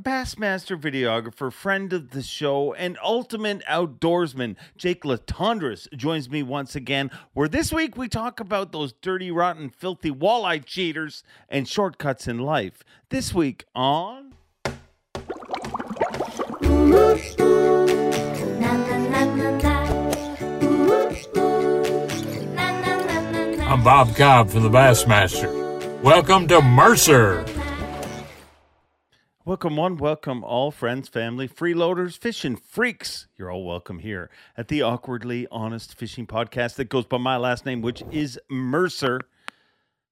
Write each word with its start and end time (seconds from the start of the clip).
Bassmaster 0.00 0.80
videographer, 0.80 1.52
friend 1.52 1.92
of 1.92 2.10
the 2.10 2.22
show, 2.22 2.72
and 2.72 2.96
ultimate 3.04 3.62
outdoorsman, 3.66 4.56
Jake 4.74 5.02
Latendresse 5.02 5.86
joins 5.94 6.30
me 6.30 6.42
once 6.42 6.74
again, 6.74 7.10
where 7.34 7.46
this 7.46 7.74
week 7.74 7.94
we 7.94 8.08
talk 8.08 8.40
about 8.40 8.72
those 8.72 8.94
dirty, 9.02 9.30
rotten, 9.30 9.68
filthy 9.68 10.10
walleye 10.10 10.64
cheaters 10.64 11.22
and 11.46 11.68
shortcuts 11.68 12.26
in 12.26 12.38
life. 12.38 12.82
This 13.10 13.34
week 13.34 13.66
on. 13.74 14.32
I'm 23.60 23.84
Bob 23.84 24.16
Cobb 24.16 24.48
from 24.48 24.62
the 24.62 24.70
Bassmaster. 24.70 26.00
Welcome 26.02 26.48
to 26.48 26.62
Mercer. 26.62 27.44
Welcome, 29.44 29.74
one, 29.74 29.96
welcome 29.96 30.44
all 30.44 30.70
friends, 30.70 31.08
family, 31.08 31.48
freeloaders, 31.48 32.16
fishing 32.16 32.54
freaks. 32.54 33.26
You're 33.36 33.50
all 33.50 33.64
welcome 33.64 33.98
here 33.98 34.30
at 34.56 34.68
the 34.68 34.82
Awkwardly 34.82 35.48
Honest 35.50 35.96
Fishing 35.96 36.28
Podcast 36.28 36.76
that 36.76 36.88
goes 36.88 37.06
by 37.06 37.18
my 37.18 37.36
last 37.36 37.66
name, 37.66 37.82
which 37.82 38.04
is 38.12 38.38
Mercer. 38.48 39.20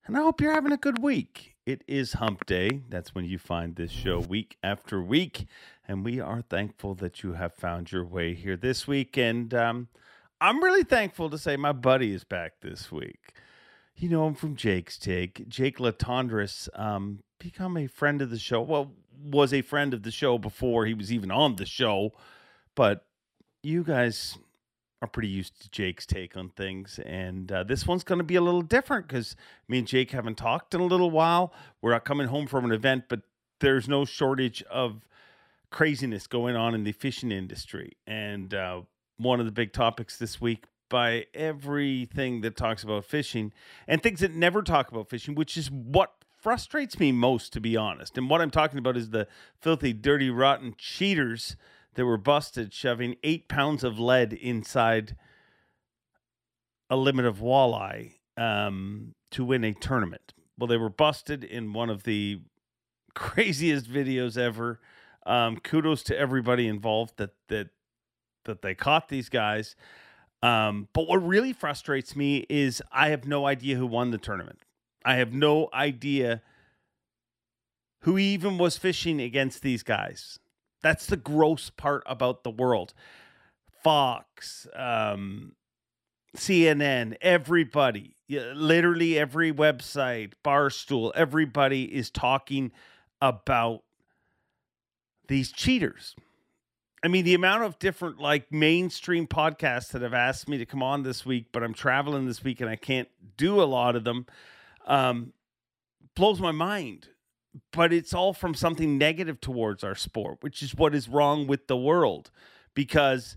And 0.04 0.18
I 0.18 0.22
hope 0.22 0.40
you're 0.40 0.52
having 0.52 0.72
a 0.72 0.76
good 0.76 1.00
week. 1.00 1.54
It 1.64 1.84
is 1.86 2.14
hump 2.14 2.44
day. 2.46 2.82
That's 2.88 3.14
when 3.14 3.24
you 3.24 3.38
find 3.38 3.76
this 3.76 3.92
show 3.92 4.18
week 4.18 4.56
after 4.64 5.00
week. 5.00 5.46
And 5.86 6.04
we 6.04 6.18
are 6.18 6.42
thankful 6.42 6.96
that 6.96 7.22
you 7.22 7.34
have 7.34 7.54
found 7.54 7.92
your 7.92 8.04
way 8.04 8.34
here 8.34 8.56
this 8.56 8.88
week. 8.88 9.16
And 9.16 9.54
um, 9.54 9.86
I'm 10.40 10.60
really 10.60 10.82
thankful 10.82 11.30
to 11.30 11.38
say 11.38 11.56
my 11.56 11.70
buddy 11.70 12.12
is 12.12 12.24
back 12.24 12.54
this 12.62 12.90
week. 12.90 13.32
You 13.94 14.08
know 14.08 14.26
him 14.26 14.34
from 14.34 14.56
Jake's 14.56 14.98
Take. 14.98 15.48
Jake 15.48 15.78
Latendresse 15.78 16.68
um, 16.76 17.20
become 17.38 17.76
a 17.76 17.86
friend 17.86 18.22
of 18.22 18.30
the 18.30 18.38
show. 18.38 18.60
Well, 18.60 18.90
was 19.22 19.52
a 19.52 19.62
friend 19.62 19.94
of 19.94 20.02
the 20.02 20.10
show 20.10 20.38
before 20.38 20.86
he 20.86 20.94
was 20.94 21.12
even 21.12 21.30
on 21.30 21.56
the 21.56 21.66
show. 21.66 22.12
But 22.74 23.04
you 23.62 23.84
guys 23.84 24.38
are 25.02 25.08
pretty 25.08 25.28
used 25.28 25.60
to 25.62 25.70
Jake's 25.70 26.04
take 26.06 26.36
on 26.36 26.50
things. 26.50 27.00
And 27.04 27.50
uh, 27.50 27.64
this 27.64 27.86
one's 27.86 28.04
going 28.04 28.18
to 28.18 28.24
be 28.24 28.36
a 28.36 28.40
little 28.40 28.62
different 28.62 29.08
because 29.08 29.34
me 29.68 29.78
and 29.78 29.86
Jake 29.86 30.10
haven't 30.10 30.36
talked 30.36 30.74
in 30.74 30.80
a 30.80 30.86
little 30.86 31.10
while. 31.10 31.52
We're 31.80 31.92
not 31.92 32.04
coming 32.04 32.28
home 32.28 32.46
from 32.46 32.64
an 32.64 32.72
event, 32.72 33.04
but 33.08 33.20
there's 33.60 33.88
no 33.88 34.04
shortage 34.04 34.62
of 34.70 35.06
craziness 35.70 36.26
going 36.26 36.56
on 36.56 36.74
in 36.74 36.84
the 36.84 36.92
fishing 36.92 37.32
industry. 37.32 37.96
And 38.06 38.52
uh, 38.52 38.82
one 39.16 39.40
of 39.40 39.46
the 39.46 39.52
big 39.52 39.72
topics 39.72 40.18
this 40.18 40.40
week 40.40 40.64
by 40.90 41.26
everything 41.32 42.40
that 42.42 42.56
talks 42.56 42.82
about 42.82 43.04
fishing 43.04 43.52
and 43.86 44.02
things 44.02 44.20
that 44.20 44.34
never 44.34 44.60
talk 44.60 44.90
about 44.90 45.08
fishing, 45.08 45.34
which 45.34 45.56
is 45.56 45.70
what 45.70 46.19
frustrates 46.40 46.98
me 46.98 47.12
most, 47.12 47.52
to 47.52 47.60
be 47.60 47.76
honest. 47.76 48.16
And 48.16 48.30
what 48.30 48.40
I'm 48.40 48.50
talking 48.50 48.78
about 48.78 48.96
is 48.96 49.10
the 49.10 49.28
filthy, 49.60 49.92
dirty, 49.92 50.30
rotten 50.30 50.74
cheaters 50.78 51.56
that 51.94 52.06
were 52.06 52.16
busted 52.16 52.72
shoving 52.72 53.16
eight 53.22 53.48
pounds 53.48 53.84
of 53.84 53.98
lead 53.98 54.32
inside 54.32 55.16
a 56.88 56.96
limit 56.96 57.24
of 57.24 57.38
walleye 57.38 58.14
um, 58.36 59.14
to 59.30 59.44
win 59.44 59.64
a 59.64 59.74
tournament. 59.74 60.32
Well, 60.58 60.66
they 60.66 60.76
were 60.76 60.90
busted 60.90 61.44
in 61.44 61.72
one 61.72 61.90
of 61.90 62.04
the 62.04 62.40
craziest 63.14 63.90
videos 63.90 64.36
ever. 64.36 64.80
Um, 65.26 65.58
kudos 65.58 66.02
to 66.04 66.18
everybody 66.18 66.66
involved 66.66 67.18
that 67.18 67.34
that 67.48 67.68
that 68.44 68.62
they 68.62 68.74
caught 68.74 69.08
these 69.08 69.28
guys. 69.28 69.76
Um, 70.42 70.88
but 70.94 71.06
what 71.06 71.18
really 71.18 71.52
frustrates 71.52 72.16
me 72.16 72.46
is 72.48 72.82
I 72.90 73.10
have 73.10 73.26
no 73.26 73.46
idea 73.46 73.76
who 73.76 73.86
won 73.86 74.10
the 74.10 74.18
tournament. 74.18 74.60
I 75.04 75.16
have 75.16 75.32
no 75.32 75.68
idea 75.72 76.42
who 78.02 78.18
even 78.18 78.58
was 78.58 78.78
fishing 78.78 79.20
against 79.20 79.62
these 79.62 79.82
guys. 79.82 80.38
That's 80.82 81.06
the 81.06 81.16
gross 81.16 81.70
part 81.70 82.02
about 82.06 82.44
the 82.44 82.50
world. 82.50 82.94
Fox, 83.82 84.66
um, 84.74 85.52
CNN, 86.36 87.16
everybody, 87.20 88.16
literally 88.28 89.18
every 89.18 89.52
website, 89.52 90.32
Barstool, 90.44 91.12
everybody 91.14 91.84
is 91.84 92.10
talking 92.10 92.72
about 93.20 93.82
these 95.28 95.52
cheaters. 95.52 96.14
I 97.02 97.08
mean, 97.08 97.24
the 97.24 97.34
amount 97.34 97.62
of 97.62 97.78
different 97.78 98.18
like 98.18 98.52
mainstream 98.52 99.26
podcasts 99.26 99.90
that 99.92 100.02
have 100.02 100.12
asked 100.12 100.48
me 100.48 100.58
to 100.58 100.66
come 100.66 100.82
on 100.82 101.02
this 101.02 101.24
week, 101.24 101.46
but 101.52 101.62
I'm 101.62 101.72
traveling 101.72 102.26
this 102.26 102.44
week 102.44 102.60
and 102.60 102.68
I 102.68 102.76
can't 102.76 103.08
do 103.36 103.62
a 103.62 103.64
lot 103.64 103.96
of 103.96 104.04
them, 104.04 104.26
um, 104.86 105.32
blows 106.14 106.40
my 106.40 106.52
mind. 106.52 107.08
But 107.72 107.92
it's 107.92 108.14
all 108.14 108.32
from 108.32 108.54
something 108.54 108.96
negative 108.96 109.40
towards 109.40 109.82
our 109.82 109.96
sport, 109.96 110.38
which 110.40 110.62
is 110.62 110.74
what 110.74 110.94
is 110.94 111.08
wrong 111.08 111.48
with 111.48 111.66
the 111.66 111.76
world. 111.76 112.30
Because 112.74 113.36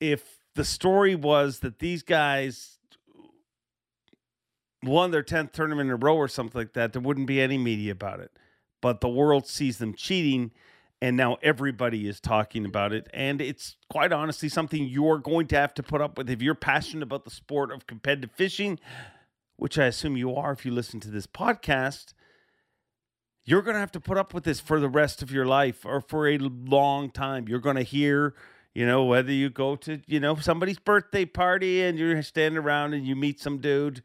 if 0.00 0.38
the 0.54 0.64
story 0.64 1.14
was 1.14 1.58
that 1.58 1.78
these 1.78 2.02
guys 2.02 2.78
won 4.82 5.10
their 5.10 5.22
10th 5.22 5.52
tournament 5.52 5.88
in 5.88 5.92
a 5.92 5.96
row 5.96 6.16
or 6.16 6.28
something 6.28 6.58
like 6.58 6.72
that, 6.72 6.94
there 6.94 7.02
wouldn't 7.02 7.26
be 7.26 7.42
any 7.42 7.58
media 7.58 7.92
about 7.92 8.20
it. 8.20 8.30
But 8.80 9.00
the 9.02 9.08
world 9.08 9.46
sees 9.46 9.76
them 9.78 9.94
cheating 9.94 10.50
and 11.02 11.16
now 11.16 11.36
everybody 11.42 12.08
is 12.08 12.20
talking 12.20 12.64
about 12.64 12.92
it 12.92 13.08
and 13.12 13.40
it's 13.40 13.76
quite 13.90 14.12
honestly 14.12 14.48
something 14.48 14.84
you're 14.84 15.18
going 15.18 15.48
to 15.48 15.56
have 15.56 15.74
to 15.74 15.82
put 15.82 16.00
up 16.00 16.16
with 16.16 16.30
if 16.30 16.40
you're 16.40 16.54
passionate 16.54 17.02
about 17.02 17.24
the 17.24 17.30
sport 17.30 17.72
of 17.72 17.88
competitive 17.88 18.30
fishing 18.30 18.78
which 19.62 19.78
i 19.78 19.86
assume 19.86 20.16
you 20.16 20.34
are 20.34 20.52
if 20.52 20.66
you 20.66 20.72
listen 20.72 20.98
to 21.00 21.10
this 21.10 21.26
podcast 21.26 22.14
you're 23.44 23.62
going 23.62 23.74
to 23.74 23.80
have 23.80 23.92
to 23.92 24.00
put 24.00 24.18
up 24.18 24.34
with 24.34 24.44
this 24.44 24.60
for 24.60 24.78
the 24.78 24.88
rest 24.88 25.22
of 25.22 25.30
your 25.30 25.46
life 25.46 25.84
or 25.86 26.00
for 26.00 26.28
a 26.28 26.38
long 26.38 27.10
time 27.10 27.48
you're 27.48 27.58
going 27.60 27.76
to 27.76 27.82
hear 27.82 28.34
you 28.74 28.84
know 28.84 29.04
whether 29.04 29.32
you 29.32 29.48
go 29.48 29.76
to 29.76 30.00
you 30.06 30.18
know 30.18 30.34
somebody's 30.34 30.78
birthday 30.78 31.24
party 31.24 31.82
and 31.82 31.98
you're 31.98 32.22
standing 32.22 32.58
around 32.58 32.92
and 32.92 33.06
you 33.06 33.14
meet 33.14 33.40
some 33.40 33.58
dude 33.58 34.02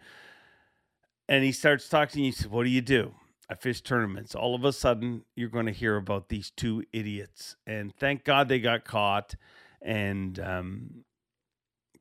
and 1.30 1.44
he 1.44 1.52
starts 1.52 1.90
talking 1.90 2.22
to 2.22 2.26
you, 2.28 2.32
say, 2.32 2.48
what 2.48 2.64
do 2.64 2.70
you 2.70 2.82
do 2.82 3.14
I 3.50 3.56
fish 3.56 3.82
tournaments. 3.82 4.36
All 4.36 4.56
of 4.56 4.66
a 4.66 4.74
sudden, 4.74 5.24
you're 5.36 5.50
going 5.50 5.68
to 5.68 5.72
hear 5.72 5.96
about 5.96 6.28
these 6.28 6.52
two 6.52 6.84
idiots, 6.92 7.56
and 7.66 7.96
thank 7.96 8.26
God 8.26 8.50
they 8.50 8.60
got 8.60 8.84
caught. 8.84 9.36
And 9.82 10.38
um, 10.40 11.06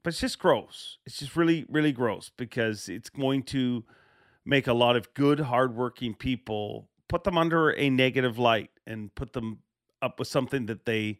but 0.06 0.12
it's 0.12 0.20
just 0.20 0.38
gross. 0.38 0.98
It's 1.04 1.18
just 1.18 1.34
really, 1.34 1.66
really 1.68 1.90
gross 1.90 2.30
because 2.36 2.88
it's 2.88 3.10
going 3.10 3.42
to 3.42 3.82
make 4.44 4.68
a 4.68 4.72
lot 4.72 4.94
of 4.94 5.12
good, 5.14 5.40
hardworking 5.40 6.14
people 6.14 6.88
put 7.08 7.24
them 7.24 7.36
under 7.36 7.70
a 7.70 7.90
negative 7.90 8.38
light 8.38 8.70
and 8.86 9.12
put 9.16 9.32
them 9.32 9.58
up 10.00 10.20
with 10.20 10.28
something 10.28 10.66
that 10.66 10.84
they 10.84 11.18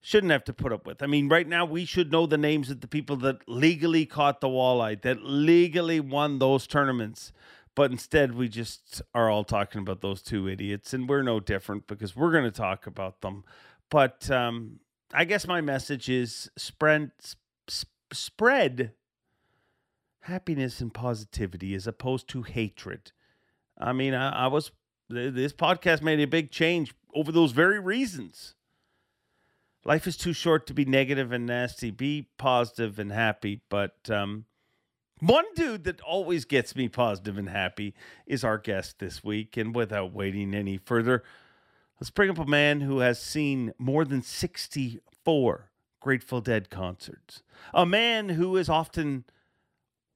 shouldn't 0.00 0.30
have 0.30 0.44
to 0.44 0.52
put 0.52 0.72
up 0.72 0.86
with. 0.86 1.02
I 1.02 1.06
mean, 1.06 1.28
right 1.28 1.48
now 1.48 1.64
we 1.64 1.84
should 1.84 2.12
know 2.12 2.24
the 2.24 2.38
names 2.38 2.70
of 2.70 2.82
the 2.82 2.86
people 2.86 3.16
that 3.16 3.48
legally 3.48 4.06
caught 4.06 4.40
the 4.40 4.46
walleye, 4.46 5.02
that 5.02 5.24
legally 5.24 5.98
won 5.98 6.38
those 6.38 6.68
tournaments. 6.68 7.32
But 7.74 7.90
instead, 7.90 8.36
we 8.36 8.48
just 8.48 9.02
are 9.12 9.28
all 9.28 9.42
talking 9.42 9.80
about 9.80 10.02
those 10.02 10.22
two 10.22 10.46
idiots, 10.46 10.94
and 10.94 11.08
we're 11.08 11.22
no 11.22 11.40
different 11.40 11.88
because 11.88 12.14
we're 12.14 12.30
going 12.30 12.44
to 12.44 12.52
talk 12.52 12.86
about 12.86 13.22
them. 13.22 13.42
But 13.90 14.30
um, 14.30 14.78
I 15.12 15.24
guess 15.24 15.48
my 15.48 15.60
message 15.60 16.08
is 16.08 16.48
spread 16.56 17.10
sp- 17.18 17.42
spread 18.14 18.92
happiness 20.20 20.80
and 20.80 20.92
positivity 20.92 21.74
as 21.74 21.86
opposed 21.86 22.28
to 22.28 22.42
hatred. 22.42 23.12
I 23.78 23.92
mean, 23.92 24.14
I, 24.14 24.44
I 24.44 24.46
was 24.46 24.70
this 25.08 25.52
podcast 25.52 26.02
made 26.02 26.20
a 26.20 26.26
big 26.26 26.50
change 26.50 26.94
over 27.14 27.30
those 27.30 27.52
very 27.52 27.78
reasons. 27.78 28.54
Life 29.84 30.06
is 30.06 30.16
too 30.16 30.32
short 30.32 30.66
to 30.66 30.74
be 30.74 30.86
negative 30.86 31.30
and 31.30 31.44
nasty. 31.44 31.90
Be 31.90 32.28
positive 32.38 32.98
and 32.98 33.12
happy, 33.12 33.60
but 33.68 34.08
um, 34.08 34.46
one 35.20 35.44
dude 35.54 35.84
that 35.84 36.00
always 36.00 36.46
gets 36.46 36.74
me 36.74 36.88
positive 36.88 37.36
and 37.36 37.50
happy 37.50 37.94
is 38.26 38.44
our 38.44 38.56
guest 38.56 38.98
this 38.98 39.22
week. 39.22 39.58
And 39.58 39.74
without 39.74 40.12
waiting 40.12 40.54
any 40.54 40.78
further, 40.78 41.22
let's 42.00 42.10
bring 42.10 42.30
up 42.30 42.38
a 42.38 42.46
man 42.46 42.80
who 42.80 43.00
has 43.00 43.20
seen 43.20 43.74
more 43.78 44.06
than 44.06 44.22
64 44.22 45.70
Grateful 46.04 46.40
Dead 46.40 46.68
concerts. 46.68 47.42
A 47.72 47.86
man 47.86 48.28
who 48.28 48.56
is 48.56 48.68
often 48.68 49.24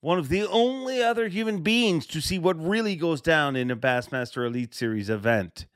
one 0.01 0.19
of 0.19 0.29
the 0.29 0.47
only 0.47 1.03
other 1.03 1.29
human 1.29 1.63
beings 1.63 2.07
to 2.09 2.21
see 2.21 2.39
what 2.39 2.63
really 2.63 2.95
goes 2.95 3.21
down 3.21 3.57
in 3.57 3.71
a 3.71 3.77
Bassmaster 3.77 4.47
Elite 4.47 4.75
Series 4.75 5.11
event. 5.11 5.67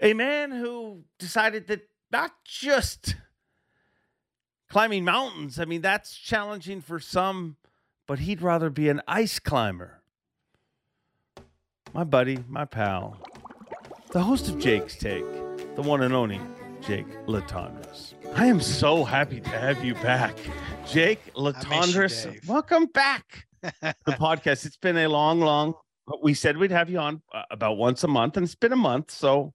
A 0.00 0.14
man 0.14 0.50
who 0.50 1.04
decided 1.18 1.66
that 1.68 1.88
not 2.10 2.32
just 2.44 3.16
climbing 4.68 5.04
mountains, 5.04 5.60
I 5.60 5.66
mean, 5.66 5.82
that's 5.82 6.16
challenging 6.16 6.80
for 6.80 6.98
some 6.98 7.56
but 8.06 8.20
he'd 8.20 8.40
rather 8.40 8.70
be 8.70 8.88
an 8.88 9.02
ice 9.06 9.38
climber. 9.38 10.00
My 11.92 12.04
buddy, 12.04 12.38
my 12.48 12.64
pal, 12.64 13.18
the 14.12 14.22
host 14.22 14.48
of 14.48 14.58
Jake's 14.58 14.96
Take, 14.96 15.24
the 15.74 15.82
one 15.82 16.02
and 16.02 16.14
only 16.14 16.40
Jake 16.80 17.06
Latendresse. 17.26 18.15
I 18.36 18.44
am 18.44 18.60
so 18.60 19.02
happy 19.02 19.40
to 19.40 19.48
have 19.48 19.82
you 19.82 19.94
back. 19.94 20.36
Jake 20.86 21.32
Latendresse, 21.32 22.46
welcome 22.46 22.84
back 22.84 23.46
the 23.62 23.94
podcast. 24.08 24.66
It's 24.66 24.76
been 24.76 24.98
a 24.98 25.08
long, 25.08 25.40
long, 25.40 25.72
but 26.06 26.22
we 26.22 26.34
said 26.34 26.58
we'd 26.58 26.70
have 26.70 26.90
you 26.90 26.98
on 26.98 27.22
uh, 27.32 27.44
about 27.50 27.78
once 27.78 28.04
a 28.04 28.08
month, 28.08 28.36
and 28.36 28.44
it's 28.44 28.54
been 28.54 28.74
a 28.74 28.76
month, 28.76 29.10
so 29.10 29.54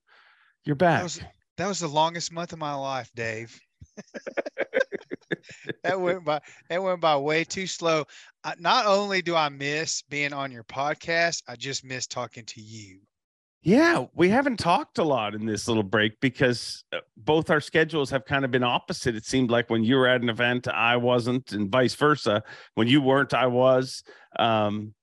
you're 0.65 0.75
back. 0.75 0.97
That 0.97 1.03
was, 1.03 1.21
that 1.57 1.67
was 1.67 1.79
the 1.79 1.89
longest 1.89 2.33
month 2.33 2.53
of 2.53 2.59
my 2.59 2.73
life, 2.73 3.11
Dave. 3.15 3.55
that 5.83 6.01
went 6.01 6.25
by 6.25 6.41
that 6.67 6.81
went 6.81 7.01
by 7.01 7.15
way 7.17 7.43
too 7.43 7.67
slow. 7.67 8.05
I, 8.43 8.55
not 8.57 8.87
only 8.87 9.21
do 9.21 9.35
I 9.35 9.49
miss 9.49 10.01
being 10.09 10.33
on 10.33 10.51
your 10.51 10.63
podcast, 10.63 11.43
I 11.47 11.55
just 11.55 11.85
miss 11.85 12.07
talking 12.07 12.45
to 12.45 12.59
you. 12.59 13.01
Yeah, 13.63 14.05
we 14.15 14.29
haven't 14.29 14.57
talked 14.57 14.97
a 14.97 15.03
lot 15.03 15.35
in 15.35 15.45
this 15.45 15.67
little 15.67 15.83
break 15.83 16.19
because 16.19 16.83
uh, 16.91 16.97
both 17.15 17.51
our 17.51 17.61
schedules 17.61 18.09
have 18.09 18.25
kind 18.25 18.43
of 18.43 18.49
been 18.49 18.63
opposite. 18.63 19.15
It 19.15 19.25
seemed 19.25 19.51
like 19.51 19.69
when 19.69 19.83
you 19.83 19.97
were 19.97 20.07
at 20.07 20.21
an 20.21 20.29
event, 20.29 20.67
I 20.67 20.97
wasn't, 20.97 21.51
and 21.51 21.69
vice 21.69 21.93
versa. 21.93 22.41
When 22.73 22.87
you 22.87 23.01
weren't, 23.03 23.35
I 23.35 23.45
was. 23.45 24.01
Um, 24.39 24.95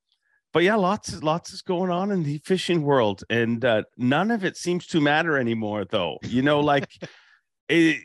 but 0.51 0.63
yeah, 0.63 0.75
lots, 0.75 1.23
lots 1.23 1.53
is 1.53 1.61
going 1.61 1.89
on 1.89 2.11
in 2.11 2.23
the 2.23 2.39
fishing 2.39 2.81
world, 2.81 3.23
and 3.29 3.63
uh, 3.63 3.83
none 3.95 4.29
of 4.29 4.43
it 4.43 4.57
seems 4.57 4.87
to 4.87 4.99
matter 4.99 5.37
anymore. 5.37 5.85
Though, 5.85 6.17
you 6.23 6.41
know, 6.41 6.59
like 6.59 6.89
it, 7.69 8.01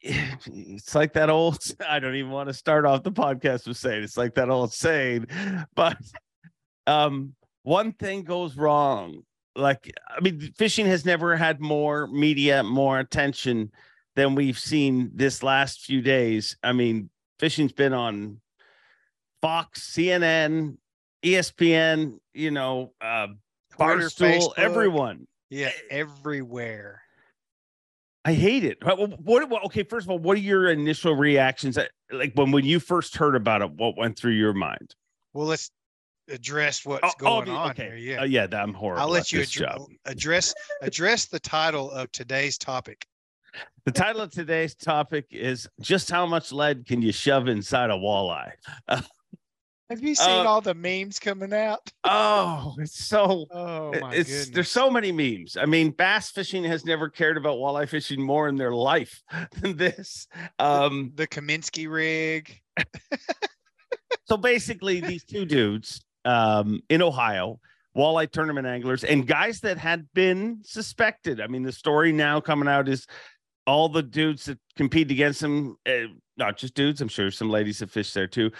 it's 0.00 0.94
like 0.94 1.12
that 1.12 1.28
old. 1.28 1.58
I 1.86 1.98
don't 1.98 2.14
even 2.14 2.30
want 2.30 2.48
to 2.48 2.54
start 2.54 2.86
off 2.86 3.02
the 3.02 3.12
podcast 3.12 3.68
with 3.68 3.76
saying 3.76 4.02
it's 4.02 4.16
like 4.16 4.34
that 4.36 4.48
old 4.48 4.72
saying, 4.72 5.26
but 5.74 5.98
um 6.86 7.34
one 7.62 7.92
thing 7.92 8.22
goes 8.22 8.56
wrong. 8.56 9.22
Like, 9.56 9.92
I 10.08 10.20
mean, 10.20 10.52
fishing 10.56 10.86
has 10.86 11.04
never 11.04 11.36
had 11.36 11.60
more 11.60 12.06
media, 12.06 12.62
more 12.62 12.98
attention 12.98 13.70
than 14.16 14.34
we've 14.34 14.58
seen 14.58 15.10
this 15.14 15.42
last 15.42 15.80
few 15.80 16.00
days. 16.00 16.56
I 16.62 16.72
mean, 16.72 17.10
fishing's 17.38 17.72
been 17.72 17.92
on 17.92 18.40
Fox, 19.42 19.92
CNN, 19.92 20.76
ESPN, 21.24 22.18
you 22.34 22.50
know, 22.50 22.92
uh, 23.00 23.28
Barstool, 23.78 24.38
Facebook. 24.38 24.52
everyone. 24.58 25.26
Yeah, 25.48 25.66
eh, 25.66 25.70
everywhere. 25.90 27.02
I 28.24 28.34
hate 28.34 28.64
it. 28.64 28.78
What, 28.84 29.48
what, 29.48 29.64
Okay, 29.64 29.82
first 29.82 30.06
of 30.06 30.10
all, 30.10 30.18
what 30.18 30.36
are 30.36 30.40
your 30.40 30.70
initial 30.70 31.14
reactions? 31.14 31.78
Like 32.12 32.32
when 32.34 32.50
when 32.50 32.64
you 32.66 32.78
first 32.78 33.16
heard 33.16 33.34
about 33.34 33.62
it, 33.62 33.70
what 33.72 33.96
went 33.96 34.18
through 34.18 34.32
your 34.32 34.52
mind? 34.52 34.94
Well, 35.32 35.46
let's 35.46 35.70
address 36.28 36.84
what's 36.84 37.02
oh, 37.04 37.12
going 37.18 37.48
oh, 37.48 37.56
on 37.56 37.70
okay. 37.70 37.84
here. 37.84 37.96
Yeah, 37.96 38.20
uh, 38.20 38.24
yeah, 38.24 38.46
I'm 38.52 38.74
horrible. 38.74 39.02
I'll 39.02 39.08
let 39.08 39.32
you 39.32 39.42
ad- 39.42 39.78
address 40.06 40.54
address 40.82 41.26
the 41.26 41.40
title 41.40 41.90
of 41.90 42.10
today's 42.12 42.58
topic. 42.58 43.06
The 43.84 43.92
title 43.92 44.20
of 44.20 44.30
today's 44.30 44.74
topic 44.74 45.26
is 45.30 45.68
just 45.80 46.10
how 46.10 46.26
much 46.26 46.52
lead 46.52 46.86
can 46.86 47.02
you 47.02 47.12
shove 47.12 47.48
inside 47.48 47.90
a 47.90 47.94
walleye? 47.94 48.52
Have 49.90 50.04
you 50.04 50.14
seen 50.14 50.46
uh, 50.46 50.48
all 50.48 50.60
the 50.60 50.72
memes 50.72 51.18
coming 51.18 51.52
out? 51.52 51.90
Oh, 52.04 52.76
it's 52.78 53.06
so. 53.06 53.46
Oh 53.50 53.92
my 54.00 54.14
it's, 54.14 54.30
goodness. 54.30 54.50
There's 54.50 54.70
so 54.70 54.88
many 54.88 55.10
memes. 55.10 55.56
I 55.56 55.66
mean, 55.66 55.90
bass 55.90 56.30
fishing 56.30 56.62
has 56.62 56.84
never 56.84 57.08
cared 57.08 57.36
about 57.36 57.56
walleye 57.56 57.88
fishing 57.88 58.22
more 58.22 58.48
in 58.48 58.54
their 58.54 58.72
life 58.72 59.20
than 59.60 59.76
this. 59.76 60.28
Um, 60.60 61.10
the, 61.16 61.22
the 61.22 61.26
Cominsky 61.26 61.90
rig. 61.90 62.56
so 64.26 64.36
basically, 64.36 65.00
these 65.00 65.24
two 65.24 65.44
dudes 65.44 66.00
um, 66.24 66.80
in 66.88 67.02
Ohio, 67.02 67.60
walleye 67.96 68.30
tournament 68.30 68.66
anglers, 68.66 69.04
and 69.04 69.26
guys 69.26 69.60
that 69.60 69.78
had 69.78 70.06
been 70.14 70.60
suspected. 70.62 71.40
I 71.40 71.46
mean, 71.46 71.62
the 71.62 71.72
story 71.72 72.12
now 72.12 72.40
coming 72.40 72.68
out 72.68 72.88
is 72.88 73.06
all 73.66 73.88
the 73.88 74.02
dudes 74.02 74.46
that 74.46 74.58
compete 74.76 75.10
against 75.10 75.40
them, 75.40 75.76
uh, 75.86 76.08
not 76.36 76.56
just 76.56 76.74
dudes, 76.74 77.00
I'm 77.00 77.08
sure 77.08 77.30
some 77.30 77.50
ladies 77.50 77.80
have 77.80 77.90
fished 77.90 78.14
there 78.14 78.26
too. 78.26 78.50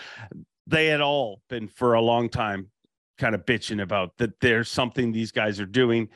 They 0.66 0.86
had 0.86 1.00
all 1.00 1.42
been 1.48 1.68
for 1.68 1.94
a 1.94 2.00
long 2.00 2.28
time 2.28 2.70
kind 3.18 3.34
of 3.34 3.44
bitching 3.44 3.82
about 3.82 4.12
that 4.18 4.38
there's 4.40 4.70
something 4.70 5.12
these 5.12 5.32
guys 5.32 5.60
are 5.60 5.66
doing. 5.66 6.08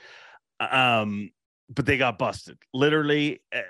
Um, 0.60 1.30
but 1.68 1.86
they 1.86 1.96
got 1.96 2.18
busted. 2.18 2.58
Literally, 2.72 3.42
uh, 3.54 3.60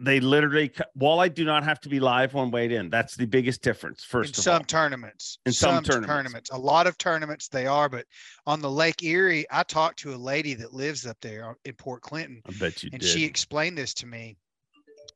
they 0.00 0.18
literally 0.20 0.70
walleye 0.98 1.32
do 1.32 1.44
not 1.44 1.62
have 1.64 1.80
to 1.80 1.88
be 1.88 2.00
live 2.00 2.34
when 2.34 2.50
weighed 2.50 2.72
in. 2.72 2.90
That's 2.90 3.16
the 3.16 3.26
biggest 3.26 3.62
difference. 3.62 4.02
First, 4.02 4.36
in 4.36 4.42
some 4.42 4.54
all. 4.54 4.64
tournaments, 4.64 5.38
in 5.46 5.52
some, 5.52 5.82
tournaments. 5.84 5.88
In 5.88 5.92
some 5.92 5.94
tournaments. 5.94 6.08
tournaments. 6.08 6.50
a 6.50 6.58
lot 6.58 6.86
of 6.86 6.98
tournaments 6.98 7.48
they 7.48 7.66
are, 7.66 7.88
but 7.88 8.04
on 8.46 8.60
the 8.60 8.70
Lake 8.70 9.02
Erie, 9.02 9.46
I 9.50 9.62
talked 9.62 9.98
to 10.00 10.14
a 10.14 10.16
lady 10.16 10.54
that 10.54 10.72
lives 10.72 11.06
up 11.06 11.16
there 11.20 11.50
uh, 11.50 11.54
in 11.64 11.74
Port 11.74 12.02
Clinton. 12.02 12.42
I 12.46 12.52
bet 12.58 12.82
you 12.82 12.90
and 12.92 13.00
did. 13.00 13.08
she 13.08 13.24
explained 13.24 13.78
this 13.78 13.94
to 13.94 14.06
me. 14.06 14.36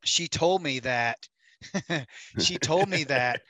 She 0.04 0.28
told 0.28 0.62
me 0.62 0.80
that 0.80 1.18
she 2.38 2.58
told 2.58 2.88
me 2.88 3.04
that 3.04 3.42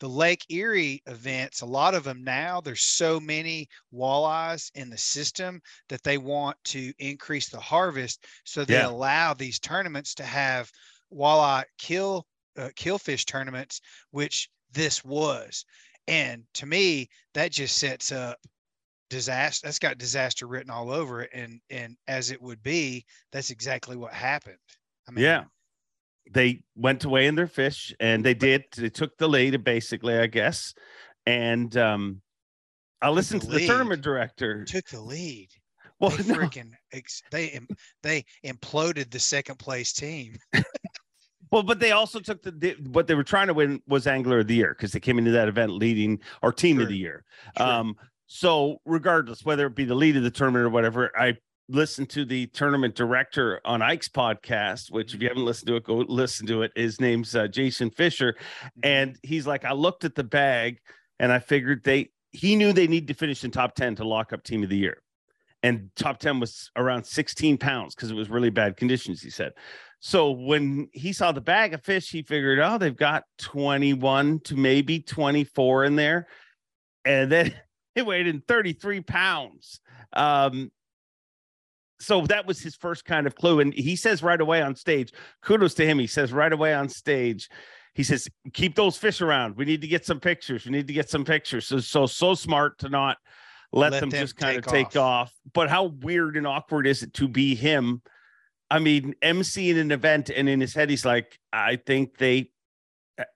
the 0.00 0.08
Lake 0.08 0.44
Erie 0.48 1.02
events, 1.06 1.60
a 1.60 1.66
lot 1.66 1.94
of 1.94 2.04
them 2.04 2.24
now, 2.24 2.60
there's 2.60 2.82
so 2.82 3.20
many 3.20 3.68
walleyes 3.94 4.70
in 4.74 4.90
the 4.90 4.98
system 4.98 5.60
that 5.88 6.02
they 6.02 6.18
want 6.18 6.56
to 6.64 6.92
increase 6.98 7.48
the 7.48 7.60
harvest. 7.60 8.24
So 8.44 8.64
they 8.64 8.74
yeah. 8.74 8.88
allow 8.88 9.34
these 9.34 9.58
tournaments 9.58 10.14
to 10.16 10.24
have 10.24 10.70
walleye 11.12 11.64
kill 11.78 12.26
uh, 12.56 12.70
killfish 12.76 13.24
tournaments, 13.24 13.80
which 14.10 14.48
this 14.72 15.04
was. 15.04 15.64
And 16.06 16.44
to 16.54 16.66
me, 16.66 17.08
that 17.34 17.52
just 17.52 17.76
sets 17.76 18.12
up 18.12 18.38
disaster. 19.10 19.66
That's 19.66 19.78
got 19.78 19.98
disaster 19.98 20.46
written 20.46 20.70
all 20.70 20.90
over 20.90 21.22
it. 21.22 21.30
And 21.32 21.60
and 21.70 21.96
as 22.08 22.30
it 22.30 22.42
would 22.42 22.62
be, 22.62 23.04
that's 23.32 23.50
exactly 23.50 23.96
what 23.96 24.12
happened. 24.12 24.56
I 25.06 25.12
mean, 25.12 25.24
yeah 25.24 25.44
they 26.32 26.62
went 26.76 27.04
away 27.04 27.26
in 27.26 27.34
their 27.34 27.46
fish 27.46 27.94
and 28.00 28.24
they 28.24 28.34
did 28.34 28.64
they 28.76 28.88
took 28.88 29.16
the 29.18 29.28
lead 29.28 29.62
basically 29.64 30.16
i 30.18 30.26
guess 30.26 30.74
and 31.26 31.76
um 31.76 32.20
i 33.02 33.08
listened 33.08 33.42
the 33.42 33.46
to 33.46 33.52
the 33.52 33.66
tournament 33.66 34.02
director 34.02 34.64
took 34.64 34.86
the 34.88 35.00
lead 35.00 35.48
well 36.00 36.10
they 36.10 36.32
no. 36.32 36.38
freaking 36.38 36.70
they 37.30 37.58
they 38.02 38.24
imploded 38.44 39.10
the 39.10 39.18
second 39.18 39.58
place 39.58 39.92
team 39.92 40.36
well 41.50 41.62
but 41.62 41.80
they 41.80 41.92
also 41.92 42.20
took 42.20 42.42
the 42.42 42.76
what 42.90 43.06
they 43.06 43.14
were 43.14 43.24
trying 43.24 43.46
to 43.46 43.54
win 43.54 43.80
was 43.88 44.06
angler 44.06 44.40
of 44.40 44.46
the 44.46 44.54
year 44.54 44.74
because 44.76 44.92
they 44.92 45.00
came 45.00 45.18
into 45.18 45.30
that 45.30 45.48
event 45.48 45.72
leading 45.72 46.18
our 46.42 46.52
team 46.52 46.76
sure. 46.76 46.84
of 46.84 46.88
the 46.88 46.96
year 46.96 47.24
sure. 47.56 47.66
um 47.66 47.94
so 48.26 48.78
regardless 48.84 49.44
whether 49.44 49.66
it 49.66 49.74
be 49.74 49.84
the 49.84 49.94
lead 49.94 50.16
of 50.16 50.22
the 50.22 50.30
tournament 50.30 50.64
or 50.64 50.70
whatever 50.70 51.10
i 51.18 51.34
listen 51.68 52.06
to 52.06 52.24
the 52.24 52.46
tournament 52.48 52.94
director 52.94 53.60
on 53.64 53.82
Ike's 53.82 54.08
podcast, 54.08 54.90
which 54.90 55.14
if 55.14 55.22
you 55.22 55.28
haven't 55.28 55.44
listened 55.44 55.68
to 55.68 55.76
it, 55.76 55.84
go 55.84 55.96
listen 55.96 56.46
to 56.46 56.62
it. 56.62 56.72
His 56.74 57.00
name's 57.00 57.34
uh, 57.36 57.46
Jason 57.46 57.90
Fisher, 57.90 58.34
mm-hmm. 58.34 58.80
and 58.82 59.18
he's 59.22 59.46
like, 59.46 59.64
I 59.64 59.72
looked 59.72 60.04
at 60.04 60.14
the 60.14 60.24
bag 60.24 60.78
and 61.18 61.32
I 61.32 61.38
figured 61.38 61.84
they 61.84 62.10
he 62.30 62.56
knew 62.56 62.72
they 62.72 62.86
need 62.86 63.08
to 63.08 63.14
finish 63.14 63.44
in 63.44 63.50
top 63.50 63.74
ten 63.74 63.96
to 63.96 64.04
lock 64.04 64.32
up 64.32 64.42
team 64.42 64.62
of 64.62 64.70
the 64.70 64.76
year, 64.76 65.02
and 65.62 65.90
top 65.96 66.18
ten 66.18 66.40
was 66.40 66.70
around 66.76 67.04
16 67.04 67.58
pounds 67.58 67.94
because 67.94 68.10
it 68.10 68.14
was 68.14 68.30
really 68.30 68.50
bad 68.50 68.76
conditions. 68.76 69.22
He 69.22 69.30
said. 69.30 69.52
So 70.00 70.30
when 70.30 70.88
he 70.92 71.12
saw 71.12 71.32
the 71.32 71.40
bag 71.40 71.74
of 71.74 71.82
fish, 71.82 72.08
he 72.08 72.22
figured, 72.22 72.60
oh, 72.60 72.78
they've 72.78 72.96
got 72.96 73.24
21 73.38 74.38
to 74.44 74.54
maybe 74.54 75.00
24 75.00 75.84
in 75.86 75.96
there, 75.96 76.28
and 77.04 77.32
then 77.32 77.52
it 77.96 78.06
weighed 78.06 78.28
in 78.28 78.40
33 78.46 79.00
pounds. 79.00 79.80
Um, 80.12 80.70
so 82.00 82.26
that 82.26 82.46
was 82.46 82.60
his 82.60 82.76
first 82.76 83.04
kind 83.04 83.26
of 83.26 83.34
clue. 83.34 83.60
And 83.60 83.74
he 83.74 83.96
says 83.96 84.22
right 84.22 84.40
away 84.40 84.62
on 84.62 84.74
stage, 84.74 85.12
kudos 85.42 85.74
to 85.74 85.86
him. 85.86 85.98
He 85.98 86.06
says 86.06 86.32
right 86.32 86.52
away 86.52 86.74
on 86.74 86.88
stage, 86.88 87.48
he 87.94 88.04
says, 88.04 88.28
keep 88.52 88.76
those 88.76 88.96
fish 88.96 89.20
around. 89.20 89.56
We 89.56 89.64
need 89.64 89.80
to 89.80 89.88
get 89.88 90.06
some 90.06 90.20
pictures. 90.20 90.64
We 90.64 90.70
need 90.70 90.86
to 90.86 90.92
get 90.92 91.10
some 91.10 91.24
pictures. 91.24 91.66
So, 91.66 91.80
so, 91.80 92.06
so 92.06 92.34
smart 92.34 92.78
to 92.78 92.88
not 92.88 93.16
let, 93.72 93.92
let 93.92 94.00
them, 94.00 94.10
them, 94.10 94.20
just 94.20 94.36
kind 94.36 94.56
of 94.56 94.64
take 94.64 94.96
off. 94.96 95.32
But 95.52 95.68
how 95.68 95.84
weird 95.84 96.36
and 96.36 96.46
awkward 96.46 96.86
is 96.86 97.02
it 97.02 97.12
to 97.14 97.26
be 97.26 97.54
him? 97.54 98.02
I 98.70 98.78
mean, 98.78 99.14
MC 99.22 99.70
in 99.70 99.78
an 99.78 99.90
event, 99.90 100.30
and 100.30 100.48
in 100.48 100.60
his 100.60 100.74
head, 100.74 100.90
he's 100.90 101.04
like, 101.04 101.38
I 101.52 101.76
think 101.76 102.18
they 102.18 102.50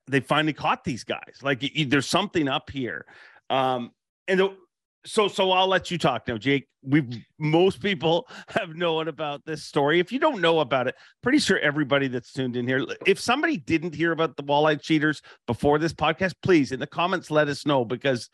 they 0.07 0.21
finally 0.21 0.52
caught 0.52 0.85
these 0.85 1.02
guys. 1.04 1.38
Like, 1.42 1.64
there's 1.88 2.09
something 2.09 2.47
up 2.49 2.71
here. 2.71 3.04
Um, 3.50 3.90
and 4.28 4.38
the, 4.38 4.57
so 5.04 5.28
so 5.28 5.50
I'll 5.50 5.66
let 5.68 5.90
you 5.90 5.99
talk 5.99 6.28
now, 6.28 6.37
Jake. 6.38 6.68
We 6.82 7.25
most 7.38 7.80
people 7.80 8.28
have 8.49 8.75
known 8.75 9.09
about 9.09 9.44
this 9.44 9.64
story. 9.64 10.00
If 10.00 10.12
you 10.12 10.18
don't 10.18 10.40
know 10.40 10.61
about 10.61 10.88
it, 10.88 10.94
pretty 11.23 11.38
sure 11.38 11.59
everybody 11.59 12.09
that's 12.09 12.32
tuned 12.32 12.56
in 12.56 12.66
here. 12.66 12.85
If 13.06 13.18
somebody 13.18 13.56
didn't 13.56 13.94
hear 13.94 14.12
about 14.12 14.37
the 14.37 14.44
walleye 14.44 14.80
cheaters 14.80 15.23
before 15.47 15.78
this 15.78 15.92
podcast, 15.92 16.35
please 16.42 16.73
in 16.73 16.80
the 16.80 16.87
comments 16.87 17.30
let 17.30 17.49
us 17.49 17.66
know 17.66 17.85
because 17.85 18.30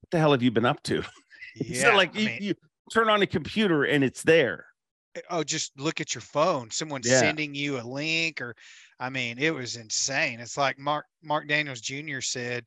what 0.00 0.10
the 0.10 0.18
hell 0.18 0.32
have 0.32 0.42
you 0.42 0.50
been 0.50 0.66
up 0.66 0.82
to? 0.84 1.02
Yeah, 1.60 1.82
so 1.82 1.96
like 1.96 2.14
mean, 2.14 2.38
you 2.40 2.54
turn 2.92 3.08
on 3.08 3.20
a 3.22 3.26
computer 3.26 3.82
and 3.82 4.04
it's 4.04 4.22
there. 4.22 4.66
Eh, 5.14 5.20
oh, 5.30 5.44
just 5.44 5.78
look 5.78 6.00
at 6.00 6.14
your 6.14 6.22
phone. 6.22 6.70
Someone's 6.70 7.08
yeah. 7.08 7.20
sending 7.20 7.54
you 7.54 7.80
a 7.80 7.82
link 7.82 8.40
or 8.40 8.54
I 9.00 9.10
mean, 9.10 9.38
it 9.38 9.54
was 9.54 9.76
insane. 9.76 10.40
It's 10.40 10.56
like 10.56 10.78
Mark 10.78 11.06
Mark 11.22 11.46
Daniels 11.48 11.80
Jr. 11.80 12.20
said 12.20 12.64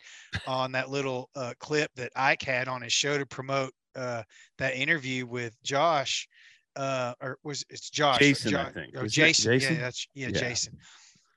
on 0.47 0.71
that 0.71 0.89
little 0.89 1.29
uh, 1.35 1.53
clip 1.59 1.91
that 1.95 2.11
Ike 2.15 2.43
had 2.43 2.67
on 2.67 2.81
his 2.81 2.93
show 2.93 3.17
to 3.17 3.25
promote 3.25 3.73
uh, 3.95 4.23
that 4.57 4.75
interview 4.75 5.25
with 5.25 5.61
Josh, 5.63 6.29
uh, 6.77 7.13
or 7.21 7.37
was 7.43 7.65
it's 7.69 7.89
Josh? 7.89 8.19
Jason, 8.19 8.51
Josh, 8.51 8.67
I 8.67 8.71
think. 8.71 8.95
Or 8.95 9.07
Jason. 9.07 9.51
Jason. 9.51 9.75
Yeah, 9.75 9.81
that's 9.81 10.07
yeah, 10.13 10.27
yeah. 10.27 10.39
Jason. 10.39 10.77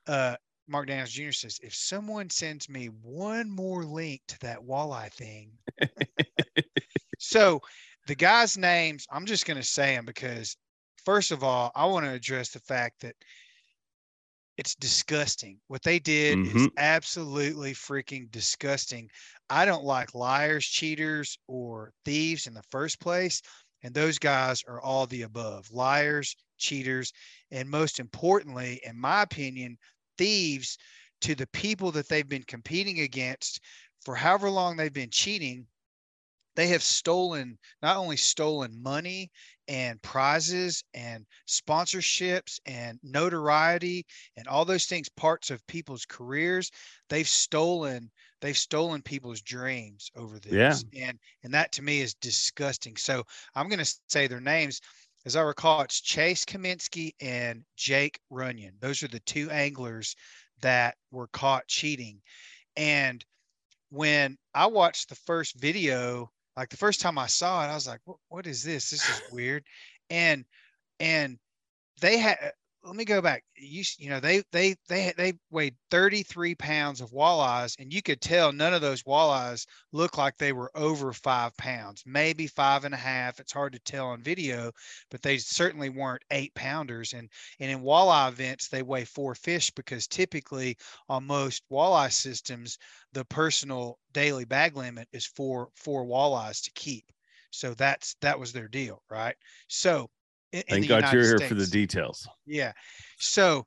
Uh, 0.07 0.35
Mark 0.67 0.87
Daniels 0.87 1.11
Jr. 1.11 1.31
says, 1.31 1.59
if 1.61 1.75
someone 1.75 2.29
sends 2.29 2.69
me 2.69 2.87
one 3.03 3.51
more 3.51 3.83
link 3.83 4.21
to 4.29 4.39
that 4.39 4.59
walleye 4.59 5.11
thing, 5.11 5.51
so 7.19 7.61
the 8.07 8.15
guys' 8.15 8.57
names, 8.57 9.05
I'm 9.11 9.25
just 9.25 9.45
going 9.45 9.57
to 9.57 9.63
say 9.63 9.95
them 9.95 10.05
because 10.05 10.57
first 11.05 11.31
of 11.31 11.43
all, 11.43 11.71
I 11.75 11.85
want 11.85 12.05
to 12.05 12.11
address 12.11 12.51
the 12.51 12.59
fact 12.59 13.01
that 13.01 13.15
it's 14.57 14.75
disgusting. 14.75 15.59
What 15.67 15.83
they 15.83 15.99
did 15.99 16.39
is 16.43 16.67
Mhm. 16.67 16.71
absolutely 16.77 17.73
freaking 17.73 18.31
disgusting. 18.31 19.09
I 19.49 19.65
don't 19.65 19.83
like 19.83 20.15
liars, 20.15 20.65
cheaters, 20.65 21.37
or 21.47 21.93
thieves 22.05 22.47
in 22.47 22.53
the 22.53 22.63
first 22.63 22.99
place. 23.01 23.41
And 23.83 23.93
those 23.93 24.17
guys 24.17 24.63
are 24.63 24.81
all 24.81 25.07
the 25.07 25.23
above 25.23 25.71
liars, 25.71 26.35
cheaters, 26.57 27.11
and 27.51 27.69
most 27.69 27.99
importantly, 27.99 28.79
in 28.83 28.99
my 28.99 29.21
opinion, 29.23 29.77
thieves 30.17 30.77
to 31.21 31.35
the 31.35 31.47
people 31.47 31.91
that 31.91 32.07
they've 32.07 32.27
been 32.27 32.43
competing 32.43 33.01
against 33.01 33.59
for 34.05 34.15
however 34.15 34.49
long 34.49 34.77
they've 34.77 34.91
been 34.93 35.11
cheating. 35.11 35.67
They 36.55 36.67
have 36.69 36.83
stolen, 36.83 37.59
not 37.81 37.97
only 37.97 38.17
stolen 38.17 38.81
money 38.81 39.31
and 39.67 40.01
prizes 40.01 40.83
and 40.93 41.25
sponsorships 41.47 42.59
and 42.65 42.99
notoriety 43.03 44.05
and 44.37 44.47
all 44.47 44.65
those 44.65 44.85
things, 44.85 45.09
parts 45.09 45.49
of 45.49 45.65
people's 45.67 46.05
careers. 46.05 46.71
They've 47.09 47.27
stolen, 47.27 48.11
they've 48.41 48.57
stolen 48.57 49.01
people's 49.01 49.41
dreams 49.41 50.09
over 50.15 50.39
this. 50.39 50.83
And 50.97 51.19
and 51.43 51.53
that 51.53 51.71
to 51.73 51.81
me 51.81 52.01
is 52.01 52.13
disgusting. 52.15 52.95
So 52.97 53.23
I'm 53.55 53.69
gonna 53.69 53.85
say 54.09 54.27
their 54.27 54.41
names. 54.41 54.81
As 55.25 55.35
I 55.35 55.41
recall, 55.41 55.81
it's 55.81 56.01
Chase 56.01 56.45
Cominsky 56.45 57.13
and 57.19 57.63
Jake 57.75 58.19
Runyan. 58.31 58.79
Those 58.79 59.01
are 59.03 59.07
the 59.07 59.19
two 59.21 59.49
anglers 59.49 60.15
that 60.61 60.95
were 61.11 61.27
caught 61.27 61.67
cheating. 61.67 62.21
And 62.77 63.25
when 63.89 64.37
I 64.53 64.67
watched 64.67 65.09
the 65.09 65.15
first 65.15 65.55
video, 65.59 66.31
like 66.57 66.69
the 66.69 66.77
first 66.77 67.01
time 67.01 67.17
I 67.17 67.27
saw 67.27 67.63
it, 67.63 67.67
I 67.67 67.73
was 67.73 67.87
like, 67.87 68.01
what, 68.29 68.47
is 68.47 68.63
this? 68.63 68.89
This 68.89 69.07
is 69.09 69.21
weird. 69.31 69.63
And 70.09 70.45
and 70.99 71.37
they 72.01 72.17
had 72.17 72.37
let 72.85 72.95
me 72.95 73.03
go 73.03 73.21
back. 73.21 73.43
You 73.57 73.83
you 73.97 74.09
know 74.09 74.19
they 74.19 74.43
they 74.51 74.75
they 74.87 75.11
they 75.17 75.33
weighed 75.49 75.75
33 75.91 76.55
pounds 76.55 77.01
of 77.01 77.09
walleyes, 77.11 77.75
and 77.79 77.91
you 77.91 78.01
could 78.01 78.21
tell 78.21 78.51
none 78.53 78.73
of 78.73 78.81
those 78.81 79.03
walleyes 79.03 79.65
looked 79.91 80.17
like 80.17 80.37
they 80.37 80.53
were 80.53 80.71
over 80.75 81.11
five 81.11 81.57
pounds, 81.57 82.03
maybe 82.05 82.47
five 82.47 82.85
and 82.85 82.93
a 82.93 82.97
half. 82.97 83.39
It's 83.39 83.51
hard 83.51 83.73
to 83.73 83.79
tell 83.79 84.07
on 84.07 84.21
video, 84.23 84.71
but 85.09 85.21
they 85.21 85.37
certainly 85.39 85.89
weren't 85.89 86.23
eight 86.31 86.53
pounders. 86.53 87.13
And 87.13 87.29
and 87.59 87.71
in 87.71 87.81
walleye 87.81 88.29
events, 88.29 88.67
they 88.69 88.83
weigh 88.83 89.05
four 89.05 89.35
fish 89.35 89.71
because 89.71 90.07
typically 90.07 90.77
on 91.09 91.25
most 91.25 91.63
walleye 91.71 92.13
systems, 92.13 92.77
the 93.13 93.25
personal 93.25 93.99
daily 94.13 94.45
bag 94.45 94.77
limit 94.77 95.07
is 95.11 95.25
four 95.25 95.69
four 95.75 96.05
walleyes 96.05 96.63
to 96.63 96.71
keep. 96.75 97.11
So 97.49 97.73
that's 97.73 98.15
that 98.21 98.39
was 98.39 98.53
their 98.53 98.67
deal, 98.67 99.01
right? 99.09 99.35
So 99.67 100.09
in, 100.55 100.63
Thank 100.69 100.87
God 100.87 100.97
United 100.97 101.13
you're 101.13 101.39
here 101.39 101.47
for 101.47 101.55
the 101.55 101.67
details. 101.67 102.27
yeah. 102.45 102.71
So 103.17 103.65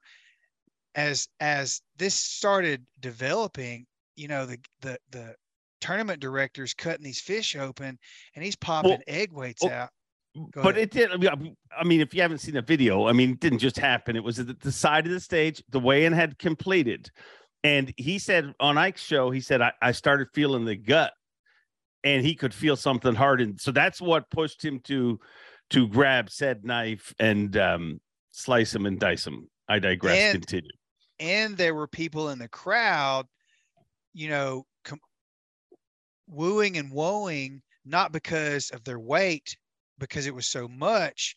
as 0.95 1.28
as 1.40 1.80
this 1.97 2.14
started 2.14 2.85
developing, 3.00 3.87
you 4.16 4.28
know, 4.28 4.47
the 4.47 4.59
the 4.80 4.99
the 5.11 5.35
tournament 5.80 6.21
director's 6.21 6.75
cutting 6.75 7.04
these 7.04 7.21
fish 7.21 7.54
open 7.54 7.99
and 8.35 8.45
he's 8.45 8.57
popping 8.57 8.99
egg 9.07 9.33
weights 9.33 9.62
well, 9.62 9.73
out. 9.73 9.90
Go 10.52 10.62
but 10.62 10.76
ahead. 10.76 10.78
it 10.78 10.90
did. 10.90 11.11
I 11.12 11.35
mean, 11.37 11.57
I 11.76 11.85
mean, 11.85 12.00
if 12.00 12.14
you 12.14 12.23
haven't 12.23 12.38
seen 12.38 12.54
the 12.54 12.62
video, 12.62 13.07
I 13.07 13.12
mean, 13.12 13.30
it 13.30 13.40
didn't 13.40 13.61
just 13.61 13.76
happen. 13.76 14.16
It 14.16 14.25
was 14.25 14.38
at 14.38 14.61
the 14.61 14.73
side 14.73 15.07
of 15.07 15.12
the 15.12 15.21
stage. 15.21 15.62
The 15.71 15.80
weigh-in 15.80 16.12
had 16.12 16.38
completed, 16.38 17.11
and 17.64 17.92
he 17.97 18.18
said 18.18 18.52
on 18.61 18.78
Ike's 18.78 19.02
show, 19.02 19.30
he 19.30 19.40
said, 19.40 19.62
I, 19.62 19.73
"I 19.83 19.92
started 19.92 20.28
feeling 20.35 20.64
the 20.64 20.76
gut, 20.76 21.12
and 22.04 22.25
he 22.25 22.35
could 22.35 22.54
feel 22.54 22.76
something 22.76 23.14
hard, 23.14 23.40
and 23.40 23.61
so 23.61 23.73
that's 23.73 24.00
what 24.00 24.30
pushed 24.30 24.64
him 24.64 24.80
to 24.85 25.18
to 25.70 25.88
grab 25.88 26.30
said 26.30 26.64
knife 26.64 27.14
and 27.18 27.56
um, 27.56 28.00
slice 28.30 28.75
him 28.75 28.87
and 28.87 28.98
dice 28.98 29.26
him." 29.26 29.48
I 29.68 29.78
digress. 29.78 30.16
And- 30.18 30.40
Continue. 30.40 30.70
and 31.20 31.56
there 31.56 31.75
were 31.75 31.88
people 31.88 32.30
in 32.30 32.38
the 32.38 32.48
crowd, 32.48 33.26
you 34.14 34.28
know, 34.28 34.64
com- 34.84 35.00
wooing 36.26 36.76
and 36.78 36.90
woeing 36.92 37.60
not 37.84 38.12
because 38.12 38.70
of 38.70 38.84
their 38.84 38.98
weight, 38.98 39.56
because 39.98 40.26
it 40.26 40.34
was 40.34 40.46
so 40.48 40.68
much, 40.68 41.34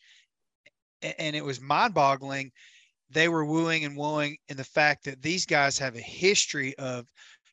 and 1.02 1.34
it 1.34 1.44
was 1.44 1.60
mind-boggling. 1.60 2.52
They 3.10 3.28
were 3.28 3.44
wooing 3.44 3.84
and 3.84 3.96
woeing 3.96 4.36
in 4.48 4.56
the 4.56 4.64
fact 4.64 5.04
that 5.04 5.20
these 5.22 5.46
guys 5.46 5.78
have 5.78 5.96
a 5.96 6.00
history 6.00 6.76
of 6.78 7.06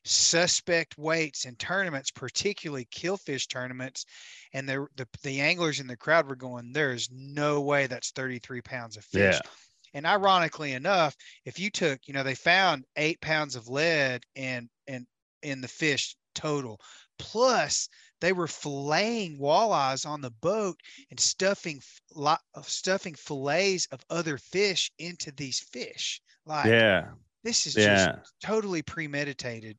suspect 0.04 0.96
weights 0.98 1.44
in 1.44 1.56
tournaments, 1.56 2.10
particularly 2.10 2.86
killfish 2.86 3.46
tournaments, 3.48 4.04
and 4.52 4.68
the 4.68 4.86
the, 4.96 5.06
the 5.22 5.40
anglers 5.40 5.80
in 5.80 5.86
the 5.86 5.96
crowd 5.96 6.28
were 6.28 6.36
going, 6.36 6.72
"There's 6.72 7.08
no 7.10 7.60
way 7.60 7.86
that's 7.86 8.10
33 8.12 8.62
pounds 8.62 8.96
of 8.96 9.04
fish." 9.04 9.40
Yeah. 9.44 9.50
And 9.92 10.06
ironically 10.06 10.72
enough, 10.72 11.16
if 11.44 11.58
you 11.58 11.70
took, 11.70 12.06
you 12.06 12.14
know, 12.14 12.22
they 12.22 12.34
found 12.34 12.84
eight 12.96 13.20
pounds 13.20 13.56
of 13.56 13.68
lead 13.68 14.24
in 14.34 14.70
in 14.86 15.06
in 15.42 15.60
the 15.60 15.68
fish 15.68 16.16
total. 16.34 16.80
Plus, 17.18 17.88
they 18.20 18.32
were 18.32 18.46
filleting 18.46 19.38
walleyes 19.38 20.06
on 20.06 20.20
the 20.20 20.30
boat 20.30 20.78
and 21.10 21.18
stuffing 21.20 21.80
lot 22.14 22.40
of 22.54 22.68
stuffing 22.68 23.14
fillets 23.14 23.86
of 23.90 24.00
other 24.10 24.38
fish 24.38 24.90
into 24.98 25.30
these 25.32 25.60
fish. 25.60 26.20
Like 26.46 26.66
Yeah. 26.70 27.12
this 27.42 27.66
is 27.66 27.76
Yeah. 27.76 27.84
just 27.84 28.34
totally 28.42 28.82
premeditated. 28.82 29.78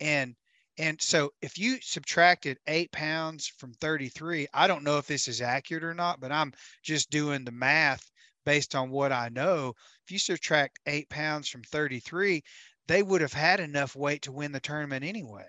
And 0.00 0.34
and 0.78 1.00
so 1.02 1.32
if 1.42 1.58
you 1.58 1.78
subtracted 1.80 2.58
eight 2.68 2.92
pounds 2.92 3.48
from 3.48 3.72
33, 3.74 4.46
I 4.54 4.68
don't 4.68 4.84
know 4.84 4.98
if 4.98 5.08
this 5.08 5.26
is 5.26 5.40
accurate 5.40 5.82
or 5.82 5.94
not, 5.94 6.20
but 6.20 6.30
I'm 6.30 6.52
just 6.84 7.10
doing 7.10 7.44
the 7.44 7.50
math 7.50 8.08
based 8.46 8.76
on 8.76 8.90
what 8.90 9.10
I 9.10 9.28
know. 9.28 9.74
If 10.04 10.12
you 10.12 10.18
subtract 10.20 10.78
eight 10.86 11.08
pounds 11.08 11.48
from 11.48 11.62
33, 11.64 12.44
they 12.86 13.02
would 13.02 13.20
have 13.20 13.32
had 13.32 13.58
enough 13.58 13.96
weight 13.96 14.22
to 14.22 14.32
win 14.32 14.52
the 14.52 14.60
tournament 14.60 15.04
anyway. 15.04 15.46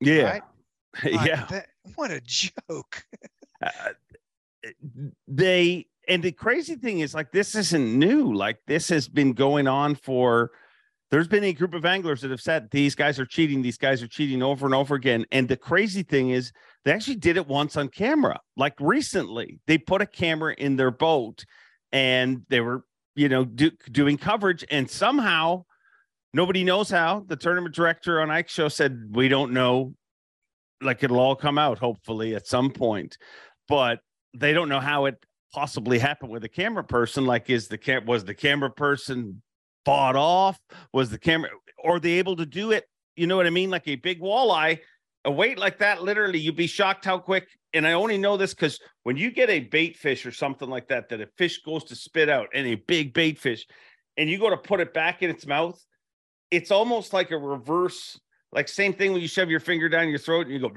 Yeah. 0.00 0.22
Right? 0.22 0.42
Like, 1.04 1.28
yeah. 1.28 1.46
that- 1.46 1.68
what 1.94 2.10
a 2.10 2.20
joke. 2.20 3.04
uh, 3.64 3.70
they 5.28 5.86
and 6.08 6.22
the 6.22 6.32
crazy 6.32 6.74
thing 6.74 6.98
is 6.98 7.14
like 7.14 7.30
this 7.30 7.54
isn't 7.54 7.98
new 7.98 8.34
like 8.34 8.58
this 8.66 8.88
has 8.88 9.08
been 9.08 9.32
going 9.32 9.68
on 9.68 9.94
for 9.94 10.50
there's 11.10 11.28
been 11.28 11.44
a 11.44 11.52
group 11.52 11.74
of 11.74 11.84
anglers 11.84 12.20
that 12.20 12.30
have 12.30 12.40
said 12.40 12.70
these 12.70 12.94
guys 12.94 13.18
are 13.18 13.26
cheating 13.26 13.62
these 13.62 13.78
guys 13.78 14.02
are 14.02 14.08
cheating 14.08 14.42
over 14.42 14.66
and 14.66 14.74
over 14.74 14.94
again. 14.94 15.26
And 15.32 15.48
the 15.48 15.56
crazy 15.56 16.02
thing 16.02 16.30
is 16.30 16.52
they 16.84 16.92
actually 16.92 17.16
did 17.16 17.36
it 17.36 17.48
once 17.48 17.76
on 17.76 17.88
camera. 17.88 18.40
Like 18.56 18.74
recently 18.78 19.60
they 19.66 19.78
put 19.78 20.02
a 20.02 20.06
camera 20.06 20.54
in 20.56 20.76
their 20.76 20.90
boat 20.90 21.44
and 21.92 22.42
they 22.48 22.60
were 22.60 22.84
you 23.16 23.28
know 23.28 23.44
do, 23.44 23.70
doing 23.90 24.18
coverage. 24.18 24.64
And 24.70 24.88
somehow 24.88 25.64
nobody 26.32 26.62
knows 26.62 26.90
how 26.90 27.24
the 27.26 27.36
tournament 27.36 27.74
director 27.74 28.20
on 28.20 28.30
ike 28.30 28.48
show 28.48 28.68
said 28.68 29.10
we 29.10 29.28
don't 29.28 29.52
know. 29.52 29.94
Like 30.80 31.02
it'll 31.02 31.20
all 31.20 31.36
come 31.36 31.58
out 31.58 31.78
hopefully 31.78 32.36
at 32.36 32.46
some 32.46 32.70
point. 32.70 33.18
But 33.68 33.98
they 34.34 34.52
don't 34.52 34.68
know 34.68 34.80
how 34.80 35.06
it 35.06 35.16
possibly 35.52 35.98
happened 35.98 36.30
with 36.30 36.44
a 36.44 36.48
camera 36.48 36.84
person. 36.84 37.26
Like, 37.26 37.50
is 37.50 37.68
the 37.68 37.78
cam 37.78 38.06
was 38.06 38.24
the 38.24 38.34
camera 38.34 38.70
person 38.70 39.42
bought 39.84 40.16
off? 40.16 40.58
Was 40.92 41.10
the 41.10 41.18
camera 41.18 41.50
or 41.78 42.00
they 42.00 42.12
able 42.12 42.36
to 42.36 42.46
do 42.46 42.72
it? 42.72 42.84
You 43.16 43.26
know 43.26 43.36
what 43.36 43.46
I 43.46 43.50
mean? 43.50 43.70
Like 43.70 43.88
a 43.88 43.96
big 43.96 44.20
walleye, 44.20 44.80
a 45.24 45.30
weight 45.30 45.58
like 45.58 45.78
that, 45.78 46.02
literally, 46.02 46.38
you'd 46.38 46.56
be 46.56 46.66
shocked 46.66 47.04
how 47.04 47.18
quick. 47.18 47.48
And 47.72 47.86
I 47.86 47.92
only 47.92 48.18
know 48.18 48.36
this 48.36 48.54
because 48.54 48.80
when 49.02 49.16
you 49.16 49.30
get 49.30 49.50
a 49.50 49.60
bait 49.60 49.96
fish 49.96 50.24
or 50.26 50.32
something 50.32 50.68
like 50.68 50.88
that, 50.88 51.08
that 51.08 51.20
a 51.20 51.28
fish 51.36 51.62
goes 51.62 51.84
to 51.84 51.96
spit 51.96 52.28
out 52.28 52.48
and 52.54 52.66
a 52.66 52.76
big 52.76 53.12
bait 53.12 53.38
fish, 53.38 53.66
and 54.16 54.28
you 54.28 54.38
go 54.38 54.50
to 54.50 54.56
put 54.56 54.80
it 54.80 54.92
back 54.92 55.22
in 55.22 55.30
its 55.30 55.46
mouth, 55.46 55.80
it's 56.50 56.70
almost 56.70 57.12
like 57.12 57.30
a 57.30 57.38
reverse, 57.38 58.18
like 58.52 58.68
same 58.68 58.92
thing 58.92 59.12
when 59.12 59.22
you 59.22 59.28
shove 59.28 59.50
your 59.50 59.60
finger 59.60 59.88
down 59.88 60.08
your 60.08 60.18
throat 60.18 60.46
and 60.46 60.54
you 60.54 60.60
go. 60.60 60.70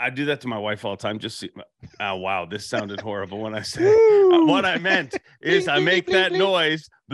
I 0.00 0.10
do 0.10 0.24
that 0.26 0.40
to 0.40 0.48
my 0.48 0.58
wife 0.58 0.84
all 0.84 0.96
the 0.96 1.02
time. 1.02 1.18
Just 1.18 1.38
see, 1.38 1.50
oh 2.00 2.16
wow, 2.16 2.44
this 2.44 2.66
sounded 2.66 3.00
horrible 3.00 3.40
when 3.40 3.54
I 3.54 3.62
said 3.62 3.84
it. 3.84 4.46
what 4.46 4.64
I 4.64 4.76
meant 4.78 5.14
is 5.40 5.68
I 5.68 5.78
make 5.78 6.06
that 6.06 6.32
noise, 6.32 6.88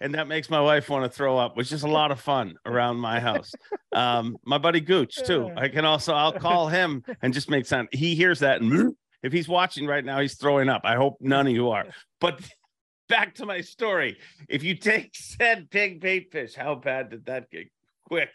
and 0.00 0.14
that 0.14 0.28
makes 0.28 0.48
my 0.48 0.60
wife 0.60 0.88
want 0.88 1.10
to 1.10 1.14
throw 1.14 1.36
up, 1.36 1.56
which 1.56 1.72
is 1.72 1.82
a 1.82 1.88
lot 1.88 2.12
of 2.12 2.20
fun 2.20 2.54
around 2.66 2.98
my 2.98 3.18
house. 3.18 3.52
Um, 3.92 4.36
my 4.44 4.58
buddy 4.58 4.80
Gooch 4.80 5.16
too. 5.24 5.50
I 5.56 5.68
can 5.68 5.84
also 5.84 6.14
I'll 6.14 6.32
call 6.32 6.68
him 6.68 7.02
and 7.20 7.34
just 7.34 7.50
make 7.50 7.66
sound. 7.66 7.88
He 7.90 8.14
hears 8.14 8.38
that, 8.40 8.60
and 8.60 8.94
if 9.24 9.32
he's 9.32 9.48
watching 9.48 9.86
right 9.86 10.04
now, 10.04 10.20
he's 10.20 10.36
throwing 10.36 10.68
up. 10.68 10.82
I 10.84 10.94
hope 10.94 11.16
none 11.20 11.48
of 11.48 11.52
you 11.52 11.70
are. 11.70 11.86
But 12.20 12.40
back 13.08 13.34
to 13.34 13.46
my 13.46 13.60
story. 13.60 14.18
If 14.48 14.62
you 14.62 14.76
take 14.76 15.10
said 15.14 15.68
pig 15.68 16.00
bait 16.00 16.28
fish, 16.30 16.54
how 16.54 16.76
bad 16.76 17.10
did 17.10 17.26
that 17.26 17.50
get? 17.50 17.66
Quick, 18.06 18.30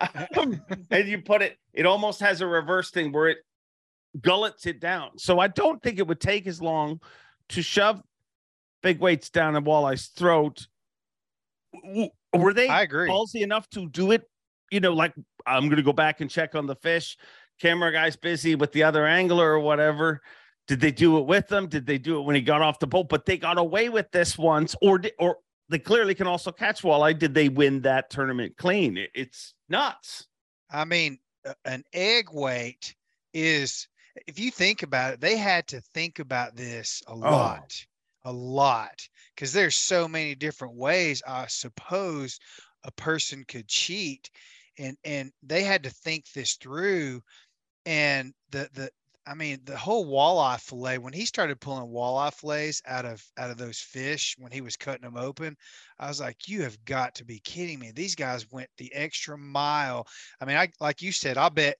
Um, 0.36 0.60
and 0.90 1.08
you 1.08 1.22
put 1.22 1.42
it. 1.42 1.56
It 1.72 1.86
almost 1.86 2.20
has 2.20 2.40
a 2.40 2.46
reverse 2.46 2.90
thing 2.90 3.12
where 3.12 3.28
it 3.28 3.38
gullets 4.20 4.66
it 4.66 4.80
down. 4.80 5.18
So 5.18 5.38
I 5.38 5.48
don't 5.48 5.82
think 5.82 5.98
it 5.98 6.06
would 6.06 6.20
take 6.20 6.46
as 6.46 6.60
long 6.60 7.00
to 7.50 7.62
shove 7.62 8.02
big 8.82 8.98
weights 8.98 9.30
down 9.30 9.56
a 9.56 9.62
walleye's 9.62 10.08
throat. 10.08 10.66
Were 12.34 12.52
they 12.52 12.68
I 12.68 12.82
agree. 12.82 13.08
ballsy 13.08 13.42
enough 13.42 13.68
to 13.70 13.88
do 13.88 14.10
it? 14.10 14.22
You 14.70 14.80
know, 14.80 14.92
like 14.92 15.14
I'm 15.46 15.64
going 15.66 15.76
to 15.76 15.82
go 15.82 15.92
back 15.92 16.20
and 16.20 16.30
check 16.30 16.54
on 16.54 16.66
the 16.66 16.76
fish. 16.76 17.16
Camera 17.60 17.92
guy's 17.92 18.16
busy 18.16 18.54
with 18.54 18.72
the 18.72 18.82
other 18.82 19.06
angler 19.06 19.52
or 19.52 19.60
whatever. 19.60 20.20
Did 20.66 20.80
they 20.80 20.90
do 20.90 21.18
it 21.18 21.26
with 21.26 21.48
them? 21.48 21.68
Did 21.68 21.86
they 21.86 21.98
do 21.98 22.18
it 22.18 22.22
when 22.22 22.34
he 22.34 22.42
got 22.42 22.62
off 22.62 22.78
the 22.78 22.86
boat? 22.86 23.08
But 23.08 23.26
they 23.26 23.36
got 23.36 23.58
away 23.58 23.88
with 23.88 24.10
this 24.10 24.38
once, 24.38 24.74
or 24.80 25.00
or 25.18 25.36
they 25.72 25.78
clearly 25.78 26.14
can 26.14 26.26
also 26.26 26.52
catch 26.52 26.82
walleye. 26.82 27.18
Did 27.18 27.34
they 27.34 27.48
win 27.48 27.82
that 27.82 28.10
tournament 28.10 28.56
clean? 28.56 28.96
It- 28.96 29.10
it's 29.14 29.54
nuts. 29.68 30.28
I 30.70 30.84
mean, 30.84 31.18
an 31.64 31.82
egg 31.92 32.28
weight 32.32 32.94
is, 33.34 33.88
if 34.26 34.38
you 34.38 34.50
think 34.50 34.82
about 34.82 35.14
it, 35.14 35.20
they 35.20 35.36
had 35.36 35.66
to 35.68 35.80
think 35.80 36.18
about 36.18 36.54
this 36.54 37.02
a 37.08 37.12
oh. 37.12 37.16
lot, 37.16 37.86
a 38.24 38.32
lot, 38.32 39.08
because 39.34 39.52
there's 39.52 39.76
so 39.76 40.06
many 40.06 40.34
different 40.34 40.74
ways 40.74 41.22
I 41.26 41.46
suppose 41.48 42.38
a 42.84 42.92
person 42.92 43.44
could 43.48 43.68
cheat, 43.68 44.30
and 44.78 44.96
and 45.04 45.32
they 45.42 45.62
had 45.62 45.82
to 45.84 45.90
think 45.90 46.30
this 46.32 46.54
through, 46.54 47.22
and 47.86 48.32
the 48.50 48.68
the 48.72 48.90
I 49.26 49.34
mean, 49.34 49.60
the 49.64 49.76
whole 49.76 50.06
walleye 50.06 50.60
fillet, 50.60 50.98
when 50.98 51.12
he 51.12 51.24
started 51.26 51.60
pulling 51.60 51.90
walleye 51.92 52.32
fillets 52.34 52.82
out 52.86 53.04
of 53.04 53.24
out 53.38 53.50
of 53.50 53.56
those 53.56 53.78
fish 53.78 54.34
when 54.38 54.50
he 54.50 54.60
was 54.60 54.76
cutting 54.76 55.02
them 55.02 55.16
open, 55.16 55.56
I 55.98 56.08
was 56.08 56.20
like, 56.20 56.48
you 56.48 56.62
have 56.62 56.84
got 56.84 57.14
to 57.16 57.24
be 57.24 57.38
kidding 57.40 57.78
me. 57.78 57.92
These 57.92 58.16
guys 58.16 58.50
went 58.50 58.68
the 58.78 58.92
extra 58.94 59.38
mile. 59.38 60.06
I 60.40 60.44
mean, 60.44 60.56
I 60.56 60.68
like 60.80 61.02
you 61.02 61.12
said, 61.12 61.36
I 61.38 61.48
bet 61.50 61.76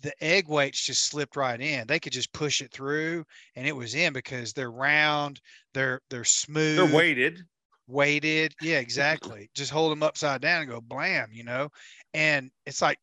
the 0.00 0.14
egg 0.24 0.48
weights 0.48 0.84
just 0.84 1.06
slipped 1.06 1.36
right 1.36 1.60
in. 1.60 1.86
They 1.86 1.98
could 2.00 2.12
just 2.12 2.32
push 2.32 2.62
it 2.62 2.72
through 2.72 3.24
and 3.56 3.66
it 3.66 3.76
was 3.76 3.94
in 3.94 4.12
because 4.12 4.52
they're 4.52 4.70
round, 4.70 5.40
they're 5.74 6.00
they're 6.10 6.24
smooth, 6.24 6.76
They're 6.76 6.86
weighted. 6.86 7.46
weighted. 7.86 8.54
Yeah, 8.60 8.78
exactly. 8.78 9.50
Just 9.54 9.70
hold 9.70 9.92
them 9.92 10.02
upside 10.02 10.40
down 10.42 10.62
and 10.62 10.70
go 10.70 10.80
blam, 10.80 11.30
you 11.32 11.44
know. 11.44 11.70
And 12.14 12.50
it's 12.66 12.82
like 12.82 12.98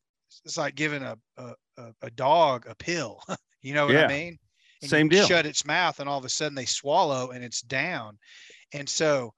it's 0.45 0.57
like 0.57 0.75
giving 0.75 1.03
a 1.03 1.17
a, 1.37 1.53
a, 1.77 1.93
a 2.03 2.11
dog 2.11 2.67
a 2.67 2.75
pill. 2.75 3.21
you 3.65 3.73
know 3.73 3.85
what 3.87 3.95
Yeah. 3.95 4.05
I 4.05 4.07
mean? 4.07 4.37
And 4.81 4.89
Same 4.91 5.09
deal. 5.09 5.25
Shut 5.27 5.45
its 5.45 5.65
mouth, 5.65 5.99
and 5.99 6.07
all 6.07 6.19
of 6.19 6.25
a 6.25 6.29
sudden 6.29 6.53
they 6.53 6.65
swallow, 6.65 7.31
and 7.31 7.43
it's 7.43 7.61
down. 7.61 8.19
And 8.73 8.87
so 8.87 9.33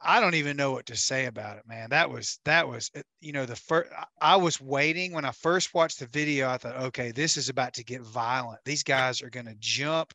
I- 0.00 0.20
don't 0.20 0.34
even 0.34 0.56
know 0.56 0.72
what 0.72 0.86
to 0.86 0.96
say 0.96 1.26
about 1.26 1.56
it, 1.56 1.66
man. 1.66 1.90
That 1.90 2.10
was 2.10 2.40
that 2.44 2.68
was 2.68 2.90
uh, 2.96 3.02
you 3.20 3.32
know 3.32 3.46
the 3.46 3.56
first. 3.56 3.90
I 4.20 4.36
was 4.36 4.60
waiting 4.60 5.12
when 5.12 5.24
I 5.24 5.30
first 5.30 5.72
watched 5.72 6.00
the 6.00 6.06
video. 6.06 6.50
I 6.50 6.58
thought, 6.58 6.76
okay, 6.76 7.12
this 7.12 7.36
is 7.36 7.48
about 7.48 7.74
to 7.74 7.84
get 7.84 8.02
violent. 8.02 8.60
These 8.64 8.82
guys 8.82 9.22
are 9.22 9.30
going 9.30 9.46
to 9.46 9.56
jump 9.58 10.12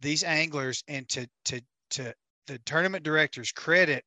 these 0.00 0.22
anglers, 0.22 0.84
and 0.86 1.08
to 1.08 1.28
to 1.46 1.60
to 1.90 2.14
the 2.46 2.58
tournament 2.60 3.04
director's 3.04 3.52
credit, 3.52 4.04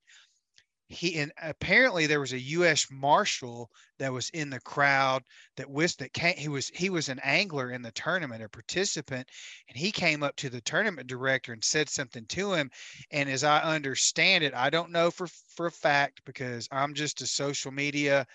he 0.89 1.19
and 1.19 1.31
apparently 1.41 2.07
there 2.07 2.19
was 2.19 2.33
a 2.33 2.39
U.S. 2.39 2.87
Marshal 2.91 3.69
that 3.99 4.11
was 4.11 4.31
in 4.31 4.49
the 4.49 4.59
crowd 4.59 5.23
that 5.55 5.69
was 5.69 5.95
that 5.97 6.13
came. 6.13 6.35
He 6.35 6.47
was 6.47 6.69
he 6.69 6.89
was 6.89 7.09
an 7.09 7.19
angler 7.23 7.71
in 7.71 7.83
the 7.83 7.91
tournament, 7.91 8.43
a 8.43 8.49
participant, 8.49 9.29
and 9.67 9.77
he 9.77 9.91
came 9.91 10.23
up 10.23 10.35
to 10.37 10.49
the 10.49 10.61
tournament 10.61 11.07
director 11.07 11.53
and 11.53 11.63
said 11.63 11.89
something 11.89 12.25
to 12.29 12.53
him. 12.53 12.71
And 13.11 13.29
as 13.29 13.43
I 13.43 13.59
understand 13.59 14.43
it, 14.43 14.55
I 14.55 14.71
don't 14.71 14.91
know 14.91 15.11
for 15.11 15.27
for 15.27 15.67
a 15.67 15.71
fact 15.71 16.21
because 16.25 16.67
I'm 16.71 16.95
just 16.95 17.21
a 17.21 17.27
social 17.27 17.71
media, 17.71 18.25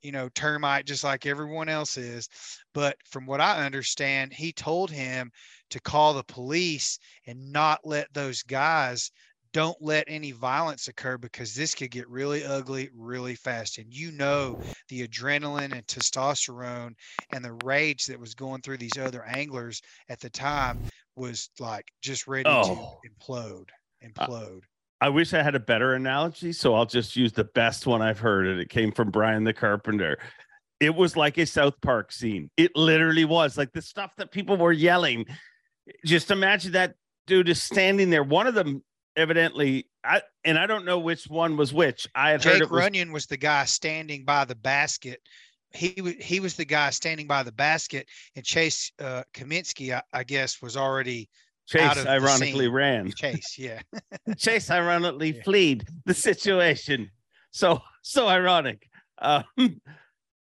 you 0.00 0.12
know, 0.12 0.28
termite 0.28 0.86
just 0.86 1.02
like 1.02 1.26
everyone 1.26 1.68
else 1.68 1.96
is. 1.96 2.28
But 2.74 2.96
from 3.10 3.26
what 3.26 3.40
I 3.40 3.64
understand, 3.66 4.32
he 4.32 4.52
told 4.52 4.88
him 4.88 5.32
to 5.70 5.80
call 5.80 6.14
the 6.14 6.22
police 6.22 7.00
and 7.26 7.52
not 7.52 7.80
let 7.84 8.12
those 8.14 8.44
guys 8.44 9.10
don't 9.54 9.80
let 9.80 10.04
any 10.08 10.32
violence 10.32 10.88
occur 10.88 11.16
because 11.16 11.54
this 11.54 11.74
could 11.74 11.90
get 11.92 12.08
really 12.10 12.44
ugly 12.44 12.90
really 12.94 13.36
fast. 13.36 13.78
And 13.78 13.86
you 13.94 14.10
know, 14.12 14.60
the 14.88 15.06
adrenaline 15.08 15.72
and 15.72 15.86
testosterone 15.86 16.94
and 17.32 17.42
the 17.42 17.56
rage 17.64 18.04
that 18.06 18.18
was 18.20 18.34
going 18.34 18.60
through 18.60 18.78
these 18.78 18.98
other 18.98 19.24
anglers 19.24 19.80
at 20.10 20.20
the 20.20 20.28
time 20.28 20.80
was 21.16 21.48
like 21.60 21.86
just 22.02 22.26
ready 22.26 22.50
Oh. 22.50 22.98
to 23.02 23.08
implode, 23.08 23.68
implode. 24.04 24.62
I 25.00 25.08
wish 25.08 25.32
I 25.32 25.42
had 25.42 25.54
a 25.54 25.60
better 25.60 25.94
analogy, 25.94 26.52
so 26.52 26.74
I'll 26.74 26.86
just 26.86 27.14
use 27.14 27.32
the 27.32 27.44
best 27.44 27.86
one 27.86 28.02
I've 28.02 28.18
heard, 28.18 28.46
and 28.46 28.60
it 28.60 28.70
came 28.70 28.90
from 28.90 29.10
Brian 29.10 29.44
the 29.44 29.52
Carpenter. 29.52 30.18
It 30.80 30.94
was 30.94 31.16
like 31.16 31.38
a 31.38 31.46
South 31.46 31.80
Park 31.80 32.10
scene. 32.10 32.50
It 32.56 32.72
literally 32.74 33.24
was 33.24 33.56
like 33.56 33.72
the 33.72 33.82
stuff 33.82 34.12
that 34.16 34.32
people 34.32 34.56
were 34.56 34.72
yelling. 34.72 35.26
Just 36.04 36.30
imagine 36.32 36.72
that 36.72 36.94
dude 37.26 37.48
is 37.48 37.62
standing 37.62 38.10
there. 38.10 38.24
One 38.24 38.46
of 38.46 38.54
them, 38.54 38.82
evidently, 39.16 39.88
I 40.04 40.22
and 40.44 40.58
I 40.58 40.66
don't 40.66 40.84
know 40.84 40.98
which 40.98 41.24
one 41.24 41.56
was 41.56 41.72
which. 41.72 42.06
I 42.14 42.30
had 42.30 42.44
heard 42.44 42.54
Jake 42.54 42.62
it 42.62 42.70
was 42.70 42.84
Runyan 42.84 43.12
was 43.12 43.26
the 43.26 43.36
guy 43.36 43.64
standing 43.64 44.24
by 44.24 44.44
the 44.44 44.54
basket. 44.54 45.20
He 45.72 46.00
was 46.00 46.14
he 46.20 46.40
was 46.40 46.54
the 46.54 46.64
guy 46.64 46.90
standing 46.90 47.26
by 47.26 47.42
the 47.42 47.52
basket, 47.52 48.06
and 48.36 48.44
Chase 48.44 48.92
uh, 49.00 49.22
Cominsky, 49.34 49.94
I, 49.94 50.02
I 50.12 50.24
guess, 50.24 50.62
was 50.62 50.76
already 50.76 51.28
out 51.78 51.96
Chase. 51.96 52.06
Ironically, 52.06 52.68
ran. 52.68 53.10
Chase. 53.12 53.56
Yeah, 53.58 53.80
Chase 54.36 54.70
ironically 54.70 55.34
Yeah. 55.36 55.42
fleed 55.42 55.86
the 56.06 56.14
situation. 56.14 57.10
So 57.50 57.80
so 58.02 58.28
ironic. 58.28 58.88
Um, 59.20 59.44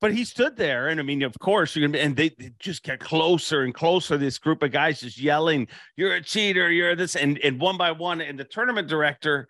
but 0.01 0.13
he 0.13 0.25
stood 0.25 0.57
there, 0.57 0.89
and 0.89 1.01
I 1.01 1.03
mean, 1.03 1.23
of 1.23 1.39
course, 1.39 1.75
you're 1.75 1.87
gonna 1.89 1.99
be, 1.99 2.05
and 2.05 2.17
they, 2.17 2.29
they 2.31 2.53
just 2.59 2.83
get 2.83 3.01
closer 3.01 3.63
and 3.63 3.75
closer. 3.75 4.17
This 4.19 4.39
group 4.39 4.63
of 4.63 4.73
guys 4.73 5.01
just 5.01 5.19
yelling, 5.19 5.69
"You're 5.97 6.15
a 6.17 6.23
cheater! 6.23 6.71
You're 6.71 6.95
this!" 6.95 7.17
And 7.17 7.39
and 7.39 7.61
one 7.61 7.77
by 7.77 7.93
one, 7.93 8.21
and 8.21 8.39
the 8.39 8.45
tournament 8.45 8.89
director, 8.89 9.49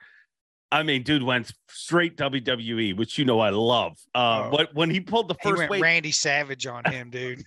I 0.71 0.83
mean, 0.83 1.03
dude 1.03 1.23
went 1.23 1.53
straight 1.69 2.17
WWE, 2.17 2.97
which 2.97 3.19
you 3.19 3.25
know 3.25 3.41
I 3.41 3.51
love. 3.51 3.99
Uh, 4.15 4.45
Oh. 4.47 4.51
but 4.57 4.75
when 4.75 4.91
he 4.91 5.01
pulled 5.01 5.29
the 5.29 5.35
he 5.43 5.49
first 5.49 5.59
went 5.59 5.71
weight, 5.71 5.83
Randy 5.83 6.13
Savage 6.13 6.67
on 6.67 6.85
him, 6.91 7.11
dude. 7.11 7.43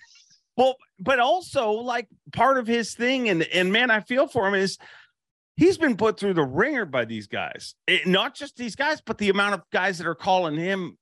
well, 0.56 0.76
but 0.98 1.18
also 1.20 1.70
like 1.72 2.06
part 2.32 2.58
of 2.58 2.66
his 2.66 2.94
thing, 2.94 3.28
and 3.30 3.42
and 3.44 3.72
man, 3.72 3.90
I 3.90 4.00
feel 4.00 4.26
for 4.28 4.46
him 4.46 4.54
is 4.54 4.76
he's 5.56 5.78
been 5.78 5.96
put 5.96 6.18
through 6.20 6.34
the 6.34 6.44
ringer 6.44 6.84
by 6.84 7.04
these 7.06 7.26
guys. 7.26 7.74
It- 7.86 8.06
not 8.06 8.34
just 8.34 8.56
these 8.56 8.76
guys, 8.76 9.00
but 9.00 9.16
the 9.18 9.30
amount 9.30 9.54
of 9.54 9.62
guys 9.72 9.98
that 9.98 10.06
are 10.06 10.14
calling 10.14 10.56
him 10.56 10.96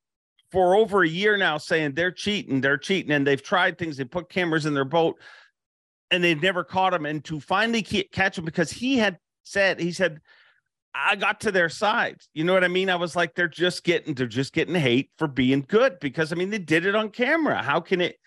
for 0.51 0.75
over 0.75 1.03
a 1.03 1.07
year 1.07 1.37
now, 1.37 1.57
saying 1.57 1.93
they're 1.93 2.11
cheating, 2.11 2.61
they're 2.61 2.77
cheating, 2.77 3.11
and 3.11 3.25
they've 3.25 3.41
tried 3.41 3.77
things. 3.77 3.97
They 3.97 4.03
put 4.03 4.29
cameras 4.29 4.65
in 4.65 4.73
their 4.73 4.85
boat, 4.85 5.19
and 6.11 6.23
they've 6.23 6.41
never 6.41 6.63
caught 6.63 6.93
him. 6.93 7.05
And 7.05 7.23
to 7.25 7.39
finally 7.39 7.81
catch 7.81 8.37
him 8.37 8.45
because 8.45 8.71
he 8.71 8.97
had 8.97 9.17
said 9.43 9.79
he 9.79 9.91
said. 9.91 10.21
I 10.91 11.15
got 11.15 11.41
to 11.41 11.51
their 11.51 11.69
side. 11.69 12.19
You 12.33 12.43
know 12.43 12.53
what 12.53 12.63
I 12.63 12.67
mean? 12.67 12.89
I 12.89 12.95
was 12.95 13.15
like, 13.15 13.35
they're 13.35 13.47
just 13.47 13.83
getting, 13.83 14.15
they're 14.15 14.25
just 14.25 14.53
getting 14.53 14.73
hate 14.73 15.11
for 15.19 15.27
being 15.27 15.63
good 15.67 15.99
because 15.99 16.33
I 16.33 16.35
mean, 16.35 16.49
they 16.49 16.57
did 16.57 16.87
it 16.87 16.95
on 16.95 17.11
camera. 17.11 17.61
How 17.61 17.79
can 17.79 18.01
it? 18.01 18.17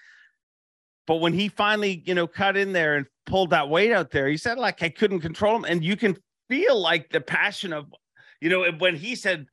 But 1.07 1.17
when 1.17 1.33
he 1.33 1.49
finally, 1.49 2.03
you 2.07 2.15
know, 2.15 2.27
cut 2.27 2.57
in 2.57 2.73
there 2.73 2.97
and 2.97 3.07
pulled 3.27 3.51
that 3.51 3.69
weight 3.69 3.93
out 3.93 4.11
there, 4.11 4.29
he 4.29 4.37
said, 4.37 4.59
like, 4.59 4.83
I 4.83 4.89
couldn't 4.89 5.21
control 5.21 5.57
him. 5.57 5.65
And 5.65 5.83
you 5.83 5.97
can 5.97 6.17
feel 6.49 6.81
like 6.81 7.11
the 7.11 7.21
passion 7.21 7.73
of, 7.73 7.93
you 8.41 8.49
know, 8.49 8.71
when 8.79 8.95
he 8.95 9.17
said, 9.17 9.47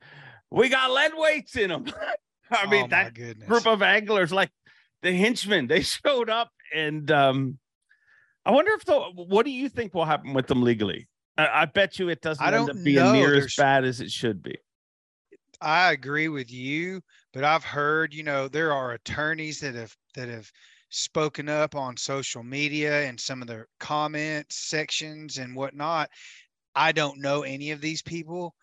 we 0.50 0.68
got 0.68 0.90
lead 0.90 1.12
weights 1.14 1.56
in 1.56 1.70
them. 1.70 1.86
I 2.50 2.66
mean, 2.66 2.84
oh, 2.84 2.88
that 2.88 3.14
goodness. 3.14 3.48
group 3.48 3.66
of 3.66 3.82
anglers, 3.82 4.32
like 4.32 4.50
the 5.02 5.12
henchmen, 5.12 5.66
they 5.66 5.80
showed 5.82 6.30
up. 6.30 6.50
And 6.74 7.10
um, 7.10 7.58
I 8.44 8.52
wonder 8.52 8.72
if, 8.72 8.84
the, 8.84 9.00
what 9.00 9.44
do 9.44 9.50
you 9.50 9.68
think 9.68 9.94
will 9.94 10.04
happen 10.04 10.34
with 10.34 10.46
them 10.46 10.62
legally? 10.62 11.08
I, 11.36 11.62
I 11.62 11.64
bet 11.64 11.98
you 11.98 12.08
it 12.08 12.20
doesn't 12.20 12.44
I 12.44 12.56
end 12.56 12.70
up 12.70 12.76
being 12.82 12.96
know. 12.96 13.12
near 13.12 13.34
as 13.34 13.54
bad 13.56 13.84
as 13.84 14.00
it 14.00 14.10
should 14.10 14.42
be. 14.42 14.56
I 15.60 15.92
agree 15.92 16.28
with 16.28 16.50
you, 16.50 17.02
but 17.34 17.44
I've 17.44 17.64
heard, 17.64 18.14
you 18.14 18.22
know, 18.22 18.48
there 18.48 18.72
are 18.72 18.92
attorneys 18.92 19.60
that 19.60 19.74
have 19.74 19.94
that 20.14 20.28
have 20.28 20.50
spoken 20.88 21.48
up 21.48 21.74
on 21.74 21.96
social 21.96 22.42
media 22.42 23.06
and 23.06 23.20
some 23.20 23.42
of 23.42 23.48
the 23.48 23.64
comment 23.78 24.46
sections 24.50 25.38
and 25.38 25.54
whatnot. 25.54 26.08
I 26.74 26.92
don't 26.92 27.20
know 27.20 27.42
any 27.42 27.72
of 27.72 27.80
these 27.80 28.00
people, 28.00 28.54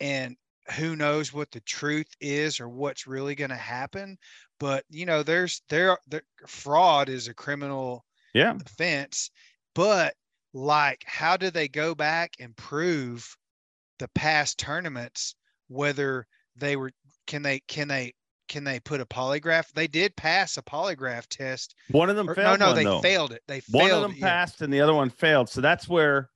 and 0.00 0.36
who 0.78 0.96
knows 0.96 1.32
what 1.32 1.50
the 1.50 1.60
truth 1.60 2.06
is 2.20 2.58
or 2.60 2.68
what's 2.68 3.06
really 3.06 3.34
going 3.34 3.50
to 3.50 3.56
happen. 3.56 4.16
But 4.60 4.84
you 4.88 5.04
know, 5.06 5.22
there's 5.22 5.62
there, 5.68 5.98
there 6.08 6.22
fraud 6.46 7.08
is 7.08 7.28
a 7.28 7.34
criminal 7.34 8.04
Yeah. 8.32 8.56
offense, 8.64 9.30
but 9.74 10.14
like, 10.52 11.02
how 11.06 11.36
do 11.36 11.50
they 11.50 11.68
go 11.68 11.94
back 11.94 12.34
and 12.40 12.56
prove 12.56 13.36
the 13.98 14.08
past 14.14 14.58
tournaments 14.58 15.34
whether 15.68 16.26
they 16.56 16.76
were 16.76 16.92
can 17.26 17.42
they 17.42 17.60
can 17.66 17.88
they 17.88 18.12
can 18.48 18.62
they 18.64 18.78
put 18.80 19.00
a 19.00 19.06
polygraph? 19.06 19.72
They 19.72 19.86
did 19.88 20.14
pass 20.16 20.56
a 20.56 20.62
polygraph 20.62 21.26
test. 21.28 21.74
One 21.90 22.08
of 22.10 22.16
them 22.16 22.28
Or- 22.30 22.34
failed. 22.34 22.58
no, 22.60 22.66
no, 22.66 22.72
one, 22.72 22.76
they 22.76 22.84
though. 22.84 23.00
failed 23.00 23.32
it. 23.32 23.42
They 23.48 23.62
One 23.70 23.88
failed 23.88 24.04
of 24.04 24.10
them 24.12 24.18
yeah. 24.20 24.26
passed 24.28 24.62
and 24.62 24.72
the 24.72 24.80
other 24.80 24.94
one 24.94 25.10
failed. 25.10 25.48
So 25.48 25.60
that's 25.60 25.88
where, 25.88 26.30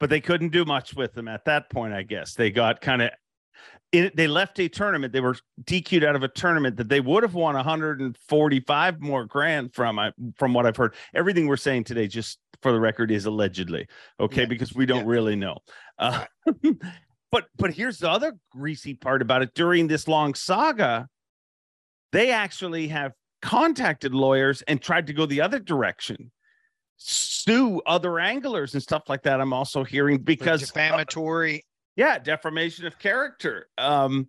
but 0.00 0.08
they 0.10 0.20
couldn't 0.20 0.50
do 0.50 0.64
much 0.64 0.94
with 0.94 1.12
them 1.14 1.26
at 1.28 1.44
that 1.46 1.70
point, 1.70 1.92
I 1.92 2.04
guess. 2.04 2.34
They 2.34 2.50
got 2.50 2.80
kind 2.80 3.02
of, 3.02 3.10
they 3.92 4.26
left 4.26 4.58
a 4.60 4.68
tournament. 4.68 5.12
They 5.12 5.20
were 5.20 5.36
DQ'd 5.64 6.04
out 6.04 6.14
of 6.14 6.22
a 6.22 6.28
tournament 6.28 6.76
that 6.76 6.88
they 6.88 7.00
would 7.00 7.22
have 7.22 7.34
won 7.34 7.54
145 7.54 9.00
more 9.00 9.24
grand 9.24 9.74
from, 9.74 9.98
I, 9.98 10.12
from 10.36 10.52
what 10.52 10.66
I've 10.66 10.76
heard. 10.76 10.94
Everything 11.14 11.46
we're 11.46 11.56
saying 11.56 11.84
today, 11.84 12.06
just 12.06 12.38
for 12.62 12.72
the 12.72 12.80
record, 12.80 13.10
is 13.10 13.24
allegedly, 13.24 13.86
okay? 14.20 14.42
Yeah, 14.42 14.48
Because 14.48 14.74
we 14.74 14.84
don't 14.84 15.06
yeah. 15.06 15.12
really 15.12 15.36
know. 15.36 15.58
Uh, 15.98 16.24
but, 17.30 17.46
but 17.56 17.72
here's 17.72 17.98
the 17.98 18.10
other 18.10 18.36
greasy 18.50 18.94
part 18.94 19.22
about 19.22 19.42
it. 19.42 19.54
During 19.54 19.86
this 19.86 20.06
long 20.06 20.34
saga, 20.34 21.08
they 22.12 22.30
actually 22.30 22.88
have 22.88 23.12
contacted 23.40 24.14
lawyers 24.14 24.62
and 24.62 24.82
tried 24.82 25.06
to 25.06 25.12
go 25.14 25.24
the 25.24 25.40
other 25.40 25.58
direction 25.58 26.30
sue 26.98 27.80
other 27.86 28.18
anglers 28.18 28.74
and 28.74 28.82
stuff 28.82 29.04
like 29.08 29.22
that. 29.22 29.40
I'm 29.40 29.52
also 29.52 29.84
hearing 29.84 30.18
because 30.18 30.60
defamatory. 30.60 31.64
Yeah, 31.98 32.20
defamation 32.20 32.86
of 32.86 32.96
character. 33.00 33.66
Um, 33.76 34.28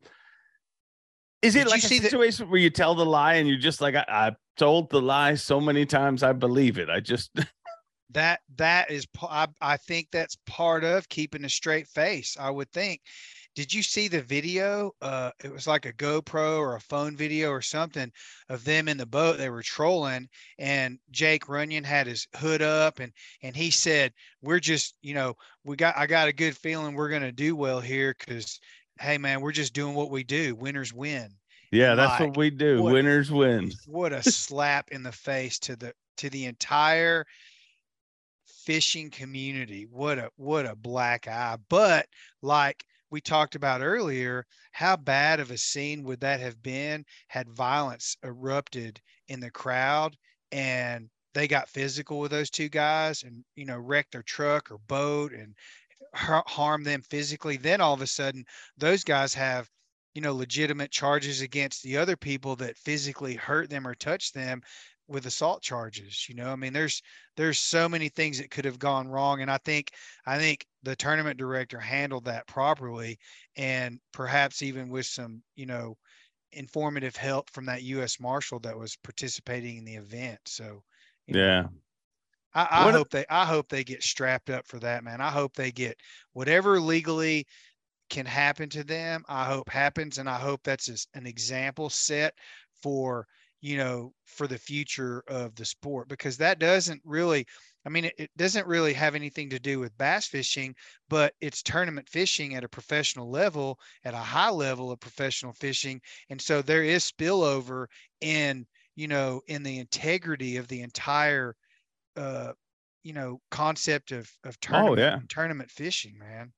is 1.44 1.56
it 1.56 1.66
Did 1.66 1.70
like 1.70 1.84
a 1.84 1.88
situation 1.88 2.50
where 2.50 2.60
you 2.60 2.72
tell 2.72 2.96
the 2.96 3.06
lie 3.06 3.36
and 3.36 3.48
you're 3.48 3.60
just 3.60 3.80
like, 3.80 3.94
I, 3.94 4.06
I 4.10 4.36
told 4.58 4.90
the 4.90 5.00
lie 5.00 5.36
so 5.36 5.62
many 5.62 5.86
times, 5.86 6.24
I 6.24 6.34
believe 6.34 6.80
it. 6.80 6.90
I 6.90 7.00
just 7.00 7.30
that 8.10 8.40
that 8.56 8.90
is 8.90 9.06
I, 9.22 9.50
I 9.62 9.78
think 9.78 10.08
that's 10.12 10.36
part 10.48 10.84
of 10.84 11.08
keeping 11.10 11.46
a 11.46 11.50
straight 11.50 11.88
face. 11.88 12.36
I 12.40 12.50
would 12.50 12.72
think 12.72 13.02
did 13.56 13.74
you 13.74 13.84
see 13.84 14.08
the 14.08 14.22
video? 14.22 14.92
Uh, 15.02 15.32
it 15.44 15.52
was 15.52 15.68
like 15.68 15.86
a 15.86 15.94
GoPro 15.94 16.60
or 16.60 16.76
a 16.76 16.82
phone 16.82 17.16
video 17.16 17.50
or 17.50 17.62
something 17.62 18.12
of 18.48 18.64
them 18.64 18.88
in 18.88 18.98
the 18.98 19.06
boat. 19.06 19.38
They 19.38 19.50
were 19.50 19.64
trolling, 19.64 20.30
and 20.58 21.00
Jake 21.12 21.46
Runyan 21.46 21.86
had 21.86 22.08
his 22.08 22.28
hood 22.36 22.62
up, 22.62 23.00
and 23.00 23.12
and 23.42 23.56
he 23.56 23.72
said, 23.72 24.14
"We're 24.42 24.60
just, 24.60 24.96
you 25.02 25.14
know, 25.14 25.36
we 25.64 25.76
got. 25.76 25.98
I 25.98 26.06
got 26.06 26.28
a 26.28 26.34
good 26.34 26.56
feeling 26.56 26.96
we're 26.96 27.10
gonna 27.10 27.32
do 27.32 27.56
well 27.56 27.82
here 27.82 28.16
because, 28.18 28.60
hey, 29.00 29.18
man, 29.18 29.42
we're 29.42 29.52
just 29.52 29.74
doing 29.74 29.96
what 29.96 30.12
we 30.12 30.24
do. 30.24 30.56
Winners 30.56 30.94
win." 30.94 31.30
Yeah, 31.72 31.96
that's 31.96 32.20
like, 32.20 32.30
what 32.30 32.38
we 32.38 32.50
do. 32.50 32.82
What, 32.82 32.94
Winners 32.94 33.32
win. 33.32 33.72
What 33.86 34.14
a 34.14 34.24
slap 34.24 34.90
in 34.92 35.04
the 35.04 35.12
face 35.12 35.60
to 35.60 35.76
the 35.76 35.94
to 36.18 36.30
the 36.30 36.46
entire 36.46 37.26
fishing 38.46 39.10
community. 39.10 39.88
What 39.90 40.18
a 40.18 40.30
what 40.36 40.66
a 40.66 40.76
black 40.76 41.28
eye. 41.28 41.58
But 41.70 42.08
like 42.42 42.86
we 43.12 43.22
talked 43.22 43.56
about 43.56 43.82
earlier, 43.82 44.46
how 44.72 44.96
bad 44.96 45.40
of 45.40 45.52
a 45.52 45.58
scene 45.58 46.04
would 46.04 46.20
that 46.22 46.40
have 46.40 46.62
been 46.62 47.06
had 47.28 47.50
violence 47.50 48.16
erupted 48.24 49.02
in 49.28 49.40
the 49.40 49.52
crowd 49.52 50.16
and 50.52 51.10
they 51.34 51.48
got 51.48 51.70
physical 51.70 52.20
with 52.20 52.32
those 52.32 52.50
two 52.50 52.70
guys 52.70 53.24
and 53.24 53.44
you 53.56 53.66
know 53.66 53.78
wrecked 53.78 54.12
their 54.14 54.24
truck 54.24 54.72
or 54.72 54.80
boat 54.88 55.34
and 55.34 55.56
harm 56.14 56.84
them 56.84 57.02
physically? 57.02 57.58
Then 57.58 57.82
all 57.82 57.94
of 57.94 58.02
a 58.02 58.08
sudden 58.08 58.46
those 58.78 59.04
guys 59.04 59.34
have 59.34 59.70
you 60.16 60.22
know 60.22 60.34
legitimate 60.34 60.92
charges 60.92 61.42
against 61.42 61.84
the 61.84 61.98
other 61.98 62.18
people 62.18 62.56
that 62.58 62.78
physically 62.78 63.36
hurt 63.36 63.70
them 63.70 63.88
or 63.88 63.96
touch 63.96 64.32
them 64.34 64.62
with 65.10 65.26
assault 65.26 65.62
charges 65.62 66.28
you 66.30 66.36
know 66.36 66.50
i 66.52 66.56
mean 66.56 66.72
there's 66.74 67.02
there's 67.36 67.60
so 67.60 67.90
many 67.90 68.10
things 68.10 68.38
that 68.38 68.52
could 68.52 68.66
have 68.66 68.80
gone 68.80 69.08
wrong 69.08 69.42
and 69.42 69.52
i 69.52 69.58
think 69.58 69.92
i 70.26 70.38
think 70.38 70.66
the 70.84 70.96
tournament 70.96 71.38
director 71.38 71.80
handled 71.80 72.26
that 72.26 72.48
properly 72.48 73.18
and 73.58 74.00
perhaps 74.14 74.62
even 74.62 74.90
with 74.90 75.06
some 75.06 75.42
you 75.56 75.66
know 75.66 75.98
informative 76.52 77.16
help 77.16 77.50
from 77.50 77.66
that 77.66 77.82
us 77.82 78.20
marshal 78.20 78.60
that 78.60 78.78
was 78.78 78.98
participating 79.04 79.78
in 79.78 79.86
the 79.86 79.96
event 79.96 80.40
so 80.46 80.84
yeah 81.28 81.62
know, 81.64 81.70
I, 82.54 82.68
I 82.88 82.92
hope 82.92 83.10
they 83.10 83.26
I 83.30 83.46
hope 83.46 83.70
they 83.70 83.84
get 83.84 84.04
strapped 84.04 84.50
up 84.50 84.68
for 84.68 84.80
that, 84.80 85.04
man. 85.04 85.22
I 85.22 85.30
hope 85.30 85.54
they 85.54 85.72
get 85.72 85.98
whatever 86.34 86.80
legally 86.80 87.46
can 88.10 88.26
happen 88.26 88.70
to 88.70 88.84
them. 88.84 89.24
I 89.28 89.46
hope 89.46 89.70
happens, 89.70 90.18
and 90.18 90.30
I 90.30 90.40
hope 90.40 90.62
that's 90.64 91.08
an 91.14 91.28
example 91.28 91.90
set 91.90 92.34
for 92.82 93.28
you 93.62 93.78
know, 93.78 94.14
for 94.26 94.48
the 94.48 94.58
future 94.58 95.24
of 95.28 95.56
the 95.56 95.66
sport 95.66 96.08
because 96.08 96.38
that 96.38 96.60
doesn't 96.60 97.02
really, 97.04 97.46
I 97.86 97.90
mean, 97.90 98.06
it, 98.06 98.14
it, 98.18 98.30
doesn't 98.38 98.68
really 98.68 98.94
have 98.94 99.16
anything 99.16 99.50
to 99.50 99.60
do 99.60 99.80
with 99.80 99.98
bass 99.98 100.28
fishing, 100.28 100.74
but 101.10 101.34
it's 101.42 101.62
tournament 101.62 102.08
fishing 102.08 102.56
at 102.56 102.64
a 102.64 102.70
professional 102.70 103.30
level, 103.30 103.78
at 104.06 104.14
a 104.14 104.18
high 104.18 104.50
level 104.50 104.92
of 104.92 105.00
professional 105.00 105.54
fishing. 105.54 106.00
And 106.30 106.42
so 106.42 106.62
there 106.62 106.84
is 106.84 107.12
spillover 107.12 107.88
in, 108.22 108.66
you 108.96 109.08
know, 109.08 109.42
in 109.48 109.64
the 109.64 109.80
integrity 109.80 110.58
of 110.58 110.68
the 110.68 110.82
entire, 110.82 111.56
uh, 112.16 112.54
you 113.04 113.14
know, 113.14 113.42
concept 113.52 114.12
of, 114.12 114.30
of 114.46 114.60
tournament, 114.62 115.00
oh, 115.00 115.02
yeah. 115.02 115.20
tournament 115.28 115.70
fishing, 115.70 116.18
man. 116.18 116.54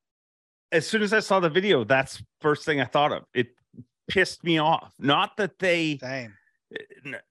As 0.72 0.88
soon 0.88 1.02
as 1.02 1.14
I 1.14 1.20
saw 1.20 1.40
the 1.40 1.50
video, 1.50 1.84
that's 1.84 2.22
first 2.42 2.64
thing 2.64 2.80
I 2.80 2.86
thought 2.86 3.12
of. 3.12 3.24
It 3.34 3.48
pissed 4.08 4.44
me 4.44 4.60
off. 4.60 4.94
Not 5.00 5.36
that 5.38 5.60
they, 5.60 5.98
Same 5.98 6.34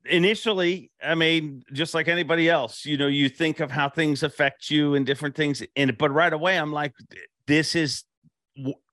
initially 0.05 0.91
i 1.03 1.15
mean 1.15 1.63
just 1.73 1.95
like 1.95 2.09
anybody 2.09 2.49
else 2.49 2.85
you 2.85 2.97
know 2.97 3.07
you 3.07 3.29
think 3.29 3.61
of 3.61 3.71
how 3.71 3.89
things 3.89 4.23
affect 4.23 4.71
you 4.71 4.95
and 4.95 5.07
different 5.07 5.35
things 5.35 5.63
and 5.77 5.97
but 5.97 6.11
right 6.11 6.33
away 6.33 6.59
i'm 6.59 6.73
like 6.73 6.93
this 7.47 7.75
is 7.75 8.05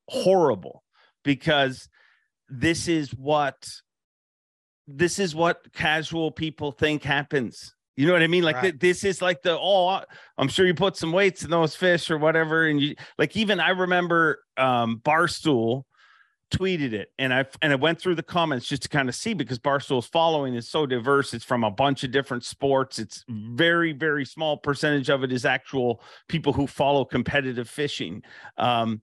horrible 0.08 0.84
because 1.24 1.90
this 2.50 2.88
is 2.88 3.12
what 3.12 3.68
this 4.88 5.20
is 5.20 5.36
what 5.36 5.74
casual 5.74 6.32
people 6.32 6.72
think 6.72 7.04
happens 7.04 7.74
you 7.98 8.06
know 8.06 8.14
what 8.14 8.22
I 8.22 8.28
mean? 8.28 8.44
Like 8.44 8.58
right. 8.58 8.62
th- 8.62 8.80
this 8.80 9.04
is 9.04 9.24
like 9.24 9.42
the 9.42 9.58
oh, 9.60 10.02
I'm 10.38 10.48
sure 10.48 10.68
you 10.68 10.76
put 10.76 10.96
some 10.96 11.12
weights 11.12 11.44
in 11.44 11.50
those 11.50 11.76
fish 11.76 12.12
or 12.12 12.20
whatever, 12.20 12.68
and 12.68 12.80
you 12.80 12.96
like 13.18 13.36
even 13.36 13.60
I 13.60 13.70
remember 13.70 14.44
um, 14.56 15.02
Barstool 15.04 15.82
tweeted 16.50 16.94
it 16.94 17.12
and 17.20 17.34
I 17.34 17.46
and 17.62 17.74
I 17.74 17.76
went 17.76 18.00
through 18.00 18.16
the 18.16 18.24
comments 18.24 18.68
just 18.68 18.84
to 18.84 18.90
kind 18.90 19.10
of 19.10 19.16
see 19.16 19.34
because 19.34 19.60
Barstool's 19.60 20.08
following 20.08 20.56
is 20.56 20.68
so 20.70 20.86
diverse. 20.86 21.34
It's 21.34 21.44
from 21.44 21.64
a 21.64 21.72
bunch 21.72 22.04
of 22.04 22.12
different 22.12 22.46
sports. 22.46 23.00
It's 23.00 23.26
very 23.30 23.92
very 23.92 24.26
small 24.26 24.58
percentage 24.58 25.10
of 25.10 25.24
it 25.24 25.32
is 25.32 25.46
actual 25.46 26.02
people 26.30 26.54
who 26.54 26.68
follow 26.68 27.04
competitive 27.04 27.70
fishing. 27.70 28.24
Um, 28.58 29.02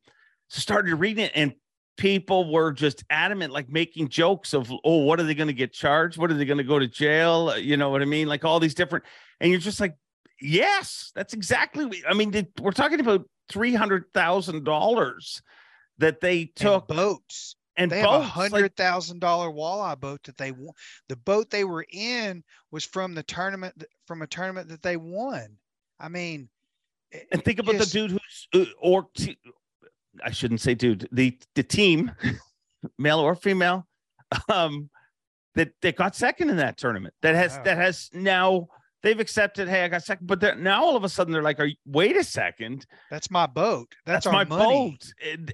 so 0.48 0.60
started 0.60 0.94
reading 0.96 1.26
it 1.26 1.32
and 1.34 1.54
people 1.96 2.52
were 2.52 2.72
just 2.72 3.04
adamant, 3.10 3.52
like 3.52 3.68
making 3.68 4.08
jokes 4.08 4.52
of, 4.52 4.72
oh, 4.84 4.98
what 4.98 5.20
are 5.20 5.24
they 5.24 5.34
going 5.34 5.48
to 5.48 5.52
get 5.54 5.72
charged? 5.72 6.18
What 6.18 6.30
are 6.30 6.34
they 6.34 6.44
going 6.44 6.58
to 6.58 6.64
go 6.64 6.78
to 6.78 6.88
jail? 6.88 7.56
You 7.56 7.76
know 7.76 7.90
what 7.90 8.02
I 8.02 8.06
mean? 8.06 8.26
Like 8.26 8.44
all 8.44 8.60
these 8.60 8.74
different, 8.74 9.04
and 9.40 9.50
you're 9.50 9.60
just 9.60 9.80
like, 9.80 9.96
yes, 10.40 11.12
that's 11.14 11.34
exactly. 11.34 12.02
I 12.08 12.14
mean, 12.14 12.46
we're 12.60 12.72
talking 12.72 13.00
about 13.00 13.28
three 13.48 13.74
hundred 13.74 14.06
thousand 14.14 14.64
dollars 14.64 15.42
that 15.98 16.20
they 16.20 16.46
took 16.46 16.88
and 16.88 16.96
boats 16.96 17.56
and 17.76 17.90
they 17.90 18.02
boats, 18.02 18.12
have 18.12 18.20
a 18.22 18.24
hundred 18.24 18.76
thousand 18.76 19.20
dollar 19.20 19.50
walleye 19.50 19.98
boat 19.98 20.22
that 20.24 20.36
they 20.36 20.52
won. 20.52 20.74
The 21.08 21.16
boat 21.16 21.50
they 21.50 21.64
were 21.64 21.86
in 21.90 22.42
was 22.70 22.84
from 22.84 23.14
the 23.14 23.22
tournament 23.22 23.84
from 24.06 24.22
a 24.22 24.26
tournament 24.26 24.68
that 24.68 24.82
they 24.82 24.96
won. 24.96 25.56
I 25.98 26.08
mean, 26.08 26.48
and 27.32 27.44
think 27.44 27.58
about 27.58 27.76
just, 27.76 27.92
the 27.92 27.98
dude 28.00 28.10
who's 28.12 28.48
uh, 28.54 28.70
or 28.80 29.08
I 30.24 30.30
shouldn't 30.30 30.60
say 30.60 30.74
dude 30.74 31.08
the 31.12 31.38
the 31.54 31.62
team, 31.62 32.10
male 32.98 33.20
or 33.20 33.34
female, 33.34 33.86
um, 34.48 34.90
that 35.54 35.72
that 35.82 35.96
got 35.96 36.16
second 36.16 36.50
in 36.50 36.56
that 36.56 36.76
tournament 36.76 37.14
that 37.22 37.34
has 37.34 37.56
wow. 37.58 37.62
that 37.64 37.76
has 37.76 38.10
now 38.12 38.68
they've 39.02 39.20
accepted, 39.20 39.68
hey, 39.68 39.84
I 39.84 39.88
got 39.88 40.02
second, 40.02 40.26
but 40.26 40.58
now 40.58 40.82
all 40.82 40.96
of 40.96 41.04
a 41.04 41.08
sudden 41.08 41.32
they're 41.32 41.42
like, 41.42 41.60
are 41.60 41.66
you, 41.66 41.76
wait 41.84 42.16
a 42.16 42.24
second, 42.24 42.86
that's 43.10 43.30
my 43.30 43.46
boat, 43.46 43.94
that's, 44.06 44.24
that's 44.24 44.32
my 44.32 44.44
money. 44.44 44.90
boat. 44.90 45.12
It, 45.18 45.52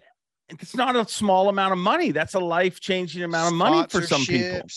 it's 0.58 0.74
not 0.74 0.96
a 0.96 1.06
small 1.08 1.48
amount 1.48 1.72
of 1.72 1.78
money. 1.78 2.10
That's 2.10 2.34
a 2.34 2.40
life 2.40 2.80
changing 2.80 3.22
amount 3.22 3.52
of 3.52 3.58
money 3.58 3.86
for 3.88 4.02
some 4.02 4.24
people. 4.24 4.68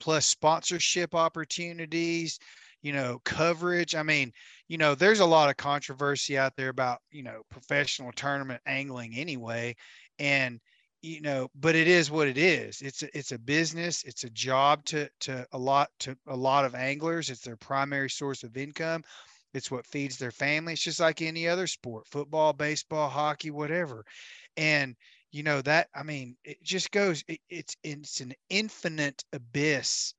Plus 0.00 0.26
sponsorship 0.26 1.14
opportunities, 1.14 2.38
you 2.82 2.92
know, 2.92 3.20
coverage. 3.24 3.94
I 3.94 4.02
mean, 4.02 4.32
you 4.68 4.78
know, 4.78 4.94
there's 4.94 5.20
a 5.20 5.26
lot 5.26 5.50
of 5.50 5.56
controversy 5.56 6.38
out 6.38 6.54
there 6.56 6.68
about, 6.68 6.98
you 7.10 7.22
know, 7.22 7.42
professional 7.50 8.12
tournament 8.12 8.60
angling 8.66 9.14
anyway. 9.16 9.74
And, 10.20 10.60
you 11.02 11.20
know, 11.20 11.48
but 11.54 11.74
it 11.74 11.88
is 11.88 12.10
what 12.10 12.28
it 12.28 12.38
is. 12.38 12.80
It's 12.80 13.02
a, 13.02 13.18
it's 13.18 13.32
a 13.32 13.38
business. 13.38 14.04
It's 14.04 14.24
a 14.24 14.30
job 14.30 14.84
to 14.86 15.08
to 15.20 15.46
a 15.52 15.58
lot 15.58 15.88
to 16.00 16.16
a 16.26 16.36
lot 16.36 16.64
of 16.64 16.74
anglers. 16.74 17.30
It's 17.30 17.40
their 17.40 17.56
primary 17.56 18.10
source 18.10 18.42
of 18.42 18.56
income. 18.56 19.02
It's 19.54 19.70
what 19.70 19.86
feeds 19.86 20.18
their 20.18 20.30
family. 20.30 20.74
It's 20.74 20.82
just 20.82 21.00
like 21.00 21.22
any 21.22 21.48
other 21.48 21.66
sport, 21.66 22.06
football, 22.06 22.52
baseball, 22.52 23.08
hockey, 23.08 23.50
whatever 23.50 24.04
and 24.58 24.96
you 25.30 25.42
know 25.42 25.62
that 25.62 25.88
i 25.94 26.02
mean 26.02 26.36
it 26.44 26.62
just 26.62 26.90
goes 26.90 27.24
it, 27.28 27.38
it's 27.48 27.76
it's 27.82 28.20
an 28.20 28.34
infinite 28.50 29.24
abyss 29.32 30.12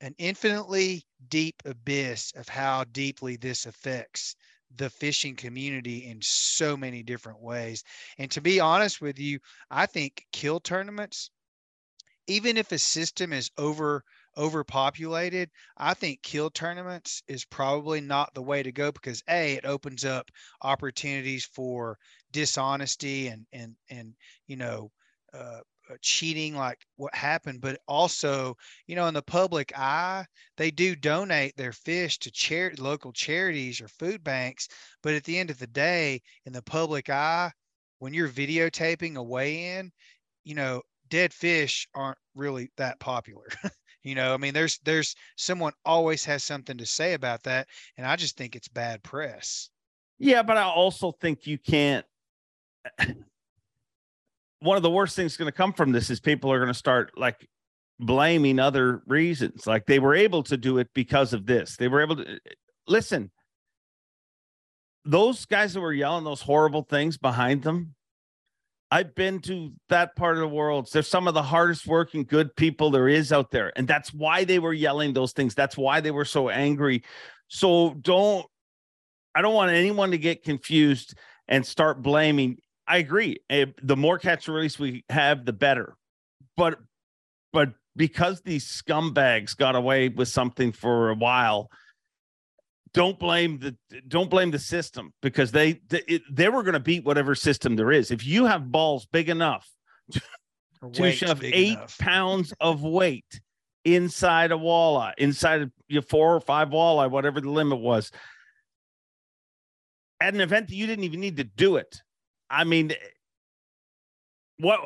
an 0.00 0.14
infinitely 0.18 1.02
deep 1.28 1.54
abyss 1.64 2.32
of 2.36 2.48
how 2.48 2.84
deeply 2.92 3.36
this 3.36 3.66
affects 3.66 4.36
the 4.76 4.90
fishing 4.90 5.34
community 5.34 6.06
in 6.06 6.18
so 6.20 6.76
many 6.76 7.02
different 7.02 7.40
ways 7.40 7.82
and 8.18 8.30
to 8.30 8.40
be 8.40 8.60
honest 8.60 9.00
with 9.00 9.18
you 9.18 9.38
i 9.70 9.86
think 9.86 10.26
kill 10.32 10.60
tournaments 10.60 11.30
even 12.26 12.58
if 12.58 12.72
a 12.72 12.78
system 12.78 13.32
is 13.32 13.50
over 13.56 14.04
overpopulated, 14.38 15.50
I 15.76 15.94
think 15.94 16.22
kill 16.22 16.50
tournaments 16.50 17.22
is 17.28 17.44
probably 17.44 18.00
not 18.00 18.32
the 18.34 18.42
way 18.42 18.62
to 18.62 18.72
go 18.72 18.92
because 18.92 19.22
a 19.28 19.54
it 19.54 19.64
opens 19.64 20.04
up 20.04 20.30
opportunities 20.62 21.44
for 21.44 21.98
dishonesty 22.32 23.28
and 23.28 23.46
and 23.52 23.74
and 23.90 24.14
you 24.46 24.56
know 24.56 24.90
uh, 25.32 25.60
uh, 25.90 25.94
cheating 26.02 26.54
like 26.54 26.78
what 26.96 27.14
happened 27.14 27.60
but 27.60 27.80
also 27.88 28.54
you 28.86 28.94
know 28.94 29.06
in 29.06 29.14
the 29.14 29.22
public 29.22 29.72
eye 29.76 30.24
they 30.58 30.70
do 30.70 30.94
donate 30.94 31.56
their 31.56 31.72
fish 31.72 32.18
to 32.18 32.70
local 32.78 33.12
charities 33.12 33.80
or 33.80 33.88
food 33.88 34.22
banks 34.22 34.68
but 35.02 35.14
at 35.14 35.24
the 35.24 35.38
end 35.38 35.48
of 35.48 35.58
the 35.58 35.66
day 35.66 36.20
in 36.44 36.52
the 36.52 36.62
public 36.62 37.08
eye 37.08 37.50
when 38.00 38.12
you're 38.12 38.28
videotaping 38.28 39.16
a 39.16 39.22
weigh-in 39.22 39.90
you 40.44 40.54
know 40.54 40.82
dead 41.08 41.32
fish 41.32 41.88
aren't 41.94 42.18
really 42.34 42.70
that 42.76 43.00
popular 43.00 43.46
You 44.08 44.14
know, 44.14 44.32
I 44.32 44.38
mean, 44.38 44.54
there's 44.54 44.78
there's 44.84 45.14
someone 45.36 45.74
always 45.84 46.24
has 46.24 46.42
something 46.42 46.78
to 46.78 46.86
say 46.86 47.12
about 47.12 47.42
that, 47.42 47.68
and 47.98 48.06
I 48.06 48.16
just 48.16 48.38
think 48.38 48.56
it's 48.56 48.68
bad 48.68 49.02
press. 49.02 49.68
Yeah, 50.18 50.42
but 50.42 50.56
I 50.56 50.62
also 50.62 51.12
think 51.12 51.46
you 51.46 51.58
can't. 51.58 52.06
One 54.60 54.78
of 54.78 54.82
the 54.82 54.90
worst 54.90 55.14
things 55.14 55.36
going 55.36 55.52
to 55.52 55.52
come 55.52 55.74
from 55.74 55.92
this 55.92 56.08
is 56.08 56.20
people 56.20 56.50
are 56.50 56.58
going 56.58 56.72
to 56.72 56.74
start 56.74 57.12
like 57.18 57.46
blaming 58.00 58.58
other 58.58 59.02
reasons. 59.06 59.66
Like 59.66 59.84
they 59.84 59.98
were 59.98 60.14
able 60.14 60.42
to 60.44 60.56
do 60.56 60.78
it 60.78 60.88
because 60.94 61.34
of 61.34 61.44
this. 61.44 61.76
They 61.76 61.88
were 61.88 62.00
able 62.00 62.16
to 62.16 62.26
eh, 62.26 62.54
listen. 62.86 63.30
Those 65.04 65.44
guys 65.44 65.74
that 65.74 65.80
were 65.80 65.92
yelling 65.92 66.24
those 66.24 66.40
horrible 66.40 66.82
things 66.82 67.18
behind 67.18 67.62
them, 67.62 67.94
I've 68.90 69.14
been 69.14 69.40
to 69.40 69.72
that 69.90 70.16
part 70.16 70.36
of 70.36 70.40
the 70.40 70.48
world. 70.48 70.88
They're 70.90 71.02
some 71.02 71.28
of 71.28 71.34
the 71.34 71.42
hardest 71.42 71.86
working 71.86 72.24
good 72.24 72.56
people 72.56 72.90
there 72.90 73.08
is 73.08 73.32
out 73.32 73.50
there. 73.50 73.72
And 73.76 73.86
that's 73.86 74.14
why 74.14 74.44
they 74.44 74.58
were 74.58 74.72
yelling 74.72 75.12
those 75.12 75.32
things. 75.32 75.54
That's 75.54 75.76
why 75.76 76.00
they 76.00 76.10
were 76.10 76.24
so 76.24 76.48
angry. 76.48 77.04
So 77.48 77.94
don't, 78.00 78.46
I 79.34 79.42
don't 79.42 79.54
want 79.54 79.72
anyone 79.72 80.10
to 80.12 80.18
get 80.18 80.42
confused 80.42 81.14
and 81.48 81.66
start 81.66 82.02
blaming. 82.02 82.58
I 82.86 82.96
agree. 82.98 83.40
The 83.48 83.96
more 83.96 84.18
catch 84.18 84.48
and 84.48 84.54
release 84.54 84.78
we 84.78 85.04
have, 85.10 85.44
the 85.44 85.52
better. 85.52 85.94
But, 86.56 86.78
but 87.52 87.72
because 87.94 88.40
these 88.40 88.64
scumbags 88.64 89.54
got 89.54 89.76
away 89.76 90.08
with 90.08 90.28
something 90.28 90.72
for 90.72 91.10
a 91.10 91.14
while, 91.14 91.70
don't 92.92 93.18
blame 93.18 93.58
the 93.58 93.76
don't 94.06 94.30
blame 94.30 94.50
the 94.50 94.58
system 94.58 95.12
because 95.22 95.52
they 95.52 95.80
they, 95.88 96.20
they 96.30 96.48
were 96.48 96.62
going 96.62 96.74
to 96.74 96.80
beat 96.80 97.04
whatever 97.04 97.34
system 97.34 97.76
there 97.76 97.92
is. 97.92 98.10
If 98.10 98.26
you 98.26 98.46
have 98.46 98.70
balls 98.70 99.06
big 99.06 99.28
enough 99.28 99.68
to, 100.12 100.20
to 100.92 101.12
shove 101.12 101.42
eight 101.42 101.72
enough. 101.72 101.98
pounds 101.98 102.52
of 102.60 102.82
weight 102.82 103.40
inside 103.84 104.52
a 104.52 104.56
walleye, 104.56 105.14
inside 105.18 105.70
your 105.88 106.02
four 106.02 106.34
or 106.34 106.40
five 106.40 106.68
walleye, 106.68 107.10
whatever 107.10 107.40
the 107.40 107.50
limit 107.50 107.78
was, 107.78 108.10
at 110.20 110.34
an 110.34 110.40
event 110.40 110.68
that 110.68 110.74
you 110.74 110.86
didn't 110.86 111.04
even 111.04 111.20
need 111.20 111.36
to 111.36 111.44
do 111.44 111.76
it. 111.76 112.02
I 112.50 112.64
mean, 112.64 112.92
what 114.58 114.80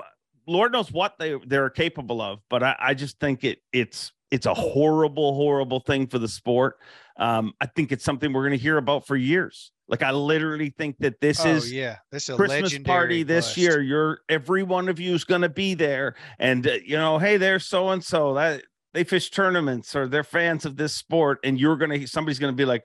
Lord 0.53 0.73
knows 0.73 0.93
what 0.93 1.19
they 1.19 1.39
they're 1.47 1.71
capable 1.71 2.21
of, 2.21 2.41
but 2.49 2.63
I, 2.63 2.77
I 2.79 2.95
just 2.95 3.19
think 3.19 3.45
it 3.45 3.59
it's 3.73 4.13
it's 4.31 4.47
a 4.47 4.55
horrible, 4.55 5.35
horrible 5.35 5.81
thing 5.81 6.07
for 6.07 6.19
the 6.19 6.29
sport. 6.29 6.79
Um, 7.19 7.53
I 7.61 7.67
think 7.67 7.93
it's 7.93 8.05
something 8.05 8.33
we're 8.33 8.49
going 8.49 8.59
to 8.59 8.63
hear 8.63 8.79
about 8.79 9.07
for 9.07 9.15
years. 9.15 9.73
Like 9.89 10.03
I 10.03 10.11
literally 10.11 10.71
think 10.71 10.97
that 11.01 11.21
this 11.21 11.45
oh, 11.45 11.51
is 11.51 11.71
yeah, 11.71 11.99
this 12.11 12.29
is 12.31 12.37
Christmas 12.37 12.79
party 12.79 13.25
this 13.25 13.49
bust. 13.49 13.57
year. 13.59 13.83
You're 13.83 14.21
every 14.29 14.63
one 14.63 14.89
of 14.89 14.99
you 14.99 15.15
is 15.15 15.25
going 15.25 15.43
to 15.43 15.51
be 15.51 15.75
there, 15.75 16.15
and 16.39 16.67
uh, 16.67 16.79
you 16.85 16.97
know, 16.97 17.19
hey, 17.19 17.37
there's 17.37 17.67
so 17.67 17.91
and 17.91 18.03
so 18.03 18.35
that 18.35 18.63
they 18.95 19.05
fish 19.05 19.31
tournaments 19.31 19.95
or 19.95 20.09
they're 20.09 20.25
fans 20.25 20.65
of 20.65 20.77
this 20.77 20.95
sport, 20.95 21.41
and 21.45 21.61
you're 21.61 21.77
gonna 21.77 22.07
somebody's 22.07 22.39
going 22.39 22.53
to 22.53 22.57
be 22.57 22.65
like, 22.65 22.85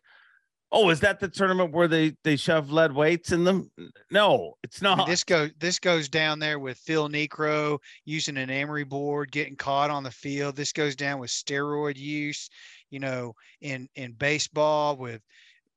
Oh, 0.72 0.90
is 0.90 1.00
that 1.00 1.20
the 1.20 1.30
tournament 1.30 1.72
where 1.72 1.88
they 1.88 2.14
they 2.24 2.36
shove 2.36 2.72
lead 2.72 2.94
weights 2.94 3.32
in 3.32 3.46
them? 3.46 3.72
No, 4.12 4.56
it's 4.64 4.82
not. 4.82 4.98
I 4.98 5.02
mean, 5.02 5.10
this 5.10 5.24
goes 5.24 5.52
this 5.60 5.80
goes 5.80 6.10
down 6.10 6.40
there 6.40 6.60
with 6.60 6.78
Phil 6.78 7.08
Niekro 7.08 7.80
using 8.04 8.38
an 8.38 8.50
emery 8.50 8.84
board, 8.84 9.32
getting 9.32 9.56
caught 9.56 9.90
on 9.90 10.04
the 10.04 10.12
field. 10.12 10.56
This 10.56 10.74
goes 10.74 10.96
down 10.96 11.20
with 11.20 11.30
steroid 11.30 11.96
use, 11.96 12.50
you 12.90 13.00
know, 13.00 13.34
in 13.62 13.88
in 13.96 14.12
baseball 14.14 14.98
with 14.98 15.22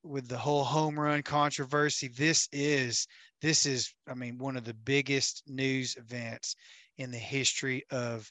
with 0.03 0.29
the 0.29 0.39
whole 0.39 0.65
home 0.65 0.99
run 0.99 1.23
controversy. 1.23 2.09
This 2.09 2.49
is 2.53 3.07
this 3.41 3.67
is, 3.67 3.95
I 4.09 4.15
mean, 4.15 4.39
one 4.39 4.57
of 4.57 4.65
the 4.65 4.75
biggest 4.75 5.45
news 5.47 5.97
events 5.97 6.57
in 6.99 7.11
the 7.11 7.19
history 7.19 7.85
of 7.91 8.31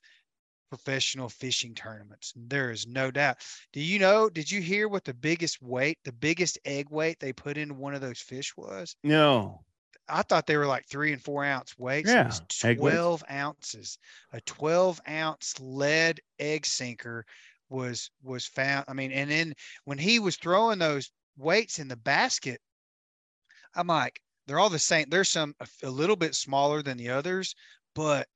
professional 0.70 1.30
fishing 1.30 1.74
tournaments. 1.74 2.34
There 2.36 2.72
is 2.72 2.88
no 2.88 3.12
doubt. 3.12 3.38
Do 3.74 3.82
you 3.82 4.00
know? 4.00 4.30
Did 4.30 4.52
you 4.52 4.62
hear 4.62 4.88
what 4.88 5.04
the 5.04 5.14
biggest 5.14 5.62
weight, 5.62 5.98
the 6.04 6.12
biggest 6.12 6.58
egg 6.66 6.90
weight 6.90 7.20
they 7.20 7.34
put 7.34 7.58
into 7.58 7.74
one 7.74 7.94
of 7.94 8.02
those 8.02 8.20
fish 8.20 8.56
was? 8.56 8.96
No. 9.04 9.64
I 10.08 10.24
thought 10.24 10.48
they 10.48 10.58
were 10.58 10.66
like 10.66 10.88
three 10.88 11.14
and 11.14 11.22
four 11.22 11.46
ounce 11.46 11.78
weights. 11.78 12.10
Yeah, 12.10 12.22
it 12.22 12.26
was 12.28 12.42
12 12.80 13.24
ounces. 13.32 13.98
A 14.34 14.42
12 14.42 15.00
ounce 15.08 15.60
lead 15.60 16.20
egg 16.40 16.66
sinker 16.66 17.26
was 17.70 18.10
was 18.24 18.46
found. 18.46 18.86
I 18.88 18.94
mean, 18.94 19.12
and 19.12 19.30
then 19.30 19.54
when 19.86 19.98
he 19.98 20.20
was 20.20 20.38
throwing 20.38 20.80
those 20.80 21.12
weights 21.38 21.80
in 21.80 21.88
the 21.88 21.96
basket, 21.96 22.60
I'm 23.76 23.88
like, 23.88 24.20
they're 24.48 24.60
all 24.60 24.70
the 24.70 24.80
same. 24.80 25.06
There's 25.10 25.30
some 25.30 25.54
a, 25.60 25.68
a 25.84 25.90
little 25.90 26.16
bit 26.16 26.34
smaller 26.36 26.82
than 26.82 26.98
the 26.98 27.10
others, 27.10 27.56
but 27.94 28.28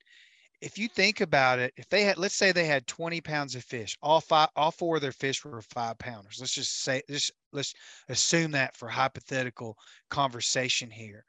if 0.64 0.78
you 0.78 0.88
think 0.88 1.20
about 1.20 1.60
it, 1.60 1.74
if 1.76 1.90
they 1.90 2.04
had, 2.04 2.18
let's 2.18 2.36
say 2.36 2.52
they 2.52 2.66
had 2.66 2.88
20 2.88 3.20
pounds 3.20 3.54
of 3.54 3.66
fish, 3.66 3.98
all 4.02 4.22
five, 4.22 4.48
all 4.56 4.72
four 4.72 4.96
of 4.96 5.02
their 5.02 5.12
fish 5.12 5.44
were 5.44 5.62
five 5.62 5.98
pounders. 5.98 6.38
Let's 6.40 6.54
just 6.54 6.84
say, 6.84 7.02
just 7.10 7.34
let's 7.52 7.74
assume 8.08 8.52
that 8.52 8.76
for 8.78 8.88
hypothetical 8.88 9.78
conversation 10.10 10.90
here. 10.90 11.26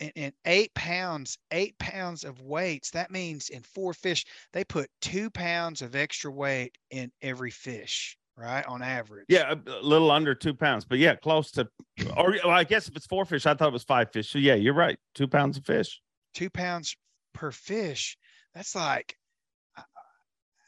In 0.00 0.12
and, 0.14 0.32
eight 0.44 0.72
pounds, 0.74 1.38
eight 1.50 1.76
pounds 1.78 2.24
of 2.24 2.42
weights. 2.42 2.90
That 2.90 3.10
means 3.10 3.48
in 3.48 3.62
four 3.62 3.94
fish, 3.94 4.24
they 4.52 4.64
put 4.64 4.90
two 5.00 5.30
pounds 5.30 5.80
of 5.80 5.96
extra 5.96 6.30
weight 6.30 6.76
in 6.90 7.10
every 7.22 7.50
fish, 7.50 8.16
right? 8.36 8.64
On 8.66 8.82
average. 8.82 9.24
Yeah, 9.28 9.54
a 9.66 9.80
little 9.82 10.10
under 10.10 10.34
two 10.34 10.54
pounds, 10.54 10.84
but 10.84 10.98
yeah, 10.98 11.16
close 11.16 11.50
to. 11.52 11.66
Or 12.16 12.36
well, 12.44 12.50
I 12.50 12.64
guess 12.64 12.86
if 12.86 12.94
it's 12.96 13.06
four 13.06 13.24
fish, 13.24 13.46
I 13.46 13.54
thought 13.54 13.68
it 13.68 13.72
was 13.72 13.82
five 13.82 14.12
fish. 14.12 14.30
So 14.30 14.38
yeah, 14.38 14.54
you're 14.54 14.74
right. 14.74 14.98
Two 15.14 15.26
pounds 15.26 15.56
of 15.56 15.64
fish. 15.64 16.00
Two 16.34 16.50
pounds 16.50 16.94
per 17.32 17.50
fish. 17.50 18.16
That's 18.54 18.74
like, 18.74 19.16
uh, 19.76 19.82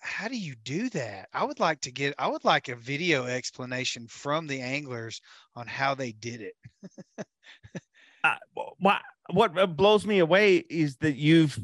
how 0.01 0.29
do 0.29 0.37
you 0.37 0.55
do 0.65 0.89
that? 0.91 1.29
I 1.33 1.45
would 1.45 1.61
like 1.61 1.81
to 1.83 1.93
get, 1.93 2.15
I 2.19 2.29
would 2.29 2.45
like 2.45 2.69
a 2.69 2.77
video 2.77 3.27
explanation 3.27 4.07
from 4.09 4.47
the 4.47 4.61
anglers 4.61 5.21
on 5.55 5.67
how 5.67 5.95
they 5.95 6.13
did 6.13 6.41
it. 6.41 6.55
uh, 8.25 8.37
what, 8.79 9.03
what 9.31 9.77
blows 9.77 10.07
me 10.07 10.19
away 10.19 10.57
is 10.57 10.97
that 10.99 11.17
you've, 11.17 11.59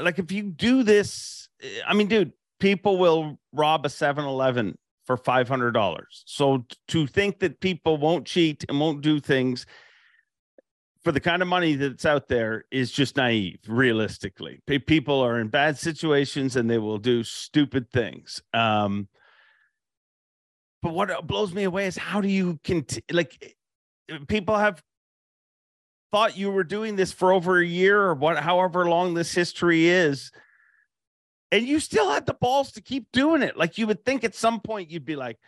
like, 0.00 0.18
if 0.18 0.32
you 0.32 0.44
do 0.44 0.82
this, 0.82 1.48
I 1.86 1.94
mean, 1.94 2.08
dude, 2.08 2.32
people 2.58 2.98
will 2.98 3.38
rob 3.52 3.86
a 3.86 3.88
7 3.88 4.24
Eleven 4.24 4.76
for 5.04 5.16
$500. 5.16 6.00
So 6.24 6.64
to 6.88 7.06
think 7.06 7.40
that 7.40 7.60
people 7.60 7.96
won't 7.96 8.26
cheat 8.26 8.64
and 8.68 8.80
won't 8.80 9.02
do 9.02 9.20
things 9.20 9.66
for 11.04 11.12
the 11.12 11.20
kind 11.20 11.42
of 11.42 11.48
money 11.48 11.74
that's 11.74 12.06
out 12.06 12.28
there 12.28 12.64
is 12.70 12.90
just 12.90 13.16
naive 13.16 13.58
realistically. 13.68 14.60
People 14.66 15.20
are 15.20 15.38
in 15.38 15.48
bad 15.48 15.78
situations 15.78 16.56
and 16.56 16.68
they 16.68 16.78
will 16.78 16.98
do 16.98 17.22
stupid 17.22 17.90
things 17.90 18.42
um 18.52 19.08
but 20.82 20.92
what 20.92 21.26
blows 21.26 21.54
me 21.54 21.64
away 21.64 21.86
is 21.86 21.96
how 21.96 22.20
do 22.20 22.28
you 22.28 22.58
continue 22.62 23.02
like 23.12 23.56
people 24.28 24.56
have 24.56 24.82
thought 26.12 26.36
you 26.36 26.50
were 26.50 26.64
doing 26.64 26.94
this 26.94 27.10
for 27.10 27.32
over 27.32 27.58
a 27.58 27.66
year 27.66 28.00
or 28.00 28.14
what 28.14 28.38
however 28.38 28.88
long 28.88 29.14
this 29.14 29.32
history 29.32 29.86
is 29.86 30.30
and 31.54 31.66
you 31.66 31.78
still 31.78 32.10
had 32.10 32.26
the 32.26 32.34
balls 32.34 32.72
to 32.72 32.82
keep 32.82 33.06
doing 33.12 33.40
it. 33.40 33.56
Like 33.56 33.78
you 33.78 33.86
would 33.86 34.04
think 34.04 34.24
at 34.24 34.34
some 34.34 34.60
point 34.60 34.90
you'd 34.90 35.04
be 35.04 35.14
like 35.14 35.38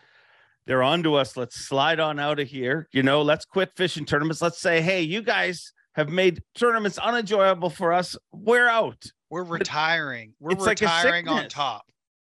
they're 0.66 0.82
on 0.82 1.02
to 1.04 1.14
us. 1.14 1.36
Let's 1.36 1.56
slide 1.56 2.00
on 2.00 2.18
out 2.18 2.40
of 2.40 2.48
here. 2.48 2.88
You 2.92 3.02
know, 3.02 3.22
let's 3.22 3.44
quit 3.44 3.70
fishing 3.76 4.04
tournaments. 4.04 4.42
Let's 4.42 4.60
say, 4.60 4.80
hey, 4.80 5.02
you 5.02 5.22
guys 5.22 5.72
have 5.94 6.08
made 6.08 6.42
tournaments 6.54 6.98
unenjoyable 6.98 7.70
for 7.70 7.92
us. 7.92 8.16
We're 8.32 8.68
out. 8.68 9.02
We're 9.30 9.44
retiring. 9.44 10.34
We're 10.40 10.52
it's 10.52 10.66
retiring 10.66 11.26
like 11.26 11.44
on 11.44 11.48
top, 11.48 11.84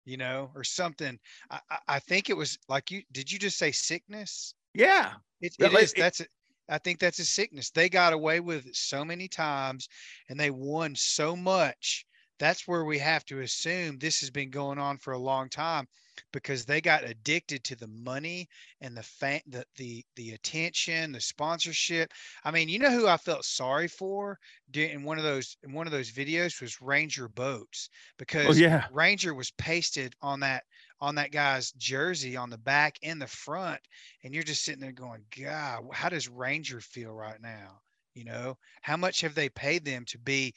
you 0.05 0.17
know, 0.17 0.51
or 0.55 0.65
something. 0.65 1.19
I, 1.51 1.61
I 1.89 1.99
think 1.99 2.31
it 2.31 2.37
was 2.37 2.59
like 2.69 2.91
you 2.91 3.03
did 3.13 3.31
you 3.33 3.39
just 3.39 3.57
say 3.59 3.73
sickness? 3.73 4.55
Yeah. 4.75 5.13
It, 5.41 5.55
it 5.59 5.73
is. 5.73 5.93
It, 5.93 5.99
that's 5.99 6.21
it. 6.21 6.29
I 6.69 6.79
think 6.79 6.99
that's 6.99 7.19
a 7.19 7.25
sickness. 7.25 7.71
They 7.71 7.89
got 7.89 8.13
away 8.13 8.41
with 8.41 8.67
it 8.67 8.77
so 8.77 9.05
many 9.05 9.29
times 9.29 9.89
and 10.29 10.39
they 10.39 10.51
won 10.51 10.95
so 10.95 11.37
much. 11.37 12.07
That's 12.39 12.67
where 12.67 12.85
we 12.85 12.99
have 12.99 13.25
to 13.27 13.41
assume 13.41 13.99
this 13.99 14.21
has 14.21 14.31
been 14.31 14.51
going 14.51 14.79
on 14.79 14.99
for 14.99 15.13
a 15.13 15.19
long 15.19 15.49
time 15.49 15.87
because 16.33 16.65
they 16.65 16.81
got 16.81 17.05
addicted 17.05 17.65
to 17.65 17.77
the 17.77 17.89
money 17.89 18.49
and 18.81 18.97
the 18.97 19.03
fa- 19.03 19.43
the 19.47 19.65
the 19.77 20.05
the 20.17 20.33
attention, 20.33 21.13
the 21.13 21.21
sponsorship. 21.21 22.13
I 22.45 22.51
mean, 22.51 22.69
you 22.69 22.79
know 22.79 22.91
who 22.91 23.07
I 23.07 23.17
felt 23.17 23.45
sorry 23.45 23.89
for 23.89 24.39
in 24.73 25.05
one 25.05 25.19
of 25.19 25.25
those 25.25 25.57
in 25.63 25.73
one 25.73 25.87
of 25.87 25.93
those 25.93 26.11
videos 26.11 26.61
was 26.61 26.81
Ranger 26.81 27.29
Boats 27.29 27.89
oh, 27.93 27.99
because 28.19 28.57
oh, 28.57 28.61
yeah. 28.61 28.87
Ranger 28.93 29.35
was 29.35 29.51
pasted 29.53 30.15
on 30.23 30.41
that 30.41 30.65
on 31.01 31.15
that 31.17 31.33
guy's 31.33 31.73
jersey 31.73 32.37
on 32.37 32.51
the 32.51 32.59
back 32.59 32.97
and 33.03 33.21
the 33.21 33.27
front, 33.27 33.81
and 34.23 34.35
you're 34.35 34.43
just 34.43 34.65
sitting 34.65 34.81
there 34.81 34.93
going, 34.93 35.23
God, 35.37 35.83
how 35.93 36.09
does 36.09 36.29
Ranger 36.29 36.81
feel 36.81 37.13
right 37.13 37.41
now? 37.41 37.81
You 38.15 38.25
know, 38.25 38.57
how 38.83 38.97
much 38.97 39.21
have 39.23 39.35
they 39.35 39.49
paid 39.49 39.85
them 39.85 40.05
to 40.07 40.19
be 40.19 40.55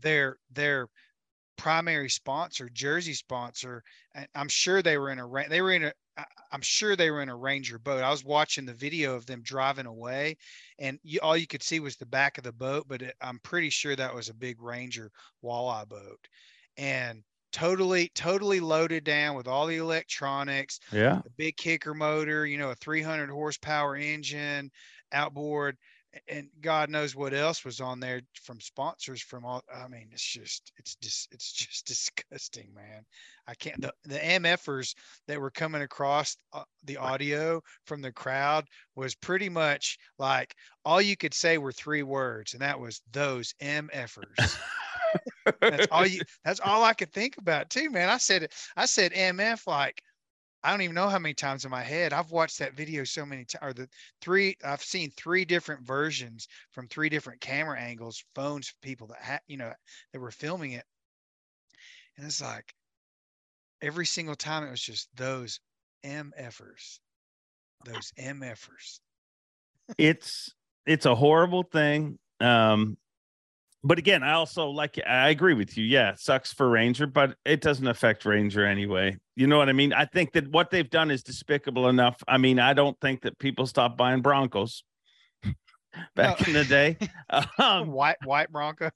their 0.00 0.38
their 0.50 0.88
primary 1.56 2.10
sponsor, 2.10 2.68
jersey 2.70 3.14
sponsor. 3.14 3.82
I'm 4.34 4.48
sure 4.48 4.82
they 4.82 4.98
were 4.98 5.10
in 5.10 5.18
a 5.18 5.48
they 5.48 5.62
were 5.62 5.72
in 5.72 5.84
a 5.84 5.92
I'm 6.50 6.62
sure 6.62 6.96
they 6.96 7.10
were 7.10 7.20
in 7.22 7.28
a 7.28 7.36
Ranger 7.36 7.78
boat. 7.78 8.02
I 8.02 8.10
was 8.10 8.24
watching 8.24 8.64
the 8.64 8.74
video 8.74 9.14
of 9.14 9.26
them 9.26 9.42
driving 9.42 9.86
away, 9.86 10.36
and 10.78 10.98
you, 11.02 11.20
all 11.22 11.36
you 11.36 11.46
could 11.46 11.62
see 11.62 11.78
was 11.80 11.96
the 11.96 12.06
back 12.06 12.38
of 12.38 12.44
the 12.44 12.52
boat. 12.52 12.86
But 12.88 13.02
it, 13.02 13.16
I'm 13.20 13.38
pretty 13.40 13.70
sure 13.70 13.94
that 13.96 14.14
was 14.14 14.28
a 14.28 14.34
big 14.34 14.60
Ranger 14.62 15.10
walleye 15.44 15.88
boat. 15.88 16.26
And 16.76 17.22
totally 17.52 18.10
totally 18.14 18.60
loaded 18.60 19.04
down 19.04 19.34
with 19.36 19.46
all 19.46 19.66
the 19.66 19.76
electronics 19.76 20.78
Yeah. 20.90 21.22
a 21.24 21.30
big 21.30 21.56
kicker 21.56 21.94
motor 21.94 22.44
you 22.46 22.58
know 22.58 22.70
a 22.70 22.74
300 22.74 23.30
horsepower 23.30 23.96
engine 23.96 24.70
outboard 25.12 25.78
and 26.28 26.48
god 26.60 26.90
knows 26.90 27.14
what 27.14 27.34
else 27.34 27.64
was 27.64 27.80
on 27.80 28.00
there 28.00 28.20
from 28.42 28.60
sponsors 28.60 29.22
from 29.22 29.44
all 29.44 29.62
i 29.74 29.88
mean 29.88 30.08
it's 30.12 30.22
just 30.22 30.72
it's 30.76 30.96
just 30.96 31.28
it's 31.32 31.52
just 31.52 31.86
disgusting 31.86 32.72
man. 32.74 33.04
I 33.48 33.54
can't 33.54 33.80
the, 33.80 33.92
the 34.04 34.18
mfers 34.18 34.94
that 35.28 35.40
were 35.40 35.50
coming 35.50 35.82
across 35.82 36.36
uh, 36.52 36.64
the 36.84 36.96
audio 36.96 37.62
from 37.84 38.02
the 38.02 38.12
crowd 38.12 38.64
was 38.96 39.14
pretty 39.14 39.48
much 39.48 39.98
like 40.18 40.54
all 40.84 41.00
you 41.00 41.16
could 41.16 41.34
say 41.34 41.58
were 41.58 41.72
three 41.72 42.02
words 42.02 42.54
and 42.54 42.62
that 42.62 42.78
was 42.78 43.00
those 43.12 43.54
mfers 43.60 44.58
that's 45.60 45.86
all 45.90 46.06
you 46.06 46.20
that's 46.44 46.60
all 46.60 46.84
I 46.84 46.92
could 46.92 47.12
think 47.12 47.36
about 47.38 47.70
too, 47.70 47.90
man. 47.90 48.08
I 48.08 48.18
said 48.18 48.44
it, 48.44 48.52
I 48.76 48.86
said 48.86 49.12
MF 49.12 49.66
like 49.66 50.02
I 50.66 50.70
don't 50.70 50.82
even 50.82 50.96
know 50.96 51.08
how 51.08 51.20
many 51.20 51.32
times 51.32 51.64
in 51.64 51.70
my 51.70 51.84
head. 51.84 52.12
I've 52.12 52.32
watched 52.32 52.58
that 52.58 52.74
video 52.74 53.04
so 53.04 53.24
many 53.24 53.44
times 53.44 53.62
or 53.62 53.72
the 53.72 53.88
three 54.20 54.56
I've 54.64 54.82
seen 54.82 55.12
three 55.12 55.44
different 55.44 55.86
versions 55.86 56.48
from 56.72 56.88
three 56.88 57.08
different 57.08 57.40
camera 57.40 57.80
angles, 57.80 58.24
phones, 58.34 58.74
people 58.82 59.06
that 59.06 59.22
had 59.22 59.40
you 59.46 59.58
know 59.58 59.72
that 60.12 60.18
were 60.18 60.32
filming 60.32 60.72
it. 60.72 60.82
And 62.16 62.26
it's 62.26 62.42
like 62.42 62.74
every 63.80 64.06
single 64.06 64.34
time 64.34 64.64
it 64.64 64.70
was 64.70 64.82
just 64.82 65.08
those 65.14 65.60
MFers. 66.04 66.98
Those 67.84 68.12
MFers. 68.18 68.98
it's 69.98 70.52
it's 70.84 71.06
a 71.06 71.14
horrible 71.14 71.62
thing. 71.62 72.18
Um, 72.40 72.96
but 73.86 73.98
again, 73.98 74.22
I 74.22 74.32
also 74.32 74.68
like 74.68 74.98
I 75.06 75.30
agree 75.30 75.54
with 75.54 75.78
you. 75.78 75.84
Yeah, 75.84 76.10
it 76.10 76.18
sucks 76.18 76.52
for 76.52 76.68
Ranger, 76.68 77.06
but 77.06 77.36
it 77.44 77.60
doesn't 77.60 77.86
affect 77.86 78.24
Ranger 78.24 78.66
anyway. 78.66 79.16
You 79.36 79.46
know 79.46 79.58
what 79.58 79.68
I 79.68 79.72
mean? 79.72 79.92
I 79.92 80.06
think 80.06 80.32
that 80.32 80.48
what 80.48 80.70
they've 80.70 80.88
done 80.90 81.10
is 81.10 81.22
despicable 81.22 81.88
enough. 81.88 82.22
I 82.26 82.38
mean, 82.38 82.58
I 82.58 82.72
don't 82.74 82.98
think 83.00 83.22
that 83.22 83.38
people 83.38 83.66
stopped 83.66 83.96
buying 83.96 84.22
Broncos 84.22 84.82
back 86.16 86.40
No. 86.40 86.46
in 86.46 86.52
the 86.52 86.64
day. 86.64 86.98
Um, 87.58 87.88
white 87.92 88.16
white 88.24 88.50
Broncos. 88.50 88.90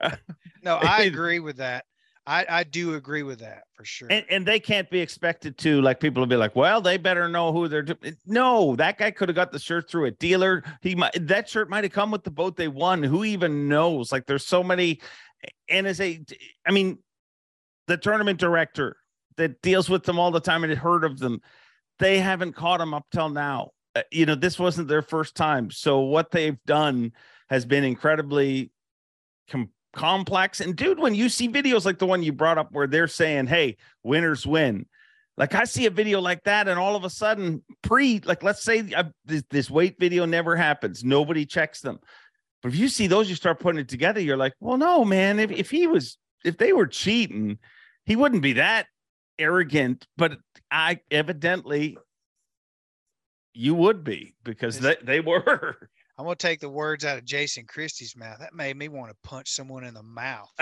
no, 0.62 0.76
I 0.76 1.02
agree 1.02 1.40
with 1.40 1.56
that. 1.58 1.84
I, 2.26 2.46
I 2.48 2.64
do 2.64 2.94
agree 2.94 3.22
with 3.22 3.40
that 3.40 3.62
for 3.72 3.84
sure. 3.84 4.08
and, 4.10 4.24
and 4.28 4.46
they 4.46 4.60
can't 4.60 4.88
be 4.90 5.00
expected 5.00 5.56
to 5.58 5.80
like 5.80 6.00
people 6.00 6.20
will 6.20 6.26
be 6.26 6.36
like 6.36 6.54
well 6.54 6.80
they 6.80 6.96
better 6.96 7.28
know 7.28 7.52
who 7.52 7.66
they're 7.66 7.82
do-" 7.82 7.96
no 8.26 8.76
that 8.76 8.98
guy 8.98 9.10
could 9.10 9.28
have 9.28 9.36
got 9.36 9.52
the 9.52 9.58
shirt 9.58 9.90
through 9.90 10.06
a 10.06 10.10
dealer. 10.10 10.62
He 10.82 10.94
might 10.94 11.26
that 11.28 11.48
shirt 11.48 11.70
might 11.70 11.84
have 11.84 11.92
come 11.92 12.10
with 12.10 12.24
the 12.24 12.30
boat 12.30 12.56
they 12.56 12.68
won. 12.68 13.02
Who 13.02 13.24
even 13.24 13.68
knows? 13.68 14.12
Like 14.12 14.26
there's 14.26 14.46
so 14.46 14.62
many 14.62 15.00
and 15.70 15.86
as 15.86 16.00
a 16.00 16.22
i 16.66 16.70
mean 16.70 16.98
the 17.86 17.96
tournament 17.96 18.38
director 18.38 18.96
that 19.36 19.62
deals 19.62 19.88
with 19.88 20.04
them 20.04 20.18
all 20.18 20.30
the 20.30 20.40
time 20.40 20.62
and 20.64 20.70
had 20.70 20.78
heard 20.78 21.02
of 21.02 21.18
them 21.18 21.40
they 22.00 22.18
haven't 22.18 22.54
caught 22.54 22.80
them 22.80 22.94
up 22.94 23.06
till 23.12 23.28
now. 23.28 23.70
Uh, 23.94 24.02
you 24.10 24.26
know 24.26 24.34
this 24.34 24.58
wasn't 24.58 24.88
their 24.88 25.02
first 25.02 25.36
time. 25.36 25.70
So 25.70 26.00
what 26.00 26.32
they've 26.32 26.58
done 26.66 27.12
has 27.48 27.64
been 27.64 27.84
incredibly 27.84 28.72
complex. 29.92 30.60
And 30.60 30.76
dude, 30.76 30.98
when 30.98 31.14
you 31.14 31.28
see 31.28 31.48
videos 31.48 31.84
like 31.84 31.98
the 31.98 32.06
one 32.06 32.22
you 32.22 32.32
brought 32.32 32.58
up 32.58 32.68
where 32.72 32.86
they're 32.86 33.08
saying, 33.08 33.46
"Hey, 33.46 33.76
winners 34.02 34.46
win," 34.46 34.86
like 35.36 35.54
I 35.54 35.64
see 35.64 35.86
a 35.86 35.90
video 35.90 36.20
like 36.20 36.44
that, 36.44 36.68
and 36.68 36.78
all 36.78 36.96
of 36.96 37.04
a 37.04 37.10
sudden, 37.10 37.62
pre, 37.82 38.20
like 38.24 38.42
let's 38.42 38.62
say 38.62 38.92
uh, 38.94 39.04
this, 39.24 39.42
this 39.50 39.70
weight 39.70 39.96
video 39.98 40.26
never 40.26 40.54
happens, 40.54 41.02
nobody 41.02 41.46
checks 41.46 41.80
them. 41.80 41.98
But 42.62 42.72
if 42.72 42.78
you 42.78 42.88
see 42.88 43.06
those, 43.06 43.30
you 43.30 43.36
start 43.36 43.58
putting 43.58 43.80
it 43.80 43.88
together. 43.88 44.20
You're 44.20 44.36
like, 44.36 44.52
well, 44.60 44.76
no, 44.76 45.04
man. 45.04 45.40
If 45.40 45.50
if 45.50 45.70
he 45.70 45.86
was, 45.86 46.18
if 46.44 46.58
they 46.58 46.72
were 46.72 46.86
cheating, 46.86 47.58
he 48.04 48.16
wouldn't 48.16 48.42
be 48.42 48.54
that 48.54 48.86
arrogant. 49.38 50.06
But 50.16 50.38
I 50.70 51.00
evidently. 51.10 51.96
You 53.52 53.74
would 53.74 54.04
be 54.04 54.36
because 54.44 54.78
they, 54.78 54.96
they 55.02 55.20
were. 55.20 55.88
I'm 56.20 56.26
gonna 56.26 56.36
take 56.36 56.60
the 56.60 56.68
words 56.68 57.04
out 57.04 57.18
of 57.18 57.24
Jason 57.24 57.64
Christie's 57.66 58.14
mouth. 58.16 58.38
That 58.38 58.54
made 58.54 58.76
me 58.76 58.88
want 58.88 59.10
to 59.10 59.16
punch 59.22 59.50
someone 59.50 59.84
in 59.84 59.94
the 59.94 60.02
mouth. 60.02 60.50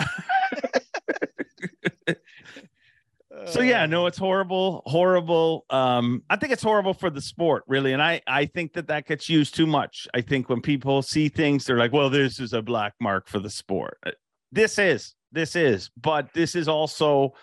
So 3.47 3.61
yeah, 3.61 3.83
Uh, 3.83 3.87
no, 3.87 4.07
it's 4.07 4.19
horrible, 4.19 4.83
horrible. 4.87 5.65
Um, 5.71 6.23
I 6.29 6.37
think 6.37 6.53
it's 6.53 6.63
horrible 6.63 6.93
for 6.93 7.09
the 7.09 7.21
sport, 7.21 7.63
really, 7.69 7.93
and 7.93 8.03
I 8.03 8.21
I 8.27 8.47
think 8.47 8.73
that 8.73 8.89
that 8.89 9.07
gets 9.07 9.29
used 9.29 9.55
too 9.55 9.67
much. 9.67 10.09
I 10.13 10.23
think 10.23 10.49
when 10.49 10.61
people 10.61 11.03
see 11.03 11.29
things, 11.29 11.65
they're 11.65 11.79
like, 11.79 11.93
"Well, 11.93 12.11
this 12.11 12.41
is 12.41 12.53
a 12.53 12.63
black 12.63 12.95
mark 13.01 13.29
for 13.29 13.39
the 13.39 13.51
sport." 13.51 13.99
Uh, 14.05 14.11
This 14.51 14.79
is, 14.79 15.15
this 15.31 15.55
is, 15.55 15.91
but 15.97 16.33
this 16.33 16.55
is 16.57 16.69
also 16.69 17.35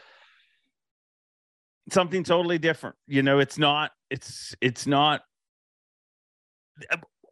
something 1.91 2.23
totally 2.23 2.57
different. 2.57 2.95
You 3.07 3.23
know, 3.23 3.39
it's 3.39 3.57
not. 3.57 3.91
It's 4.09 4.53
it's 4.59 4.85
not. 4.87 5.21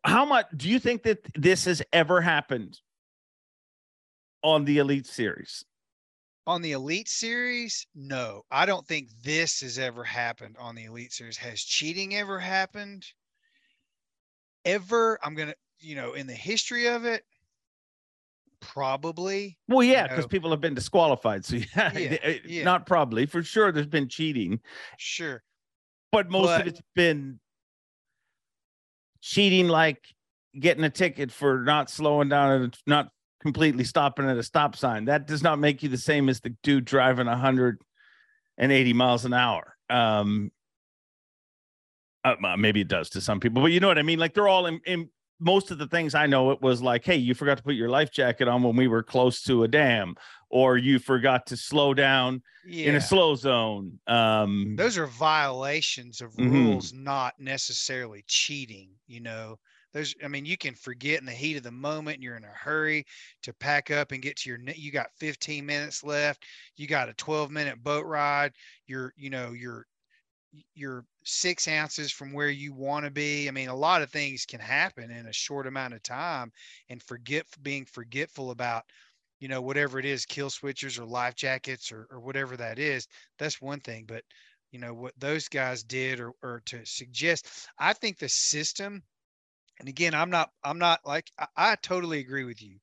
How 0.05 0.25
much 0.25 0.47
do 0.55 0.69
you 0.69 0.79
think 0.79 1.03
that 1.03 1.19
this 1.35 1.65
has 1.65 1.81
ever 1.93 2.21
happened 2.21 2.79
on 4.43 4.65
the 4.65 4.77
Elite 4.79 5.07
Series? 5.07 5.63
on 6.45 6.61
the 6.61 6.73
Elite 6.73 7.07
Series, 7.07 7.87
no, 7.95 8.41
I 8.51 8.65
don't 8.65 8.85
think 8.85 9.07
this 9.23 9.61
has 9.61 9.79
ever 9.79 10.03
happened 10.03 10.57
on 10.59 10.75
the 10.75 10.83
Elite 10.83 11.13
Series. 11.13 11.37
Has 11.37 11.61
cheating 11.61 12.15
ever 12.15 12.37
happened? 12.37 13.05
Ever? 14.65 15.17
I'm 15.23 15.35
gonna, 15.35 15.53
you 15.79 15.95
know, 15.95 16.11
in 16.15 16.27
the 16.27 16.33
history 16.33 16.87
of 16.89 17.05
it, 17.05 17.23
probably. 18.59 19.57
Well, 19.69 19.85
yeah, 19.85 20.01
know. 20.03 20.09
because 20.09 20.27
people 20.27 20.51
have 20.51 20.59
been 20.59 20.73
disqualified. 20.73 21.45
So 21.45 21.55
yeah, 21.77 21.97
Yeah, 21.97 22.17
uh, 22.25 22.31
yeah. 22.45 22.63
not 22.65 22.85
probably 22.85 23.25
for 23.25 23.41
sure. 23.41 23.71
There's 23.71 23.87
been 23.87 24.09
cheating, 24.09 24.59
Sure. 24.97 25.41
but 26.11 26.29
most 26.29 26.47
But- 26.47 26.61
of 26.61 26.67
it's 26.67 26.81
been 26.93 27.39
cheating, 29.23 29.69
like 29.69 30.05
getting 30.59 30.83
a 30.83 30.89
ticket 30.89 31.31
for 31.31 31.63
not 31.63 31.89
slowing 31.89 32.29
down 32.29 32.61
and 32.61 32.77
not 32.85 33.07
completely 33.41 33.85
stopping 33.85 34.29
at 34.29 34.37
a 34.37 34.43
stop 34.43 34.75
sign. 34.75 35.05
That 35.05 35.25
does 35.25 35.41
not 35.41 35.59
make 35.59 35.81
you 35.81 35.89
the 35.89 35.97
same 35.97 36.29
as 36.29 36.41
the 36.41 36.55
dude 36.61 36.85
driving 36.85 37.27
180 37.27 38.93
miles 38.93 39.25
an 39.25 39.33
hour. 39.33 39.75
Um, 39.89 40.51
uh, 42.25 42.35
maybe 42.57 42.81
it 42.81 42.87
does 42.87 43.09
to 43.11 43.21
some 43.21 43.39
people, 43.39 43.61
but 43.61 43.71
you 43.71 43.79
know 43.79 43.87
what 43.87 43.97
I 43.97 44.03
mean. 44.03 44.19
Like 44.19 44.33
they're 44.33 44.47
all 44.47 44.65
in, 44.65 44.81
in 44.85 45.09
most 45.43 45.71
of 45.71 45.77
the 45.77 45.87
things 45.87 46.15
I 46.15 46.25
know. 46.27 46.51
It 46.51 46.61
was 46.61 46.81
like, 46.81 47.05
hey, 47.05 47.15
you 47.17 47.33
forgot 47.33 47.57
to 47.57 47.63
put 47.63 47.75
your 47.75 47.89
life 47.89 48.11
jacket 48.11 48.47
on 48.47 48.63
when 48.63 48.75
we 48.75 48.87
were 48.87 49.03
close 49.03 49.41
to 49.43 49.63
a 49.63 49.67
dam, 49.67 50.15
or 50.49 50.77
you 50.77 50.99
forgot 50.99 51.45
to 51.47 51.57
slow 51.57 51.93
down 51.93 52.41
Yeah. 52.63 52.89
in 52.89 52.95
a 52.95 53.01
slow 53.01 53.35
zone. 53.35 53.99
Um, 54.07 54.77
Those 54.77 54.97
are 54.97 55.05
violations 55.07 56.21
of 56.21 56.37
Mhm. 56.37 56.39
rules, 56.39 56.93
not 56.93 57.39
necessarily 57.39 58.23
cheating. 58.27 58.95
You 59.07 59.19
know, 59.19 59.59
there's, 59.93 60.15
I 60.23 60.27
mean, 60.27 60.45
you 60.45 60.57
can 60.57 60.73
forget 60.75 61.19
in 61.19 61.25
the 61.25 61.31
heat 61.31 61.57
of 61.57 61.63
the 61.63 61.71
moment. 61.71 62.21
You're 62.23 62.37
in 62.37 62.43
a 62.43 62.47
hurry 62.47 63.05
to 63.43 63.53
pack 63.53 63.91
up 63.91 64.11
and 64.11 64.21
get 64.21 64.37
to 64.37 64.49
your, 64.49 64.59
you 64.59 64.91
got 64.91 65.11
15 65.19 65.65
minutes 65.65 66.03
left. 66.03 66.45
You 66.75 66.87
got 66.87 67.09
a 67.09 67.13
12 67.15 67.51
minute 67.51 67.83
boat 67.83 68.05
ride. 68.05 68.53
You're, 68.87 69.13
you 69.15 69.29
know, 69.29 69.51
you're, 69.51 69.85
you're 70.75 71.05
six 71.25 71.67
ounces 71.67 72.11
from 72.11 72.33
where 72.33 72.49
you 72.49 72.73
want 72.73 73.05
to 73.05 73.11
be. 73.11 73.47
I 73.47 73.51
mean, 73.51 73.69
a 73.69 73.75
lot 73.75 74.01
of 74.01 74.11
things 74.11 74.45
can 74.45 74.59
happen 74.59 75.11
in 75.11 75.27
a 75.27 75.33
short 75.33 75.67
amount 75.67 75.93
of 75.93 76.03
time 76.03 76.51
and 76.89 77.01
forget 77.01 77.45
being 77.61 77.85
forgetful 77.85 78.51
about, 78.51 78.83
you 79.39 79.47
know, 79.47 79.61
whatever 79.61 79.99
it 79.99 80.05
is, 80.05 80.25
kill 80.25 80.49
switchers 80.49 80.99
or 80.99 81.05
life 81.05 81.35
jackets 81.35 81.91
or, 81.91 82.07
or 82.11 82.19
whatever 82.19 82.57
that 82.57 82.79
is. 82.79 83.07
That's 83.39 83.61
one 83.61 83.79
thing. 83.81 84.05
But 84.07 84.23
you 84.71 84.79
know 84.79 84.93
what 84.93 85.13
those 85.19 85.47
guys 85.47 85.83
did 85.83 86.19
or, 86.19 86.31
or 86.41 86.61
to 86.65 86.83
suggest 86.83 87.47
i 87.79 87.93
think 87.93 88.17
the 88.17 88.27
system 88.27 89.03
and 89.79 89.89
again 89.89 90.13
i'm 90.13 90.29
not 90.29 90.49
i'm 90.63 90.79
not 90.79 90.99
like 91.05 91.29
I, 91.39 91.47
I 91.57 91.75
totally 91.75 92.19
agree 92.19 92.43
with 92.43 92.61
you 92.61 92.77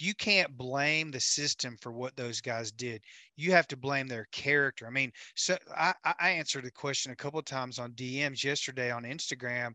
you 0.00 0.14
can't 0.14 0.56
blame 0.56 1.10
the 1.10 1.20
system 1.20 1.76
for 1.80 1.92
what 1.92 2.16
those 2.16 2.40
guys 2.40 2.70
did. 2.72 3.02
You 3.36 3.52
have 3.52 3.66
to 3.68 3.76
blame 3.76 4.06
their 4.08 4.26
character. 4.32 4.86
I 4.86 4.90
mean 4.90 5.12
so 5.34 5.56
i 5.76 5.94
I- 6.04 6.30
answered 6.30 6.64
a 6.64 6.70
question 6.70 7.12
a 7.12 7.16
couple 7.16 7.38
of 7.38 7.44
times 7.46 7.78
on 7.78 7.92
dms 7.92 8.44
yesterday 8.44 8.90
on 8.90 9.04
instagram 9.04 9.72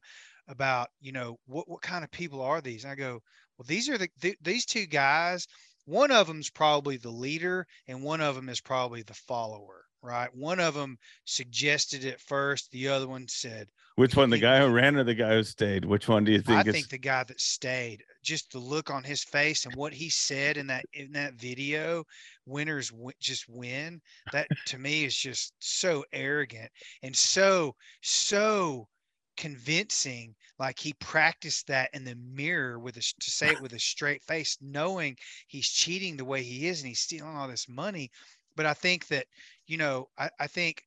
about 0.48 0.90
you 1.02 1.12
know 1.12 1.38
what 1.46 1.70
what 1.70 1.82
kind 1.82 2.04
of 2.04 2.12
people 2.12 2.42
are 2.42 2.62
these? 2.62 2.84
And 2.84 2.92
i 2.92 2.96
go 2.96 3.22
well 3.58 3.66
these 3.68 3.90
are 3.90 3.98
the 3.98 4.10
th- 4.22 4.38
these 4.42 4.66
two 4.66 4.86
guys. 4.86 5.48
One 5.86 6.12
of 6.12 6.28
them's 6.28 6.50
probably 6.50 6.98
the 6.98 7.10
leader 7.12 7.68
and 7.88 8.02
one 8.04 8.22
of 8.22 8.36
them 8.36 8.48
is 8.50 8.62
probably 8.62 9.04
the 9.04 9.14
follower 9.14 9.86
right? 10.02 10.34
One 10.36 10.60
of 10.60 10.74
them 10.74 10.98
suggested 11.24 12.04
it 12.04 12.20
first. 12.20 12.70
The 12.72 12.90
other 12.90 13.08
one 13.08 13.26
said 13.30 13.70
which 13.96 14.16
one, 14.16 14.30
the 14.30 14.38
guy 14.38 14.60
who 14.60 14.70
ran 14.70 14.96
or 14.98 15.04
the 15.04 15.16
guy 15.16 15.36
who 15.36 15.44
stayed? 15.44 15.86
Which 15.86 16.08
one 16.08 16.24
do 16.24 16.32
you 16.32 16.42
think 16.42 16.62
I 16.62 16.64
is? 16.68 16.76
think 16.76 16.90
the 16.90 16.98
guy 16.98 17.24
that 17.24 17.40
stayed, 17.40 18.04
just 18.22 18.52
the 18.52 18.60
look 18.60 18.90
on 18.90 19.04
his 19.04 19.24
face 19.24 19.66
and 19.66 19.76
what 19.76 19.94
he 19.94 20.10
said 20.10 20.58
in 20.58 20.68
that 20.68 20.86
in 20.94 21.12
that 21.14 21.36
video, 21.36 22.06
winners 22.46 22.90
w- 22.90 23.12
just 23.20 23.48
win. 23.48 24.02
That 24.32 24.50
to 24.66 24.78
me 24.78 25.06
is 25.06 25.16
just 25.16 25.54
so 25.60 26.04
arrogant 26.12 26.72
and 27.02 27.16
so 27.16 27.76
so 28.02 28.90
convincing. 29.38 30.36
Like 30.60 30.80
he 30.80 30.94
practiced 30.94 31.68
that 31.68 31.90
in 31.94 32.04
the 32.04 32.16
mirror 32.16 32.80
with 32.80 32.98
a, 32.98 33.02
to 33.02 33.32
say 33.32 33.52
it 33.52 33.60
with 33.60 33.74
a 33.74 33.80
straight 33.80 34.24
face, 34.24 34.58
knowing 34.62 35.18
he's 35.48 35.68
cheating 35.70 36.18
the 36.18 36.26
way 36.26 36.44
he 36.44 36.68
is 36.68 36.82
and 36.82 36.88
he's 36.90 37.00
stealing 37.02 37.36
all 37.36 37.48
this 37.48 37.68
money. 37.70 38.12
but 38.56 38.66
I 38.66 38.74
think 38.74 39.08
that, 39.08 39.28
you 39.68 39.78
know, 39.78 40.10
I, 40.18 40.30
I 40.40 40.48
think 40.48 40.84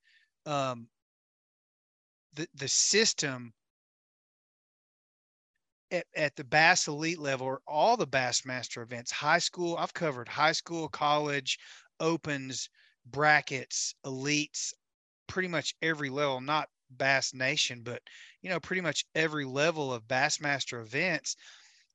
um, 0.47 0.89
the 2.37 2.49
the 2.55 2.69
system 2.69 3.53
at, 5.91 6.07
at 6.15 6.37
the 6.37 6.45
Bass 6.45 6.87
Elite 6.89 7.19
level 7.19 7.47
or 7.47 7.61
all 7.67 7.97
the 7.97 8.07
Bassmaster 8.07 8.83
events, 8.83 9.11
high 9.11 9.39
school, 9.39 9.77
I've 9.77 9.95
covered 9.95 10.29
high 10.29 10.53
school, 10.53 10.89
college, 10.89 11.59
opens, 12.01 12.69
brackets, 13.07 13.95
elites, 14.05 14.73
pretty 15.27 15.49
much 15.49 15.75
every 15.83 16.11
level, 16.11 16.41
not 16.41 16.69
Bass 16.91 17.35
Nation, 17.35 17.83
but 17.83 18.03
you 18.43 18.51
know, 18.51 18.61
pretty 18.61 18.83
much 18.83 19.05
every 19.15 19.45
level 19.45 19.93
of 19.93 20.07
Bassmaster 20.07 20.81
events. 20.81 21.37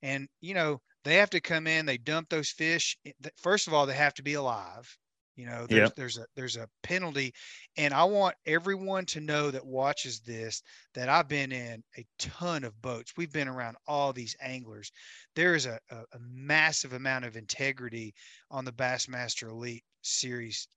And 0.02 0.28
you 0.42 0.54
know, 0.54 0.82
they 1.04 1.16
have 1.16 1.30
to 1.32 1.42
come 1.42 1.68
in, 1.68 1.86
they 1.86 1.98
dump 1.98 2.30
those 2.30 2.50
fish. 2.50 2.98
Eh, 3.06 3.12
first 3.38 3.68
of 3.68 3.74
all, 3.74 3.86
they 3.86 3.94
have 3.96 4.14
to 4.16 4.24
be 4.24 4.34
alive. 4.34 4.98
You 5.36 5.46
know, 5.46 5.66
there's 5.68 5.88
yep. 5.88 5.96
there's 5.96 6.18
a 6.18 6.26
there's 6.36 6.58
a 6.58 6.68
penalty, 6.84 7.34
and 7.78 7.94
I 7.94 8.04
want 8.04 8.36
everyone 8.46 9.06
to 9.08 9.22
know 9.22 9.50
that 9.50 9.66
watches 9.66 10.20
this 10.20 10.62
that 10.94 11.10
I've 11.10 11.30
been 11.30 11.52
in 11.52 11.84
a 11.98 12.06
ton 12.20 12.64
of 12.64 12.80
boats. 12.82 13.14
We've 13.16 13.32
been 13.32 13.48
around 13.48 13.78
all 13.88 14.12
these 14.12 14.36
anglers. 14.42 14.92
There 15.36 15.56
is 15.56 15.66
a, 15.66 15.80
a, 15.90 15.96
a 15.96 16.20
massive 16.20 16.94
amount 16.94 17.26
of 17.26 17.38
integrity 17.38 18.14
on 18.50 18.66
the 18.66 18.74
Bassmaster 18.74 19.50
Elite 19.50 19.84
series. 20.02 20.68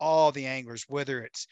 All 0.00 0.32
the 0.32 0.46
anglers, 0.46 0.84
whether 0.88 1.22
it's 1.22 1.46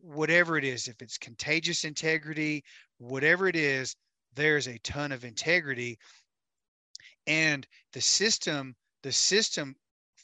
whatever 0.00 0.58
it 0.58 0.64
is, 0.64 0.88
if 0.88 1.00
it's 1.02 1.18
contagious 1.18 1.84
integrity, 1.84 2.64
whatever 2.98 3.46
it 3.46 3.56
is, 3.56 3.94
there's 4.34 4.66
a 4.66 4.78
ton 4.78 5.12
of 5.12 5.24
integrity. 5.24 5.98
And 7.26 7.66
the 7.92 8.00
system, 8.00 8.74
the 9.02 9.12
system 9.12 9.76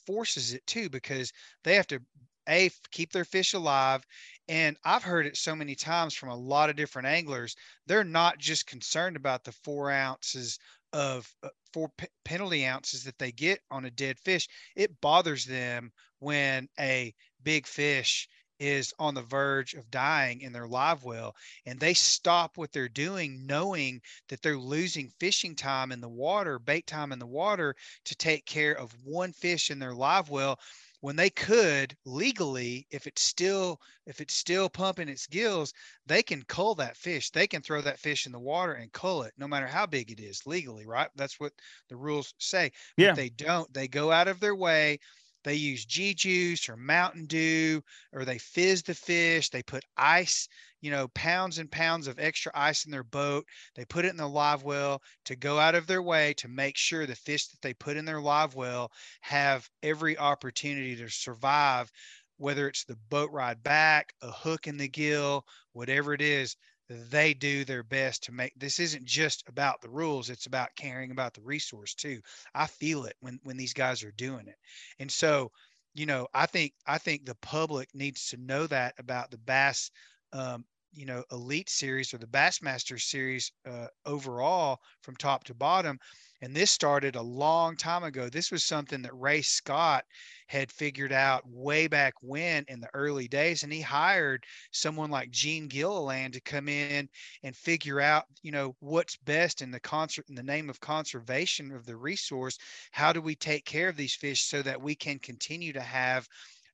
forces 0.09 0.54
it 0.54 0.66
too 0.66 0.88
because 0.88 1.32
they 1.64 1.74
have 1.76 1.86
to 1.86 2.00
a 2.48 2.70
keep 2.90 3.12
their 3.12 3.26
fish 3.26 3.52
alive 3.52 4.02
and 4.48 4.76
i've 4.84 5.02
heard 5.02 5.26
it 5.26 5.36
so 5.36 5.54
many 5.54 5.74
times 5.74 6.14
from 6.14 6.30
a 6.30 6.36
lot 6.36 6.70
of 6.70 6.76
different 6.76 7.06
anglers 7.06 7.54
they're 7.86 8.04
not 8.04 8.38
just 8.38 8.66
concerned 8.66 9.16
about 9.16 9.44
the 9.44 9.52
four 9.52 9.90
ounces 9.90 10.59
of 10.92 11.30
uh, 11.42 11.48
four 11.72 11.90
p- 11.98 12.06
penalty 12.24 12.66
ounces 12.66 13.04
that 13.04 13.18
they 13.18 13.32
get 13.32 13.61
on 13.70 13.84
a 13.84 13.90
dead 13.90 14.18
fish. 14.18 14.48
It 14.76 15.00
bothers 15.00 15.44
them 15.44 15.92
when 16.18 16.68
a 16.80 17.14
big 17.42 17.66
fish 17.66 18.28
is 18.59 18.92
on 18.98 19.14
the 19.14 19.22
verge 19.22 19.74
of 19.74 19.90
dying 19.90 20.40
in 20.40 20.52
their 20.52 20.66
live 20.66 21.04
well 21.04 21.34
and 21.66 21.78
they 21.78 21.94
stop 21.94 22.56
what 22.56 22.72
they're 22.72 22.88
doing 22.88 23.46
knowing 23.46 24.00
that 24.28 24.42
they're 24.42 24.59
losing 24.59 25.11
fishing 25.20 25.54
time 25.54 25.92
in 25.92 26.00
the 26.00 26.09
water 26.09 26.59
bait 26.59 26.86
time 26.86 27.12
in 27.12 27.18
the 27.18 27.26
water 27.26 27.74
to 28.04 28.14
take 28.16 28.44
care 28.46 28.76
of 28.76 28.94
one 29.04 29.32
fish 29.32 29.70
in 29.70 29.78
their 29.78 29.94
live 29.94 30.28
well 30.28 30.59
when 31.00 31.16
they 31.16 31.30
could 31.30 31.96
legally 32.04 32.86
if 32.90 33.06
it's 33.06 33.22
still 33.22 33.80
if 34.06 34.20
it's 34.20 34.34
still 34.34 34.68
pumping 34.68 35.09
its 35.09 35.26
gills 35.26 35.72
they 36.06 36.22
can 36.22 36.42
cull 36.44 36.74
that 36.74 36.96
fish. 36.96 37.30
They 37.30 37.46
can 37.46 37.62
throw 37.62 37.80
that 37.82 37.98
fish 38.00 38.26
in 38.26 38.32
the 38.32 38.38
water 38.38 38.72
and 38.72 38.92
cull 38.92 39.22
it 39.22 39.34
no 39.36 39.46
matter 39.46 39.66
how 39.66 39.86
big 39.86 40.11
it 40.11 40.20
is 40.20 40.46
legally 40.46 40.86
right? 40.86 41.09
That's 41.16 41.38
what 41.38 41.52
the 41.88 41.96
rules 41.96 42.34
say. 42.38 42.72
Yeah. 42.96 43.11
but 43.11 43.16
they 43.16 43.28
don't. 43.28 43.72
They 43.72 43.88
go 43.88 44.11
out 44.11 44.28
of 44.28 44.40
their 44.40 44.56
way 44.56 44.98
they 45.45 45.55
use 45.55 45.84
G 45.84 46.14
juice 46.14 46.68
or 46.68 46.76
Mountain 46.76 47.26
Dew, 47.26 47.82
or 48.12 48.24
they 48.24 48.39
fizz 48.39 48.82
the 48.82 48.95
fish. 48.95 49.51
They 49.51 49.62
put 49.62 49.84
ice, 49.97 50.49
you 50.80 50.91
know, 50.91 51.09
pounds 51.09 51.59
and 51.59 51.70
pounds 51.70 52.07
of 52.07 52.18
extra 52.18 52.53
ice 52.55 52.84
in 52.84 52.91
their 52.91 53.05
boat. 53.05 53.47
They 53.74 53.84
put 53.84 54.05
it 54.05 54.11
in 54.11 54.16
the 54.16 54.28
live 54.28 54.62
well 54.62 55.03
to 55.26 55.36
go 55.36 55.59
out 55.59 55.74
of 55.74 55.86
their 55.86 56.03
way 56.03 56.34
to 56.34 56.49
make 56.49 56.76
sure 56.76 57.07
the 57.07 57.14
fish 57.16 57.49
that 57.49 57.61
they 57.62 57.74
put 57.74 57.97
in 57.97 58.05
their 58.05 58.20
live 58.20 58.55
well 58.55 58.91
have 59.20 59.68
every 59.82 60.18
opportunity 60.18 60.97
to 60.97 61.09
survive, 61.09 61.91
whether 62.36 62.68
it's 62.68 62.84
the 62.84 62.97
boat 63.09 63.30
ride 63.32 63.62
back, 63.62 64.12
a 64.22 64.30
hook 64.30 64.66
in 64.66 64.76
the 64.76 64.89
gill, 64.89 65.45
whatever 65.72 66.12
it 66.14 66.20
is 66.20 66.57
they 66.89 67.34
do 67.34 67.64
their 67.64 67.82
best 67.82 68.24
to 68.24 68.32
make 68.32 68.53
this 68.57 68.78
isn't 68.80 69.05
just 69.05 69.45
about 69.49 69.80
the 69.82 69.91
rules 69.91 70.30
it's 70.30 70.47
about 70.47 70.74
caring 70.76 71.11
about 71.11 71.34
the 71.34 71.43
resource 71.43 71.95
too. 71.95 72.20
I 72.55 72.66
feel 72.66 73.05
it 73.05 73.16
when 73.20 73.39
when 73.45 73.57
these 73.57 73.74
guys 73.74 74.03
are 74.03 74.12
doing 74.12 74.49
it. 74.49 74.57
And 74.99 75.11
so 75.11 75.51
you 75.95 76.07
know 76.07 76.26
i 76.34 76.47
think 76.47 76.72
i 76.86 76.99
think 76.99 77.24
the 77.24 77.34
public 77.36 77.89
needs 77.95 78.28
to 78.28 78.36
know 78.36 78.66
that 78.66 78.95
about 78.99 79.30
the 79.30 79.39
bass 79.39 79.91
um, 80.32 80.64
you 80.93 81.07
know 81.07 81.24
elite 81.32 81.68
series 81.70 82.12
or 82.12 82.18
the 82.18 82.26
bassmaster 82.26 83.01
series 83.01 83.51
uh, 83.66 83.86
overall 84.07 84.78
from 85.03 85.16
top 85.16 85.45
to 85.45 85.55
bottom 85.55 85.99
and 86.41 86.55
this 86.55 86.70
started 86.70 87.16
a 87.16 87.22
long 87.22 87.76
time 87.76 88.05
ago. 88.05 88.28
This 88.28 88.51
was 88.51 88.64
something 88.64 89.03
that 89.03 89.18
Ray 89.18 89.43
Scott 89.43 90.05
had 90.47 90.72
figured 90.72 91.12
out 91.12 91.43
way 91.47 91.89
back 91.89 92.14
when 92.22 92.64
in 92.68 92.80
the 92.80 92.89
early 92.95 93.28
days. 93.28 93.62
And 93.62 93.72
he 93.72 93.80
hired 93.80 94.45
someone 94.72 95.11
like 95.11 95.30
Gene 95.30 95.68
Gilliland 95.68 96.34
to 96.34 96.41
come 96.41 96.68
in 96.68 97.09
and 97.43 97.57
figure 97.57 98.01
out, 98.01 98.24
you 98.43 98.53
know, 98.53 98.74
what's 98.80 99.16
best 99.16 99.62
in 99.62 99.70
the 99.70 99.80
concert 99.80 100.26
in 100.28 100.34
the 100.34 100.43
name 100.43 100.70
of 100.70 100.80
conservation 100.80 101.72
of 101.72 101.84
the 101.84 101.97
resource. 101.97 102.57
How 102.93 103.12
do 103.12 103.20
we 103.20 103.34
take 103.34 103.64
care 103.64 103.89
of 103.89 103.97
these 103.97 104.14
fish 104.14 104.43
so 104.43 104.62
that 104.62 104.80
we 104.80 104.95
can 104.95 105.18
continue 105.18 105.72
to 105.72 105.82
have 105.82 106.26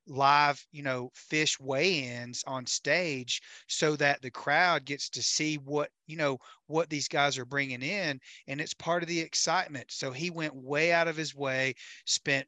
live, 0.07 0.65
you 0.71 0.83
know, 0.83 1.09
fish 1.13 1.59
weigh-ins 1.59 2.43
on 2.47 2.65
stage 2.65 3.41
so 3.67 3.95
that 3.95 4.21
the 4.21 4.31
crowd 4.31 4.85
gets 4.85 5.09
to 5.09 5.23
see 5.23 5.55
what, 5.55 5.89
you 6.07 6.17
know, 6.17 6.37
what 6.67 6.89
these 6.89 7.07
guys 7.07 7.37
are 7.37 7.45
bringing 7.45 7.81
in 7.81 8.19
and 8.47 8.61
it's 8.61 8.73
part 8.73 9.03
of 9.03 9.09
the 9.09 9.19
excitement. 9.19 9.85
So 9.89 10.11
he 10.11 10.29
went 10.29 10.55
way 10.55 10.91
out 10.91 11.07
of 11.07 11.17
his 11.17 11.35
way, 11.35 11.73
spent 12.05 12.47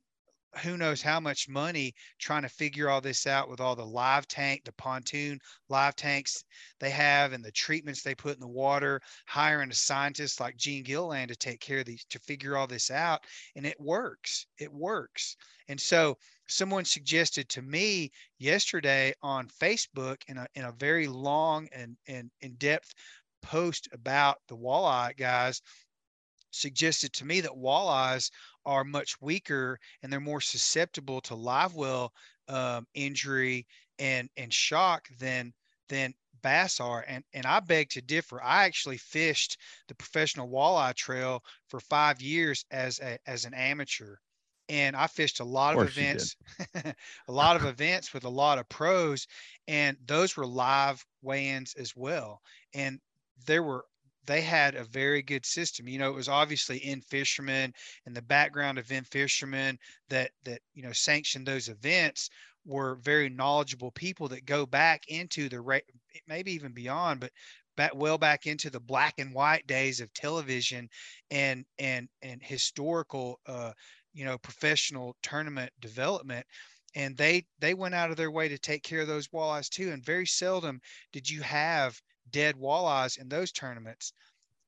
who 0.63 0.77
knows 0.77 1.01
how 1.01 1.19
much 1.19 1.49
money 1.49 1.93
trying 2.19 2.41
to 2.41 2.49
figure 2.49 2.89
all 2.89 3.01
this 3.01 3.27
out 3.27 3.49
with 3.49 3.59
all 3.59 3.75
the 3.75 3.85
live 3.85 4.27
tank, 4.27 4.63
the 4.63 4.71
pontoon 4.73 5.39
live 5.69 5.95
tanks 5.95 6.43
they 6.79 6.89
have, 6.89 7.33
and 7.33 7.43
the 7.43 7.51
treatments 7.51 8.01
they 8.01 8.15
put 8.15 8.33
in 8.33 8.39
the 8.39 8.47
water, 8.47 8.99
hiring 9.27 9.69
a 9.69 9.73
scientist 9.73 10.39
like 10.39 10.57
Gene 10.57 10.83
Gilliland 10.83 11.29
to 11.29 11.35
take 11.35 11.59
care 11.59 11.79
of 11.79 11.85
these, 11.85 12.05
to 12.09 12.19
figure 12.19 12.57
all 12.57 12.67
this 12.67 12.89
out. 12.89 13.21
And 13.55 13.65
it 13.65 13.79
works. 13.79 14.47
It 14.57 14.71
works. 14.71 15.35
And 15.67 15.79
so 15.79 16.17
someone 16.47 16.85
suggested 16.85 17.49
to 17.49 17.61
me 17.61 18.11
yesterday 18.39 19.13
on 19.21 19.47
Facebook 19.47 20.17
in 20.27 20.37
a, 20.37 20.47
in 20.55 20.65
a 20.65 20.71
very 20.73 21.07
long 21.07 21.67
and, 21.71 21.97
and 22.07 22.31
in-depth 22.41 22.93
post 23.41 23.87
about 23.93 24.37
the 24.47 24.55
walleye 24.55 25.15
guys 25.17 25.61
suggested 26.51 27.13
to 27.13 27.25
me 27.25 27.41
that 27.41 27.51
walleyes 27.51 28.31
are 28.65 28.83
much 28.83 29.19
weaker 29.21 29.79
and 30.01 30.11
they're 30.11 30.19
more 30.19 30.41
susceptible 30.41 31.21
to 31.21 31.35
live 31.35 31.75
well 31.75 32.11
um, 32.47 32.87
injury 32.93 33.65
and 33.99 34.29
and 34.37 34.53
shock 34.53 35.07
than 35.19 35.53
than 35.89 36.13
bass 36.41 36.79
are 36.79 37.03
and 37.07 37.23
and 37.33 37.45
I 37.45 37.59
beg 37.59 37.89
to 37.89 38.01
differ. 38.01 38.41
I 38.41 38.65
actually 38.65 38.97
fished 38.97 39.57
the 39.87 39.95
professional 39.95 40.49
walleye 40.49 40.95
trail 40.95 41.43
for 41.67 41.79
5 41.79 42.21
years 42.21 42.65
as 42.71 42.99
a 42.99 43.17
as 43.27 43.45
an 43.45 43.53
amateur 43.53 44.17
and 44.69 44.95
I 44.95 45.07
fished 45.07 45.39
a 45.39 45.45
lot 45.45 45.75
of, 45.75 45.81
of 45.81 45.87
events 45.89 46.35
a 46.75 47.31
lot 47.31 47.55
of 47.55 47.65
events 47.65 48.13
with 48.13 48.25
a 48.25 48.29
lot 48.29 48.57
of 48.57 48.67
pros 48.69 49.27
and 49.67 49.97
those 50.05 50.35
were 50.35 50.45
live 50.45 51.05
weigh-ins 51.21 51.73
as 51.75 51.95
well 51.95 52.41
and 52.73 52.99
there 53.45 53.63
were 53.63 53.85
they 54.27 54.41
had 54.41 54.75
a 54.75 54.83
very 54.83 55.21
good 55.21 55.45
system. 55.45 55.87
You 55.87 55.97
know, 55.99 56.09
it 56.09 56.15
was 56.15 56.27
obviously 56.27 56.77
In-Fisherman 56.79 57.73
and 58.05 58.15
the 58.15 58.21
background 58.21 58.77
of 58.77 58.91
In-Fisherman 58.91 59.79
that 60.09 60.31
that 60.43 60.59
you 60.75 60.83
know 60.83 60.91
sanctioned 60.91 61.47
those 61.47 61.69
events 61.69 62.29
were 62.65 62.95
very 62.95 63.29
knowledgeable 63.29 63.91
people 63.91 64.27
that 64.27 64.45
go 64.45 64.65
back 64.65 65.03
into 65.07 65.49
the 65.49 65.81
maybe 66.27 66.51
even 66.51 66.73
beyond, 66.73 67.21
but 67.21 67.31
back 67.77 67.95
well 67.95 68.17
back 68.17 68.45
into 68.45 68.69
the 68.69 68.79
black 68.79 69.13
and 69.17 69.33
white 69.33 69.65
days 69.65 70.01
of 70.01 70.13
television 70.13 70.89
and 71.31 71.65
and 71.79 72.09
and 72.21 72.43
historical 72.43 73.39
uh, 73.47 73.71
you 74.17 74.25
know 74.25 74.37
professional 74.37 75.15
tournament 75.21 75.71
development 75.79 76.45
and 76.95 77.15
they 77.17 77.45
they 77.59 77.73
went 77.73 77.95
out 77.95 78.11
of 78.11 78.17
their 78.17 78.31
way 78.31 78.47
to 78.47 78.57
take 78.57 78.83
care 78.83 79.01
of 79.01 79.07
those 79.07 79.27
walleyes 79.29 79.69
too 79.69 79.91
and 79.91 80.03
very 80.03 80.25
seldom 80.25 80.79
did 81.11 81.29
you 81.29 81.41
have 81.41 82.01
dead 82.31 82.55
walleyes 82.55 83.17
in 83.17 83.29
those 83.29 83.51
tournaments. 83.51 84.13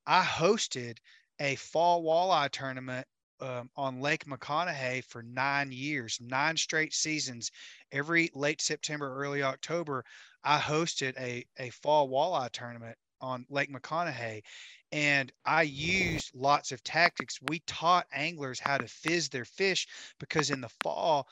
I 0.05 0.23
hosted 0.23 0.97
a 1.39 1.55
fall 1.55 2.03
walleye 2.03 2.49
tournament 2.49 3.07
um, 3.41 3.69
on 3.75 4.01
Lake 4.01 4.25
McConaughy 4.25 5.03
for 5.05 5.23
nine 5.23 5.71
years, 5.71 6.17
nine 6.21 6.57
straight 6.57 6.93
seasons. 6.93 7.51
Every 7.91 8.29
late 8.33 8.61
September, 8.61 9.15
early 9.15 9.43
October, 9.43 10.03
I 10.43 10.59
hosted 10.59 11.17
a, 11.19 11.45
a 11.57 11.69
fall 11.69 12.09
walleye 12.09 12.51
tournament 12.51 12.97
on 13.21 13.45
Lake 13.49 13.71
McConaughy. 13.71 14.41
And 14.91 15.31
I 15.45 15.63
used 15.63 16.33
lots 16.35 16.71
of 16.71 16.83
tactics. 16.83 17.41
We 17.41 17.59
taught 17.67 18.07
anglers 18.11 18.59
how 18.59 18.77
to 18.77 18.87
fizz 18.87 19.29
their 19.29 19.45
fish 19.45 19.87
because 20.19 20.49
in 20.49 20.61
the 20.61 20.69
fall, 20.69 21.27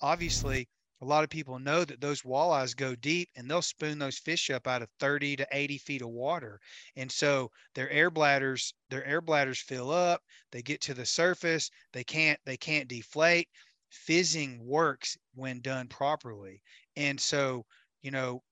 obviously, 0.00 0.68
a 1.00 1.06
lot 1.06 1.24
of 1.24 1.30
people 1.30 1.58
know 1.58 1.84
that 1.84 2.00
those 2.00 2.22
walleyes 2.22 2.76
go 2.76 2.94
deep 2.94 3.30
and 3.34 3.50
they'll 3.50 3.62
spoon 3.62 3.98
those 3.98 4.18
fish 4.18 4.50
up 4.50 4.66
out 4.66 4.82
of 4.82 4.90
30 5.00 5.34
to 5.36 5.46
80 5.50 5.78
feet 5.78 6.02
of 6.02 6.10
water. 6.10 6.60
And 6.96 7.10
so 7.10 7.50
their 7.74 7.88
air 7.90 8.10
bladders, 8.10 8.74
their 8.90 9.04
air 9.04 9.20
bladders 9.22 9.60
fill 9.60 9.90
up, 9.90 10.22
they 10.52 10.62
get 10.62 10.80
to 10.82 10.94
the 10.94 11.06
surface, 11.06 11.70
they 11.92 12.04
can't, 12.04 12.38
they 12.44 12.56
can't 12.58 12.88
deflate. 12.88 13.48
fizzing 13.90 14.64
works 14.64 15.16
when 15.34 15.60
done 15.60 15.88
properly. 15.88 16.62
And 16.96 17.20
so, 17.20 17.64
you 18.02 18.10
know, 18.10 18.42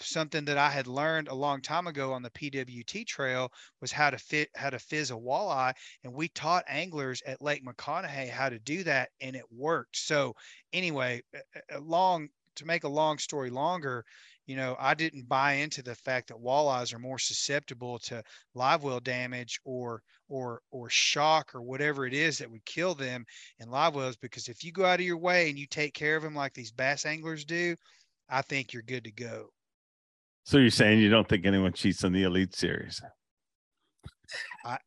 something 0.00 0.44
that 0.46 0.58
I 0.58 0.70
had 0.70 0.86
learned 0.86 1.28
a 1.28 1.34
long 1.34 1.60
time 1.62 1.86
ago 1.86 2.12
on 2.12 2.22
the 2.22 2.30
PWT 2.30 3.04
trail 3.04 3.50
was 3.80 3.92
how 3.92 4.10
to 4.10 4.18
fit 4.18 4.48
how 4.54 4.70
to 4.70 4.78
fizz 4.78 5.10
a 5.10 5.14
walleye, 5.14 5.74
and 6.04 6.12
we 6.12 6.28
taught 6.28 6.64
anglers 6.68 7.22
at 7.26 7.42
Lake 7.42 7.64
McConaughy 7.64 8.28
how 8.30 8.48
to 8.48 8.58
do 8.58 8.84
that, 8.84 9.10
and 9.20 9.36
it 9.36 9.44
worked. 9.50 9.96
So 9.96 10.34
anyway, 10.72 11.22
a 11.70 11.80
long 11.80 12.28
to 12.56 12.64
make 12.66 12.84
a 12.84 12.88
long 12.88 13.18
story 13.18 13.50
longer, 13.50 14.04
you 14.46 14.56
know, 14.56 14.76
I 14.78 14.94
didn't 14.94 15.28
buy 15.28 15.54
into 15.54 15.82
the 15.82 15.94
fact 15.94 16.28
that 16.28 16.36
walleyes 16.38 16.94
are 16.94 16.98
more 16.98 17.18
susceptible 17.18 17.98
to 18.00 18.22
live 18.54 18.82
well 18.82 19.00
damage 19.00 19.60
or 19.64 20.02
or 20.28 20.62
or 20.70 20.88
shock 20.90 21.54
or 21.54 21.62
whatever 21.62 22.06
it 22.06 22.14
is 22.14 22.38
that 22.38 22.50
would 22.50 22.64
kill 22.64 22.94
them 22.94 23.24
in 23.58 23.70
live 23.70 23.94
wells. 23.94 24.16
Because 24.16 24.48
if 24.48 24.64
you 24.64 24.72
go 24.72 24.84
out 24.84 25.00
of 25.00 25.06
your 25.06 25.18
way 25.18 25.48
and 25.50 25.58
you 25.58 25.66
take 25.66 25.94
care 25.94 26.16
of 26.16 26.22
them 26.22 26.34
like 26.34 26.54
these 26.54 26.72
bass 26.72 27.04
anglers 27.06 27.44
do, 27.44 27.76
I 28.28 28.42
think 28.42 28.72
you're 28.72 28.82
good 28.82 29.04
to 29.04 29.12
go. 29.12 29.50
So 30.46 30.58
you're 30.58 30.70
saying 30.70 31.00
you 31.00 31.10
don't 31.10 31.28
think 31.28 31.44
anyone 31.44 31.72
cheats 31.72 32.04
on 32.04 32.12
the 32.12 32.22
Elite 32.22 32.54
Series? 32.54 33.02
I 34.64 34.78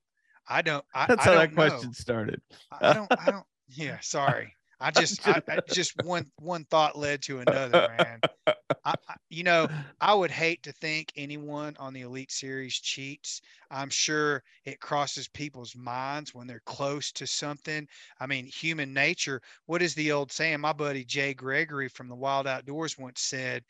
I 0.47 0.61
don't. 0.61 0.85
I, 0.95 1.05
That's 1.05 1.21
I 1.21 1.23
how 1.25 1.31
don't 1.35 1.49
that 1.49 1.55
question 1.55 1.89
know. 1.89 1.93
started. 1.93 2.41
I 2.79 2.93
don't. 2.93 3.11
I 3.19 3.31
don't. 3.31 3.45
Yeah. 3.67 3.97
Sorry. 4.01 4.55
I 4.79 4.91
just, 4.95 5.27
I, 5.27 5.41
I 5.49 5.59
just 5.69 6.01
one 6.05 6.31
one 6.37 6.63
thought 6.71 6.97
led 6.97 7.21
to 7.23 7.39
another, 7.39 7.89
man. 7.97 8.55
I, 8.85 8.93
you 9.29 9.43
know, 9.43 9.67
I 9.99 10.13
would 10.13 10.31
hate 10.31 10.63
to 10.63 10.71
think 10.71 11.11
anyone 11.17 11.75
on 11.77 11.93
the 11.93 12.01
Elite 12.01 12.31
Series 12.31 12.75
cheats. 12.75 13.41
I'm 13.69 13.89
sure 13.89 14.41
it 14.63 14.79
crosses 14.79 15.27
people's 15.27 15.75
minds 15.75 16.33
when 16.33 16.47
they're 16.47 16.61
close 16.65 17.11
to 17.11 17.27
something. 17.27 17.85
I 18.21 18.27
mean, 18.27 18.45
human 18.45 18.93
nature. 18.93 19.41
What 19.65 19.81
is 19.81 19.93
the 19.93 20.13
old 20.13 20.31
saying? 20.31 20.61
My 20.61 20.71
buddy 20.71 21.03
Jay 21.03 21.33
Gregory 21.33 21.89
from 21.89 22.07
the 22.07 22.15
Wild 22.15 22.47
Outdoors 22.47 22.97
once 22.97 23.19
said, 23.19 23.65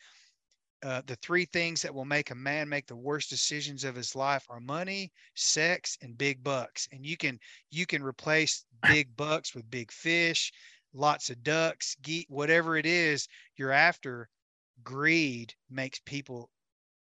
uh, 0.83 1.01
"The 1.05 1.15
three 1.17 1.45
things 1.45 1.81
that 1.81 1.93
will 1.93 2.05
make 2.05 2.31
a 2.31 2.35
man 2.35 2.69
make 2.69 2.87
the 2.87 2.95
worst 2.95 3.29
decisions 3.29 3.83
of 3.83 3.95
his 3.95 4.15
life 4.15 4.45
are 4.49 4.59
money, 4.59 5.11
sex, 5.35 5.97
and 6.01 6.17
big 6.17 6.43
bucks." 6.43 6.87
And 6.91 7.05
you 7.05 7.17
can 7.17 7.39
you 7.69 7.85
can 7.85 8.03
replace 8.03 8.65
big 8.87 9.15
bucks 9.15 9.53
with 9.55 9.69
big 9.71 9.91
fish, 9.91 10.51
lots 10.93 11.29
of 11.29 11.43
ducks, 11.43 11.95
geet, 12.01 12.29
whatever 12.29 12.77
it 12.77 12.85
is 12.85 13.27
you're 13.55 13.71
after 13.71 14.29
greed 14.83 15.53
makes 15.69 15.99
people 15.99 16.49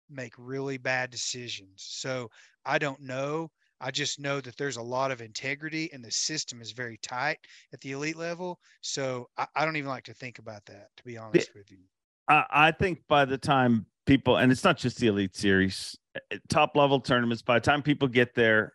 make 0.09 0.33
really 0.37 0.77
bad 0.77 1.09
decisions. 1.09 1.83
So 1.83 2.29
I 2.65 2.77
don't 2.79 3.01
know. 3.01 3.51
I 3.81 3.91
just 3.91 4.19
know 4.19 4.41
that 4.41 4.57
there's 4.57 4.77
a 4.77 4.81
lot 4.83 5.11
of 5.11 5.21
integrity 5.21 5.91
and 5.93 6.03
the 6.03 6.11
system 6.11 6.61
is 6.61 6.71
very 6.71 6.97
tight 6.99 7.39
at 7.73 7.81
the 7.81 7.91
elite 7.91 8.15
level. 8.15 8.59
So 8.81 9.29
I, 9.37 9.47
I 9.55 9.65
don't 9.65 9.75
even 9.77 9.89
like 9.89 10.05
to 10.05 10.13
think 10.13 10.39
about 10.39 10.65
that, 10.65 10.89
to 10.97 11.03
be 11.03 11.17
honest 11.17 11.53
with 11.53 11.71
you. 11.71 11.83
I, 12.27 12.43
I 12.49 12.71
think 12.71 13.01
by 13.07 13.25
the 13.25 13.37
time 13.37 13.85
people, 14.05 14.37
and 14.37 14.51
it's 14.51 14.63
not 14.63 14.77
just 14.77 14.97
the 14.97 15.07
Elite 15.07 15.35
Series, 15.35 15.97
uh, 16.15 16.37
top 16.49 16.75
level 16.75 16.99
tournaments, 16.99 17.41
by 17.41 17.59
the 17.59 17.65
time 17.65 17.81
people 17.81 18.07
get 18.07 18.35
there, 18.35 18.73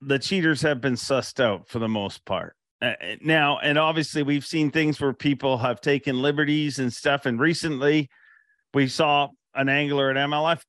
the 0.00 0.18
cheaters 0.18 0.62
have 0.62 0.80
been 0.80 0.94
sussed 0.94 1.40
out 1.40 1.68
for 1.68 1.78
the 1.78 1.88
most 1.88 2.24
part. 2.24 2.54
Uh, 2.80 2.92
now, 3.20 3.58
and 3.58 3.76
obviously, 3.76 4.22
we've 4.22 4.46
seen 4.46 4.70
things 4.70 5.00
where 5.00 5.12
people 5.12 5.58
have 5.58 5.80
taken 5.80 6.22
liberties 6.22 6.78
and 6.78 6.92
stuff. 6.92 7.26
And 7.26 7.40
recently, 7.40 8.08
we 8.72 8.86
saw 8.86 9.28
an 9.54 9.68
angler 9.68 10.10
at 10.10 10.16
MLF 10.16 10.62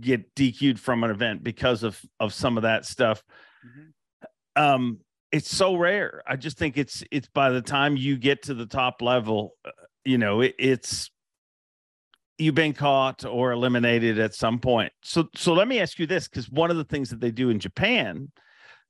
get 0.00 0.34
DQ'd 0.34 0.78
from 0.78 1.04
an 1.04 1.10
event 1.10 1.42
because 1.42 1.82
of 1.82 2.00
of 2.20 2.32
some 2.32 2.56
of 2.56 2.62
that 2.62 2.86
stuff. 2.86 3.22
Mm-hmm. 3.66 4.62
Um, 4.62 5.00
it's 5.30 5.54
so 5.54 5.76
rare. 5.76 6.22
I 6.26 6.36
just 6.36 6.56
think 6.56 6.78
it's 6.78 7.04
it's 7.10 7.28
by 7.28 7.50
the 7.50 7.62
time 7.62 7.96
you 7.96 8.16
get 8.16 8.44
to 8.44 8.54
the 8.54 8.66
top 8.66 9.02
level, 9.02 9.52
uh, 9.64 9.70
you 10.08 10.16
know, 10.16 10.40
it, 10.40 10.54
it's 10.58 11.10
you've 12.38 12.54
been 12.54 12.72
caught 12.72 13.24
or 13.26 13.52
eliminated 13.52 14.18
at 14.18 14.34
some 14.34 14.58
point. 14.58 14.92
So 15.02 15.28
so 15.34 15.52
let 15.52 15.68
me 15.68 15.80
ask 15.80 15.98
you 15.98 16.06
this 16.06 16.28
because 16.28 16.48
one 16.50 16.70
of 16.70 16.78
the 16.78 16.84
things 16.84 17.10
that 17.10 17.20
they 17.20 17.30
do 17.30 17.50
in 17.50 17.58
Japan 17.58 18.32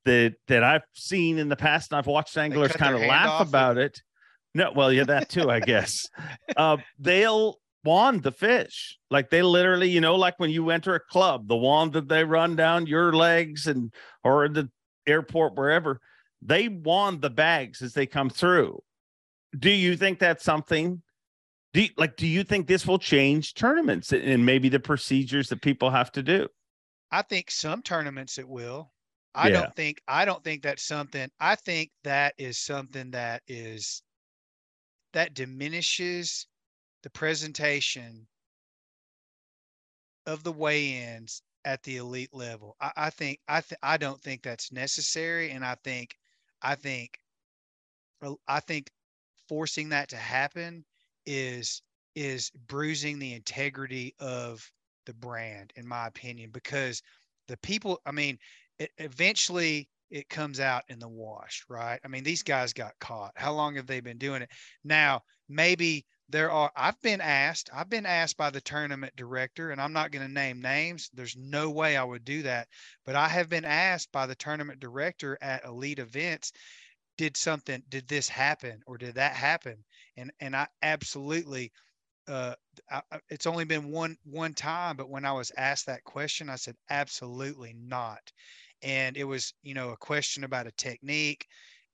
that 0.05 0.35
that 0.47 0.63
I've 0.63 0.85
seen 0.95 1.39
in 1.39 1.49
the 1.49 1.57
past 1.57 1.91
and 1.91 1.99
I've 1.99 2.07
watched 2.07 2.37
anglers 2.39 2.73
kind 2.73 2.95
of 2.95 3.01
laugh 3.01 3.47
about 3.47 3.79
it. 3.79 4.01
No, 4.55 4.73
well, 4.75 4.93
yeah, 4.93 5.05
that 5.05 5.29
too, 5.29 5.51
I 5.51 5.61
guess. 5.61 6.07
uh, 6.57 6.79
they'll 6.99 7.57
wand 7.85 8.23
the 8.23 8.33
fish. 8.33 8.99
Like 9.11 9.29
they 9.29 9.43
literally, 9.43 9.91
you 9.91 10.01
know, 10.01 10.15
like 10.15 10.39
when 10.39 10.51
you 10.51 10.71
enter 10.71 10.95
a 10.95 11.01
club, 11.01 11.49
the 11.49 11.57
wand 11.57 11.95
that 11.95 12.09
they 12.09 12.25
run 12.25 12.55
down 12.55 12.87
your 12.87 13.13
legs 13.13 13.67
and 13.67 13.93
or 14.23 14.49
the 14.49 14.71
airport, 15.07 15.57
wherever, 15.57 16.01
they 16.43 16.69
wand 16.69 17.23
the 17.23 17.31
bags 17.31 17.83
as 17.83 17.93
they 17.93 18.07
come 18.07 18.31
through. 18.31 18.81
Do 19.59 19.71
you 19.71 19.97
think 19.97 20.19
that's 20.19 20.45
something? 20.45 21.03
Do 21.79 21.85
you, 21.85 21.91
like 21.97 22.17
do 22.17 22.27
you 22.27 22.43
think 22.43 22.67
this 22.67 22.85
will 22.89 22.99
change 22.99 23.55
tournaments 23.55 24.13
and 24.13 24.45
maybe 24.45 24.69
the 24.69 24.81
procedures 24.81 25.49
that 25.51 25.63
people 25.63 25.91
have 25.91 26.11
to 26.11 26.25
do? 26.25 26.49
I 27.13 27.23
think 27.23 27.53
some 27.53 27.83
tournaments 27.83 28.37
it 28.37 28.49
will. 28.49 28.91
I 29.33 29.47
yeah. 29.47 29.61
don't 29.61 29.77
think 29.77 30.03
I 30.09 30.25
don't 30.25 30.43
think 30.43 30.65
that's 30.65 30.83
something 30.83 31.31
I 31.39 31.55
think 31.55 31.93
that 32.03 32.35
is 32.37 32.59
something 32.59 33.13
that 33.13 33.43
is 33.47 34.03
that 35.13 35.35
diminishes 35.35 36.49
the 37.05 37.11
presentation 37.11 38.27
of 40.27 40.43
the 40.43 40.51
weigh-ins 40.51 41.43
at 41.65 41.85
the 41.85 41.99
elite 41.99 42.35
level. 42.35 42.75
I, 42.81 42.91
I 42.97 43.11
think 43.11 43.39
I 43.47 43.61
th- 43.61 43.79
I 43.85 43.99
don't 43.99 44.21
think 44.21 44.43
that's 44.43 44.73
necessary, 44.73 45.53
and 45.53 45.65
I 45.65 45.77
think 45.85 46.17
I 46.61 46.75
think 46.75 47.21
I 48.49 48.59
think 48.59 48.91
forcing 49.49 49.91
that 49.91 50.09
to 50.09 50.17
happen 50.17 50.85
is 51.29 51.83
is 52.15 52.51
bruising 52.67 53.19
the 53.19 53.35
integrity 53.35 54.15
of 54.19 54.69
the 55.07 55.15
brand, 55.15 55.73
in 55.77 55.87
my 55.87 56.07
opinion, 56.07 56.51
because 56.51 57.03
the 57.47 57.57
people. 57.59 58.01
I 58.07 58.13
mean, 58.13 58.39
it, 58.79 58.91
eventually 58.99 59.89
it 60.11 60.29
comes 60.31 60.59
out 60.59 60.85
in 60.89 60.99
the 60.99 61.09
wash, 61.09 61.65
right? 61.69 62.01
I 62.05 62.09
mean, 62.09 62.25
these 62.25 62.43
guys 62.43 62.73
got 62.73 62.99
caught. 62.99 63.33
How 63.37 63.53
long 63.53 63.77
have 63.77 63.87
they 63.87 64.01
been 64.01 64.19
doing 64.19 64.43
it? 64.43 64.51
Now, 64.83 65.21
maybe 65.49 66.07
there 66.31 66.51
are, 66.51 66.71
I've 66.77 67.01
been 67.03 67.21
asked, 67.21 67.71
I've 67.75 67.91
been 67.91 68.07
asked 68.07 68.37
by 68.37 68.51
the 68.51 68.61
tournament 68.61 69.15
director, 69.17 69.71
and 69.71 69.81
I'm 69.81 69.93
not 69.93 70.11
going 70.11 70.27
to 70.27 70.33
name 70.33 70.61
names. 70.61 71.11
There's 71.13 71.37
no 71.37 71.71
way 71.71 71.97
I 71.97 72.05
would 72.05 72.25
do 72.25 72.43
that. 72.43 72.69
But 73.05 73.17
I 73.17 73.29
have 73.29 73.49
been 73.49 73.65
asked 73.65 74.11
by 74.13 74.27
the 74.27 74.35
tournament 74.35 74.81
director 74.81 75.39
at 75.41 75.65
elite 75.65 75.99
events, 75.99 76.53
did 77.19 77.37
something, 77.37 77.85
did 77.91 78.09
this 78.09 78.29
happen 78.31 78.83
or 78.87 78.99
did 78.99 79.17
that 79.17 79.35
happen? 79.35 79.85
And, 80.17 80.33
and 80.41 80.57
I 80.57 80.69
absolutely, 80.83 81.73
uh, 82.29 82.55
I, 82.91 83.03
it's 83.31 83.47
only 83.47 83.65
been 83.65 83.91
one 83.91 84.17
one 84.25 84.55
time, 84.55 84.97
but 84.97 85.11
when 85.11 85.25
I 85.25 85.33
was 85.33 85.53
asked 85.57 85.87
that 85.87 86.05
question, 86.05 86.49
I 86.51 86.57
said 86.57 86.77
absolutely 86.91 87.75
not. 87.75 88.33
And 88.83 89.17
it 89.17 89.25
was 89.25 89.55
you 89.63 89.75
know 89.75 89.91
a 89.91 89.97
question 89.97 90.45
about 90.45 90.67
a 90.67 90.73
technique 90.73 91.47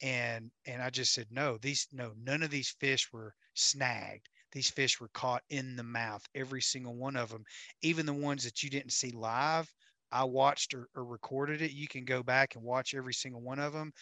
and 0.02 0.50
and 0.66 0.82
i 0.82 0.90
just 0.90 1.14
said 1.14 1.28
no 1.30 1.56
these 1.58 1.86
no 1.92 2.12
none 2.18 2.42
of 2.42 2.50
these 2.50 2.70
fish 2.80 3.12
were 3.12 3.34
snagged. 3.54 4.28
These 4.52 4.70
fish 4.70 5.00
were 5.00 5.08
caught 5.14 5.42
in 5.50 5.76
the 5.76 5.82
mouth 5.84 6.24
every 6.34 6.62
single 6.62 6.94
one 6.96 7.16
of 7.16 7.30
them 7.30 7.44
even 7.82 8.06
the 8.06 8.12
ones 8.12 8.44
that 8.44 8.62
you 8.62 8.70
didn't 8.70 8.92
see 8.92 9.10
live 9.12 9.72
i 10.12 10.24
watched 10.24 10.74
or, 10.74 10.88
or 10.94 11.04
recorded 11.04 11.62
it. 11.62 11.72
You 11.72 11.88
can 11.88 12.04
go 12.04 12.22
back 12.22 12.54
and 12.56 12.64
watch 12.64 12.94
every 12.94 13.14
single 13.14 13.40
one 13.40 13.58
of 13.60 13.72
them 13.72 13.92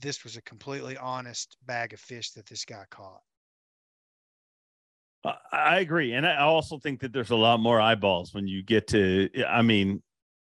this 0.00 0.24
was 0.24 0.36
a 0.36 0.42
completely 0.42 0.96
honest 0.96 1.56
bag 1.66 1.92
of 1.92 2.00
fish 2.00 2.32
that 2.32 2.46
this 2.46 2.64
guy 2.64 2.84
caught 2.90 3.20
I 5.52 5.80
agree. 5.80 6.12
And 6.14 6.26
I 6.26 6.38
also 6.38 6.78
think 6.78 7.00
that 7.00 7.12
there's 7.12 7.30
a 7.30 7.36
lot 7.36 7.60
more 7.60 7.80
eyeballs 7.80 8.32
when 8.32 8.46
you 8.46 8.62
get 8.62 8.86
to, 8.88 9.28
I 9.46 9.62
mean, 9.62 10.02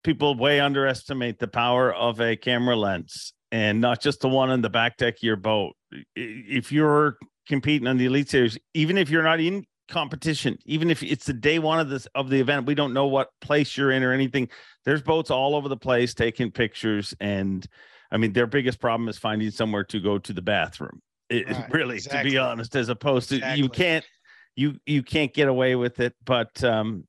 people 0.03 0.35
way 0.35 0.59
underestimate 0.59 1.39
the 1.39 1.47
power 1.47 1.93
of 1.93 2.19
a 2.19 2.35
camera 2.35 2.75
lens 2.75 3.33
and 3.51 3.79
not 3.79 4.01
just 4.01 4.21
the 4.21 4.29
one 4.29 4.49
on 4.49 4.61
the 4.61 4.69
back 4.69 4.97
deck 4.97 5.15
of 5.15 5.23
your 5.23 5.35
boat. 5.35 5.73
If 6.15 6.71
you're 6.71 7.17
competing 7.47 7.87
on 7.87 7.97
the 7.97 8.05
Elite 8.05 8.29
Series, 8.29 8.57
even 8.73 8.97
if 8.97 9.09
you're 9.09 9.23
not 9.23 9.39
in 9.39 9.65
competition, 9.87 10.57
even 10.65 10.89
if 10.89 11.03
it's 11.03 11.25
the 11.25 11.33
day 11.33 11.59
one 11.59 11.79
of 11.79 11.89
this 11.89 12.07
of 12.15 12.29
the 12.29 12.39
event, 12.39 12.65
we 12.65 12.75
don't 12.75 12.93
know 12.93 13.07
what 13.07 13.29
place 13.41 13.77
you're 13.77 13.91
in 13.91 14.03
or 14.03 14.13
anything. 14.13 14.49
There's 14.83 15.01
boats 15.01 15.29
all 15.29 15.55
over 15.55 15.69
the 15.69 15.77
place 15.77 16.13
taking 16.13 16.51
pictures, 16.51 17.13
and 17.19 17.65
I 18.15 18.17
mean 18.17 18.31
their 18.31 18.47
biggest 18.47 18.79
problem 18.79 19.09
is 19.09 19.17
finding 19.17 19.51
somewhere 19.51 19.83
to 19.83 19.99
go 19.99 20.17
to 20.17 20.31
the 20.31 20.41
bathroom. 20.41 21.01
It, 21.29 21.49
right, 21.49 21.69
really, 21.73 21.95
exactly. 21.95 22.29
to 22.29 22.33
be 22.33 22.37
honest, 22.37 22.73
as 22.77 22.87
opposed 22.87 23.27
to 23.29 23.35
exactly. 23.35 23.61
you 23.61 23.69
can't 23.69 24.05
you 24.55 24.79
you 24.85 25.03
can't 25.03 25.33
get 25.33 25.49
away 25.49 25.75
with 25.75 25.99
it. 25.99 26.15
But 26.23 26.63
um, 26.63 27.03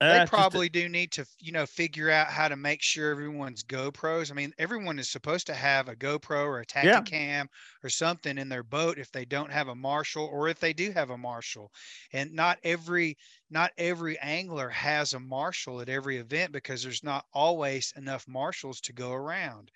they 0.00 0.20
uh, 0.20 0.26
probably 0.26 0.68
do 0.68 0.88
need 0.88 1.10
to 1.12 1.26
you 1.40 1.50
know 1.50 1.66
figure 1.66 2.10
out 2.10 2.28
how 2.28 2.48
to 2.48 2.56
make 2.56 2.82
sure 2.82 3.10
everyone's 3.10 3.64
GoPros. 3.64 4.30
I 4.30 4.34
mean, 4.34 4.52
everyone 4.58 4.98
is 4.98 5.10
supposed 5.10 5.46
to 5.48 5.54
have 5.54 5.88
a 5.88 5.96
GoPro 5.96 6.44
or 6.44 6.60
a 6.60 6.66
Tactacam 6.66 7.10
yeah. 7.10 7.44
or 7.82 7.90
something 7.90 8.38
in 8.38 8.48
their 8.48 8.62
boat 8.62 8.98
if 8.98 9.10
they 9.10 9.24
don't 9.24 9.50
have 9.50 9.68
a 9.68 9.74
marshal 9.74 10.24
or 10.26 10.48
if 10.48 10.60
they 10.60 10.72
do 10.72 10.92
have 10.92 11.10
a 11.10 11.18
marshal. 11.18 11.72
And 12.12 12.32
not 12.32 12.58
every 12.62 13.16
not 13.50 13.72
every 13.76 14.18
angler 14.20 14.68
has 14.68 15.14
a 15.14 15.20
marshal 15.20 15.80
at 15.80 15.88
every 15.88 16.18
event 16.18 16.52
because 16.52 16.82
there's 16.82 17.04
not 17.04 17.24
always 17.32 17.92
enough 17.96 18.26
marshals 18.28 18.80
to 18.82 18.92
go 18.92 19.12
around. 19.12 19.70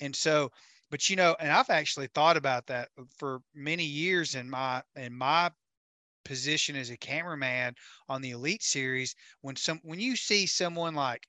And 0.00 0.14
so 0.16 0.50
but 0.90 1.08
you 1.10 1.16
know, 1.16 1.36
and 1.40 1.50
I've 1.50 1.70
actually 1.70 2.06
thought 2.08 2.36
about 2.36 2.66
that 2.66 2.90
uh, 2.98 3.02
for 3.18 3.40
many 3.54 3.84
years 3.84 4.34
in 4.34 4.48
my 4.48 4.82
in 4.94 5.12
my 5.12 5.50
position 6.26 6.76
as 6.76 6.90
a 6.90 6.96
cameraman 6.98 7.74
on 8.08 8.20
the 8.20 8.32
Elite 8.32 8.62
Series. 8.62 9.14
When 9.40 9.56
some 9.56 9.80
when 9.82 10.00
you 10.00 10.16
see 10.16 10.46
someone 10.46 10.94
like 10.94 11.26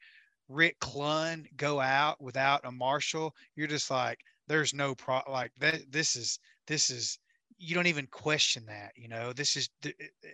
Rick 0.50 0.80
Clunn 0.80 1.46
go 1.58 1.80
out 1.80 2.22
without 2.22 2.66
a 2.66 2.72
marshal, 2.72 3.34
you're 3.56 3.68
just 3.68 3.92
like, 3.92 4.20
there's 4.48 4.74
no 4.74 4.96
pro 4.96 5.22
like 5.30 5.52
that. 5.60 5.92
This 5.92 6.16
is 6.16 6.40
this 6.68 6.90
is 6.90 7.20
you 7.60 7.74
don't 7.74 7.88
even 7.88 8.08
question 8.08 8.66
that 8.68 8.92
you 8.96 9.08
know 9.08 9.34
this 9.34 9.56
is 9.56 9.70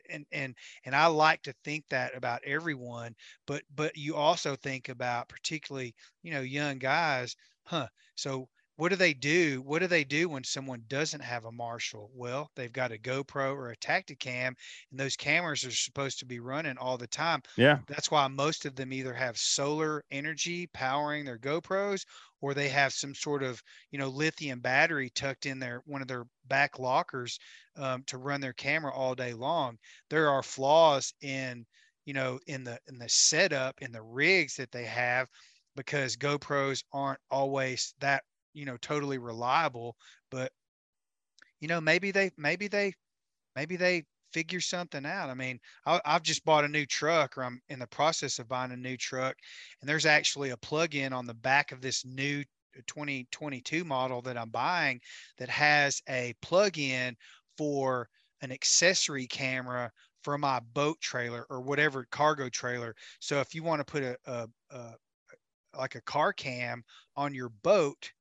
and 0.10 0.26
and 0.32 0.56
and 0.86 0.96
i 0.96 1.06
like 1.06 1.42
to 1.42 1.54
think 1.64 1.86
that 1.90 2.16
about 2.18 2.42
everyone 2.46 3.16
but 3.48 3.64
but 3.76 3.96
you 3.96 4.16
also 4.16 4.56
think 4.58 4.90
about 4.90 5.30
particularly 5.30 5.96
you 6.22 6.32
know 6.34 6.42
young 6.42 6.78
guys 6.78 7.36
huh 7.64 7.88
so 8.16 8.48
what 8.76 8.90
do 8.90 8.96
they 8.96 9.14
do? 9.14 9.62
What 9.62 9.80
do 9.80 9.88
they 9.88 10.04
do 10.04 10.30
when 10.30 10.44
someone 10.44 10.84
doesn't 10.88 11.22
have 11.22 11.46
a 11.46 11.52
marshal? 11.52 12.10
Well, 12.14 12.52
they've 12.56 12.72
got 12.72 12.92
a 12.92 12.98
GoPro 12.98 13.54
or 13.54 13.70
a 13.70 13.78
Tactacam, 13.78 14.56
and 14.90 15.00
those 15.00 15.16
cameras 15.16 15.64
are 15.64 15.72
supposed 15.72 16.20
to 16.20 16.26
be 16.26 16.40
running 16.40 16.78
all 16.78 16.98
the 16.98 17.08
time. 17.08 17.42
Yeah. 17.56 17.82
That's 17.88 18.10
why 18.10 18.28
most 18.28 18.66
of 18.66 18.76
them 18.76 18.92
either 18.92 19.14
have 19.14 19.38
solar 19.38 20.04
energy 20.10 20.68
powering 20.68 21.26
their 21.26 21.38
GoPros 21.38 22.04
or 22.42 22.54
they 22.54 22.70
have 22.70 22.94
some 22.94 23.14
sort 23.14 23.44
of, 23.44 23.62
you 23.92 24.00
know, 24.00 24.10
lithium 24.10 24.60
battery 24.60 25.10
tucked 25.12 25.46
in 25.46 25.60
their 25.60 25.82
one 25.86 26.02
of 26.02 26.08
their 26.08 26.26
back 26.46 26.80
lockers 26.80 27.38
um, 27.76 28.04
to 28.06 28.18
run 28.18 28.42
their 28.42 28.54
camera 28.54 28.92
all 28.92 29.16
day 29.16 29.34
long. 29.34 29.78
There 30.10 30.30
are 30.30 30.44
flaws 30.44 31.14
in, 31.22 31.66
you 32.06 32.14
know, 32.14 32.40
in 32.48 32.64
the 32.64 32.80
in 32.88 32.98
the 32.98 33.10
setup 33.10 33.82
in 33.82 33.92
the 33.92 34.02
rigs 34.02 34.56
that 34.56 34.72
they 34.72 34.86
have 34.86 35.28
because 35.76 36.18
GoPros 36.18 36.84
aren't 36.92 37.20
always 37.32 37.94
that 38.00 38.24
you 38.54 38.66
know 38.66 38.78
totally 38.78 39.18
reliable 39.18 39.96
but 40.32 40.52
you 41.60 41.68
know 41.68 41.82
maybe 41.82 42.12
they 42.12 42.32
maybe 42.38 42.68
they 42.68 42.94
maybe 43.56 43.76
they 43.76 44.04
figure 44.32 44.60
something 44.60 45.06
out. 45.06 45.30
I 45.30 45.36
mean 45.36 45.60
I, 45.86 46.02
have 46.06 46.24
just 46.24 46.44
bought 46.44 46.64
a 46.64 46.68
new 46.68 46.88
truck 46.88 47.38
or 47.38 47.44
i'm 47.44 47.62
in 47.70 47.78
the 47.78 47.88
process 47.88 48.40
of 48.40 48.48
buying 48.48 48.72
a 48.72 48.78
new 48.78 48.98
truck 48.98 49.36
and 49.82 49.90
there's 49.90 50.08
actually 50.08 50.50
a 50.50 50.58
plug-in 50.58 51.14
on 51.14 51.28
the 51.28 51.36
back 51.36 51.72
of 51.72 51.82
this 51.82 52.04
new 52.04 52.44
2022 52.88 53.86
model 53.86 54.24
that 54.24 54.36
i'm 54.36 54.50
buying 54.50 55.00
that 55.38 55.50
has 55.50 56.02
a 56.10 56.34
plug-in 56.42 57.16
for 57.58 58.10
an 58.42 58.52
accessory 58.52 59.28
camera 59.28 59.92
for 60.24 60.38
my 60.38 60.60
boat 60.74 61.00
trailer 61.02 61.46
or 61.50 61.62
whatever 61.62 62.08
cargo 62.10 62.50
trailer. 62.50 62.96
So 63.20 63.40
if 63.40 63.54
you 63.54 63.64
want 63.64 63.80
to 63.80 63.92
put 63.92 64.04
a, 64.04 64.18
a, 64.26 64.48
a 64.72 64.94
like 65.78 65.96
a 65.96 66.02
car 66.02 66.34
cam 66.34 66.84
on 67.16 67.34
your 67.34 67.50
boat 67.50 68.12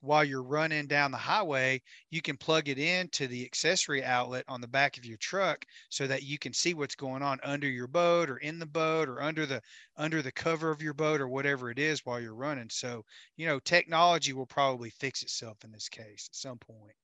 while 0.00 0.24
you're 0.24 0.42
running 0.42 0.86
down 0.86 1.10
the 1.10 1.16
highway, 1.16 1.80
you 2.10 2.22
can 2.22 2.36
plug 2.36 2.68
it 2.68 2.78
into 2.78 3.26
the 3.26 3.44
accessory 3.44 4.04
outlet 4.04 4.44
on 4.48 4.60
the 4.60 4.68
back 4.68 4.96
of 4.98 5.04
your 5.04 5.18
truck 5.18 5.64
so 5.88 6.06
that 6.06 6.22
you 6.22 6.38
can 6.38 6.52
see 6.52 6.74
what's 6.74 6.94
going 6.94 7.22
on 7.22 7.38
under 7.42 7.68
your 7.68 7.86
boat 7.86 8.30
or 8.30 8.38
in 8.38 8.58
the 8.58 8.66
boat 8.66 9.08
or 9.08 9.22
under 9.22 9.46
the 9.46 9.60
under 9.96 10.22
the 10.22 10.32
cover 10.32 10.70
of 10.70 10.82
your 10.82 10.94
boat 10.94 11.20
or 11.20 11.28
whatever 11.28 11.70
it 11.70 11.78
is 11.78 12.04
while 12.04 12.20
you're 12.20 12.34
running. 12.34 12.68
So, 12.70 13.04
you 13.36 13.46
know, 13.46 13.58
technology 13.58 14.32
will 14.32 14.46
probably 14.46 14.90
fix 14.90 15.22
itself 15.22 15.58
in 15.64 15.72
this 15.72 15.88
case 15.88 16.28
at 16.30 16.36
some 16.36 16.58
point. 16.58 16.94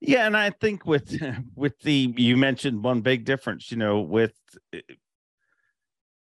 Yeah, 0.00 0.26
and 0.26 0.36
I 0.36 0.50
think 0.50 0.84
with 0.84 1.16
with 1.54 1.78
the 1.80 2.12
you 2.16 2.36
mentioned 2.36 2.82
one 2.82 3.02
big 3.02 3.24
difference, 3.24 3.70
you 3.70 3.76
know, 3.76 4.00
with 4.00 4.34
eh, 4.72 4.80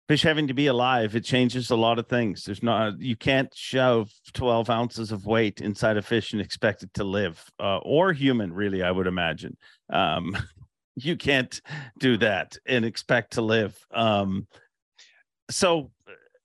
fish 0.09 0.23
having 0.23 0.47
to 0.47 0.55
be 0.55 0.65
alive 0.65 1.15
it 1.15 1.23
changes 1.23 1.69
a 1.69 1.75
lot 1.75 1.99
of 1.99 2.07
things. 2.07 2.43
There's 2.43 2.63
not 2.63 2.99
you 2.99 3.15
can't 3.15 3.53
shove 3.55 4.09
12 4.33 4.69
ounces 4.69 5.11
of 5.11 5.27
weight 5.27 5.61
inside 5.61 5.97
a 5.97 6.01
fish 6.01 6.33
and 6.33 6.41
expect 6.41 6.81
it 6.81 6.91
to 6.95 7.03
live 7.03 7.41
uh, 7.59 7.77
or 7.77 8.11
human 8.11 8.51
really 8.51 8.81
i 8.81 8.91
would 8.91 9.05
imagine. 9.05 9.55
Um, 9.93 10.35
you 10.95 11.15
can't 11.15 11.61
do 11.99 12.17
that 12.17 12.57
and 12.65 12.83
expect 12.83 13.33
to 13.33 13.43
live. 13.43 13.77
Um, 13.93 14.47
so 15.51 15.91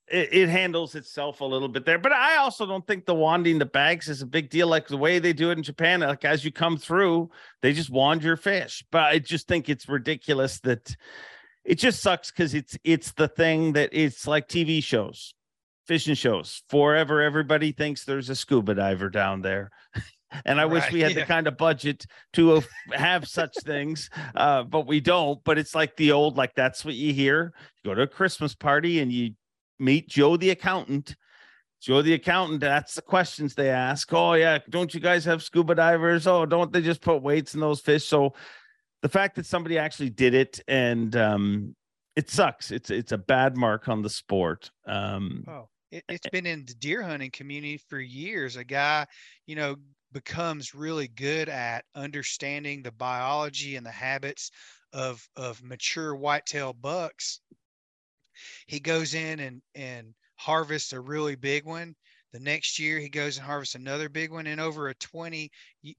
it, 0.09 0.29
it, 0.33 0.49
handles 0.51 0.95
itself 0.95 1.41
a 1.41 1.45
little 1.45 1.69
bit 1.69 1.87
there 1.87 1.99
but 1.99 2.13
i 2.13 2.37
also 2.37 2.67
don't 2.67 2.87
think 2.87 3.07
the 3.07 3.15
wanding 3.15 3.59
the 3.59 3.65
bags 3.65 4.09
is 4.09 4.21
a 4.21 4.27
big 4.27 4.51
deal 4.51 4.69
like 4.69 4.87
the 4.87 4.99
way 4.99 5.19
they 5.19 5.33
do 5.33 5.51
it 5.51 5.57
in 5.57 5.65
japan 5.65 6.01
like 6.01 6.27
as 6.27 6.45
you 6.45 6.53
come 6.53 6.77
through 6.77 7.31
they 7.63 7.73
just 7.73 7.89
wand 7.89 8.23
your 8.23 8.37
fish. 8.37 8.85
But 8.93 9.05
i 9.05 9.19
just 9.19 9.49
think 9.49 9.71
it's 9.71 9.89
ridiculous 9.89 10.61
that 10.61 10.95
it 11.65 11.77
just 11.77 12.03
sucks 12.03 12.31
because 12.31 12.55
it's 12.55 12.77
it's 12.85 13.13
the 13.13 13.29
thing 13.29 13.73
that 13.73 13.91
it's 13.93 14.27
like 14.27 14.49
TV 14.49 14.83
shows, 14.83 15.35
fishing 15.87 16.15
shows. 16.15 16.63
Forever, 16.69 17.23
everybody 17.23 17.73
thinks 17.73 18.05
there's 18.05 18.31
a 18.31 18.37
scuba 18.37 18.75
diver 18.75 19.09
down 19.09 19.43
there. 19.43 19.71
and 20.45 20.61
I 20.61 20.65
right, 20.65 20.73
wish 20.73 20.93
we 20.93 21.01
had 21.01 21.13
yeah. 21.13 21.21
the 21.21 21.27
kind 21.27 21.47
of 21.47 21.57
budget 21.57 22.07
to 22.35 22.63
have 22.93 23.27
such 23.27 23.55
things, 23.65 24.11
uh, 24.35 24.65
but 24.65 24.87
we 24.87 25.01
don't. 25.01 25.43
But 25.45 25.59
it's 25.59 25.75
like 25.75 25.97
the 25.97 26.13
old, 26.13 26.37
like 26.37 26.55
that's 26.55 26.85
what 26.85 26.95
you 26.95 27.13
hear. 27.13 27.53
You 27.83 27.91
go 27.91 27.95
to 27.95 28.03
a 28.03 28.07
Christmas 28.07 28.55
party 28.55 29.01
and 29.01 29.11
you 29.11 29.31
meet 29.79 30.09
Joe 30.09 30.37
the 30.37 30.51
accountant. 30.51 31.17
Joe 31.81 32.01
the 32.01 32.15
accountant, 32.15 32.61
that's 32.61 32.95
the 32.95 33.03
questions 33.03 33.55
they 33.55 33.69
ask. 33.69 34.11
Oh, 34.13 34.33
yeah, 34.33 34.59
don't 34.71 34.95
you 34.95 35.01
guys 35.01 35.25
have 35.27 35.43
scuba 35.43 35.75
divers? 35.75 36.27
Oh, 36.27 36.47
don't 36.47 36.73
they 36.73 36.81
just 36.81 37.03
put 37.03 37.23
weights 37.23 37.53
in 37.53 37.61
those 37.61 37.81
fish? 37.81 38.07
So 38.07 38.33
the 39.05 39.09
fact 39.11 39.37
that 39.37 39.45
somebody 39.45 39.77
actually 39.77 40.09
did 40.09 40.33
it 40.33 40.61
and 40.67 41.15
um, 41.15 41.77
it 42.17 42.31
sucks. 42.31 42.71
It's 42.71 42.89
it's 42.89 43.13
a 43.13 43.19
bad 43.19 43.55
mark 43.55 43.87
on 43.87 44.01
the 44.01 44.09
sport. 44.09 44.71
Um, 44.87 45.45
oh, 45.47 45.69
it, 45.91 46.05
has 46.09 46.21
been 46.33 46.47
in 46.47 46.65
the 46.65 46.73
deer 46.73 47.03
hunting 47.03 47.31
community 47.31 47.77
for 47.77 48.01
years. 48.01 48.57
A 48.57 48.65
guy, 48.65 49.07
you 49.47 49.57
know, 49.57 49.77
becomes 50.13 50.75
really 50.75 51.09
good 51.09 51.51
at 51.51 51.85
understanding 51.95 52.83
the 52.83 52.93
biology 52.93 53.77
and 53.77 53.85
the 53.85 53.91
habits 53.91 54.51
of 54.95 55.23
of 55.37 55.63
mature 55.63 56.17
whitetail 56.17 56.73
bucks. 56.73 57.41
He 58.67 58.81
goes 58.81 59.13
in 59.13 59.39
and 59.39 59.61
and 59.75 60.15
harvests 60.37 60.95
a 60.95 61.01
really 61.01 61.37
big 61.37 61.67
one 61.67 61.95
the 62.35 62.41
next 62.41 62.81
year, 62.81 62.99
he 62.99 63.09
goes 63.09 63.37
and 63.37 63.47
harvests 63.47 63.77
another 63.77 64.09
big 64.09 64.33
one. 64.33 64.49
And 64.49 64.61
over 64.61 64.89
a 64.89 64.95
20 64.95 65.53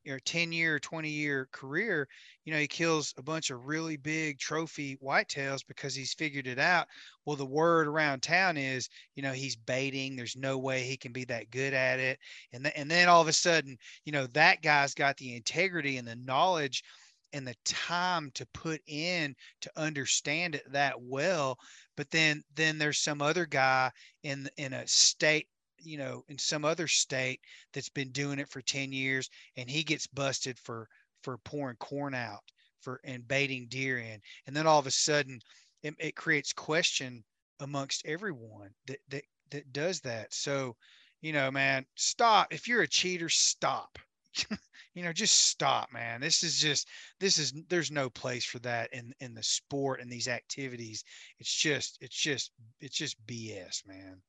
or 0.10 0.20
10 0.20 0.52
year, 0.52 0.80
20 0.80 1.10
year 1.10 1.48
career, 1.54 2.10
you 2.44 2.52
know, 2.52 2.60
he 2.60 2.68
kills 2.68 3.14
a 3.18 3.24
bunch 3.24 3.52
of 3.52 3.66
really 3.66 3.96
big 3.96 4.38
trophy 4.38 4.98
whitetails 4.98 5.66
because 5.66 5.96
he's 5.96 6.14
figured 6.14 6.46
it 6.46 6.60
out. 6.60 6.88
Well, 7.26 7.38
the 7.38 7.46
word 7.46 7.88
around 7.88 8.22
town 8.22 8.58
is, 8.58 8.90
you 9.16 9.24
know, 9.24 9.32
he's 9.32 9.56
baiting. 9.56 10.18
There's 10.18 10.36
no 10.36 10.58
way 10.58 10.84
he 10.84 10.98
can 10.98 11.14
be 11.14 11.24
that 11.24 11.52
good 11.52 11.74
at 11.74 12.02
it. 12.02 12.20
And, 12.52 12.66
th- 12.66 12.76
and 12.76 12.92
then 12.92 13.08
all 13.08 13.22
of 13.22 13.30
a 13.30 13.34
sudden, 13.34 13.78
you 14.04 14.12
know, 14.12 14.28
that 14.28 14.62
guy's 14.62 14.94
got 14.94 15.16
the 15.16 15.38
integrity 15.38 15.96
and 15.96 16.08
the 16.08 16.18
knowledge 16.18 16.84
and 17.32 17.48
the 17.48 17.56
time 17.64 18.30
to 18.34 18.46
put 18.48 18.82
in 18.88 19.34
to 19.62 19.72
understand 19.78 20.56
it 20.56 20.70
that 20.72 21.02
well 21.02 21.58
but 21.98 22.10
then 22.12 22.44
then 22.56 22.78
there's 22.78 23.00
some 23.00 23.22
other 23.22 23.46
guy 23.46 23.92
in 24.24 24.48
in 24.58 24.74
a 24.74 24.88
state 24.88 25.48
you 25.86 25.98
know, 25.98 26.24
in 26.28 26.38
some 26.38 26.66
other 26.66 26.88
state 26.88 27.40
that's 27.74 27.90
been 27.90 28.12
doing 28.12 28.40
it 28.40 28.50
for 28.50 28.62
10 28.62 28.92
years 28.92 29.30
and 29.56 29.70
he 29.70 29.84
gets 29.84 30.08
busted 30.08 30.58
for 30.60 30.88
for 31.24 31.38
pouring 31.40 31.78
corn 31.78 32.14
out 32.14 32.44
for 32.82 33.00
and 33.04 33.28
baiting 33.28 33.68
deer 33.68 33.98
in. 33.98 34.22
And 34.48 34.56
then 34.56 34.68
all 34.68 34.80
of 34.80 34.88
a 34.88 34.92
sudden 34.92 35.40
it, 35.84 35.96
it 36.00 36.16
creates 36.16 36.54
question 36.54 37.24
amongst 37.60 38.06
everyone 38.06 38.70
that 38.88 39.00
that 39.10 39.24
that 39.52 39.74
does 39.74 40.02
that. 40.02 40.34
So, 40.34 40.76
you 41.22 41.34
know, 41.34 41.52
man, 41.52 41.86
stop. 41.96 42.54
If 42.54 42.68
you're 42.68 42.82
a 42.82 42.88
cheater, 42.88 43.30
stop. 43.30 43.98
you 44.94 45.04
know, 45.04 45.14
just 45.14 45.48
stop, 45.48 45.92
man. 45.94 46.22
This 46.22 46.44
is 46.44 46.60
just 46.60 46.88
this 47.20 47.38
is 47.38 47.54
there's 47.70 47.92
no 47.92 48.10
place 48.10 48.46
for 48.46 48.60
that 48.60 48.94
in 48.94 49.14
in 49.20 49.34
the 49.34 49.44
sport 49.44 50.02
and 50.02 50.12
these 50.12 50.28
activities. 50.28 51.04
It's 51.40 51.54
just 51.54 51.98
it's 52.02 52.16
just 52.16 52.52
it's 52.82 52.98
just 52.98 53.24
BS, 53.26 53.88
man. 53.88 54.22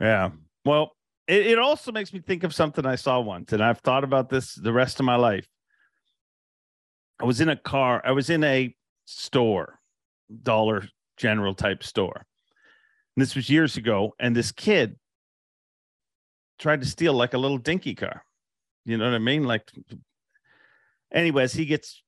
Yeah. 0.00 0.30
Well, 0.64 0.92
it, 1.26 1.46
it 1.46 1.58
also 1.58 1.92
makes 1.92 2.12
me 2.12 2.20
think 2.20 2.44
of 2.44 2.54
something 2.54 2.84
I 2.84 2.96
saw 2.96 3.20
once, 3.20 3.52
and 3.52 3.62
I've 3.62 3.78
thought 3.78 4.04
about 4.04 4.28
this 4.28 4.54
the 4.54 4.72
rest 4.72 5.00
of 5.00 5.06
my 5.06 5.16
life. 5.16 5.48
I 7.20 7.24
was 7.24 7.40
in 7.40 7.48
a 7.48 7.56
car, 7.56 8.02
I 8.04 8.12
was 8.12 8.30
in 8.30 8.42
a 8.44 8.74
store, 9.04 9.78
Dollar 10.42 10.88
General 11.16 11.54
type 11.54 11.84
store. 11.84 12.26
And 13.16 13.22
this 13.22 13.36
was 13.36 13.48
years 13.48 13.76
ago, 13.76 14.14
and 14.18 14.34
this 14.34 14.50
kid 14.50 14.96
tried 16.58 16.80
to 16.80 16.86
steal 16.86 17.12
like 17.12 17.34
a 17.34 17.38
little 17.38 17.58
dinky 17.58 17.94
car. 17.94 18.24
You 18.84 18.98
know 18.98 19.04
what 19.04 19.14
I 19.14 19.18
mean? 19.18 19.44
Like, 19.44 19.70
anyways, 21.12 21.52
he 21.52 21.66
gets 21.66 22.02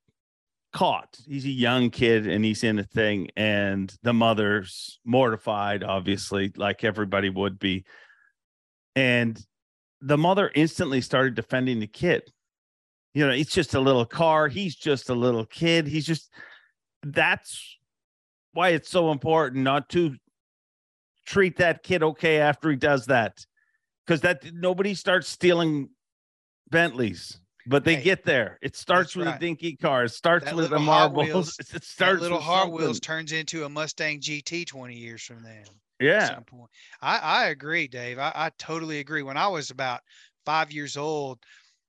caught. 0.73 1.17
He's 1.25 1.45
a 1.45 1.49
young 1.49 1.89
kid 1.89 2.27
and 2.27 2.43
he's 2.43 2.63
in 2.63 2.79
a 2.79 2.83
thing, 2.83 3.29
and 3.37 3.93
the 4.03 4.13
mother's 4.13 4.99
mortified, 5.05 5.83
obviously, 5.83 6.51
like 6.55 6.83
everybody 6.83 7.29
would 7.29 7.57
be 7.59 7.85
and 8.97 9.39
the 10.01 10.17
mother 10.17 10.51
instantly 10.55 11.01
started 11.01 11.35
defending 11.35 11.79
the 11.79 11.85
kid. 11.87 12.23
You 13.13 13.27
know, 13.27 13.31
it's 13.33 13.53
just 13.53 13.75
a 13.75 13.79
little 13.79 14.05
car. 14.05 14.47
He's 14.47 14.75
just 14.75 15.09
a 15.09 15.13
little 15.13 15.45
kid. 15.45 15.87
He's 15.87 16.05
just 16.05 16.31
that's 17.03 17.77
why 18.53 18.69
it's 18.69 18.89
so 18.89 19.11
important 19.11 19.63
not 19.63 19.87
to 19.89 20.15
treat 21.27 21.57
that 21.57 21.83
kid 21.83 22.01
okay 22.01 22.39
after 22.39 22.71
he 22.71 22.75
does 22.75 23.05
that. 23.05 23.45
Because 24.05 24.21
that 24.21 24.41
nobody 24.53 24.95
starts 24.95 25.27
stealing 25.29 25.89
Bentleys, 26.71 27.39
but 27.67 27.83
they 27.83 27.95
Hey, 27.95 28.03
get 28.03 28.23
there. 28.23 28.57
It 28.63 28.75
starts 28.75 29.15
with 29.15 29.27
right. 29.27 29.35
a 29.35 29.39
dinky 29.39 29.75
car. 29.75 30.05
It 30.05 30.09
starts 30.09 30.45
That 30.45 30.55
with 30.55 30.65
the 30.69 30.71
little 30.71 30.85
marbles. 30.85 31.25
Wheels- 31.27 31.57
It 31.59 31.67
That 31.67 31.83
starts 31.83 32.21
little 32.21 32.37
with 32.37 32.45
Hot 32.45 32.71
Wheels 32.71 32.99
turns 32.99 33.31
into 33.31 33.65
a 33.65 33.69
Mustang 33.69 34.21
GT 34.21 34.65
20 34.65 34.95
years 34.95 35.21
from 35.21 35.43
then. 35.43 35.65
Yeah. 35.99 36.35
some 36.35 36.43
point. 36.43 36.69
I, 37.01 37.17
I 37.17 37.45
agree, 37.47 37.87
Dave. 37.87 38.19
I, 38.19 38.31
I 38.35 38.51
totally 38.57 38.99
agree. 38.99 39.23
When 39.23 39.37
I 39.37 39.47
was 39.47 39.71
about 39.71 40.01
five 40.45 40.71
years 40.71 40.97
old, 40.97 41.39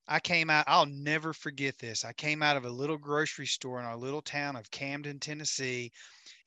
I 0.09 0.20
came 0.20 0.48
out, 0.48 0.64
I'll 0.66 0.86
never 0.86 1.34
forget 1.34 1.76
this. 1.78 2.04
I 2.04 2.14
came 2.14 2.42
out 2.42 2.56
of 2.56 2.64
a 2.64 2.70
little 2.70 2.96
grocery 2.96 3.46
store 3.46 3.78
in 3.78 3.84
our 3.84 3.96
little 3.96 4.22
town 4.22 4.56
of 4.56 4.70
Camden, 4.70 5.18
Tennessee, 5.18 5.92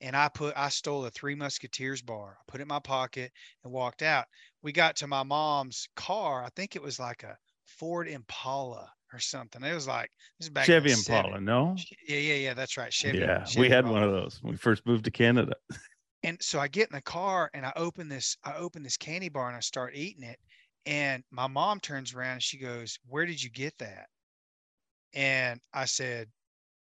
and 0.00 0.16
I 0.16 0.28
put, 0.28 0.54
I 0.56 0.68
stole 0.68 1.04
a 1.04 1.10
Three 1.10 1.36
Musketeers 1.36 2.02
bar. 2.02 2.38
I 2.40 2.42
put 2.50 2.60
it 2.60 2.62
in 2.62 2.68
my 2.68 2.80
pocket 2.80 3.30
and 3.62 3.72
walked 3.72 4.02
out. 4.02 4.26
We 4.62 4.72
got 4.72 4.96
to 4.96 5.06
my 5.06 5.22
mom's 5.22 5.88
car. 5.94 6.42
I 6.42 6.48
think 6.56 6.74
it 6.74 6.82
was 6.82 6.98
like 6.98 7.22
a 7.22 7.36
Ford 7.66 8.08
Impala 8.08 8.90
or 9.12 9.20
something. 9.20 9.62
It 9.62 9.74
was 9.74 9.86
like, 9.86 10.10
this 10.40 10.46
is 10.46 10.50
back 10.50 10.66
Chevy 10.66 10.90
Impala, 10.90 11.38
70s. 11.38 11.42
no? 11.42 11.76
Yeah, 12.08 12.18
yeah, 12.18 12.34
yeah. 12.34 12.54
That's 12.54 12.76
right. 12.76 12.92
Chevy. 12.92 13.18
yeah, 13.18 13.44
Chevy 13.44 13.60
we 13.60 13.70
had 13.70 13.84
Impala 13.84 14.00
one 14.00 14.02
of 14.02 14.12
those 14.12 14.40
when 14.42 14.52
we 14.52 14.56
first 14.56 14.84
moved 14.86 15.04
to 15.04 15.12
Canada. 15.12 15.54
and 16.24 16.42
so 16.42 16.58
I 16.60 16.68
get 16.68 16.88
in 16.90 16.94
the 16.96 17.02
car 17.02 17.50
and 17.54 17.64
I 17.66 17.72
open 17.76 18.08
this, 18.08 18.36
I 18.44 18.54
open 18.54 18.82
this 18.82 18.96
candy 18.96 19.28
bar 19.28 19.48
and 19.48 19.56
I 19.56 19.60
start 19.60 19.96
eating 19.96 20.24
it. 20.24 20.40
And 20.86 21.24
my 21.30 21.46
mom 21.46 21.80
turns 21.80 22.14
around 22.14 22.34
and 22.34 22.42
she 22.42 22.58
goes, 22.58 22.98
Where 23.06 23.26
did 23.26 23.42
you 23.42 23.50
get 23.50 23.78
that? 23.78 24.08
And 25.14 25.60
I 25.72 25.84
said, 25.86 26.30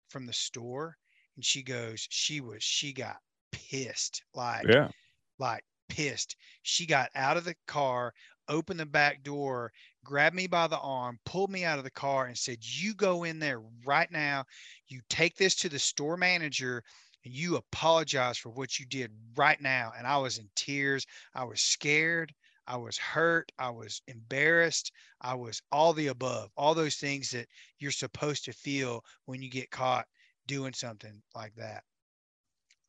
From 0.09 0.27
the 0.27 0.33
store. 0.33 0.99
And 1.37 1.45
she 1.45 1.63
goes, 1.63 2.07
She 2.11 2.41
was, 2.41 2.63
she 2.65 2.93
got 2.93 3.23
pissed, 3.53 4.25
like, 4.35 4.69
Yeah. 4.69 4.91
like 5.39 5.65
pissed. 5.89 6.37
She 6.63 6.87
got 6.87 7.11
out 7.15 7.37
of 7.37 7.45
the 7.45 7.57
car, 7.67 8.15
opened 8.49 8.81
the 8.81 8.87
back 8.87 9.23
door, 9.23 9.73
grabbed 10.05 10.37
me 10.37 10.47
by 10.49 10.69
the 10.69 10.79
arm, 10.81 11.21
pulled 11.25 11.51
me 11.51 11.65
out 11.65 11.79
of 11.79 11.85
the 11.85 11.91
car, 11.91 12.27
and 12.27 12.39
said, 12.39 12.65
You 12.65 12.95
go 12.95 13.25
in 13.25 13.39
there 13.41 13.61
right 13.87 14.11
now. 14.11 14.45
You 14.89 15.01
take 15.09 15.37
this 15.37 15.55
to 15.57 15.69
the 15.69 15.79
store 15.81 16.17
manager 16.17 16.85
and 17.25 17.35
you 17.35 17.57
apologize 17.57 18.39
for 18.39 18.51
what 18.51 18.79
you 18.79 18.87
did 18.87 19.11
right 19.37 19.61
now. 19.61 19.93
And 19.97 20.07
I 20.07 20.19
was 20.19 20.39
in 20.39 20.49
tears. 20.55 21.07
I 21.35 21.45
was 21.45 21.61
scared. 21.61 22.33
I 22.67 22.77
was 22.77 22.97
hurt. 22.97 23.53
I 23.59 23.71
was 23.71 24.03
embarrassed. 24.09 24.93
I 25.21 25.35
was 25.35 25.61
all 25.71 25.93
the 25.93 26.09
above, 26.09 26.51
all 26.57 26.75
those 26.75 26.97
things 26.97 27.31
that 27.31 27.47
you're 27.79 27.91
supposed 27.91 28.45
to 28.47 28.53
feel 28.53 29.05
when 29.27 29.43
you 29.43 29.51
get 29.51 29.71
caught 29.71 30.07
doing 30.47 30.73
something 30.73 31.23
like 31.35 31.55
that. 31.57 31.83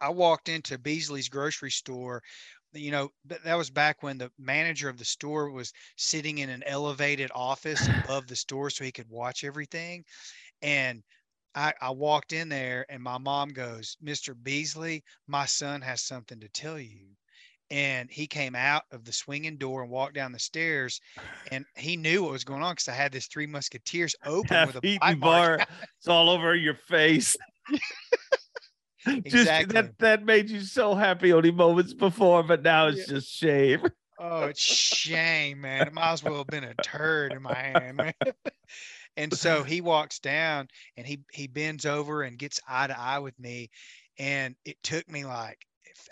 I 0.02 0.10
walked 0.10 0.50
into 0.50 0.78
Beasley's 0.78 1.30
grocery 1.30 1.72
store. 1.72 2.22
You 2.74 2.92
know, 2.92 3.12
that 3.26 3.56
was 3.56 3.70
back 3.70 4.04
when 4.04 4.18
the 4.18 4.32
manager 4.38 4.90
of 4.90 4.98
the 4.98 5.06
store 5.06 5.50
was 5.50 5.72
sitting 5.96 6.40
in 6.40 6.50
an 6.50 6.64
elevated 6.66 7.32
office 7.34 7.88
above 8.04 8.28
the 8.28 8.36
store 8.36 8.70
so 8.70 8.84
he 8.84 8.92
could 8.92 9.10
watch 9.10 9.44
everything. 9.44 10.04
And 10.62 11.04
I, 11.56 11.74
I 11.82 11.90
walked 11.92 12.34
in 12.34 12.50
there 12.50 12.86
and 12.90 13.02
my 13.02 13.18
mom 13.18 13.50
goes, 13.50 13.98
Mr. 14.04 14.36
Beasley, 14.36 15.04
my 15.28 15.46
son 15.46 15.82
has 15.82 16.04
something 16.04 16.40
to 16.42 16.50
tell 16.50 16.80
you. 16.80 17.08
And 17.72 18.12
he 18.12 18.28
came 18.28 18.54
out 18.56 18.84
of 18.92 19.06
the 19.06 19.12
swinging 19.14 19.58
door 19.58 19.82
and 19.82 19.90
walked 19.90 20.14
down 20.14 20.32
the 20.32 20.40
stairs 20.40 21.00
and 21.52 21.66
he 21.76 21.96
knew 21.96 22.24
what 22.24 22.32
was 22.32 22.44
going 22.44 22.62
on 22.62 22.74
because 22.74 22.88
I 22.88 22.94
had 22.94 23.12
this 23.12 23.28
Three 23.28 23.48
Musketeers 23.48 24.16
open 24.26 24.68
with 24.68 24.76
a 24.78 24.98
bite 25.00 25.20
bar. 25.20 25.66
It's 25.98 26.08
all 26.08 26.30
over 26.30 26.56
your 26.56 26.76
face. 26.76 27.36
Just 29.06 29.26
Exactly. 29.26 29.74
that 29.74 29.98
that 30.00 30.24
made 30.26 30.50
you 30.50 30.62
so 30.62 30.96
happy 30.96 31.32
only 31.32 31.52
moments 31.52 31.94
before, 31.94 32.42
but 32.42 32.64
now 32.64 32.88
it's 32.88 33.06
just 33.06 33.32
shame. 33.32 33.82
Oh, 34.18 34.46
it's 34.46 34.60
shame, 34.60 35.62
man. 35.62 35.88
It 35.88 35.94
might 35.94 36.14
as 36.14 36.24
well 36.24 36.40
have 36.40 36.48
been 36.48 36.64
a 36.64 36.74
turd 36.82 37.34
in 37.34 37.44
my 37.44 37.54
hand, 37.54 37.98
man. 37.98 38.14
and 39.18 39.34
so 39.38 39.64
he 39.64 39.82
walks 39.82 40.20
down 40.20 40.68
and 40.98 41.06
he 41.08 41.20
he 41.32 41.48
bends 41.48 41.86
over 41.86 42.24
and 42.24 42.38
gets 42.40 42.62
eye 42.68 42.88
to 42.88 43.00
eye 43.00 43.20
with 43.20 43.38
me. 43.40 43.70
And 44.18 44.56
it 44.66 44.78
took 44.84 45.10
me 45.10 45.26
like 45.26 45.60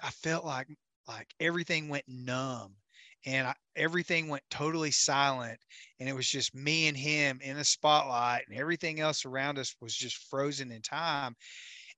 I 0.01 0.09
felt 0.09 0.45
like 0.45 0.67
like 1.07 1.27
everything 1.39 1.89
went 1.89 2.05
numb 2.07 2.73
and 3.25 3.47
I, 3.47 3.55
everything 3.75 4.27
went 4.29 4.43
totally 4.49 4.91
silent. 4.91 5.59
And 5.99 6.09
it 6.09 6.15
was 6.15 6.27
just 6.27 6.55
me 6.55 6.87
and 6.87 6.97
him 6.97 7.39
in 7.41 7.57
the 7.57 7.65
spotlight 7.65 8.43
and 8.49 8.57
everything 8.57 8.99
else 8.99 9.25
around 9.25 9.57
us 9.57 9.75
was 9.81 9.95
just 9.95 10.29
frozen 10.29 10.71
in 10.71 10.81
time. 10.81 11.35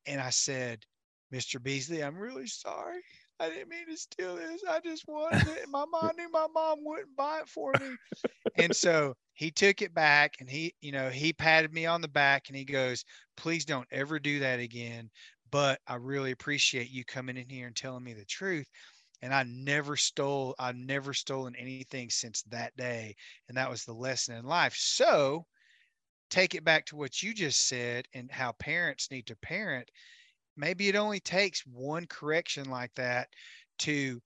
And 0.05 0.21
i 0.21 0.29
said 0.29 0.83
mr 1.33 1.61
beasley 1.61 2.03
i'm 2.03 2.17
really 2.17 2.45
sorry 2.47 3.01
i 3.39 3.49
didn't 3.49 3.69
mean 3.69 3.87
to 3.87 3.97
steal 3.97 4.35
this 4.35 4.63
i 4.69 4.79
just 4.79 5.07
wanted 5.07 5.47
it 5.47 5.63
and 5.63 5.71
my 5.71 5.85
mom 5.91 6.11
knew 6.17 6.29
my 6.31 6.47
mom 6.53 6.79
wouldn't 6.83 7.15
buy 7.15 7.39
it 7.39 7.47
for 7.47 7.71
me 7.79 7.95
and 8.57 8.75
so 8.75 9.13
he 9.33 9.51
took 9.51 9.81
it 9.81 9.93
back 9.93 10.35
and 10.39 10.49
he 10.49 10.73
you 10.81 10.91
know 10.91 11.09
he 11.09 11.33
patted 11.33 11.73
me 11.73 11.85
on 11.85 12.01
the 12.01 12.07
back 12.07 12.47
and 12.47 12.57
he 12.57 12.65
goes 12.65 13.03
please 13.37 13.65
don't 13.65 13.87
ever 13.91 14.19
do 14.19 14.39
that 14.39 14.59
again 14.59 15.09
but 15.51 15.79
i 15.87 15.95
really 15.95 16.31
appreciate 16.31 16.89
you 16.89 17.03
coming 17.05 17.37
in 17.37 17.49
here 17.49 17.67
and 17.67 17.75
telling 17.75 18.03
me 18.03 18.13
the 18.13 18.25
truth 18.25 18.67
and 19.21 19.33
I 19.33 19.43
never 19.43 19.95
stole, 19.95 20.53
I've 20.59 20.75
never 20.75 21.13
stolen 21.13 21.55
anything 21.55 22.09
since 22.09 22.43
that 22.43 22.75
day. 22.77 23.15
And 23.47 23.57
that 23.57 23.69
was 23.69 23.83
the 23.83 23.93
lesson 23.93 24.35
in 24.35 24.45
life. 24.45 24.75
So 24.77 25.47
take 26.29 26.53
it 26.55 26.63
back 26.63 26.85
to 26.87 26.95
what 26.95 27.23
you 27.23 27.33
just 27.33 27.67
said 27.67 28.07
and 28.13 28.31
how 28.31 28.51
parents 28.53 29.09
need 29.11 29.25
to 29.27 29.35
parent. 29.37 29.89
Maybe 30.57 30.87
it 30.89 30.95
only 30.95 31.19
takes 31.19 31.65
one 31.65 32.07
correction 32.07 32.69
like 32.69 32.93
that 32.95 33.29
to 33.79 34.21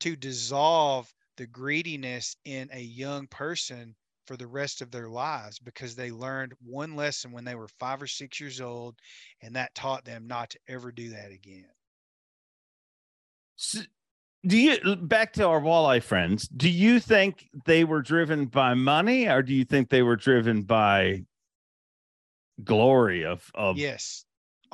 to 0.00 0.16
dissolve 0.16 1.12
the 1.36 1.46
greediness 1.46 2.36
in 2.44 2.68
a 2.72 2.80
young 2.80 3.26
person 3.28 3.96
for 4.26 4.36
the 4.36 4.46
rest 4.46 4.80
of 4.82 4.90
their 4.90 5.08
lives 5.08 5.58
because 5.58 5.94
they 5.94 6.10
learned 6.10 6.54
one 6.60 6.96
lesson 6.96 7.32
when 7.32 7.44
they 7.44 7.54
were 7.54 7.68
five 7.78 8.00
or 8.02 8.06
six 8.06 8.40
years 8.40 8.60
old 8.60 8.98
and 9.42 9.54
that 9.56 9.74
taught 9.74 10.04
them 10.04 10.26
not 10.26 10.50
to 10.50 10.58
ever 10.68 10.90
do 10.92 11.10
that 11.10 11.30
again. 11.30 11.68
S- 13.58 13.86
Do 14.44 14.58
you 14.58 14.96
back 14.96 15.32
to 15.34 15.46
our 15.46 15.60
walleye 15.60 16.02
friends? 16.02 16.48
Do 16.48 16.70
you 16.70 17.00
think 17.00 17.48
they 17.66 17.84
were 17.84 18.02
driven 18.02 18.46
by 18.46 18.74
money, 18.74 19.28
or 19.28 19.42
do 19.42 19.54
you 19.54 19.64
think 19.64 19.90
they 19.90 20.02
were 20.02 20.16
driven 20.16 20.62
by 20.62 21.24
glory 22.62 23.24
of 23.24 23.50
of 23.54 23.76
Yes. 23.78 24.24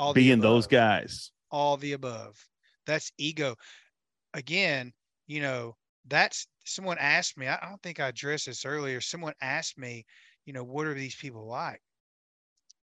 All 0.01 0.15
being 0.15 0.41
those 0.41 0.67
guys? 0.67 1.31
all 1.51 1.77
the 1.77 1.93
above. 1.93 2.37
That's 2.87 3.13
ego. 3.19 3.57
Again, 4.35 4.93
you 5.27 5.41
know, 5.41 5.77
that's 6.07 6.47
someone 6.65 6.99
asked 6.99 7.37
me, 7.37 7.47
I 7.49 7.59
don't 7.69 7.83
think 7.83 8.01
I 8.01 8.09
addressed 8.09 8.47
this 8.47 8.65
earlier. 8.65 9.01
Someone 9.01 9.35
asked 9.43 9.79
me, 9.79 10.05
you 10.47 10.53
know, 10.53 10.65
what 10.65 10.87
are 10.87 10.95
these 10.95 11.17
people 11.17 11.47
like? 11.47 11.81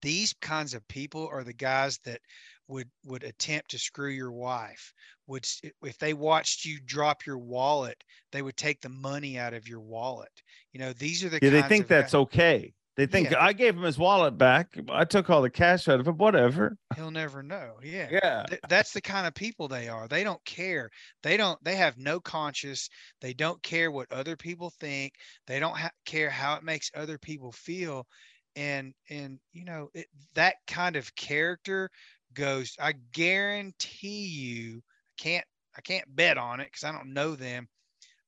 These 0.01 0.33
kinds 0.41 0.73
of 0.73 0.87
people 0.87 1.27
are 1.31 1.43
the 1.43 1.53
guys 1.53 1.99
that 2.05 2.21
would 2.67 2.89
would 3.05 3.23
attempt 3.23 3.71
to 3.71 3.79
screw 3.79 4.09
your 4.09 4.31
wife. 4.31 4.93
Would 5.25 5.47
if 5.83 5.97
they 5.97 6.13
watched 6.13 6.65
you 6.65 6.79
drop 6.85 7.25
your 7.25 7.39
wallet, 7.39 8.03
they 8.31 8.41
would 8.41 8.57
take 8.57 8.81
the 8.81 8.89
money 8.89 9.39
out 9.39 9.53
of 9.53 9.67
your 9.67 9.79
wallet. 9.79 10.31
You 10.73 10.81
know, 10.81 10.93
these 10.93 11.23
are 11.23 11.29
the 11.29 11.39
Yeah, 11.41 11.49
they 11.49 11.61
think 11.63 11.87
that's 11.87 12.13
okay. 12.13 12.73
They 12.97 13.05
think 13.05 13.29
Yeah. 13.29 13.43
I 13.43 13.53
gave 13.53 13.75
him 13.77 13.83
his 13.83 13.99
wallet 13.99 14.39
back. 14.39 14.75
I 14.89 15.05
took 15.05 15.29
all 15.29 15.43
the 15.43 15.51
cash 15.51 15.87
out 15.87 15.99
of 15.99 16.07
it. 16.07 16.15
Whatever. 16.15 16.75
he'll 16.95 17.11
never 17.11 17.43
know. 17.43 17.75
Yeah. 17.83 18.07
Yeah. 18.11 18.43
Th- 18.49 18.61
that's 18.67 18.91
the 18.91 19.01
kind 19.01 19.27
of 19.27 19.35
people 19.35 19.67
they 19.67 19.87
are. 19.87 20.07
They 20.07 20.23
don't 20.23 20.43
care. 20.45 20.89
They 21.21 21.37
don't. 21.37 21.63
They 21.63 21.75
have 21.75 21.97
no 21.99 22.19
conscience. 22.19 22.89
They 23.21 23.33
don't 23.33 23.61
care 23.61 23.91
what 23.91 24.11
other 24.11 24.35
people 24.35 24.71
think. 24.79 25.13
They 25.45 25.59
don't 25.59 25.77
ha- 25.77 25.91
care 26.05 26.31
how 26.31 26.55
it 26.55 26.63
makes 26.63 26.89
other 26.95 27.19
people 27.19 27.51
feel. 27.51 28.07
And 28.55 28.93
and 29.11 29.39
you 29.53 29.63
know 29.65 29.89
it, 29.93 30.07
that 30.33 30.55
kind 30.65 30.95
of 30.95 31.13
character 31.15 31.91
goes. 32.33 32.75
I 32.79 32.93
guarantee 33.13 34.25
you. 34.27 34.81
I 35.19 35.21
can't. 35.21 35.45
I 35.77 35.81
can't 35.81 36.15
bet 36.15 36.39
on 36.39 36.59
it 36.59 36.65
because 36.71 36.83
I 36.83 36.91
don't 36.91 37.13
know 37.13 37.35
them. 37.35 37.67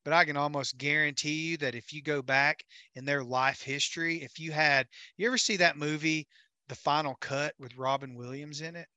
But 0.09 0.15
I 0.15 0.25
can 0.25 0.37
almost 0.37 0.79
guarantee 0.79 1.51
you 1.51 1.57
that 1.57 1.75
if 1.75 1.93
you 1.93 2.01
go 2.01 2.23
back 2.23 2.63
in 2.95 3.05
their 3.05 3.23
life 3.23 3.61
history, 3.61 4.23
if 4.23 4.39
you 4.39 4.51
had, 4.51 4.87
you 5.17 5.27
ever 5.27 5.37
see 5.37 5.55
that 5.57 5.77
movie, 5.77 6.27
The 6.67 6.73
Final 6.73 7.13
Cut 7.21 7.53
with 7.59 7.77
Robin 7.77 8.15
Williams 8.15 8.61
in 8.61 8.75
it? 8.75 8.87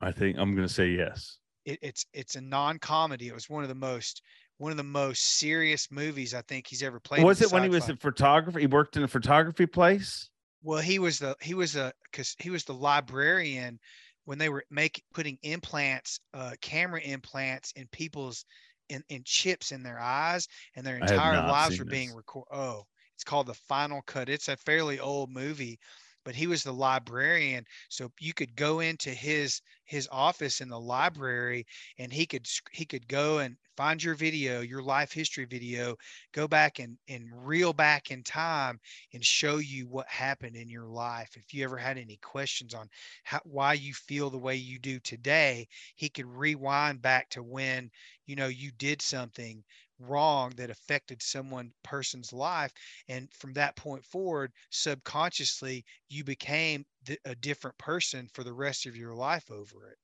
I 0.00 0.12
think 0.12 0.38
I'm 0.38 0.54
going 0.54 0.66
to 0.66 0.72
say 0.72 0.88
yes. 0.88 1.40
it, 1.66 1.78
it's 1.82 2.06
it's 2.14 2.36
a 2.36 2.40
non-comedy. 2.40 3.28
It 3.28 3.34
was 3.34 3.50
one 3.50 3.64
of 3.64 3.68
the 3.68 3.74
most 3.74 4.22
one 4.56 4.70
of 4.70 4.78
the 4.78 4.82
most 4.82 5.38
serious 5.38 5.88
movies 5.90 6.32
I 6.32 6.40
think 6.40 6.66
he's 6.66 6.82
ever 6.82 6.98
played. 6.98 7.22
was 7.22 7.42
it 7.42 7.52
when 7.52 7.62
he 7.62 7.68
was 7.68 7.90
a 7.90 7.96
photographer? 7.96 8.58
He 8.58 8.66
worked 8.66 8.96
in 8.96 9.02
a 9.02 9.08
photography 9.08 9.66
place. 9.66 10.30
Well, 10.62 10.80
he 10.80 10.98
was 10.98 11.18
the 11.18 11.36
he 11.42 11.52
was 11.52 11.76
a 11.76 11.92
because 12.10 12.34
he 12.38 12.48
was 12.48 12.64
the 12.64 12.72
librarian 12.72 13.78
when 14.24 14.38
they 14.38 14.48
were 14.48 14.64
making 14.70 15.04
putting 15.12 15.36
implants, 15.42 16.18
uh, 16.32 16.52
camera 16.62 17.02
implants 17.02 17.72
in 17.72 17.86
people's 17.92 18.46
in, 18.88 19.02
in 19.08 19.22
chips 19.24 19.72
in 19.72 19.82
their 19.82 19.98
eyes, 19.98 20.48
and 20.74 20.86
their 20.86 20.96
entire 20.96 21.46
lives 21.46 21.78
were 21.78 21.84
being 21.84 22.14
recorded. 22.14 22.54
Oh, 22.54 22.84
it's 23.14 23.24
called 23.24 23.46
the 23.46 23.54
Final 23.54 24.02
Cut. 24.02 24.28
It's 24.28 24.48
a 24.48 24.56
fairly 24.56 25.00
old 25.00 25.30
movie, 25.30 25.78
but 26.26 26.36
he 26.36 26.46
was 26.46 26.64
the 26.64 26.74
librarian, 26.74 27.64
so 27.88 28.12
you 28.20 28.34
could 28.34 28.54
go 28.56 28.80
into 28.80 29.10
his 29.12 29.62
his 29.86 30.08
office 30.12 30.60
in 30.60 30.68
the 30.68 30.80
library, 30.80 31.66
and 31.98 32.12
he 32.12 32.26
could 32.26 32.46
he 32.72 32.84
could 32.84 33.08
go 33.08 33.38
and 33.38 33.56
find 33.78 34.02
your 34.02 34.16
video, 34.16 34.60
your 34.62 34.82
life 34.82 35.12
history 35.12 35.46
video, 35.46 35.96
go 36.32 36.48
back 36.48 36.80
and, 36.80 36.98
and 37.08 37.28
reel 37.46 37.72
back 37.72 38.10
in 38.10 38.22
time 38.24 38.80
and 39.14 39.24
show 39.24 39.58
you 39.58 39.86
what 39.88 40.08
happened 40.08 40.56
in 40.56 40.68
your 40.68 40.86
life. 40.86 41.30
If 41.36 41.54
you 41.54 41.64
ever 41.64 41.78
had 41.78 41.98
any 41.98 42.18
questions 42.18 42.74
on 42.74 42.88
how, 43.24 43.40
why 43.44 43.74
you 43.74 43.94
feel 43.94 44.30
the 44.30 44.38
way 44.38 44.56
you 44.56 44.78
do 44.78 44.98
today, 45.00 45.68
he 45.94 46.08
could 46.08 46.26
rewind 46.26 47.02
back 47.02 47.28
to 47.30 47.42
when, 47.42 47.90
you 48.26 48.36
know, 48.36 48.48
you 48.48 48.72
did 48.72 49.02
something 49.02 49.62
wrong 49.98 50.52
that 50.56 50.70
affected 50.70 51.22
someone 51.22 51.72
person's 51.82 52.32
life 52.32 52.72
and 53.08 53.28
from 53.32 53.52
that 53.54 53.76
point 53.76 54.04
forward 54.04 54.52
subconsciously 54.70 55.84
you 56.08 56.22
became 56.24 56.84
th- 57.06 57.18
a 57.24 57.34
different 57.36 57.76
person 57.78 58.28
for 58.34 58.44
the 58.44 58.52
rest 58.52 58.86
of 58.86 58.96
your 58.96 59.14
life 59.14 59.50
over 59.50 59.90
it 59.90 59.98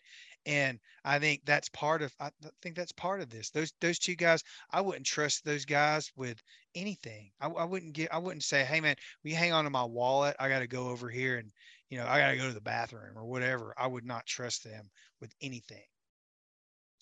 and 0.47 0.79
I 1.05 1.19
think 1.19 1.43
that's 1.45 1.69
part 1.69 2.03
of 2.03 2.13
I 2.21 2.31
think 2.63 2.75
that's 2.77 2.93
part 2.93 3.21
of 3.21 3.31
this. 3.31 3.51
Those 3.51 3.73
those 3.81 3.99
two 3.99 4.17
guys, 4.17 4.43
I 4.71 4.81
wouldn't 4.81 5.07
trust 5.07 5.45
those 5.45 5.65
guys 5.65 6.11
with 6.17 6.43
anything. 6.75 7.31
I, 7.41 7.49
I 7.49 7.65
wouldn't 7.65 7.93
get 7.93 8.13
I 8.13 8.19
wouldn't 8.19 8.45
say, 8.45 8.65
hey 8.65 8.81
man, 8.81 8.97
we 9.25 9.33
hang 9.33 9.53
on 9.53 9.65
to 9.65 9.71
my 9.71 9.85
wallet? 9.85 10.37
I 10.41 10.49
got 10.49 10.61
to 10.61 10.67
go 10.67 10.89
over 10.89 11.09
here 11.09 11.39
and 11.39 11.53
you 11.91 11.99
know 11.99 12.07
I 12.07 12.19
got 12.19 12.31
to 12.31 12.37
go 12.37 12.49
to 12.49 12.55
the 12.55 12.61
bathroom 12.61 13.17
or 13.17 13.25
whatever. 13.25 13.75
I 13.79 13.87
would 13.87 14.05
not 14.05 14.27
trust 14.27 14.65
them 14.65 14.91
with 15.21 15.33
anything. 15.41 15.85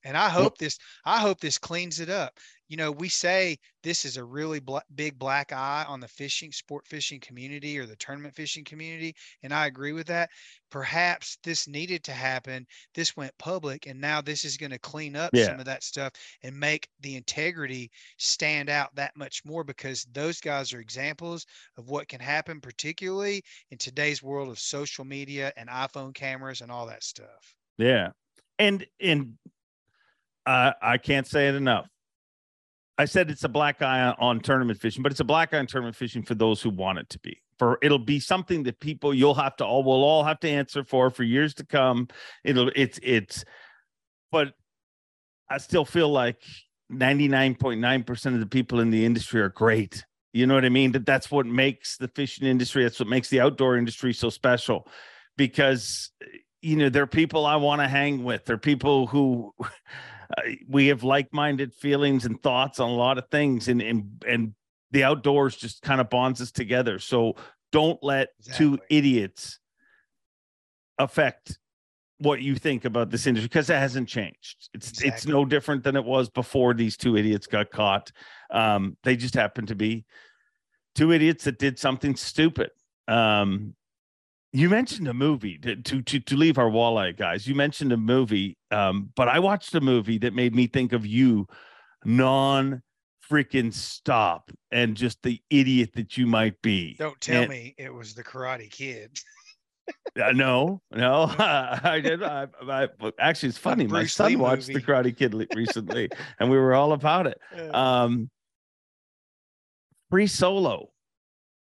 And 0.05 0.17
I 0.17 0.29
hope 0.29 0.59
this, 0.59 0.79
I 1.05 1.19
hope 1.21 1.41
this 1.41 1.59
cleans 1.59 2.01
it 2.01 2.09
up. 2.09 2.39
You 2.69 2.77
know, 2.77 2.93
we 2.93 3.09
say 3.09 3.59
this 3.83 4.05
is 4.05 4.17
a 4.17 4.25
really 4.25 4.61
bl- 4.61 4.79
big 4.95 5.19
black 5.19 5.53
eye 5.53 5.85
on 5.89 5.99
the 5.99 6.07
fishing, 6.07 6.53
sport 6.53 6.87
fishing 6.87 7.19
community 7.19 7.77
or 7.79 7.85
the 7.85 7.97
tournament 7.97 8.35
fishing 8.35 8.63
community. 8.65 9.15
And 9.43 9.53
I 9.53 9.67
agree 9.67 9.93
with 9.93 10.07
that. 10.07 10.31
Perhaps 10.71 11.39
this 11.43 11.67
needed 11.67 12.05
to 12.05 12.13
happen. 12.13 12.65
This 12.95 13.17
went 13.17 13.37
public, 13.39 13.87
and 13.87 14.01
now 14.01 14.21
this 14.21 14.45
is 14.45 14.57
going 14.57 14.71
to 14.71 14.79
clean 14.79 15.17
up 15.17 15.31
Yeah. 15.35 15.47
some 15.47 15.59
of 15.59 15.65
that 15.65 15.83
stuff 15.83 16.13
and 16.45 16.59
make 16.59 16.89
the 17.01 17.17
integrity 17.17 17.91
stand 18.19 18.71
out 18.71 18.95
that 18.95 19.17
much 19.17 19.45
more 19.45 19.65
because 19.65 20.07
those 20.13 20.41
guys 20.41 20.73
are 20.73 20.79
examples 20.81 21.47
of 21.77 21.89
what 21.89 22.07
can 22.07 22.21
happen, 22.21 22.61
particularly 22.61 23.43
in 23.73 23.79
today's 23.79 24.23
world 24.23 24.49
of 24.49 24.61
social 24.61 25.05
media 25.05 25.53
and 25.57 25.69
iPhone 25.69 26.15
cameras 26.15 26.61
and 26.61 26.71
all 26.71 26.87
that 26.87 27.03
stuff. 27.03 27.57
Yeah. 27.79 28.11
And 28.61 28.87
and 29.01 29.39
I 30.51 30.99
can't 30.99 31.27
say 31.27 31.49
it 31.49 31.55
enough. 31.55 31.89
I 32.99 33.07
said 33.07 33.31
it's 33.31 33.45
a 33.45 33.49
black 33.49 33.81
eye 33.83 34.15
on 34.19 34.41
tournament 34.41 34.79
fishing, 34.79 35.03
but 35.03 35.11
it's 35.11 35.21
a 35.21 35.25
black 35.25 35.55
eye 35.55 35.59
on 35.59 35.67
tournament 35.67 35.97
fishing 35.97 36.23
for 36.23 36.35
those 36.35 36.61
who 36.61 36.71
want 36.71 36.99
it 36.99 37.09
to 37.11 37.19
be. 37.21 37.41
For 37.59 37.79
it'll 37.83 37.99
be 37.99 38.21
something 38.21 38.63
that 38.65 38.81
people 38.81 39.15
you'll 39.15 39.35
have 39.35 39.57
to 39.57 39.65
all 39.65 39.83
will 39.83 40.05
all 40.05 40.25
have 40.25 40.41
to 40.41 40.49
answer 40.49 40.85
for 40.85 41.11
for 41.11 41.23
years 41.23 41.55
to 41.55 41.65
come. 41.65 42.09
It'll 42.45 42.71
it's 42.75 42.99
it's 43.03 43.45
but 44.31 44.53
I 45.49 45.59
still 45.59 45.85
feel 45.85 46.09
like 46.09 46.43
99.9% 46.93 48.35
of 48.35 48.41
the 48.41 48.47
people 48.47 48.81
in 48.81 48.91
the 48.91 49.05
industry 49.05 49.41
are 49.41 49.49
great. 49.49 50.05
You 50.33 50.47
know 50.47 50.55
what 50.55 50.65
I 50.65 50.69
mean? 50.69 50.93
That 50.93 51.07
that's 51.07 51.31
what 51.31 51.47
makes 51.47 51.97
the 51.97 52.09
fishing 52.09 52.47
industry, 52.47 52.83
that's 52.83 53.01
what 53.01 53.09
makes 53.09 53.29
the 53.29 53.41
outdoor 53.41 53.77
industry 53.77 54.13
so 54.13 54.31
special 54.31 54.87
because 55.37 56.11
you 56.63 56.77
know, 56.77 56.89
they're 56.89 57.07
people 57.07 57.47
I 57.47 57.57
want 57.57 57.81
to 57.81 57.89
hang 57.89 58.23
with. 58.23 58.45
There 58.45 58.55
are 58.55 58.59
people 58.59 59.07
who 59.07 59.55
uh, 60.37 60.43
we 60.69 60.89
have 60.89 61.03
like-minded 61.03 61.75
feelings 61.75 62.25
and 62.25 62.43
thoughts 62.43 62.81
on 62.81 62.91
a 62.91 62.95
lot 62.95 63.19
of 63.19 63.29
things, 63.31 63.69
and 63.69 63.81
and 63.83 64.25
and 64.27 64.55
the 64.91 65.05
outdoors 65.05 65.57
just 65.57 65.83
kind 65.83 66.01
of 66.01 66.11
bonds 66.11 66.41
us 66.41 66.51
together. 66.51 66.99
So 66.99 67.37
don't 67.73 68.03
let 68.03 68.29
two 68.55 68.79
idiots 68.89 69.59
affect 70.99 71.59
what 72.19 72.43
you 72.43 72.55
think 72.55 72.85
about 72.85 73.11
this 73.11 73.27
industry 73.27 73.49
because 73.49 73.71
it 73.71 73.77
hasn't 73.77 74.09
changed. 74.09 74.69
It's 74.75 75.03
it's 75.03 75.27
no 75.27 75.45
different 75.45 75.83
than 75.85 75.97
it 75.97 76.05
was 76.05 76.29
before 76.29 76.75
these 76.75 76.97
two 76.97 77.17
idiots 77.17 77.47
got 77.47 77.71
caught. 77.71 78.13
Um, 78.51 78.97
they 79.05 79.17
just 79.17 79.35
happened 79.35 79.69
to 79.69 79.75
be 79.75 80.05
two 80.95 81.13
idiots 81.13 81.45
that 81.45 81.59
did 81.59 81.79
something 81.79 82.17
stupid. 82.17 82.71
Um, 83.09 83.75
you 84.53 84.69
mentioned 84.69 85.07
a 85.09 85.15
movie 85.15 85.59
to, 85.59 85.77
to 85.77 86.03
to 86.03 86.21
to 86.21 86.37
leave 86.37 86.59
our 86.59 86.69
walleye 86.71 87.17
guys. 87.17 87.47
You 87.47 87.55
mentioned 87.55 87.93
a 87.93 87.97
movie, 87.97 88.57
um, 88.71 89.11
but 89.17 89.29
I 89.29 89.39
watched 89.39 89.75
a 89.75 89.81
movie 89.81 90.19
that 90.19 90.35
made 90.35 90.55
me 90.55 90.67
think 90.67 90.93
of 90.93 91.07
you, 91.07 91.47
non 92.05 92.83
freaking 93.31 93.73
stop, 93.73 94.51
and 94.73 94.97
just 94.97 95.23
the 95.23 95.41
idiot 95.51 95.91
that 95.95 96.17
you 96.19 96.27
might 96.27 96.61
be. 96.63 96.97
Don't 96.99 97.21
tell 97.21 97.43
And- 97.43 97.51
me 97.51 97.75
it 97.79 97.95
was 97.95 98.15
the 98.15 98.25
Karate 98.25 98.71
Kid. 98.71 99.17
Uh, 100.21 100.33
no, 100.33 100.81
no, 100.93 101.25
I 101.39 102.01
did. 102.03 102.23
I, 102.23 102.47
I, 102.69 102.89
actually, 103.19 103.49
it's 103.51 103.59
funny. 103.59 103.87
My 103.87 104.05
son 104.05 104.29
Lee 104.31 104.37
watched 104.37 104.67
The. 104.69 104.75
Karate 104.75 105.17
Kid 105.17 105.35
recently, 105.55 106.09
and 106.41 106.51
we 106.51 106.57
were 106.59 106.75
all 106.75 106.93
about 106.93 107.27
it. 107.27 107.41
Um, 107.75 108.31
Free 110.11 110.27
Solo. 110.27 110.91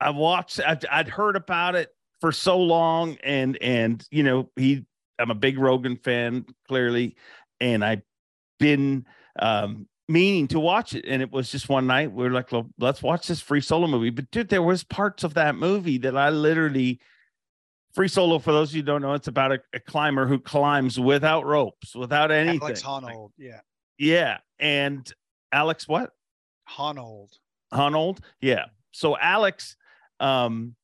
I 0.01 0.11
watched. 0.11 0.61
I'd, 0.61 0.85
I'd 0.87 1.09
heard 1.09 1.37
about 1.37 1.77
it 1.77 1.91
for 2.23 2.33
so 2.33 2.59
long, 2.59 3.19
and 3.23 3.59
and 3.61 4.07
you 4.11 4.23
know 4.23 4.49
he. 4.57 4.87
I'm 5.19 5.31
a 5.31 5.35
big 5.35 5.59
Rogan 5.59 5.97
fan, 5.97 6.47
clearly, 6.67 7.17
and 7.61 7.85
I've 7.85 8.03
been 8.59 9.05
um, 9.39 9.87
meaning 10.09 10.49
to 10.49 10.59
watch 10.59 10.95
it. 10.95 11.05
And 11.07 11.21
it 11.21 11.31
was 11.31 11.51
just 11.51 11.69
one 11.69 11.87
night 11.87 12.11
we 12.11 12.25
were 12.25 12.31
like, 12.31 12.51
well, 12.51 12.71
let's 12.79 13.03
watch 13.03 13.27
this 13.27 13.41
Free 13.41 13.61
Solo 13.61 13.87
movie. 13.87 14.11
But 14.11 14.31
dude, 14.31 14.49
there 14.49 14.63
was 14.63 14.83
parts 14.83 15.23
of 15.23 15.35
that 15.35 15.55
movie 15.57 15.99
that 15.99 16.17
I 16.17 16.31
literally. 16.31 17.01
Free 17.93 18.09
Solo, 18.09 18.39
for 18.39 18.53
those 18.53 18.71
of 18.71 18.77
you 18.77 18.83
who 18.83 18.87
don't 18.87 19.03
know, 19.03 19.13
it's 19.13 19.29
about 19.29 19.53
a, 19.53 19.61
a 19.75 19.81
climber 19.81 20.27
who 20.27 20.39
climbs 20.39 20.99
without 20.99 21.45
ropes, 21.45 21.95
without 21.95 22.31
anything. 22.31 22.63
Alex 22.63 22.83
Honnold. 22.83 23.33
Yeah. 23.37 23.61
Yeah, 23.99 24.39
and 24.59 25.13
Alex, 25.53 25.87
what? 25.87 26.11
Honnold. 26.71 27.33
Hunold. 27.73 28.21
Yeah. 28.41 28.67
So 28.93 29.19
Alex 29.19 29.77
um 30.21 30.75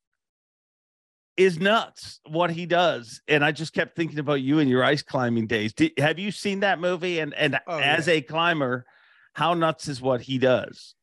is 1.38 1.58
nuts 1.58 2.20
what 2.26 2.50
he 2.50 2.66
does. 2.66 3.22
And 3.28 3.44
I 3.44 3.52
just 3.52 3.72
kept 3.72 3.96
thinking 3.96 4.18
about 4.18 4.42
you 4.42 4.58
and 4.58 4.68
your 4.68 4.84
ice 4.84 5.02
climbing 5.02 5.46
days. 5.46 5.72
Did, 5.72 5.92
have 5.96 6.18
you 6.18 6.30
seen 6.32 6.60
that 6.60 6.80
movie? 6.80 7.20
And 7.20 7.32
and 7.34 7.58
Oh, 7.66 7.78
as 7.78 8.08
a 8.08 8.20
climber, 8.20 8.84
how 9.32 9.54
nuts 9.54 9.88
is 9.88 10.02
what 10.02 10.20
he 10.20 10.38
does? 10.38 10.94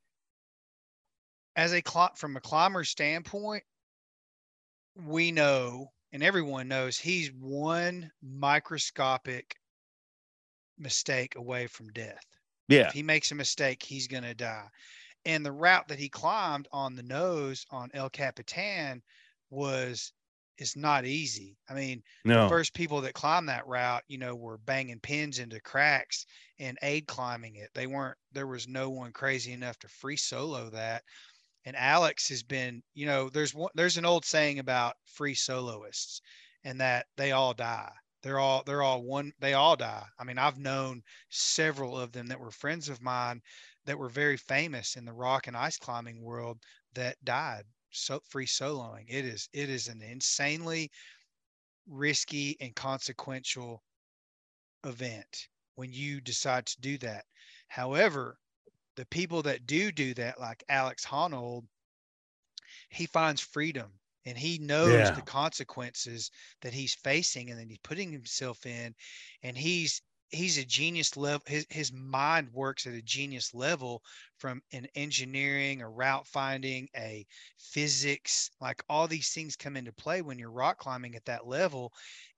As 1.55 1.73
a 1.73 1.81
cli- 1.81 2.09
from 2.17 2.35
a 2.35 2.41
climber 2.41 2.83
standpoint, 2.83 3.63
we 5.07 5.31
know 5.31 5.91
and 6.11 6.21
everyone 6.21 6.67
knows 6.67 6.97
he's 6.97 7.31
one 7.33 8.11
microscopic 8.21 9.55
mistake 10.77 11.35
away 11.35 11.67
from 11.67 11.91
death. 11.91 12.25
Yeah. 12.67 12.87
If 12.87 12.93
he 12.93 13.03
makes 13.03 13.31
a 13.31 13.35
mistake, 13.35 13.83
he's 13.83 14.07
going 14.07 14.23
to 14.23 14.33
die. 14.33 14.67
And 15.25 15.45
the 15.45 15.51
route 15.51 15.87
that 15.87 15.99
he 15.99 16.09
climbed 16.09 16.67
on 16.71 16.95
the 16.95 17.03
nose 17.03 17.65
on 17.71 17.89
El 17.93 18.09
Capitan 18.09 19.01
was 19.49 20.13
is 20.57 20.75
not 20.75 21.05
easy. 21.05 21.57
I 21.69 21.73
mean, 21.73 22.03
No. 22.23 22.43
the 22.43 22.49
first 22.49 22.73
people 22.73 23.01
that 23.01 23.13
climbed 23.13 23.49
that 23.49 23.67
route, 23.67 24.03
you 24.07 24.17
know, 24.17 24.35
were 24.35 24.57
banging 24.57 24.99
pins 24.99 25.39
into 25.39 25.59
cracks 25.61 26.25
and 26.59 26.77
aid 26.81 27.07
climbing 27.07 27.55
it. 27.55 27.69
They 27.73 27.87
weren't, 27.87 28.17
there 28.31 28.47
was 28.47 28.67
no 28.67 28.89
one 28.89 29.11
crazy 29.11 29.51
enough 29.53 29.77
to 29.79 29.87
free 29.87 30.17
solo 30.17 30.69
that. 30.71 31.03
And 31.65 31.75
Alex 31.75 32.29
has 32.29 32.43
been, 32.43 32.83
you 32.93 33.05
know, 33.05 33.29
there's 33.29 33.53
one, 33.53 33.71
there's 33.75 33.97
an 33.97 34.05
old 34.05 34.23
saying 34.25 34.59
about 34.59 34.95
free 35.05 35.35
soloists 35.35 36.21
and 36.63 36.79
that 36.79 37.07
they 37.17 37.31
all 37.33 37.53
die. 37.53 37.91
They're 38.21 38.39
all, 38.39 38.63
they're 38.63 38.81
all 38.83 39.03
one, 39.03 39.33
they 39.39 39.53
all 39.53 39.75
die. 39.75 40.05
I 40.19 40.23
mean, 40.23 40.37
I've 40.37 40.57
known 40.57 41.03
several 41.29 41.97
of 41.99 42.11
them 42.11 42.27
that 42.27 42.39
were 42.39 42.51
friends 42.51 42.89
of 42.89 43.01
mine 43.01 43.41
that 43.85 43.97
were 43.99 44.09
very 44.09 44.37
famous 44.37 44.95
in 44.95 45.05
the 45.05 45.13
rock 45.13 45.47
and 45.47 45.57
ice 45.57 45.77
climbing 45.77 46.21
world 46.21 46.63
that 46.93 47.23
died 47.23 47.65
so 47.95 48.19
free 48.29 48.45
soloing. 48.47 49.05
It 49.09 49.25
is 49.25 49.49
it 49.53 49.69
is 49.69 49.87
an 49.87 50.01
insanely 50.01 50.91
risky 51.87 52.57
and 52.61 52.75
consequential 52.75 53.83
event 54.85 55.49
when 55.75 55.91
you 55.91 56.21
decide 56.21 56.65
to 56.65 56.79
do 56.79 56.97
that. 56.97 57.25
However, 57.67 58.39
the 58.95 59.05
people 59.07 59.43
that 59.43 59.65
do 59.67 59.91
do 59.91 60.13
that, 60.15 60.39
like 60.39 60.63
Alex 60.69 61.05
Honnold, 61.05 61.67
he 62.89 63.05
finds 63.05 63.41
freedom 63.41 63.99
and 64.25 64.37
he 64.39 64.57
knows 64.57 65.11
Yeah. 65.11 65.11
the 65.11 65.21
consequences 65.21 66.31
that 66.61 66.73
he's 66.73 66.95
facing 66.95 67.49
and 67.51 67.59
then 67.59 67.69
he's 67.69 67.77
putting 67.79 68.11
himself 68.11 68.65
in 68.65 68.95
and 69.43 69.55
he's 69.57 70.01
he's 70.29 70.57
a 70.57 70.65
genius 70.65 71.15
level 71.17 71.41
his, 71.47 71.65
his 71.69 71.91
mind 71.93 72.49
works 72.51 72.85
at 72.87 72.93
a 72.93 73.01
genius 73.01 73.53
level 73.53 74.01
from 74.37 74.61
an 74.73 74.87
engineering 74.95 75.81
a 75.81 75.89
route 75.89 76.27
finding 76.27 76.87
a 76.95 77.25
physics 77.57 78.49
like 78.59 78.83
all 78.89 79.07
these 79.07 79.29
things 79.31 79.55
come 79.55 79.77
into 79.77 79.93
play 79.93 80.21
when 80.21 80.37
you're 80.39 80.51
rock 80.51 80.77
climbing 80.79 81.15
at 81.15 81.25
that 81.25 81.47
level. 81.47 81.93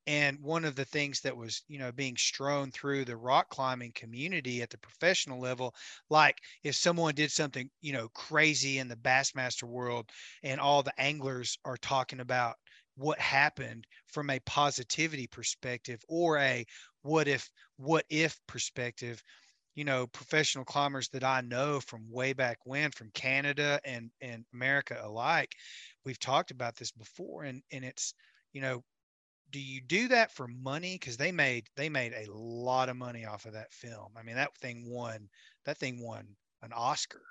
And 0.08 0.40
one 0.42 0.64
of 0.64 0.76
the 0.76 0.86
things 0.86 1.20
that 1.22 1.36
was 1.36 1.64
you 1.68 1.80
know 1.80 1.92
being 1.92 2.16
strewn 2.18 2.72
through 2.72 3.06
the 3.06 3.18
rock 3.18 3.50
climbing 3.50 3.92
community 3.94 4.62
at 4.62 4.70
the 4.70 4.78
professional 4.78 5.40
level 5.40 5.76
like 6.10 6.38
if 6.64 6.76
someone 6.76 7.14
did 7.16 7.32
something 7.32 7.70
you 7.82 7.92
know 7.94 8.08
crazy 8.10 8.78
in 8.80 8.88
the 8.88 8.96
bassmaster 8.96 9.64
world 9.64 10.10
and 10.44 10.62
all 10.62 10.82
the 10.82 10.98
anglers 11.00 11.58
are 11.66 11.78
talking 11.78 12.22
about 12.22 12.56
what 12.98 13.20
happened 13.20 13.88
from 14.08 14.30
a 14.30 14.40
positivity 14.42 15.28
perspective 15.28 16.02
or 16.10 16.38
a 16.40 16.66
what 17.04 17.28
if 17.28 17.50
what 17.78 18.06
if 18.10 18.40
perspective 18.48 19.24
you 19.76 19.86
know, 19.86 20.08
professional 20.08 20.66
climbers 20.66 21.08
that 21.10 21.24
I 21.24 21.42
know 21.42 21.80
from 21.80 22.10
way 22.12 22.34
back 22.34 22.58
when, 22.66 22.92
from 22.92 23.12
Canada 23.12 23.80
and 23.86 24.12
and 24.22 24.46
America 24.54 25.00
alike, 25.02 25.54
we've 26.06 26.20
talked 26.20 26.52
about 26.52 26.76
this 26.76 26.92
before, 26.92 27.44
and 27.44 27.62
and 27.72 27.86
it's, 27.86 28.14
you 28.54 28.62
know, 28.62 28.84
do 29.50 29.60
you 29.60 29.82
do 29.82 30.08
that 30.10 30.32
for 30.32 30.48
money? 30.48 30.96
Because 30.96 31.18
they 31.18 31.32
made 31.32 31.68
they 31.76 31.90
made 31.90 32.14
a 32.14 32.32
lot 32.32 32.90
of 32.90 32.98
money 32.98 33.26
off 33.26 33.46
of 33.46 33.54
that 33.54 33.74
film. 33.74 34.14
I 34.18 34.24
mean, 34.24 34.36
that 34.36 34.58
thing 34.58 34.90
won 34.90 35.30
that 35.66 35.78
thing 35.78 36.02
won 36.04 36.36
an 36.62 36.74
Oscar, 36.74 37.24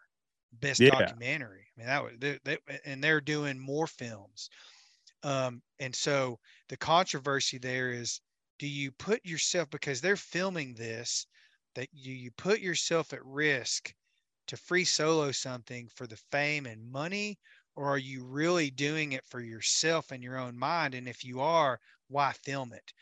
best 0.52 0.84
Yeah. 0.84 0.86
documentary. 0.86 1.66
I 1.76 1.80
mean, 1.80 1.86
that 1.88 2.02
was 2.04 2.12
they, 2.18 2.38
they, 2.44 2.58
and 2.84 3.02
they're 3.04 3.20
doing 3.20 3.58
more 3.58 3.86
films. 3.86 4.48
Um, 5.26 5.60
and 5.80 5.94
so 5.94 6.38
the 6.68 6.76
controversy 6.76 7.58
there 7.58 7.90
is, 7.90 8.20
do 8.60 8.68
you 8.68 8.92
put 8.92 9.24
yourself 9.26 9.68
because 9.70 10.00
they're 10.00 10.16
filming 10.16 10.74
this, 10.74 11.26
that 11.74 11.88
you 11.92 12.14
you 12.14 12.30
put 12.38 12.60
yourself 12.60 13.12
at 13.12 13.24
risk 13.24 13.92
to 14.46 14.56
free 14.56 14.84
solo 14.84 15.32
something 15.32 15.88
for 15.96 16.06
the 16.06 16.20
fame 16.30 16.64
and 16.66 16.92
money, 16.92 17.38
or 17.74 17.88
are 17.88 17.98
you 17.98 18.24
really 18.24 18.70
doing 18.70 19.12
it 19.12 19.24
for 19.26 19.40
yourself 19.40 20.12
and 20.12 20.22
your 20.22 20.38
own 20.38 20.56
mind? 20.56 20.94
And 20.94 21.08
if 21.08 21.24
you 21.24 21.40
are, 21.40 21.80
why 22.08 22.32
film 22.44 22.72
it? 22.72 22.92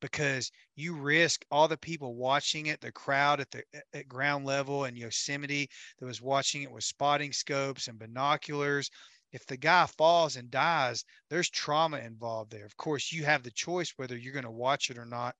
Because 0.00 0.50
you 0.74 0.94
risk 0.94 1.44
all 1.50 1.68
the 1.68 1.76
people 1.76 2.16
watching 2.16 2.66
it, 2.66 2.80
the 2.80 2.92
crowd 2.92 3.40
at 3.40 3.50
the 3.50 3.62
at 3.92 4.08
ground 4.08 4.46
level 4.46 4.86
in 4.86 4.96
Yosemite 4.96 5.68
that 5.98 6.06
was 6.06 6.22
watching 6.22 6.62
it 6.62 6.72
with 6.72 6.84
spotting 6.84 7.32
scopes 7.32 7.88
and 7.88 7.98
binoculars. 7.98 8.90
If 9.34 9.46
the 9.46 9.56
guy 9.56 9.86
falls 9.86 10.36
and 10.36 10.48
dies, 10.48 11.04
there's 11.28 11.50
trauma 11.50 11.98
involved 11.98 12.52
there. 12.52 12.64
Of 12.64 12.76
course, 12.76 13.10
you 13.10 13.24
have 13.24 13.42
the 13.42 13.50
choice 13.50 13.92
whether 13.96 14.16
you're 14.16 14.32
going 14.32 14.44
to 14.44 14.50
watch 14.50 14.90
it 14.90 14.96
or 14.96 15.04
not. 15.04 15.34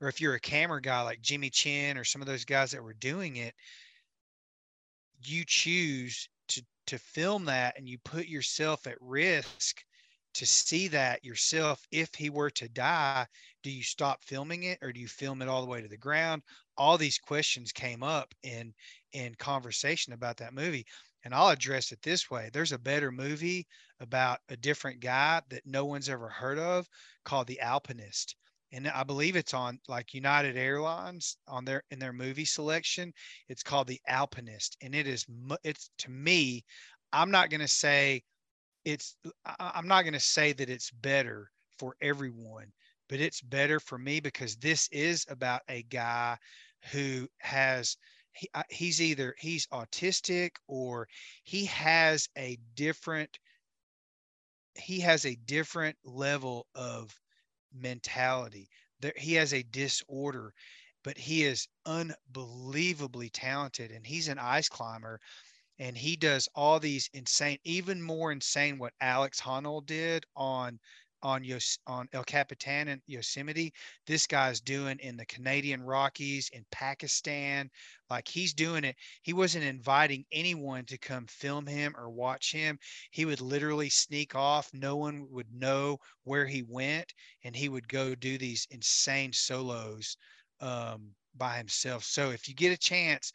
Or 0.00 0.08
if 0.08 0.20
you're 0.20 0.34
a 0.34 0.40
camera 0.40 0.82
guy 0.82 1.00
like 1.02 1.22
Jimmy 1.22 1.48
Chin 1.48 1.96
or 1.96 2.02
some 2.02 2.20
of 2.20 2.26
those 2.26 2.44
guys 2.44 2.72
that 2.72 2.82
were 2.82 2.94
doing 2.94 3.36
it, 3.36 3.54
you 5.22 5.44
choose 5.46 6.28
to 6.48 6.64
to 6.88 6.98
film 6.98 7.44
that 7.44 7.78
and 7.78 7.88
you 7.88 7.98
put 7.98 8.26
yourself 8.26 8.88
at 8.88 9.00
risk 9.00 9.84
to 10.34 10.44
see 10.44 10.88
that 10.88 11.24
yourself 11.24 11.86
if 11.92 12.12
he 12.16 12.30
were 12.30 12.50
to 12.50 12.68
die 12.68 13.24
do 13.62 13.70
you 13.70 13.84
stop 13.84 14.24
filming 14.24 14.64
it 14.64 14.78
or 14.82 14.92
do 14.92 14.98
you 14.98 15.06
film 15.06 15.40
it 15.40 15.46
all 15.46 15.60
the 15.62 15.70
way 15.70 15.80
to 15.80 15.86
the 15.86 15.96
ground 15.96 16.42
all 16.76 16.98
these 16.98 17.18
questions 17.18 17.70
came 17.70 18.02
up 18.02 18.34
in 18.42 18.74
in 19.12 19.34
conversation 19.36 20.12
about 20.12 20.38
that 20.38 20.54
movie 20.54 20.84
and 21.24 21.34
i'll 21.34 21.48
address 21.48 21.92
it 21.92 22.00
this 22.02 22.30
way 22.30 22.50
there's 22.52 22.72
a 22.72 22.78
better 22.78 23.10
movie 23.12 23.66
about 24.00 24.38
a 24.48 24.56
different 24.56 25.00
guy 25.00 25.40
that 25.50 25.66
no 25.66 25.84
one's 25.84 26.08
ever 26.08 26.28
heard 26.28 26.58
of 26.58 26.86
called 27.24 27.46
the 27.46 27.60
alpinist 27.60 28.36
and 28.72 28.88
i 28.88 29.02
believe 29.02 29.36
it's 29.36 29.54
on 29.54 29.78
like 29.88 30.14
united 30.14 30.56
airlines 30.56 31.36
on 31.48 31.64
their 31.64 31.82
in 31.90 31.98
their 31.98 32.12
movie 32.12 32.44
selection 32.44 33.12
it's 33.48 33.62
called 33.62 33.86
the 33.86 34.00
alpinist 34.08 34.76
and 34.82 34.94
it 34.94 35.06
is 35.06 35.26
it's 35.64 35.90
to 35.98 36.10
me 36.10 36.64
i'm 37.12 37.30
not 37.30 37.50
going 37.50 37.60
to 37.60 37.68
say 37.68 38.22
it's 38.84 39.16
i'm 39.58 39.86
not 39.88 40.02
going 40.02 40.12
to 40.14 40.20
say 40.20 40.52
that 40.52 40.70
it's 40.70 40.90
better 40.90 41.50
for 41.78 41.94
everyone 42.00 42.66
but 43.08 43.20
it's 43.20 43.40
better 43.42 43.78
for 43.78 43.98
me 43.98 44.20
because 44.20 44.56
this 44.56 44.88
is 44.90 45.26
about 45.28 45.60
a 45.68 45.82
guy 45.84 46.36
who 46.90 47.28
has 47.38 47.96
he, 48.32 48.48
he's 48.70 49.00
either 49.00 49.34
he's 49.38 49.66
autistic 49.68 50.52
or 50.66 51.08
he 51.44 51.64
has 51.66 52.28
a 52.36 52.58
different 52.74 53.38
he 54.74 55.00
has 55.00 55.26
a 55.26 55.34
different 55.36 55.96
level 56.04 56.66
of 56.74 57.14
mentality. 57.72 58.68
There 59.00 59.12
he 59.16 59.34
has 59.34 59.52
a 59.52 59.62
disorder 59.62 60.54
but 61.04 61.18
he 61.18 61.42
is 61.44 61.66
unbelievably 61.84 63.30
talented 63.30 63.90
and 63.90 64.06
he's 64.06 64.28
an 64.28 64.38
ice 64.38 64.68
climber 64.68 65.20
and 65.78 65.96
he 65.96 66.16
does 66.16 66.48
all 66.54 66.78
these 66.78 67.08
insane 67.12 67.58
even 67.64 68.00
more 68.02 68.30
insane 68.30 68.78
what 68.78 68.92
alex 69.00 69.40
honnold 69.40 69.86
did 69.86 70.24
on 70.36 70.78
on 71.22 71.44
Yos, 71.44 71.78
on 71.86 72.08
el 72.12 72.24
capitan 72.24 72.88
in 72.88 73.00
yosemite. 73.06 73.72
This 74.06 74.26
guy's 74.26 74.60
doing 74.60 74.98
in 75.00 75.16
the 75.16 75.26
canadian 75.26 75.82
rockies 75.82 76.50
in 76.52 76.64
pakistan 76.70 77.70
like 78.10 78.28
he's 78.28 78.52
doing 78.52 78.84
it. 78.84 78.96
He 79.22 79.32
wasn't 79.32 79.64
inviting 79.64 80.24
anyone 80.32 80.84
to 80.86 80.98
come 80.98 81.26
film 81.26 81.66
him 81.66 81.94
or 81.96 82.10
watch 82.10 82.52
him. 82.52 82.78
He 83.10 83.24
would 83.24 83.40
literally 83.40 83.88
sneak 83.88 84.34
off. 84.34 84.68
No 84.74 84.96
one 84.96 85.26
would 85.30 85.52
know 85.52 85.98
where 86.24 86.46
he 86.46 86.62
went 86.62 87.12
and 87.44 87.56
he 87.56 87.68
would 87.68 87.88
go 87.88 88.14
do 88.14 88.36
these 88.38 88.66
insane 88.70 89.32
solos 89.32 90.16
um, 90.60 91.14
by 91.36 91.56
himself. 91.56 92.04
So 92.04 92.30
if 92.30 92.48
you 92.48 92.54
get 92.54 92.72
a 92.72 92.76
chance 92.76 93.32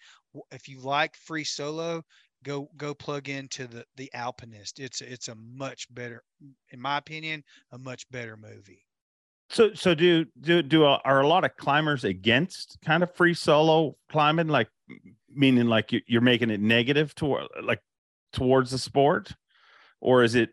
if 0.51 0.67
you 0.67 0.79
like 0.79 1.15
free 1.15 1.43
solo 1.43 2.03
go 2.43 2.69
go 2.77 2.93
plug 2.93 3.29
into 3.29 3.67
the 3.67 3.85
the 3.95 4.13
alpinist. 4.13 4.79
It's 4.79 5.01
it's 5.01 5.27
a 5.27 5.35
much 5.35 5.93
better 5.93 6.23
in 6.71 6.79
my 6.81 6.97
opinion 6.97 7.43
a 7.71 7.77
much 7.77 8.09
better 8.11 8.37
movie. 8.37 8.85
So, 9.49 9.73
so 9.73 9.95
do 9.95 10.25
do 10.41 10.61
do 10.61 10.85
uh, 10.85 10.99
are 11.05 11.21
a 11.21 11.27
lot 11.27 11.45
of 11.45 11.55
climbers 11.55 12.03
against 12.03 12.77
kind 12.83 13.01
of 13.01 13.13
free 13.15 13.33
solo 13.33 13.97
climbing, 14.09 14.47
like 14.49 14.69
meaning 15.29 15.67
like 15.67 15.91
you- 15.91 16.01
you're 16.07 16.21
making 16.21 16.49
it 16.49 16.59
negative 16.59 17.15
toward 17.15 17.47
like 17.63 17.81
towards 18.33 18.71
the 18.71 18.77
sport, 18.77 19.33
or 20.01 20.23
is 20.23 20.35
it, 20.35 20.49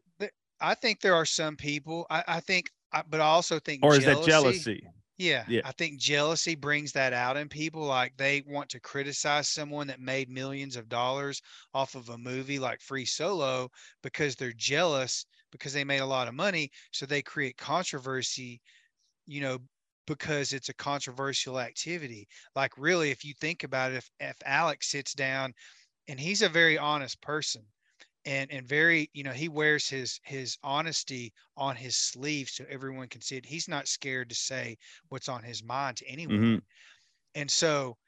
i 0.61 0.75
think 0.75 1.01
there 1.01 1.15
are 1.15 1.27
some 1.27 1.57
people 1.57 2.07
i, 2.11 2.23
I 2.27 2.41
think 2.41 2.71
I, 2.93 3.03
but 3.03 3.21
i 3.21 3.25
also 3.25 3.59
think 3.59 3.83
or 3.83 3.97
is 3.97 4.05
that 4.05 4.23
jealousy? 4.25 4.87
Yeah, 5.17 5.47
Yeah. 5.47 5.63
I 5.63 5.73
think 5.73 6.01
jealousy 6.01 6.55
brings 6.57 6.93
that 6.93 7.13
out 7.13 7.37
in 7.37 7.49
people. 7.49 7.83
Like 7.83 8.17
they 8.17 8.43
want 8.47 8.69
to 8.71 8.81
criticize 8.81 9.49
someone 9.49 9.87
that 9.89 10.01
made 10.01 10.29
millions 10.29 10.77
of 10.77 10.89
dollars 10.89 11.41
off 11.73 11.95
of 11.95 12.09
a 12.09 12.19
movie 12.19 12.59
like 12.59 12.81
Free 12.81 13.05
Solo 13.05 13.71
because 14.03 14.35
they're 14.37 14.53
jealous 14.53 15.25
because 15.53 15.73
they 15.73 15.85
made 15.85 15.99
a 16.01 16.07
lot 16.07 16.27
of 16.29 16.35
money. 16.35 16.71
So 16.93 17.07
they 17.07 17.23
create 17.23 17.57
controversy, 17.57 18.61
you 19.27 19.41
know, 19.43 19.61
because 20.07 20.53
it's 20.53 20.71
a 20.71 20.75
controversial 20.75 21.61
activity. 21.61 22.29
Like 22.57 22.79
really, 22.79 23.11
if 23.11 23.25
you 23.25 23.35
think 23.41 23.65
about 23.65 23.93
it, 23.93 23.97
if, 23.99 24.11
if 24.21 24.37
Alex 24.47 24.91
sits 24.91 25.15
down 25.15 25.55
and 26.09 26.21
he's 26.21 26.43
a 26.43 26.49
very 26.51 26.79
honest 26.79 27.21
person 27.23 27.67
and 28.25 28.51
and 28.51 28.67
very 28.69 29.11
you 29.13 29.23
know 29.25 29.33
he 29.33 29.49
wears 29.49 29.89
his 29.89 30.21
his 30.25 30.57
honesty 30.63 31.33
on 31.57 31.77
his 31.77 31.97
sleeve 31.97 32.49
so 32.49 32.65
everyone 32.69 33.09
can 33.09 33.21
see 33.23 33.37
it. 33.37 33.47
He's 33.47 33.69
not 33.69 33.89
scared 33.89 34.29
to 34.31 34.35
say 34.35 34.79
what's 35.09 35.29
on 35.29 35.43
his 35.43 35.63
mind 35.63 35.99
to 35.99 36.07
anyone. 36.07 36.51
Mhm. 36.59 36.63
and 37.35 37.51
so 37.51 37.99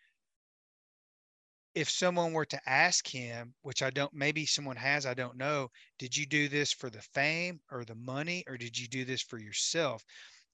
if 1.75 1.91
someone 1.91 2.33
were 2.33 2.47
to 2.47 2.69
ask 2.69 3.07
him 3.07 3.55
which 3.62 3.83
i 3.83 3.91
don't 3.91 4.12
maybe 4.14 4.47
someone 4.47 4.77
has 4.77 5.05
i 5.07 5.14
don't 5.14 5.37
know 5.37 5.69
did 5.99 6.17
you 6.17 6.27
do 6.27 6.49
this 6.49 6.73
for 6.73 6.91
the 6.91 7.03
fame 7.03 7.61
or 7.71 7.85
the 7.85 7.95
money 7.95 8.43
or 8.47 8.57
did 8.57 8.77
you 8.79 8.89
do 8.89 9.05
this 9.05 9.23
for 9.23 9.39
yourself? 9.39 10.05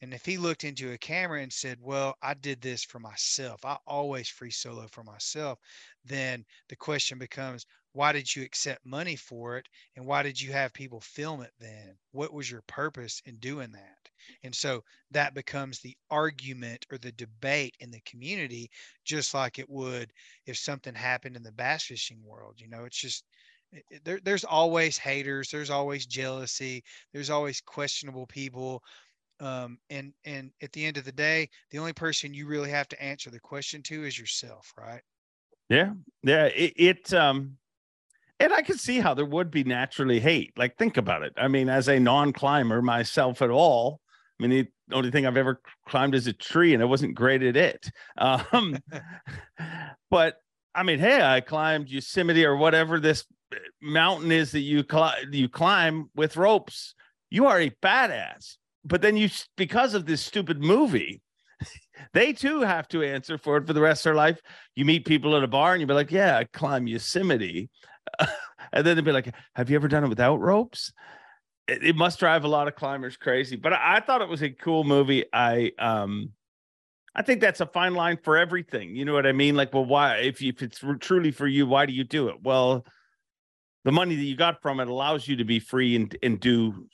And 0.01 0.13
if 0.13 0.25
he 0.25 0.37
looked 0.37 0.65
into 0.65 0.91
a 0.93 0.99
camera 0.99 1.41
and 1.43 1.53
said 1.53 1.79
well 1.81 2.17
i 2.23 2.35
did 2.35 2.61
this 2.61 2.83
for 2.85 2.99
myself. 2.99 3.65
I 3.65 3.79
always 3.87 4.29
free 4.29 4.51
solo 4.51 4.89
for 4.89 5.05
myself 5.05 5.59
then 6.05 6.45
the 6.69 6.77
question 6.77 7.19
becomes 7.19 7.65
why 7.93 8.13
did 8.13 8.35
you 8.35 8.43
accept 8.43 8.85
money 8.87 9.17
for 9.17 9.57
it 9.59 9.69
and 9.97 10.07
why 10.07 10.23
did 10.23 10.41
you 10.41 10.53
have 10.53 10.73
people 10.73 11.01
film 11.01 11.43
it 11.43 11.53
then? 11.59 11.99
What 12.13 12.33
was 12.33 12.51
your 12.51 12.63
purpose 12.63 13.21
in 13.27 13.39
doing 13.39 13.73
that? 13.73 14.09
And 14.43 14.55
so 14.55 14.85
that 15.11 15.35
becomes 15.35 15.81
the 15.81 15.97
argument 16.11 16.87
or 16.91 16.99
the 16.99 17.13
debate 17.13 17.77
in 17.81 17.91
the 17.91 18.01
community 18.01 18.71
just 19.05 19.35
like 19.35 19.59
it 19.59 19.69
would 19.69 20.13
if 20.47 20.57
something 20.57 20.95
happened 20.95 21.37
in 21.37 21.43
the 21.43 21.53
bass 21.53 21.85
fishing 21.85 22.23
world 22.25 22.61
you 22.61 22.69
know? 22.69 22.85
It's 22.85 23.01
just 23.01 23.25
it- 23.73 23.85
it- 23.91 24.05
there, 24.05 24.21
there's 24.21 24.45
always 24.45 24.99
haters 24.99 25.51
there's 25.51 25.71
always 25.71 26.07
jealousy 26.07 26.83
there's 27.13 27.31
always 27.31 27.61
questionable 27.61 28.27
people 28.27 28.83
um, 29.41 29.79
and 29.91 30.15
and 30.25 30.53
at 30.63 30.73
the 30.73 30.85
end 30.85 30.97
of 30.99 31.05
the 31.05 31.13
day 31.13 31.49
the 31.71 31.79
only 31.79 31.93
person 31.93 32.35
you 32.35 32.47
really 32.47 32.71
have 32.71 32.89
to 32.89 33.03
answer 33.03 33.31
the 33.31 33.41
question 33.41 33.83
to 33.85 34.05
is 34.05 34.19
yourself 34.19 34.73
right? 34.79 35.03
Yeah, 35.69 35.95
yeah. 36.23 36.47
It, 36.47 36.73
it 36.77 37.15
um, 37.15 37.59
and 38.43 38.53
I 38.53 38.63
can 38.63 38.77
see 38.77 38.99
how 38.99 39.15
there 39.15 39.25
would 39.25 39.51
be 39.51 39.65
naturally 39.65 40.19
hate. 40.19 40.53
Like, 40.57 40.77
think 40.77 40.97
about 40.97 41.23
it. 41.23 41.33
I 41.37 41.49
mean, 41.49 41.69
as 41.69 41.89
a 41.89 42.01
non-climber 42.01 42.83
myself 42.83 43.41
at 43.41 43.51
all, 43.51 44.01
I 44.41 44.47
mean, 44.47 44.69
the 44.89 44.97
only 44.97 45.11
thing 45.11 45.27
I've 45.27 45.37
ever 45.37 45.61
climbed 45.87 46.15
is 46.15 46.27
a 46.27 46.33
tree, 46.33 46.75
and 46.75 46.83
I 46.83 46.87
wasn't 46.87 47.15
great 47.15 47.43
at 47.43 47.57
it. 47.57 47.91
Um, 48.19 48.79
but 50.11 50.37
I 50.75 50.83
mean, 50.83 50.99
hey, 50.99 51.23
I 51.23 51.41
climbed 51.41 51.89
Yosemite 51.89 52.45
or 52.45 52.57
whatever 52.57 52.99
this 52.99 53.25
uh, 53.53 53.59
mountain 53.81 54.33
is 54.33 54.53
that 54.53 54.61
you 54.61 54.83
climb 54.83 55.15
you 55.33 55.49
climb 55.49 56.11
with 56.17 56.37
ropes. 56.37 56.95
You 57.31 57.47
are 57.47 57.61
a 57.61 57.71
badass. 57.83 58.57
But 58.85 59.01
then 59.01 59.17
you, 59.17 59.29
because 59.57 59.95
of 59.95 60.07
this 60.07 60.21
stupid 60.21 60.61
movie, 60.61 61.23
they 62.15 62.33
too 62.33 62.63
have 62.63 62.89
to 62.89 63.05
answer 63.05 63.39
for 63.39 63.59
it 63.59 63.67
for 63.67 63.73
the 63.73 63.81
rest 63.81 64.01
of 64.01 64.05
their 64.11 64.15
life. 64.17 64.41
You 64.75 64.85
meet 64.85 65.07
people 65.07 65.37
at 65.37 65.45
a 65.45 65.49
bar 65.49 65.73
and 65.73 65.81
you'll 65.81 65.89
be 65.89 65.95
like, 65.95 66.11
"Yeah, 66.11 66.39
I 66.39 66.45
climb 66.45 66.89
Yosemite," 66.89 67.71
and 68.73 68.87
then 68.87 68.97
they'd 68.97 69.05
be 69.05 69.13
like, 69.13 69.35
"Have 69.55 69.71
you 69.71 69.77
ever 69.77 69.89
done 69.89 70.05
it 70.05 70.09
without 70.09 70.41
ropes?" 70.41 70.93
It, 71.69 71.85
it 71.85 71.97
must 71.97 72.19
drive 72.19 72.45
a 72.45 72.49
lot 72.49 72.69
of 72.69 72.75
climbers 72.75 73.17
crazy. 73.17 73.57
But 73.57 73.73
I, 73.73 73.97
I 73.97 74.01
thought 74.01 74.23
it 74.23 74.29
was 74.29 74.43
a 74.43 74.51
cool 74.51 74.85
movie. 74.85 75.25
I 75.33 75.73
um, 75.79 76.33
I 77.15 77.23
think 77.23 77.41
that's 77.41 77.61
a 77.61 77.67
fine 77.67 77.95
line 77.95 78.19
for 78.23 78.39
everything. 78.39 78.97
You 78.97 79.05
know 79.05 79.13
what 79.13 79.27
I 79.27 79.33
mean? 79.33 79.55
Like, 79.55 79.75
well, 79.75 79.85
why, 79.85 80.17
if, 80.17 80.43
if 80.43 80.63
it's 80.63 80.83
truly 81.01 81.31
for 81.31 81.47
you, 81.47 81.67
why 81.67 81.85
do 81.85 81.93
you 81.93 82.05
do 82.05 82.29
it? 82.29 82.43
Well, 82.43 82.87
the 83.85 83.93
money 83.93 84.17
that 84.17 84.23
you 84.23 84.37
got 84.37 84.63
from 84.63 84.81
it 84.81 84.89
allows 84.89 85.29
you 85.29 85.37
to 85.37 85.45
be 85.45 85.61
free 85.61 85.95
and, 85.95 86.17
and 86.23 86.41
do 86.41 86.87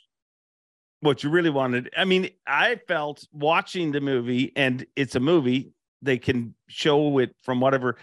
what 1.00 1.22
you 1.22 1.30
really 1.30 1.50
wanted. 1.50 1.90
I 1.96 2.04
mean, 2.04 2.30
I 2.46 2.80
felt 2.88 3.24
watching 3.32 3.92
the 3.92 4.00
movie, 4.00 4.52
and 4.56 4.84
it's 4.96 5.14
a 5.14 5.20
movie, 5.20 5.70
they 6.02 6.18
can 6.18 6.54
show 6.66 7.18
it 7.18 7.36
from 7.42 7.60
whatever. 7.60 7.96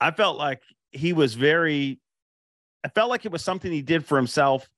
I 0.00 0.10
felt 0.10 0.36
like 0.36 0.60
he 0.90 1.14
was 1.14 1.32
very, 1.32 2.00
I 2.84 2.88
felt 2.88 3.10
like 3.10 3.24
it 3.24 3.32
was 3.32 3.44
something 3.44 3.70
he 3.70 3.82
did 3.82 4.04
for 4.04 4.16
himself 4.16 4.68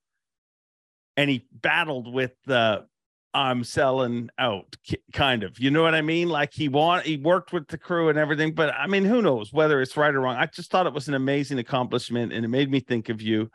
and 1.17 1.31
he 1.31 1.47
battled 1.53 2.13
with 2.13 2.33
the 2.47 2.87
I'm 3.33 3.65
selling 3.65 4.31
out 4.39 4.77
kind 5.13 5.43
of. 5.43 5.59
You 5.59 5.71
know 5.73 5.83
what 5.83 5.95
I 5.95 6.03
mean? 6.03 6.29
Like 6.29 6.53
he 6.53 6.69
want 6.69 7.05
he 7.05 7.17
worked 7.17 7.53
with 7.53 7.67
the 7.67 7.79
crew 7.79 8.09
and 8.09 8.19
everything, 8.19 8.55
but 8.55 8.73
I 8.75 8.87
mean, 8.87 9.05
who 9.05 9.23
knows 9.23 9.53
whether 9.53 9.83
it's 9.83 9.97
right 9.97 10.15
or 10.15 10.21
wrong. 10.21 10.37
I 10.37 10.47
just 10.47 10.71
thought 10.71 10.87
it 10.87 10.93
was 10.93 11.09
an 11.09 11.15
amazing 11.15 11.59
accomplishment 11.59 12.33
and 12.33 12.45
it 12.45 12.49
made 12.49 12.71
me 12.71 12.79
think 12.79 13.09
of 13.09 13.21
you. 13.21 13.51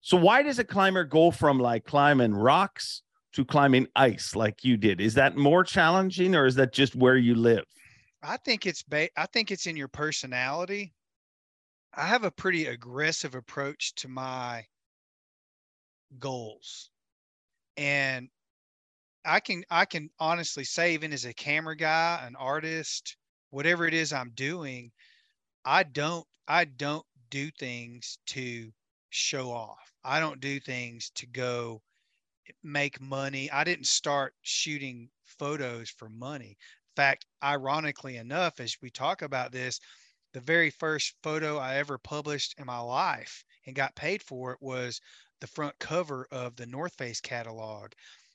So 0.00 0.16
why 0.16 0.42
does 0.42 0.58
a 0.58 0.64
climber 0.64 1.04
go 1.04 1.30
from 1.30 1.58
like 1.58 1.84
climbing 1.84 2.32
rocks 2.32 3.02
to 3.34 3.44
climbing 3.44 3.88
ice 3.94 4.34
like 4.34 4.64
you 4.64 4.78
did? 4.78 5.00
Is 5.00 5.14
that 5.14 5.36
more 5.36 5.64
challenging 5.64 6.34
or 6.34 6.46
is 6.46 6.54
that 6.54 6.72
just 6.72 6.96
where 6.96 7.16
you 7.16 7.34
live? 7.34 7.64
I 8.22 8.38
think 8.38 8.66
it's 8.66 8.82
ba- 8.82 9.10
I 9.18 9.26
think 9.26 9.50
it's 9.50 9.66
in 9.66 9.76
your 9.76 9.88
personality. 9.88 10.94
I 11.94 12.06
have 12.08 12.24
a 12.24 12.32
pretty 12.32 12.66
aggressive 12.66 13.36
approach 13.36 13.94
to 13.96 14.08
my 14.08 14.66
goals. 16.18 16.90
And 17.76 18.28
I 19.24 19.40
can 19.40 19.64
I 19.70 19.84
can 19.84 20.10
honestly 20.18 20.64
say 20.64 20.94
even 20.94 21.12
as 21.12 21.24
a 21.24 21.34
camera 21.34 21.76
guy, 21.76 22.24
an 22.26 22.36
artist, 22.36 23.16
whatever 23.50 23.86
it 23.86 23.94
is 23.94 24.12
I'm 24.12 24.30
doing, 24.32 24.92
I 25.64 25.84
don't 25.84 26.26
I 26.48 26.66
don't 26.66 27.06
do 27.30 27.50
things 27.52 28.18
to 28.28 28.72
show 29.10 29.52
off. 29.52 29.92
I 30.04 30.20
don't 30.20 30.40
do 30.40 30.60
things 30.60 31.10
to 31.16 31.26
go 31.26 31.82
make 32.62 33.00
money. 33.00 33.50
I 33.50 33.64
didn't 33.64 33.86
start 33.86 34.34
shooting 34.42 35.10
photos 35.24 35.90
for 35.90 36.08
money. 36.08 36.50
In 36.50 36.94
fact, 36.96 37.26
ironically 37.42 38.16
enough, 38.16 38.60
as 38.60 38.76
we 38.82 38.90
talk 38.90 39.22
about 39.22 39.52
this, 39.52 39.80
the 40.32 40.40
very 40.40 40.70
first 40.70 41.14
photo 41.22 41.58
I 41.58 41.76
ever 41.76 41.98
published 41.98 42.54
in 42.58 42.66
my 42.66 42.78
life 42.78 43.44
and 43.66 43.74
got 43.74 43.94
paid 43.94 44.22
for 44.22 44.52
it 44.52 44.62
was 44.62 45.00
the 45.40 45.46
front 45.46 45.78
cover 45.78 46.26
of 46.30 46.56
the 46.56 46.66
North 46.66 46.94
Face 46.94 47.20
catalog. 47.20 47.92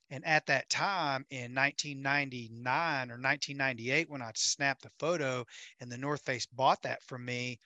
And 0.09 0.25
at 0.25 0.45
that 0.47 0.69
time 0.69 1.25
in 1.29 1.55
1999 1.55 3.09
or 3.09 3.19
1998, 3.19 4.09
when 4.09 4.21
I 4.21 4.31
snapped 4.35 4.83
the 4.83 4.91
photo 4.99 5.45
and 5.79 5.91
the 5.91 5.97
North 5.97 6.21
Face 6.23 6.45
bought 6.45 6.81
that 6.83 7.01
from 7.03 7.25
me, 7.25 7.59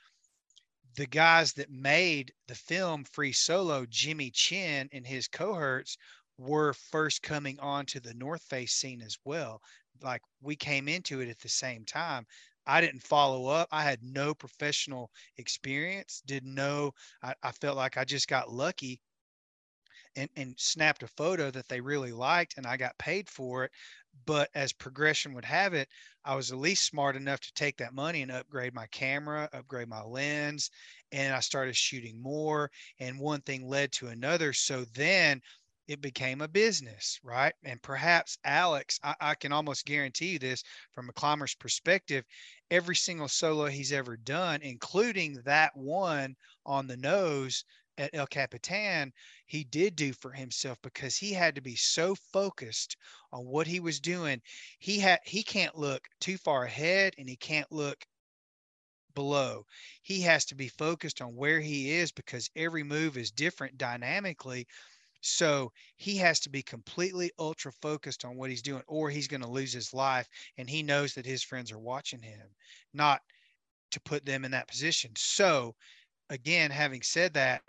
the 0.96 1.06
guys 1.06 1.54
that 1.54 1.70
made 1.70 2.34
the 2.48 2.56
film 2.56 3.04
Free 3.04 3.34
Solo, 3.34 3.86
Jimmy 3.90 4.32
Chin 4.32 4.90
and 4.92 5.06
his 5.06 5.28
cohorts, 5.28 5.98
were 6.38 6.74
first 6.74 7.22
coming 7.22 7.60
onto 7.60 8.00
the 8.00 8.14
North 8.14 8.44
Face 8.44 8.74
scene 8.74 9.02
as 9.02 9.18
well. 9.26 9.62
Like 10.02 10.22
we 10.42 10.56
came 10.56 10.88
into 10.88 11.20
it 11.20 11.30
at 11.30 11.40
the 11.40 11.50
same 11.50 11.84
time. 11.84 12.26
I 12.70 12.82
didn't 12.82 13.02
follow 13.02 13.48
up. 13.48 13.68
I 13.72 13.84
had 13.84 14.04
no 14.04 14.36
professional 14.36 15.12
experience, 15.38 16.22
didn't 16.26 16.54
know. 16.54 16.94
I, 17.24 17.34
I 17.42 17.52
felt 17.52 17.78
like 17.78 17.98
I 17.98 18.06
just 18.06 18.28
got 18.28 18.52
lucky 18.52 19.02
and, 20.16 20.30
and 20.36 20.54
snapped 20.60 21.02
a 21.02 21.08
photo 21.08 21.50
that 21.52 21.68
they 21.68 21.82
really 21.82 22.12
liked 22.12 22.58
and 22.58 22.68
I 22.68 22.78
got 22.78 22.98
paid 23.00 23.28
for 23.28 23.64
it. 23.64 23.72
But 24.26 24.50
as 24.54 24.72
progression 24.72 25.34
would 25.34 25.46
have 25.46 25.74
it, 25.74 25.88
I 26.24 26.36
was 26.36 26.52
at 26.52 26.60
least 26.60 26.86
smart 26.86 27.16
enough 27.16 27.40
to 27.40 27.54
take 27.54 27.78
that 27.78 27.94
money 27.94 28.22
and 28.22 28.32
upgrade 28.32 28.76
my 28.76 28.86
camera, 28.88 29.50
upgrade 29.52 29.88
my 29.88 30.04
lens, 30.04 30.70
and 31.12 31.34
I 31.34 31.40
started 31.40 31.76
shooting 31.76 32.22
more. 32.22 32.70
And 33.00 33.18
one 33.20 33.42
thing 33.42 33.68
led 33.68 33.92
to 33.94 34.08
another. 34.08 34.54
So 34.54 34.86
then 34.94 35.42
it 35.90 36.02
became 36.02 36.40
a 36.40 36.48
business, 36.48 37.20
right? 37.24 37.54
And 37.64 37.82
perhaps 37.82 38.38
Alex, 38.44 39.00
I, 39.04 39.16
I, 39.20 39.34
can 39.34 39.52
almost 39.52 39.88
guarantee 39.88 40.34
you 40.34 40.40
this 40.40 40.64
from 40.92 41.10
a 41.10 41.14
climber's 41.14 41.56
perspective, 41.56 42.24
every 42.70 42.96
single 42.96 43.28
solo 43.28 43.66
he's 43.66 43.92
ever 43.92 44.16
done, 44.16 44.62
including 44.62 45.42
that 45.46 45.76
one 45.76 46.36
on 46.64 46.86
the 46.86 46.96
nose 46.96 47.66
at 47.98 48.14
El 48.14 48.28
Capitan, 48.28 49.12
he 49.48 49.64
did 49.64 49.96
do 49.96 50.14
for 50.14 50.32
himself 50.32 50.78
because 50.84 51.18
he 51.18 51.34
had 51.34 51.56
to 51.56 51.62
be 51.62 51.76
so 51.76 52.14
focused 52.32 52.96
on 53.34 53.48
what 53.48 53.66
he 53.66 53.80
was 53.80 54.00
doing. 54.00 54.40
He 54.78 55.00
had 55.00 55.20
he 55.26 55.42
can't 55.42 55.76
look 55.76 56.08
too 56.22 56.38
far 56.38 56.66
ahead 56.66 57.16
and 57.18 57.28
he 57.28 57.36
can't 57.36 57.72
look 57.72 58.06
below. 59.16 59.66
He 60.04 60.22
has 60.22 60.46
to 60.46 60.56
be 60.56 60.68
focused 60.68 61.20
on 61.20 61.36
where 61.36 61.60
he 61.60 61.92
is 61.94 62.12
because 62.12 62.52
every 62.56 62.84
move 62.84 63.18
is 63.18 63.32
different 63.32 63.78
dynamically. 63.80 64.68
So 65.22 65.72
he 65.98 66.18
has 66.18 66.40
to 66.42 66.50
be 66.50 66.64
completely 66.64 67.32
ultra 67.40 67.72
focused 67.74 68.26
on 68.26 68.38
what 68.38 68.50
he's 68.50 68.62
doing, 68.62 68.84
or 68.88 69.10
he's 69.10 69.28
going 69.28 69.42
to 69.42 69.48
lose 69.50 69.74
his 69.74 69.94
life. 69.94 70.28
And 70.58 70.70
he 70.70 70.84
knows 70.84 71.14
that 71.16 71.26
his 71.26 71.44
friends 71.44 71.72
are 71.72 71.80
watching 71.80 72.22
him, 72.22 72.56
not 72.94 73.22
to 73.92 74.02
put 74.02 74.26
them 74.26 74.46
in 74.46 74.52
that 74.52 74.68
position. 74.68 75.14
So, 75.18 75.76
again, 76.30 76.72
having 76.72 77.02
said 77.04 77.34
that, 77.36 77.64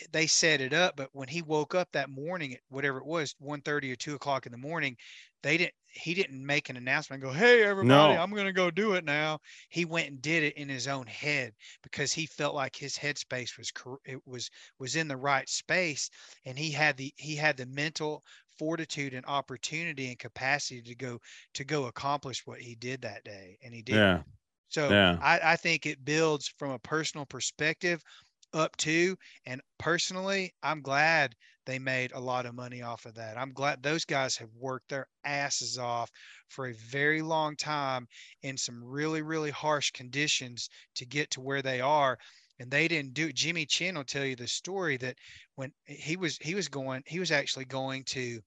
eh, 0.00 0.06
they 0.12 0.26
set 0.26 0.60
it 0.60 0.72
up, 0.72 0.96
but 0.96 1.10
when 1.14 1.28
he 1.28 1.42
woke 1.42 1.74
up 1.74 1.92
that 1.92 2.10
morning 2.10 2.54
at 2.54 2.60
whatever 2.68 2.98
it 2.98 3.06
was, 3.06 3.34
1.30 3.38 3.92
or 3.92 3.96
2 3.96 4.14
o'clock 4.14 4.46
in 4.46 4.52
the 4.52 4.58
morning, 4.58 4.96
they 5.42 5.56
didn't 5.56 5.74
he 5.92 6.14
didn't 6.14 6.44
make 6.44 6.68
an 6.68 6.76
announcement 6.76 7.22
and 7.22 7.32
go, 7.32 7.36
Hey 7.36 7.62
everybody, 7.62 8.14
no. 8.14 8.22
I'm 8.22 8.32
gonna 8.32 8.52
go 8.52 8.70
do 8.70 8.94
it 8.94 9.04
now. 9.04 9.40
He 9.68 9.84
went 9.84 10.08
and 10.08 10.22
did 10.22 10.42
it 10.42 10.56
in 10.56 10.68
his 10.68 10.86
own 10.88 11.06
head 11.06 11.54
because 11.82 12.12
he 12.12 12.26
felt 12.26 12.54
like 12.54 12.76
his 12.76 12.96
headspace 12.96 13.56
was 13.58 13.72
it 14.04 14.26
was 14.26 14.50
was 14.78 14.96
in 14.96 15.08
the 15.08 15.16
right 15.16 15.48
space 15.48 16.10
and 16.44 16.58
he 16.58 16.70
had 16.70 16.96
the 16.96 17.12
he 17.16 17.36
had 17.36 17.56
the 17.56 17.66
mental 17.66 18.24
fortitude 18.58 19.14
and 19.14 19.24
opportunity 19.26 20.08
and 20.08 20.18
capacity 20.18 20.82
to 20.82 20.94
go 20.94 21.18
to 21.54 21.64
go 21.64 21.86
accomplish 21.86 22.46
what 22.46 22.60
he 22.60 22.74
did 22.74 23.02
that 23.02 23.24
day. 23.24 23.58
And 23.62 23.74
he 23.74 23.82
did. 23.82 23.96
Yeah. 23.96 24.22
So 24.68 24.88
yeah. 24.90 25.18
I, 25.20 25.52
I 25.52 25.56
think 25.56 25.86
it 25.86 26.04
builds 26.04 26.48
from 26.48 26.70
a 26.70 26.78
personal 26.78 27.26
perspective 27.26 28.02
up 28.52 28.76
to. 28.78 29.16
And 29.46 29.60
personally, 29.78 30.54
I'm 30.62 30.82
glad 30.82 31.34
they 31.70 31.78
made 31.78 32.12
a 32.12 32.20
lot 32.20 32.46
of 32.46 32.54
money 32.54 32.82
off 32.82 33.06
of 33.06 33.14
that. 33.14 33.38
I'm 33.38 33.52
glad 33.52 33.82
those 33.82 34.04
guys 34.04 34.36
have 34.36 34.50
worked 34.58 34.88
their 34.88 35.06
asses 35.24 35.78
off 35.78 36.10
for 36.48 36.66
a 36.66 36.74
very 36.74 37.22
long 37.22 37.56
time 37.56 38.08
in 38.42 38.56
some 38.56 38.82
really, 38.82 39.22
really 39.22 39.50
harsh 39.50 39.92
conditions 39.92 40.68
to 40.96 41.06
get 41.06 41.30
to 41.30 41.40
where 41.40 41.62
they 41.62 41.80
are. 41.80 42.18
And 42.58 42.70
they 42.70 42.88
didn't 42.88 43.14
do 43.14 43.28
it. 43.28 43.36
Jimmy 43.36 43.66
Chin 43.66 43.94
will 43.94 44.04
tell 44.04 44.24
you 44.24 44.36
the 44.36 44.48
story 44.48 44.96
that 44.98 45.16
when 45.54 45.72
he 45.84 46.16
was 46.16 46.36
he 46.38 46.54
was 46.54 46.68
going, 46.68 47.02
he 47.06 47.18
was 47.20 47.30
actually 47.30 47.64
going 47.64 48.04
to 48.04 48.40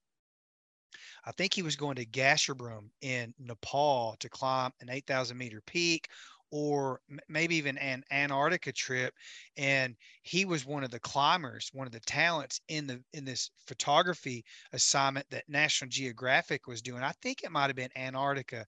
I 1.26 1.32
think 1.32 1.54
he 1.54 1.62
was 1.62 1.76
going 1.76 1.96
to 1.96 2.06
Gasherbrum 2.06 2.90
in 3.02 3.34
Nepal 3.40 4.18
to 4.20 4.30
climb 4.30 4.72
an 4.82 4.90
8,000 4.90 5.38
meter 5.38 5.62
peak 5.66 6.10
or 6.56 7.02
maybe 7.28 7.56
even 7.56 7.80
an 7.80 8.04
Antarctica 8.12 8.72
trip 8.72 9.16
and 9.58 9.96
he 10.22 10.46
was 10.46 10.66
one 10.66 10.84
of 10.84 10.92
the 10.92 11.00
climbers 11.00 11.72
one 11.74 11.88
of 11.88 11.94
the 11.94 12.00
talents 12.02 12.62
in 12.68 12.86
the 12.86 13.04
in 13.14 13.26
this 13.26 13.50
photography 13.66 14.46
assignment 14.72 15.28
that 15.32 15.50
National 15.50 15.90
Geographic 15.90 16.68
was 16.68 16.84
doing. 16.84 17.02
I 17.02 17.14
think 17.24 17.44
it 17.44 17.52
might 17.52 17.68
have 17.68 17.76
been 17.76 17.90
Antarctica 17.98 18.68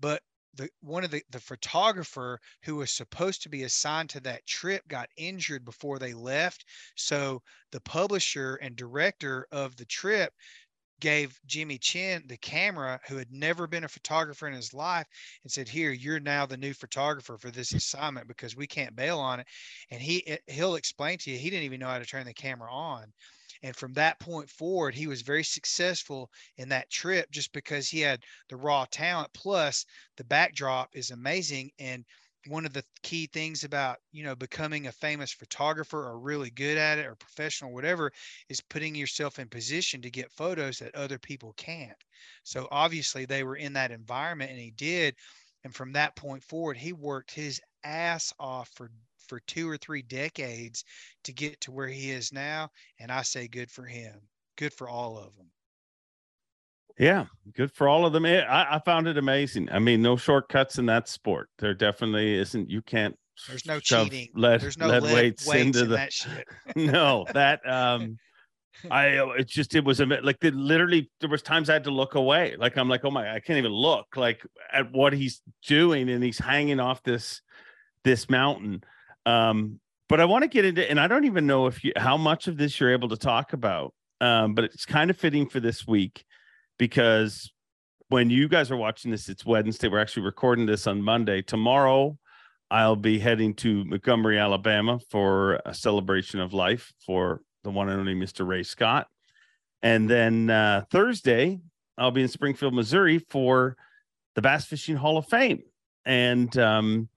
but 0.00 0.22
the 0.54 0.68
one 0.80 1.04
of 1.04 1.10
the 1.10 1.22
the 1.30 1.40
photographer 1.40 2.40
who 2.62 2.76
was 2.76 2.90
supposed 2.90 3.42
to 3.42 3.50
be 3.50 3.64
assigned 3.64 4.10
to 4.10 4.20
that 4.20 4.46
trip 4.46 4.88
got 4.88 5.10
injured 5.16 5.64
before 5.64 5.98
they 5.98 6.14
left. 6.14 6.64
So 6.96 7.42
the 7.70 7.80
publisher 7.82 8.56
and 8.56 8.74
director 8.76 9.46
of 9.52 9.76
the 9.76 9.84
trip 9.84 10.32
gave 11.00 11.38
Jimmy 11.46 11.78
Chin 11.78 12.24
the 12.26 12.36
camera, 12.36 13.00
who 13.08 13.16
had 13.16 13.32
never 13.32 13.66
been 13.66 13.84
a 13.84 13.88
photographer 13.88 14.46
in 14.46 14.54
his 14.54 14.72
life, 14.74 15.06
and 15.42 15.50
said, 15.50 15.68
"Here, 15.68 15.92
you're 15.92 16.20
now 16.20 16.46
the 16.46 16.56
new 16.56 16.74
photographer 16.74 17.38
for 17.38 17.50
this 17.50 17.72
assignment 17.72 18.28
because 18.28 18.54
we 18.56 18.66
can't 18.66 18.94
bail 18.96 19.18
on 19.18 19.40
it." 19.40 19.46
And 19.90 20.00
he 20.02 20.26
eh, 20.26 20.38
he'll 20.46 20.76
explain 20.76 21.18
to 21.18 21.30
you 21.30 21.38
he 21.38 21.50
didn't 21.50 21.64
even 21.64 21.80
know 21.80 21.88
how 21.88 21.98
to 21.98 22.06
turn 22.06 22.26
the 22.26 22.34
camera 22.34 22.72
on. 22.72 23.12
And 23.62 23.76
from 23.76 23.92
that 23.94 24.20
point 24.20 24.48
forward, 24.48 24.94
he 24.94 25.06
was 25.06 25.22
very 25.22 25.44
successful 25.44 26.30
in 26.56 26.68
that 26.70 26.90
trip 26.90 27.30
just 27.30 27.52
because 27.52 27.88
he 27.88 28.00
had 28.00 28.22
the 28.48 28.56
raw 28.56 28.86
talent. 28.90 29.32
Plus, 29.34 29.84
the 30.16 30.24
backdrop 30.24 30.96
is 30.96 31.10
amazing. 31.10 31.70
And 31.78 32.04
one 32.46 32.64
of 32.64 32.72
the 32.72 32.84
key 33.02 33.26
things 33.26 33.64
about 33.64 33.98
you 34.12 34.24
know 34.24 34.34
becoming 34.34 34.86
a 34.86 34.92
famous 34.92 35.32
photographer 35.32 35.98
or 35.98 36.18
really 36.18 36.50
good 36.50 36.78
at 36.78 36.98
it 36.98 37.06
or 37.06 37.14
professional 37.14 37.72
whatever 37.72 38.10
is 38.48 38.60
putting 38.60 38.94
yourself 38.94 39.38
in 39.38 39.48
position 39.48 40.00
to 40.02 40.10
get 40.10 40.32
photos 40.32 40.78
that 40.78 40.94
other 40.94 41.18
people 41.18 41.52
can't. 41.54 41.96
So 42.44 42.66
obviously 42.70 43.24
they 43.26 43.44
were 43.44 43.56
in 43.56 43.74
that 43.74 43.90
environment 43.90 44.50
and 44.50 44.60
he 44.60 44.70
did. 44.70 45.16
And 45.64 45.74
from 45.74 45.92
that 45.92 46.16
point 46.16 46.42
forward 46.42 46.76
he 46.76 46.92
worked 46.92 47.30
his 47.32 47.60
ass 47.84 48.32
off 48.38 48.70
for 48.70 48.90
for 49.28 49.40
two 49.40 49.68
or 49.68 49.76
three 49.76 50.02
decades 50.02 50.84
to 51.24 51.32
get 51.32 51.60
to 51.60 51.70
where 51.72 51.88
he 51.88 52.10
is 52.10 52.32
now. 52.32 52.70
And 52.98 53.12
i 53.12 53.22
say 53.22 53.48
good 53.48 53.70
for 53.70 53.84
him 53.84 54.20
good 54.56 54.72
for 54.74 54.88
all 54.88 55.18
of 55.18 55.36
them 55.36 55.50
Yeah, 57.00 57.24
good 57.54 57.72
for 57.72 57.88
all 57.88 58.04
of 58.04 58.12
them. 58.12 58.26
Eh, 58.26 58.42
I, 58.42 58.76
I 58.76 58.78
found 58.80 59.08
it 59.08 59.16
amazing. 59.16 59.70
I 59.72 59.78
mean, 59.78 60.02
no 60.02 60.16
shortcuts 60.16 60.76
in 60.78 60.84
that 60.86 61.08
sport. 61.08 61.48
There 61.58 61.72
definitely 61.72 62.34
isn't. 62.34 62.68
You 62.68 62.82
can't. 62.82 63.16
There's 63.48 63.64
no 63.64 63.80
cheating. 63.80 64.28
Lead, 64.34 64.60
There's 64.60 64.76
no 64.76 64.86
lead 64.86 65.04
lead 65.04 65.14
weights, 65.14 65.46
weights 65.46 65.64
into 65.64 65.84
in 65.84 65.88
the. 65.88 65.96
that 65.96 66.12
shit. 66.12 66.46
no, 66.76 67.24
that 67.32 67.66
um, 67.66 68.18
I 68.90 69.16
uh, 69.16 69.28
it 69.28 69.48
just 69.48 69.74
it 69.74 69.82
was 69.82 70.00
a 70.00 70.04
like 70.04 70.40
the, 70.40 70.50
literally 70.50 71.10
there 71.20 71.30
was 71.30 71.40
times 71.40 71.70
I 71.70 71.72
had 71.72 71.84
to 71.84 71.90
look 71.90 72.16
away. 72.16 72.56
Like 72.58 72.76
I'm 72.76 72.90
like, 72.90 73.02
oh 73.06 73.10
my, 73.10 73.24
god, 73.24 73.34
I 73.34 73.40
can't 73.40 73.56
even 73.56 73.72
look 73.72 74.08
like 74.14 74.44
at 74.70 74.92
what 74.92 75.14
he's 75.14 75.40
doing, 75.66 76.10
and 76.10 76.22
he's 76.22 76.38
hanging 76.38 76.80
off 76.80 77.02
this 77.02 77.40
this 78.04 78.28
mountain. 78.28 78.84
Um, 79.24 79.80
but 80.06 80.20
I 80.20 80.26
want 80.26 80.42
to 80.42 80.48
get 80.48 80.66
into, 80.66 80.88
and 80.88 81.00
I 81.00 81.06
don't 81.06 81.24
even 81.24 81.46
know 81.46 81.66
if 81.66 81.82
you 81.82 81.94
how 81.96 82.18
much 82.18 82.46
of 82.46 82.58
this 82.58 82.78
you're 82.78 82.92
able 82.92 83.08
to 83.08 83.16
talk 83.16 83.54
about. 83.54 83.94
Um, 84.20 84.54
but 84.54 84.64
it's 84.64 84.84
kind 84.84 85.08
of 85.08 85.16
fitting 85.16 85.48
for 85.48 85.60
this 85.60 85.86
week 85.86 86.26
because 86.80 87.52
when 88.08 88.30
you 88.30 88.48
guys 88.48 88.70
are 88.70 88.76
watching 88.76 89.10
this, 89.10 89.28
it's 89.28 89.44
Wednesday. 89.44 89.86
We're 89.86 90.00
actually 90.00 90.22
recording 90.22 90.64
this 90.64 90.86
on 90.86 91.02
Monday. 91.02 91.42
Tomorrow, 91.42 92.16
I'll 92.70 92.96
be 92.96 93.18
heading 93.18 93.52
to 93.56 93.84
Montgomery, 93.84 94.38
Alabama 94.38 94.98
for 95.10 95.60
a 95.66 95.74
celebration 95.74 96.40
of 96.40 96.54
life 96.54 96.90
for 97.04 97.42
the 97.64 97.70
one 97.70 97.90
and 97.90 98.00
only 98.00 98.14
Mr. 98.14 98.48
Ray 98.48 98.62
Scott. 98.62 99.08
And 99.82 100.08
then 100.08 100.48
uh, 100.48 100.84
Thursday, 100.90 101.60
I'll 101.98 102.12
be 102.12 102.22
in 102.22 102.28
Springfield, 102.28 102.72
Missouri 102.72 103.18
for 103.28 103.76
the 104.34 104.40
Bass 104.40 104.64
Fishing 104.64 104.96
Hall 104.96 105.18
of 105.18 105.26
Fame. 105.26 105.60
And 106.06 106.56
um, 106.56 107.10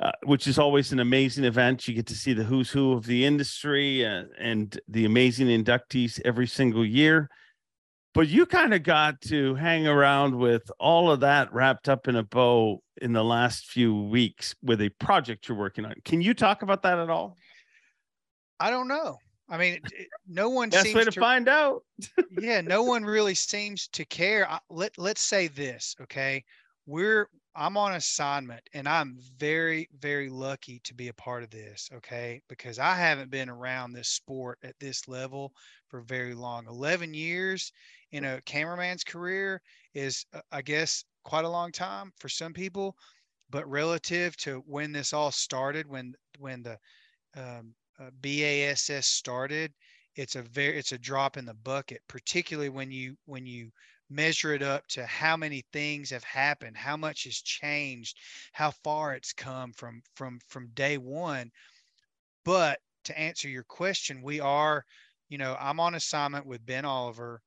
uh, 0.00 0.10
which 0.24 0.48
is 0.48 0.58
always 0.58 0.90
an 0.90 0.98
amazing 0.98 1.44
event. 1.44 1.86
You 1.86 1.94
get 1.94 2.06
to 2.06 2.16
see 2.16 2.32
the 2.32 2.42
who's 2.42 2.70
who 2.70 2.94
of 2.94 3.06
the 3.06 3.24
industry 3.24 4.04
uh, 4.04 4.24
and 4.40 4.76
the 4.88 5.04
amazing 5.04 5.46
inductees 5.46 6.20
every 6.24 6.48
single 6.48 6.84
year. 6.84 7.30
But 8.14 8.28
you 8.28 8.46
kind 8.46 8.74
of 8.74 8.82
got 8.82 9.20
to 9.22 9.54
hang 9.54 9.86
around 9.86 10.36
with 10.36 10.70
all 10.80 11.10
of 11.10 11.20
that 11.20 11.52
wrapped 11.52 11.88
up 11.88 12.08
in 12.08 12.16
a 12.16 12.22
bow 12.22 12.82
in 13.00 13.12
the 13.12 13.22
last 13.22 13.66
few 13.66 13.94
weeks 13.94 14.54
with 14.62 14.80
a 14.80 14.88
project 14.98 15.48
you're 15.48 15.58
working 15.58 15.84
on. 15.84 15.94
Can 16.04 16.20
you 16.20 16.34
talk 16.34 16.62
about 16.62 16.82
that 16.82 16.98
at 16.98 17.10
all? 17.10 17.36
I 18.58 18.70
don't 18.70 18.88
know. 18.88 19.18
I 19.48 19.56
mean, 19.56 19.74
it- 19.74 19.92
it- 19.92 20.08
no 20.26 20.48
one 20.60 20.70
Best 20.70 20.84
seems 20.84 20.96
way 20.96 21.04
to 21.04 21.10
to 21.10 21.20
find 21.20 21.48
out. 21.48 21.82
yeah, 22.40 22.60
no 22.60 22.82
one 22.82 23.04
really 23.04 23.34
seems 23.34 23.88
to 23.88 24.04
care. 24.04 24.50
I, 24.50 24.58
let 24.70 24.98
let's 24.98 25.22
say 25.22 25.48
this, 25.48 25.94
okay? 26.02 26.44
We're 26.86 27.28
I'm 27.54 27.76
on 27.76 27.94
assignment 27.94 28.62
and 28.72 28.88
I'm 28.88 29.18
very 29.36 29.88
very 29.98 30.28
lucky 30.28 30.80
to 30.84 30.94
be 30.94 31.08
a 31.08 31.14
part 31.14 31.42
of 31.42 31.50
this, 31.50 31.88
okay? 31.92 32.40
Because 32.48 32.78
I 32.78 32.94
haven't 32.94 33.30
been 33.30 33.48
around 33.48 33.92
this 33.92 34.08
sport 34.08 34.58
at 34.62 34.78
this 34.80 35.08
level 35.08 35.52
for 35.88 36.00
very 36.02 36.34
long. 36.34 36.66
11 36.66 37.14
years 37.14 37.72
in 38.12 38.24
a 38.24 38.40
cameraman's 38.42 39.04
career 39.04 39.60
is 39.94 40.24
uh, 40.32 40.40
I 40.52 40.62
guess 40.62 41.04
quite 41.24 41.44
a 41.44 41.48
long 41.48 41.72
time 41.72 42.12
for 42.18 42.28
some 42.28 42.52
people, 42.52 42.96
but 43.50 43.68
relative 43.68 44.36
to 44.38 44.62
when 44.66 44.92
this 44.92 45.12
all 45.12 45.30
started 45.30 45.86
when 45.86 46.14
when 46.38 46.62
the 46.62 46.78
um, 47.36 47.74
uh, 48.00 48.10
BASS 48.20 49.06
started, 49.06 49.72
it's 50.16 50.34
a 50.36 50.42
very 50.42 50.76
it's 50.78 50.92
a 50.92 50.98
drop 50.98 51.36
in 51.36 51.44
the 51.44 51.54
bucket 51.54 52.02
particularly 52.08 52.68
when 52.68 52.90
you 52.90 53.16
when 53.26 53.46
you 53.46 53.70
measure 54.10 54.52
it 54.52 54.62
up 54.62 54.86
to 54.88 55.04
how 55.06 55.36
many 55.36 55.62
things 55.72 56.10
have 56.10 56.24
happened 56.24 56.76
how 56.76 56.96
much 56.96 57.24
has 57.24 57.36
changed 57.36 58.16
how 58.52 58.70
far 58.82 59.14
it's 59.14 59.32
come 59.32 59.72
from 59.72 60.00
from 60.14 60.38
from 60.48 60.68
day 60.74 60.98
one. 60.98 61.50
But 62.44 62.80
to 63.04 63.18
answer 63.18 63.48
your 63.48 63.64
question 63.64 64.22
we 64.22 64.40
are 64.40 64.84
you 65.28 65.38
know 65.38 65.56
i'm 65.60 65.80
on 65.80 65.94
assignment 65.94 66.46
with 66.46 66.64
ben 66.66 66.84
oliver 66.84 67.40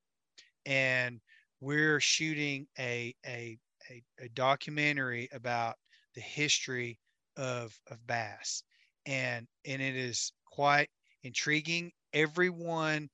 and 0.66 1.20
we're 1.60 2.00
shooting 2.00 2.66
a 2.78 3.14
a 3.26 3.58
a, 3.90 4.02
a 4.20 4.28
documentary 4.30 5.28
about 5.32 5.76
the 6.14 6.20
history 6.20 6.98
of 7.36 7.78
of 7.90 8.04
bass 8.06 8.62
and 9.06 9.46
and 9.64 9.80
it 9.82 9.96
is 9.96 10.32
quite 10.46 10.88
intriguing 11.22 11.90
everyone 12.12 13.08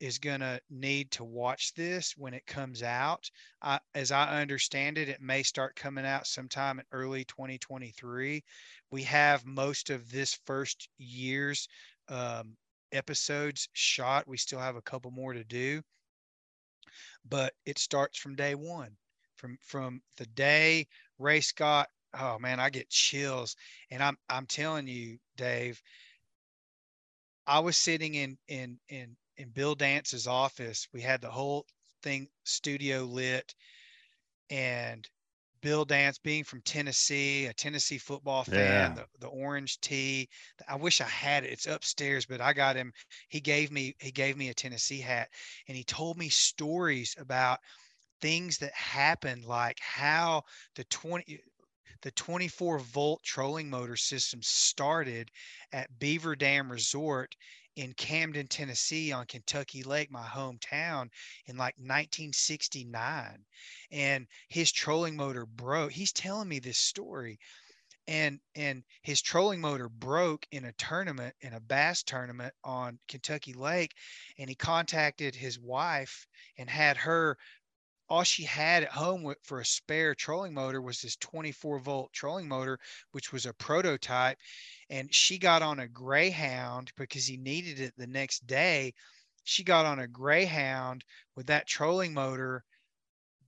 is 0.00 0.18
going 0.18 0.40
to 0.40 0.60
need 0.70 1.10
to 1.12 1.24
watch 1.24 1.72
this 1.74 2.14
when 2.16 2.34
it 2.34 2.46
comes 2.46 2.82
out. 2.82 3.30
I, 3.62 3.78
as 3.94 4.10
I 4.10 4.40
understand 4.40 4.98
it, 4.98 5.08
it 5.08 5.20
may 5.20 5.42
start 5.42 5.76
coming 5.76 6.04
out 6.04 6.26
sometime 6.26 6.78
in 6.78 6.84
early 6.92 7.24
2023. 7.24 8.42
We 8.90 9.02
have 9.04 9.46
most 9.46 9.90
of 9.90 10.10
this 10.10 10.38
first 10.44 10.88
year's 10.98 11.68
um, 12.08 12.56
episodes 12.92 13.68
shot. 13.72 14.28
We 14.28 14.36
still 14.36 14.58
have 14.58 14.76
a 14.76 14.82
couple 14.82 15.10
more 15.10 15.32
to 15.32 15.44
do, 15.44 15.80
but 17.28 17.54
it 17.64 17.78
starts 17.78 18.18
from 18.18 18.36
day 18.36 18.54
one. 18.54 18.96
From 19.36 19.58
from 19.60 20.02
the 20.16 20.26
day 20.26 20.86
Ray 21.18 21.40
Scott. 21.40 21.88
Oh 22.18 22.38
man, 22.38 22.60
I 22.60 22.70
get 22.70 22.88
chills, 22.90 23.56
and 23.90 24.02
I'm 24.02 24.16
I'm 24.28 24.46
telling 24.46 24.86
you, 24.86 25.18
Dave. 25.36 25.82
I 27.46 27.60
was 27.60 27.76
sitting 27.76 28.14
in 28.14 28.38
in 28.48 28.78
in 28.88 29.16
in 29.36 29.50
Bill 29.50 29.74
Dance's 29.74 30.26
office. 30.26 30.88
We 30.92 31.00
had 31.00 31.20
the 31.20 31.30
whole 31.30 31.66
thing 32.02 32.28
studio 32.44 33.04
lit, 33.04 33.54
and 34.50 35.08
Bill 35.64 35.84
Dance, 35.84 36.18
being 36.18 36.44
from 36.44 36.62
Tennessee, 36.62 37.46
a 37.46 37.54
Tennessee 37.54 37.98
football 37.98 38.44
fan, 38.44 38.92
Yeah. 38.92 38.94
the, 38.94 39.06
the 39.18 39.28
orange 39.28 39.80
tee. 39.80 40.28
I 40.68 40.76
wish 40.76 41.00
I 41.00 41.08
had 41.08 41.44
it. 41.44 41.52
It's 41.52 41.66
upstairs, 41.66 42.26
but 42.26 42.40
I 42.40 42.52
got 42.52 42.76
him. 42.76 42.92
He 43.28 43.40
gave 43.40 43.72
me 43.72 43.94
he 44.00 44.12
gave 44.12 44.36
me 44.36 44.50
a 44.50 44.54
Tennessee 44.54 45.00
hat, 45.00 45.30
and 45.66 45.76
he 45.76 45.84
told 45.84 46.18
me 46.18 46.28
stories 46.28 47.16
about 47.18 47.60
things 48.20 48.58
that 48.58 48.74
happened, 48.74 49.44
like 49.44 49.78
how 49.80 50.42
the 50.76 50.84
twenty 50.84 51.40
the 52.02 52.10
24 52.12 52.78
volt 52.80 53.22
trolling 53.24 53.70
motor 53.70 53.96
system 53.96 54.42
started 54.42 55.30
at 55.72 55.98
Beaver 55.98 56.36
Dam 56.36 56.70
Resort 56.70 57.34
in 57.76 57.92
Camden, 57.94 58.46
Tennessee 58.46 59.12
on 59.12 59.26
Kentucky 59.26 59.82
Lake, 59.82 60.10
my 60.10 60.26
hometown, 60.26 61.08
in 61.46 61.56
like 61.56 61.74
1969. 61.76 63.44
And 63.90 64.26
his 64.48 64.72
trolling 64.72 65.16
motor 65.16 65.46
broke. 65.46 65.92
He's 65.92 66.12
telling 66.12 66.48
me 66.48 66.58
this 66.58 66.78
story. 66.78 67.38
And 68.06 68.38
and 68.54 68.84
his 69.02 69.22
trolling 69.22 69.62
motor 69.62 69.88
broke 69.88 70.46
in 70.50 70.66
a 70.66 70.72
tournament, 70.72 71.34
in 71.40 71.54
a 71.54 71.60
bass 71.60 72.02
tournament 72.02 72.52
on 72.62 72.98
Kentucky 73.08 73.54
Lake. 73.54 73.94
And 74.38 74.48
he 74.48 74.54
contacted 74.54 75.34
his 75.34 75.58
wife 75.58 76.26
and 76.58 76.68
had 76.68 76.98
her 76.98 77.38
all 78.08 78.22
she 78.22 78.44
had 78.44 78.82
at 78.82 78.90
home 78.90 79.34
for 79.42 79.60
a 79.60 79.64
spare 79.64 80.14
trolling 80.14 80.54
motor 80.54 80.80
was 80.80 81.00
this 81.00 81.16
24 81.16 81.78
volt 81.80 82.12
trolling 82.12 82.48
motor, 82.48 82.78
which 83.12 83.32
was 83.32 83.46
a 83.46 83.54
prototype. 83.54 84.38
And 84.90 85.12
she 85.12 85.38
got 85.38 85.62
on 85.62 85.80
a 85.80 85.88
Greyhound 85.88 86.92
because 86.96 87.26
he 87.26 87.36
needed 87.36 87.80
it 87.80 87.94
the 87.96 88.06
next 88.06 88.46
day. 88.46 88.94
She 89.44 89.64
got 89.64 89.86
on 89.86 89.98
a 90.00 90.08
Greyhound 90.08 91.04
with 91.36 91.46
that 91.46 91.66
trolling 91.66 92.12
motor, 92.14 92.64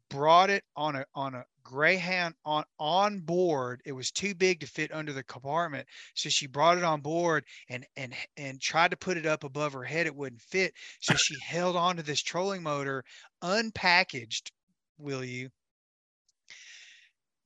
brought 0.08 0.50
it 0.50 0.64
on 0.76 0.96
a 0.96 1.04
on 1.14 1.34
a 1.34 1.44
Greyhound 1.66 2.36
on 2.44 2.64
on 2.78 3.18
board. 3.18 3.82
It 3.84 3.90
was 3.90 4.12
too 4.12 4.36
big 4.36 4.60
to 4.60 4.68
fit 4.68 4.92
under 4.92 5.12
the 5.12 5.24
compartment, 5.24 5.88
so 6.14 6.28
she 6.28 6.46
brought 6.46 6.78
it 6.78 6.84
on 6.84 7.00
board 7.00 7.44
and 7.68 7.84
and 7.96 8.14
and 8.36 8.60
tried 8.60 8.92
to 8.92 8.96
put 8.96 9.16
it 9.16 9.26
up 9.26 9.42
above 9.42 9.72
her 9.72 9.82
head. 9.82 10.06
It 10.06 10.14
wouldn't 10.14 10.40
fit, 10.42 10.74
so 11.00 11.14
she 11.16 11.36
held 11.44 11.74
on 11.74 11.96
to 11.96 12.04
this 12.04 12.22
trolling 12.22 12.62
motor 12.62 13.04
unpackaged. 13.42 14.52
Will 14.96 15.24
you? 15.24 15.50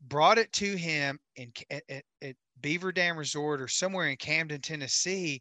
Brought 0.02 0.36
it 0.36 0.52
to 0.54 0.76
him 0.76 1.18
in 1.36 1.52
at, 1.70 2.04
at 2.20 2.36
Beaver 2.60 2.92
Dam 2.92 3.16
Resort 3.16 3.62
or 3.62 3.68
somewhere 3.68 4.08
in 4.08 4.18
Camden, 4.18 4.60
Tennessee, 4.60 5.40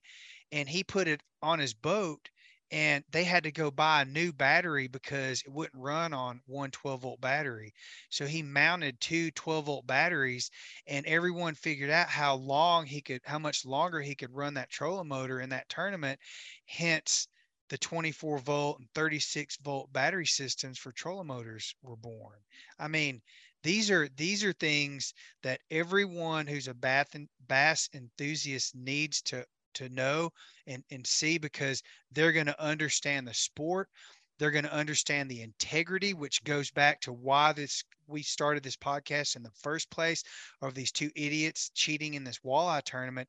and 0.54 0.70
he 0.70 0.86
put 0.86 1.10
it 1.10 1.22
on 1.42 1.60
his 1.60 1.74
boat. 1.74 2.30
And 2.72 3.04
they 3.10 3.24
had 3.24 3.44
to 3.44 3.52
go 3.52 3.72
buy 3.72 4.02
a 4.02 4.06
new 4.06 4.32
battery 4.32 4.88
because 4.88 5.42
it 5.42 5.52
wouldn't 5.52 5.82
run 5.82 6.14
on 6.14 6.42
one 6.46 6.72
12 6.72 7.02
volt 7.02 7.22
battery. 7.22 7.74
So 8.10 8.26
he 8.28 8.44
mounted 8.44 9.00
two 9.00 9.32
12 9.32 9.66
volt 9.66 9.88
batteries, 9.88 10.52
and 10.88 11.06
everyone 11.06 11.56
figured 11.56 11.90
out 11.90 12.10
how 12.10 12.36
long 12.36 12.86
he 12.86 13.02
could, 13.02 13.22
how 13.26 13.40
much 13.40 13.66
longer 13.66 14.02
he 14.02 14.16
could 14.16 14.32
run 14.32 14.54
that 14.56 14.70
trolling 14.70 15.08
motor 15.08 15.42
in 15.42 15.50
that 15.50 15.70
tournament. 15.70 16.20
Hence, 16.66 17.28
the 17.70 17.78
24 17.78 18.40
volt 18.40 18.80
and 18.80 18.90
36 18.94 19.58
volt 19.58 19.92
battery 19.94 20.26
systems 20.26 20.78
for 20.78 20.92
trolling 20.92 21.28
motors 21.28 21.74
were 21.82 21.96
born. 21.96 22.38
I 22.80 22.88
mean, 22.88 23.22
these 23.64 23.92
are 23.92 24.08
these 24.16 24.44
are 24.44 24.54
things 24.54 25.14
that 25.44 25.62
everyone 25.70 26.48
who's 26.48 26.68
a 26.68 26.74
bass 26.74 27.08
bass 27.48 27.90
enthusiast 27.94 28.76
needs 28.76 29.22
to 29.24 29.46
to 29.76 29.90
know 29.90 30.32
and, 30.68 30.84
and 30.92 31.06
see 31.06 31.38
because 31.38 31.82
they're 32.12 32.32
going 32.32 32.46
to 32.46 32.62
understand 32.64 33.28
the 33.28 33.34
sport. 33.34 33.90
They're 34.38 34.52
going 34.52 34.66
to 34.66 34.74
understand 34.74 35.30
the 35.30 35.42
integrity 35.42 36.14
which 36.14 36.44
goes 36.44 36.72
back 36.72 37.02
to 37.02 37.14
why 37.14 37.54
this 37.54 37.84
we 38.08 38.24
started 38.24 38.64
this 38.64 38.78
podcast 38.78 39.36
in 39.36 39.44
the 39.44 39.52
first 39.62 39.90
place 39.92 40.24
of 40.62 40.74
these 40.74 40.92
two 40.92 41.12
idiots 41.16 41.72
cheating 41.76 42.16
in 42.16 42.24
this 42.24 42.40
walleye 42.40 42.84
tournament. 42.84 43.28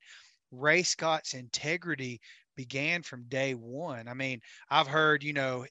Ray 0.51 0.83
scott's 0.83 1.33
integrity 1.33 2.19
began 2.61 3.01
from 3.01 3.23
day 3.23 3.55
one. 3.55 4.07
I 4.07 4.13
mean, 4.13 4.39
I've 4.69 4.85
heard, 4.85 5.23
you 5.23 5.33
know, 5.33 5.65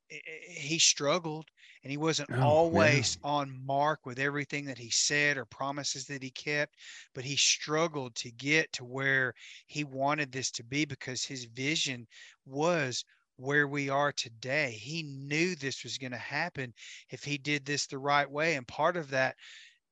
he 0.48 0.80
struggled 0.80 1.46
and 1.84 1.90
he 1.92 1.96
wasn't 1.96 2.30
oh, 2.32 2.42
always 2.42 3.16
man. 3.22 3.32
on 3.32 3.64
mark 3.64 4.00
with 4.04 4.18
everything 4.18 4.64
that 4.64 4.76
he 4.76 4.90
said 4.90 5.36
or 5.36 5.44
promises 5.44 6.06
that 6.06 6.20
he 6.20 6.30
kept, 6.30 6.74
but 7.14 7.22
he 7.22 7.36
struggled 7.36 8.16
to 8.16 8.32
get 8.32 8.72
to 8.72 8.84
where 8.84 9.34
he 9.68 9.84
wanted 9.84 10.32
this 10.32 10.50
to 10.50 10.64
be 10.64 10.84
because 10.84 11.22
his 11.22 11.44
vision 11.44 12.08
was 12.44 13.04
where 13.36 13.68
we 13.68 13.88
are 13.88 14.10
today. 14.10 14.72
He 14.72 15.04
knew 15.04 15.54
this 15.54 15.84
was 15.84 15.96
going 15.96 16.10
to 16.10 16.18
happen 16.18 16.74
if 17.10 17.22
he 17.22 17.38
did 17.38 17.64
this 17.64 17.86
the 17.86 17.98
right 17.98 18.28
way. 18.28 18.56
And 18.56 18.66
part 18.66 18.96
of 18.96 19.10
that, 19.10 19.36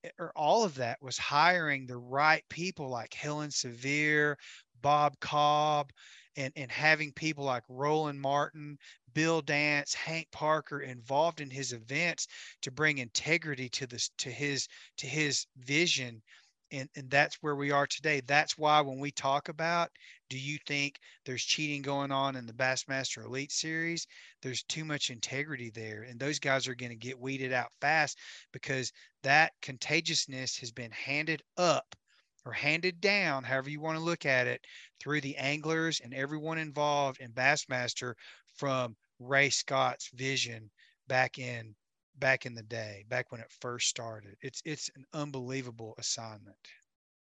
eh, 0.03 0.11
or 0.19 0.33
all 0.35 0.65
of 0.65 0.75
that, 0.75 1.01
was 1.01 1.17
hiring 1.17 1.87
the 1.87 1.97
right 1.97 2.43
people 2.51 2.91
like 2.91 3.15
Helen 3.15 3.53
Sevier, 3.53 4.37
Bob 4.83 5.19
Cobb, 5.21 5.93
and, 6.39 6.53
and 6.57 6.71
having 6.71 7.13
people 7.13 7.45
like 7.45 7.65
Roland 7.69 8.21
Martin, 8.21 8.79
Bill 9.13 9.43
Dance, 9.43 9.93
Hank 9.93 10.29
Parker 10.31 10.81
involved 10.81 11.41
in 11.41 11.51
his 11.51 11.73
events 11.73 12.29
to 12.63 12.71
bring 12.71 12.99
integrity 12.99 13.69
to 13.71 13.87
this 13.87 14.11
to 14.19 14.31
his 14.31 14.69
to 14.97 15.07
his 15.07 15.47
vision 15.57 16.23
and, 16.71 16.89
and 16.97 17.11
that's 17.11 17.39
where 17.41 17.57
we 17.57 17.71
are 17.71 17.87
today. 17.87 18.21
That's 18.27 18.59
why 18.59 18.81
when 18.81 18.99
we 18.99 19.11
talk 19.11 19.49
about, 19.49 19.91
do 20.29 20.39
you 20.39 20.59
think 20.67 20.99
there's 21.25 21.43
cheating 21.43 21.83
going 21.83 22.13
on 22.13 22.37
in 22.37 22.47
the 22.47 22.53
Bassmaster 22.53 23.25
Elite 23.25 23.53
Series? 23.53 24.07
There's 24.43 24.63
too 24.65 24.85
much 24.85 25.11
integrity 25.11 25.71
there, 25.71 26.03
and 26.03 26.21
those 26.21 26.39
guys 26.39 26.69
are 26.69 26.75
going 26.75 26.91
to 26.91 26.97
get 26.97 27.19
weeded 27.19 27.53
out 27.53 27.73
fast 27.81 28.19
because 28.53 28.93
that 29.23 29.53
contagiousness 29.63 30.59
has 30.59 30.71
been 30.71 30.91
handed 30.91 31.43
up 31.57 31.97
or 32.45 32.53
handed 32.53 33.01
down, 33.01 33.45
however 33.45 33.71
you 33.71 33.81
want 33.81 33.99
to 33.99 34.05
look 34.05 34.27
at 34.27 34.47
it, 34.47 34.61
through 35.01 35.21
the 35.21 35.37
anglers 35.37 36.01
and 36.03 36.15
everyone 36.15 36.59
involved 36.59 37.21
in 37.21 37.31
Bassmaster 37.33 38.15
from 38.57 38.97
Ray 39.19 39.51
Scott's 39.51 40.11
vision 40.15 40.71
back 41.09 41.39
in 41.39 41.75
back 42.19 42.47
in 42.47 42.55
the 42.55 42.63
day, 42.63 43.05
back 43.09 43.31
when 43.31 43.41
it 43.41 43.53
first 43.61 43.89
started. 43.89 44.35
It's 44.43 44.63
it's 44.65 44.91
an 44.97 45.05
unbelievable 45.13 45.95
assignment. 45.99 46.57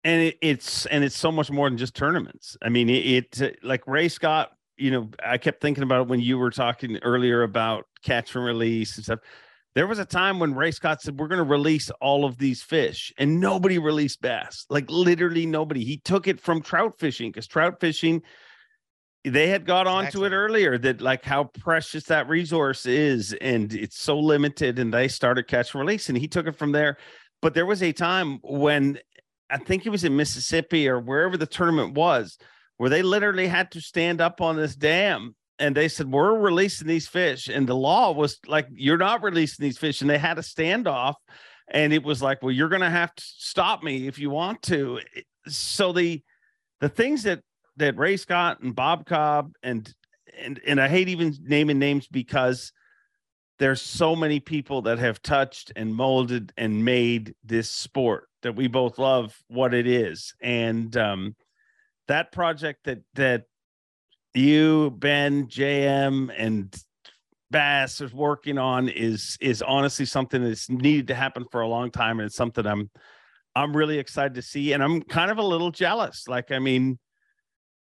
And 0.05 0.23
it, 0.23 0.39
it's 0.43 0.87
and 0.87 1.05
it's 1.05 1.17
so 1.17 1.31
much 1.31 1.51
more 1.51 1.69
than 1.69 1.79
just 1.79 1.95
tournaments. 1.95 2.57
I 2.63 2.69
mean, 2.69 2.89
it, 2.89 3.07
it 3.07 3.43
uh, 3.43 3.67
like 3.67 3.87
Ray 3.87 4.09
Scott. 4.09 4.53
You 4.77 4.91
know, 4.91 5.11
I 5.25 5.39
kept 5.39 5.61
thinking 5.61 5.85
about 5.85 6.03
it 6.03 6.09
when 6.09 6.21
you 6.21 6.39
were 6.39 6.51
talking 6.51 6.97
earlier 7.03 7.43
about 7.43 7.85
catch 8.03 8.35
and 8.35 8.45
release 8.45 8.97
and 8.97 9.05
stuff. 9.05 9.21
There 9.75 9.87
was 9.87 9.99
a 9.99 10.05
time 10.05 10.39
when 10.39 10.55
Ray 10.55 10.71
Scott 10.71 11.01
said, 11.01 11.19
We're 11.19 11.29
going 11.29 11.39
to 11.39 11.45
release 11.45 11.91
all 12.01 12.25
of 12.25 12.39
these 12.39 12.63
fish, 12.63 13.13
and 13.19 13.41
nobody 13.41 13.79
released 13.79 14.21
bass. 14.21 14.67
Like 14.69 14.91
literally 14.91 15.47
nobody. 15.47 15.85
He 15.85 15.99
took 15.99 16.29
it 16.29 16.41
from 16.41 16.63
trout 16.63 16.99
fishing 16.99 17.31
because 17.31 17.47
trout 17.47 17.81
fishing 17.81 18.23
they 19.25 19.49
had 19.49 19.65
got 19.65 19.87
onto 19.87 20.25
it 20.25 20.33
earlier 20.33 20.79
that 20.79 21.01
like 21.01 21.25
how 21.25 21.45
precious 21.45 22.05
that 22.05 22.29
resource 22.29 22.87
is 22.87 23.33
and 23.35 23.73
it's 23.73 24.01
so 24.01 24.19
limited 24.19 24.79
and 24.79 24.93
they 24.93 25.07
started 25.07 25.47
catch 25.47 25.75
and 25.75 25.81
release 25.81 26.09
and 26.09 26.19
he 26.19 26.27
took 26.27 26.47
it 26.47 26.57
from 26.57 26.73
there 26.73 26.97
but 27.41 27.55
there 27.55 27.67
was 27.67 27.83
a 27.83 27.93
time 27.93 28.39
when 28.43 28.99
i 29.49 29.57
think 29.57 29.87
it 29.87 29.91
was 29.91 30.05
in 30.05 30.17
mississippi 30.17 30.89
or 30.89 30.99
wherever 30.99 31.37
the 31.37 31.47
tournament 31.47 31.95
was 31.95 32.37
where 32.79 32.91
they 32.91 33.03
literally 33.03 33.47
had 33.47 33.71
to 33.71 33.81
stand 33.81 34.21
up 34.21 34.41
on 34.41 34.57
this 34.57 34.75
dam 34.75 35.37
and 35.59 35.77
they 35.77 35.89
said 35.89 36.11
we're 36.11 36.39
releasing 36.39 36.89
these 36.89 37.07
fish 37.07 37.49
and 37.49 37.69
the 37.69 37.75
law 37.75 38.13
was 38.13 38.39
like 38.47 38.67
you're 38.73 38.99
not 38.99 39.23
releasing 39.23 39.63
these 39.63 39.79
fish 39.79 40.01
and 40.01 40.11
they 40.11 40.19
had 40.19 40.39
a 40.39 40.43
standoff 40.43 41.15
and 41.69 41.93
it 41.93 42.03
was 42.03 42.23
like 42.23 42.43
well 42.43 42.53
you're 42.53 42.69
going 42.69 42.83
to 42.83 42.91
have 42.91 43.15
to 43.15 43.25
stop 43.25 43.83
me 43.83 44.07
if 44.07 44.19
you 44.19 44.31
want 44.31 44.63
to. 44.63 45.01
So 45.47 45.93
the 45.93 46.23
the 46.81 46.89
things 46.89 47.23
that 47.25 47.41
that 47.77 47.97
Ray 47.97 48.17
Scott 48.17 48.61
and 48.61 48.75
Bob 48.75 49.07
Cobb 49.07 49.53
and 49.63 49.93
and 50.39 50.61
and 50.67 50.81
I 50.81 50.89
hate 50.89 51.09
even 51.09 51.35
naming 51.43 51.79
names 51.79 52.07
because 52.09 52.73
there's 53.59 53.83
so 53.83 54.17
many 54.17 54.41
people 54.41 54.83
that 54.83 54.99
have 54.99 55.23
touched 55.23 55.73
and 55.77 55.95
molded 55.95 56.53
and 56.57 56.85
made 56.85 57.35
this 57.45 57.71
sport 57.71 58.29
that 58.43 58.57
we 58.57 58.67
both 58.67 58.99
love 58.99 59.37
what 59.49 59.75
it 59.75 59.87
is 59.87 60.35
and 60.41 60.97
um 60.97 61.37
that 62.09 62.33
project 62.33 62.81
that 62.85 62.99
that 63.15 63.45
you 64.35 64.91
ben 64.99 65.47
jm 65.47 66.33
and 66.37 66.75
bass 67.51 68.01
is 68.01 68.15
working 68.15 68.57
on 68.57 68.89
is 68.89 69.37
is 69.41 69.61
honestly 69.63 70.07
something 70.07 70.43
that's 70.43 70.71
needed 70.71 71.09
to 71.09 71.15
happen 71.15 71.45
for 71.51 71.61
a 71.61 71.69
long 71.69 71.91
time 71.91 72.19
and 72.19 72.27
it's 72.27 72.37
something 72.37 72.67
i'm 72.67 72.91
i'm 73.55 73.77
really 73.77 73.99
excited 73.99 74.35
to 74.35 74.43
see 74.43 74.73
and 74.73 74.83
i'm 74.83 75.03
kind 75.03 75.31
of 75.31 75.37
a 75.37 75.43
little 75.43 75.71
jealous 75.71 76.27
like 76.29 76.51
i 76.51 76.59
mean 76.59 76.99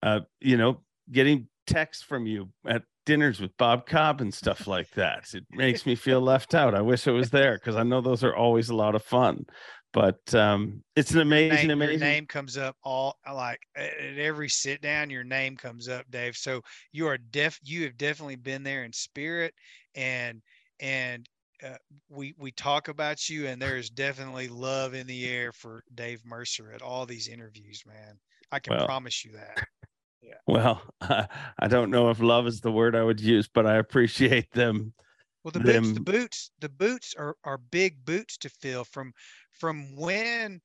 uh, 0.04 0.20
you 0.40 0.56
know, 0.56 0.82
getting 1.10 1.48
texts 1.66 2.04
from 2.04 2.26
you 2.26 2.50
at 2.68 2.82
dinners 3.06 3.40
with 3.40 3.56
Bob 3.56 3.86
Cobb 3.86 4.20
and 4.20 4.32
stuff 4.32 4.66
like 4.66 4.90
that. 4.92 5.32
It 5.32 5.44
makes 5.50 5.86
me 5.86 5.94
feel 5.94 6.20
left 6.20 6.54
out. 6.54 6.74
I 6.74 6.82
wish 6.82 7.06
it 7.06 7.12
was 7.12 7.30
there 7.30 7.54
because 7.54 7.74
I 7.74 7.82
know 7.84 8.02
those 8.02 8.22
are 8.22 8.36
always 8.36 8.68
a 8.68 8.76
lot 8.76 8.94
of 8.94 9.02
fun. 9.02 9.46
But 9.94 10.34
um, 10.34 10.82
it's 10.96 11.12
an 11.12 11.20
amazing, 11.20 11.68
name, 11.68 11.70
amazing. 11.70 12.00
Your 12.00 12.08
name 12.08 12.26
comes 12.26 12.58
up 12.58 12.76
all 12.82 13.16
like 13.32 13.60
at 13.76 14.18
every 14.18 14.48
sit 14.48 14.82
down. 14.82 15.08
Your 15.08 15.22
name 15.22 15.56
comes 15.56 15.88
up, 15.88 16.04
Dave. 16.10 16.36
So 16.36 16.62
you 16.92 17.06
are 17.06 17.16
def. 17.16 17.60
You 17.62 17.84
have 17.84 17.96
definitely 17.96 18.34
been 18.34 18.64
there 18.64 18.82
in 18.82 18.92
spirit, 18.92 19.54
and 19.94 20.42
and 20.80 21.28
uh, 21.64 21.76
we 22.08 22.34
we 22.36 22.50
talk 22.50 22.88
about 22.88 23.28
you, 23.28 23.46
and 23.46 23.62
there 23.62 23.76
is 23.76 23.88
definitely 23.88 24.48
love 24.48 24.94
in 24.94 25.06
the 25.06 25.28
air 25.28 25.52
for 25.52 25.84
Dave 25.94 26.26
Mercer 26.26 26.72
at 26.72 26.82
all 26.82 27.06
these 27.06 27.28
interviews, 27.28 27.84
man. 27.86 28.18
I 28.50 28.58
can 28.58 28.76
well, 28.76 28.86
promise 28.86 29.24
you 29.24 29.32
that. 29.32 29.64
Yeah. 30.26 30.36
Well, 30.46 30.80
uh, 31.02 31.26
I 31.58 31.68
don't 31.68 31.90
know 31.90 32.08
if 32.08 32.18
love 32.18 32.46
is 32.46 32.62
the 32.62 32.72
word 32.72 32.96
I 32.96 33.02
would 33.02 33.20
use, 33.20 33.46
but 33.46 33.66
I 33.66 33.74
appreciate 33.74 34.50
them. 34.52 34.94
Well, 35.44 35.52
the 35.52 35.58
them... 35.58 35.82
boots, 35.82 35.92
the 35.92 36.00
boots, 36.00 36.50
the 36.60 36.68
boots 36.70 37.14
are 37.18 37.36
are 37.44 37.58
big 37.58 38.02
boots 38.06 38.38
to 38.38 38.48
fill 38.48 38.84
from 38.84 39.12
from 39.58 39.96
when 39.96 40.60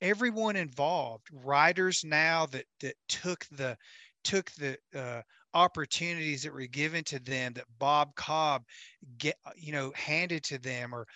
everyone 0.00 0.56
involved, 0.56 1.28
writers 1.32 2.04
now 2.04 2.46
that 2.46 2.64
that 2.80 2.94
took 3.08 3.46
the 3.52 3.76
took 4.24 4.50
the 4.52 4.76
uh, 4.94 5.22
opportunities 5.54 6.42
that 6.42 6.52
were 6.52 6.66
given 6.66 7.04
to 7.04 7.18
them 7.20 7.52
that 7.54 7.64
Bob 7.78 8.14
Cobb 8.14 8.62
get 9.18 9.36
you 9.56 9.72
know 9.72 9.92
handed 9.94 10.42
to 10.44 10.58
them 10.58 10.94
or 10.94 11.06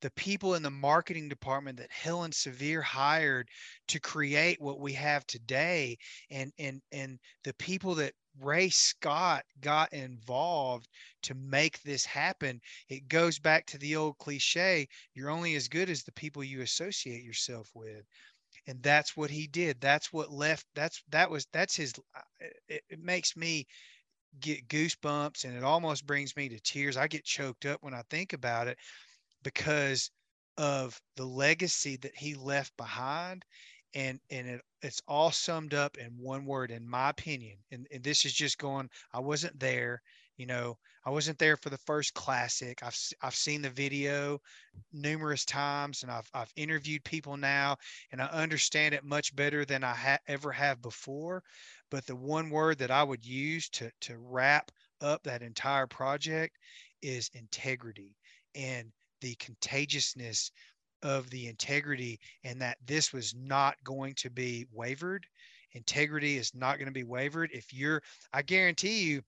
the 0.00 0.10
people 0.12 0.54
in 0.54 0.62
the 0.62 0.70
marketing 0.70 1.28
department 1.28 1.78
that 1.78 1.90
Helen 1.90 2.32
Sevier 2.32 2.82
hired 2.82 3.48
to 3.88 3.98
create 3.98 4.60
what 4.60 4.80
we 4.80 4.92
have 4.92 5.26
today 5.26 5.96
and 6.30 6.52
and 6.58 6.82
and 6.92 7.18
the 7.44 7.54
people 7.54 7.94
that 7.96 8.12
Ray 8.40 8.68
Scott 8.70 9.44
got 9.60 9.92
involved 9.92 10.88
to 11.22 11.34
make 11.34 11.82
this 11.82 12.04
happen. 12.04 12.60
It 12.88 13.08
goes 13.08 13.38
back 13.38 13.66
to 13.66 13.78
the 13.78 13.96
old 13.96 14.18
cliche, 14.18 14.88
you're 15.14 15.30
only 15.30 15.54
as 15.54 15.68
good 15.68 15.88
as 15.90 16.02
the 16.02 16.12
people 16.12 16.42
you 16.44 16.62
associate 16.62 17.22
yourself 17.22 17.70
with. 17.74 18.04
And 18.66 18.82
that's 18.82 19.16
what 19.16 19.30
he 19.30 19.46
did. 19.46 19.80
That's 19.80 20.12
what 20.12 20.30
left 20.32 20.66
that's 20.74 21.02
that 21.10 21.30
was 21.30 21.46
that's 21.52 21.76
his 21.76 21.92
it, 22.68 22.82
it 22.88 23.00
makes 23.00 23.36
me 23.36 23.66
get 24.40 24.68
goosebumps 24.68 25.44
and 25.44 25.56
it 25.56 25.64
almost 25.64 26.06
brings 26.06 26.36
me 26.36 26.48
to 26.48 26.60
tears. 26.60 26.96
I 26.96 27.06
get 27.08 27.24
choked 27.24 27.66
up 27.66 27.82
when 27.82 27.94
I 27.94 28.02
think 28.10 28.32
about 28.32 28.68
it 28.68 28.78
because 29.42 30.10
of 30.56 31.00
the 31.16 31.24
legacy 31.24 31.96
that 31.98 32.16
he 32.16 32.34
left 32.34 32.76
behind 32.76 33.44
and 33.94 34.20
and 34.30 34.48
it, 34.48 34.62
it's 34.84 35.02
all 35.08 35.30
summed 35.30 35.72
up 35.72 35.96
in 35.96 36.10
one 36.18 36.44
word 36.44 36.70
in 36.70 36.88
my 36.88 37.08
opinion 37.08 37.56
and, 37.72 37.86
and 37.90 38.04
this 38.04 38.24
is 38.24 38.32
just 38.32 38.58
going 38.58 38.88
i 39.12 39.18
wasn't 39.18 39.58
there 39.58 40.02
you 40.36 40.46
know 40.46 40.76
i 41.06 41.10
wasn't 41.10 41.38
there 41.38 41.56
for 41.56 41.70
the 41.70 41.78
first 41.78 42.12
classic 42.14 42.78
i've 42.82 42.96
i've 43.22 43.34
seen 43.34 43.62
the 43.62 43.70
video 43.70 44.38
numerous 44.92 45.44
times 45.44 46.02
and 46.02 46.12
i've 46.12 46.28
i've 46.34 46.52
interviewed 46.56 47.02
people 47.04 47.36
now 47.36 47.76
and 48.12 48.20
i 48.20 48.26
understand 48.26 48.94
it 48.94 49.04
much 49.04 49.34
better 49.34 49.64
than 49.64 49.82
i 49.82 49.94
ha- 49.94 50.18
ever 50.28 50.52
have 50.52 50.82
before 50.82 51.42
but 51.90 52.06
the 52.06 52.16
one 52.16 52.50
word 52.50 52.78
that 52.78 52.90
i 52.90 53.02
would 53.02 53.24
use 53.24 53.68
to 53.70 53.90
to 54.00 54.18
wrap 54.18 54.70
up 55.00 55.22
that 55.22 55.42
entire 55.42 55.86
project 55.86 56.58
is 57.02 57.30
integrity 57.34 58.16
and 58.54 58.92
the 59.20 59.34
contagiousness 59.36 60.50
of 61.04 61.30
the 61.30 61.46
integrity 61.46 62.18
and 62.42 62.60
that 62.60 62.78
this 62.86 63.12
was 63.12 63.34
not 63.36 63.76
going 63.84 64.14
to 64.14 64.30
be 64.30 64.66
wavered. 64.72 65.26
Integrity 65.72 66.36
is 66.36 66.54
not 66.54 66.78
going 66.78 66.86
to 66.86 66.92
be 66.92 67.04
wavered. 67.04 67.50
If 67.52 67.72
you're, 67.72 68.02
I 68.32 68.42
guarantee 68.42 69.04
you, 69.04 69.22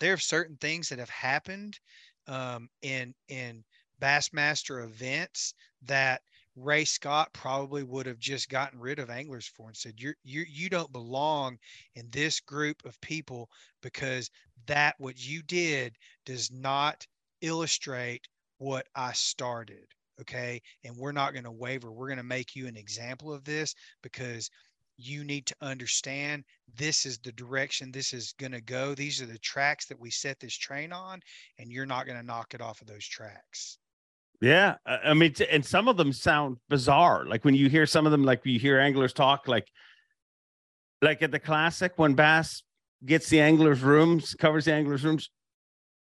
there 0.00 0.12
are 0.12 0.18
certain 0.18 0.56
things 0.56 0.88
that 0.88 0.98
have 0.98 1.10
happened 1.10 1.78
um, 2.26 2.68
in 2.82 3.14
in 3.28 3.64
Bassmaster 4.00 4.84
events 4.84 5.54
that 5.82 6.22
Ray 6.56 6.84
Scott 6.84 7.32
probably 7.32 7.82
would 7.84 8.06
have 8.06 8.18
just 8.18 8.48
gotten 8.48 8.80
rid 8.80 8.98
of 8.98 9.10
anglers 9.10 9.46
for 9.46 9.68
and 9.68 9.76
said, 9.76 9.94
"You're 9.98 10.16
you 10.24 10.44
you 10.48 10.68
don't 10.68 10.92
belong 10.92 11.58
in 11.94 12.08
this 12.10 12.40
group 12.40 12.84
of 12.84 13.00
people 13.00 13.48
because 13.82 14.30
that 14.66 14.94
what 14.98 15.18
you 15.18 15.42
did 15.42 15.96
does 16.24 16.50
not 16.50 17.06
illustrate 17.40 18.26
what 18.58 18.86
I 18.94 19.12
started. 19.12 19.86
Okay. 20.20 20.60
And 20.84 20.96
we're 20.96 21.12
not 21.12 21.32
going 21.32 21.44
to 21.44 21.52
waver. 21.52 21.92
We're 21.92 22.08
going 22.08 22.18
to 22.18 22.24
make 22.24 22.54
you 22.54 22.66
an 22.66 22.76
example 22.76 23.32
of 23.32 23.44
this 23.44 23.74
because 24.02 24.50
you 24.98 25.22
need 25.24 25.46
to 25.46 25.54
understand 25.62 26.44
this 26.76 27.06
is 27.06 27.18
the 27.18 27.32
direction 27.32 27.90
this 27.90 28.12
is 28.12 28.34
going 28.38 28.52
to 28.52 28.60
go. 28.60 28.94
These 28.94 29.22
are 29.22 29.26
the 29.26 29.38
tracks 29.38 29.86
that 29.86 29.98
we 29.98 30.10
set 30.10 30.40
this 30.40 30.56
train 30.56 30.92
on, 30.92 31.20
and 31.58 31.70
you're 31.70 31.86
not 31.86 32.04
going 32.04 32.18
to 32.18 32.26
knock 32.26 32.52
it 32.52 32.60
off 32.60 32.80
of 32.80 32.88
those 32.88 33.06
tracks. 33.06 33.78
Yeah, 34.40 34.76
I 34.86 35.14
mean, 35.14 35.34
and 35.50 35.64
some 35.64 35.88
of 35.88 35.96
them 35.96 36.12
sound 36.12 36.58
bizarre. 36.68 37.26
Like 37.26 37.44
when 37.44 37.54
you 37.54 37.68
hear 37.68 37.86
some 37.86 38.06
of 38.06 38.12
them, 38.12 38.24
like 38.24 38.44
you 38.44 38.58
hear 38.58 38.78
anglers 38.78 39.12
talk, 39.12 39.48
like 39.48 39.66
like 41.02 41.22
at 41.22 41.32
the 41.32 41.40
classic 41.40 41.92
when 41.96 42.14
Bass 42.14 42.62
gets 43.04 43.28
the 43.28 43.40
anglers' 43.40 43.82
rooms, 43.82 44.34
covers 44.34 44.66
the 44.66 44.74
anglers' 44.74 45.04
rooms. 45.04 45.30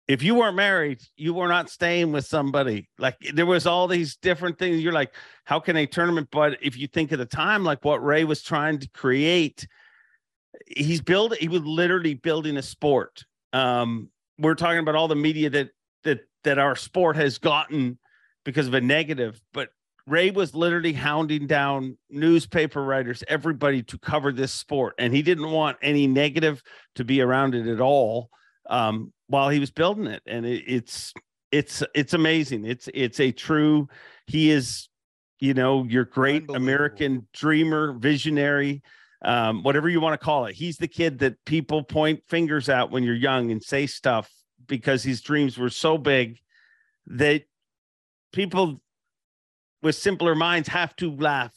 If 0.08 0.22
you 0.22 0.36
weren't 0.36 0.56
married, 0.56 1.00
you 1.16 1.34
were 1.34 1.48
not 1.48 1.68
staying 1.68 2.12
with 2.12 2.26
somebody. 2.26 2.88
Like 2.98 3.16
there 3.34 3.46
was 3.46 3.66
all 3.66 3.88
these 3.88 4.16
different 4.16 4.58
things. 4.58 4.80
You're 4.80 4.92
like, 4.92 5.14
how 5.44 5.58
can 5.58 5.76
a 5.76 5.86
tournament? 5.86 6.28
But 6.30 6.58
if 6.62 6.78
you 6.78 6.86
think 6.86 7.10
of 7.12 7.18
the 7.18 7.26
time, 7.26 7.64
like 7.64 7.84
what 7.84 8.04
Ray 8.04 8.24
was 8.24 8.42
trying 8.42 8.78
to 8.78 8.88
create, 8.90 9.66
he's 10.66 11.00
building. 11.00 11.38
He 11.40 11.48
was 11.48 11.62
literally 11.62 12.14
building 12.14 12.56
a 12.56 12.62
sport. 12.62 13.24
Um, 13.52 14.10
we're 14.38 14.54
talking 14.54 14.78
about 14.78 14.94
all 14.94 15.08
the 15.08 15.16
media 15.16 15.50
that 15.50 15.70
that 16.04 16.20
that 16.44 16.58
our 16.58 16.76
sport 16.76 17.16
has 17.16 17.38
gotten 17.38 17.98
because 18.44 18.68
of 18.68 18.74
a 18.74 18.80
negative, 18.80 19.40
but 19.52 19.70
Ray 20.06 20.30
was 20.30 20.54
literally 20.54 20.92
hounding 20.92 21.48
down 21.48 21.98
newspaper 22.10 22.84
writers, 22.84 23.24
everybody 23.26 23.82
to 23.82 23.98
cover 23.98 24.30
this 24.30 24.52
sport, 24.52 24.94
and 24.98 25.12
he 25.12 25.20
didn't 25.20 25.50
want 25.50 25.78
any 25.82 26.06
negative 26.06 26.62
to 26.94 27.04
be 27.04 27.20
around 27.20 27.56
it 27.56 27.66
at 27.66 27.80
all 27.80 28.30
um, 28.70 29.12
while 29.28 29.48
he 29.48 29.58
was 29.58 29.70
building 29.70 30.06
it. 30.06 30.22
And 30.26 30.46
it, 30.46 30.64
it's 30.66 31.12
it's 31.52 31.82
it's 31.94 32.14
amazing. 32.14 32.64
It's 32.64 32.88
it's 32.94 33.20
a 33.20 33.32
true. 33.32 33.88
He 34.26 34.50
is, 34.50 34.88
you 35.38 35.54
know, 35.54 35.84
your 35.84 36.04
great 36.04 36.50
American 36.50 37.26
dreamer, 37.32 37.92
visionary, 37.92 38.82
um, 39.22 39.62
whatever 39.62 39.88
you 39.88 40.00
want 40.00 40.18
to 40.18 40.24
call 40.24 40.46
it. 40.46 40.54
He's 40.54 40.76
the 40.76 40.88
kid 40.88 41.20
that 41.20 41.44
people 41.44 41.82
point 41.82 42.22
fingers 42.28 42.68
at 42.68 42.90
when 42.90 43.04
you're 43.04 43.14
young 43.14 43.50
and 43.50 43.62
say 43.62 43.86
stuff 43.86 44.30
because 44.66 45.02
his 45.02 45.20
dreams 45.20 45.56
were 45.56 45.70
so 45.70 45.96
big 45.96 46.38
that 47.06 47.42
people 48.32 48.80
with 49.82 49.94
simpler 49.94 50.34
minds 50.34 50.68
have 50.68 50.94
to 50.96 51.14
laugh 51.14 51.52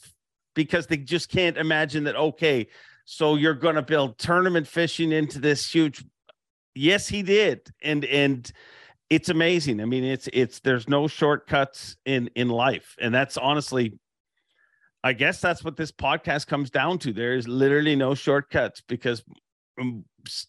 because 0.54 0.86
they 0.86 0.96
just 0.96 1.28
can't 1.28 1.56
imagine 1.56 2.04
that 2.04 2.16
okay 2.16 2.68
so 3.04 3.34
you're 3.34 3.54
going 3.54 3.74
to 3.74 3.82
build 3.82 4.18
tournament 4.18 4.68
fishing 4.68 5.10
into 5.10 5.40
this 5.40 5.68
huge 5.68 6.04
yes 6.74 7.08
he 7.08 7.22
did 7.22 7.68
and 7.82 8.04
and 8.04 8.52
it's 9.08 9.28
amazing 9.28 9.80
i 9.80 9.84
mean 9.84 10.04
it's 10.04 10.28
it's 10.32 10.60
there's 10.60 10.88
no 10.88 11.08
shortcuts 11.08 11.96
in 12.06 12.28
in 12.34 12.48
life 12.48 12.96
and 13.00 13.14
that's 13.14 13.36
honestly 13.36 13.98
i 15.02 15.12
guess 15.12 15.40
that's 15.40 15.64
what 15.64 15.76
this 15.76 15.92
podcast 15.92 16.46
comes 16.46 16.70
down 16.70 16.98
to 16.98 17.12
there 17.12 17.34
is 17.34 17.48
literally 17.48 17.96
no 17.96 18.14
shortcuts 18.14 18.82
because 18.86 19.22
um, 19.80 20.04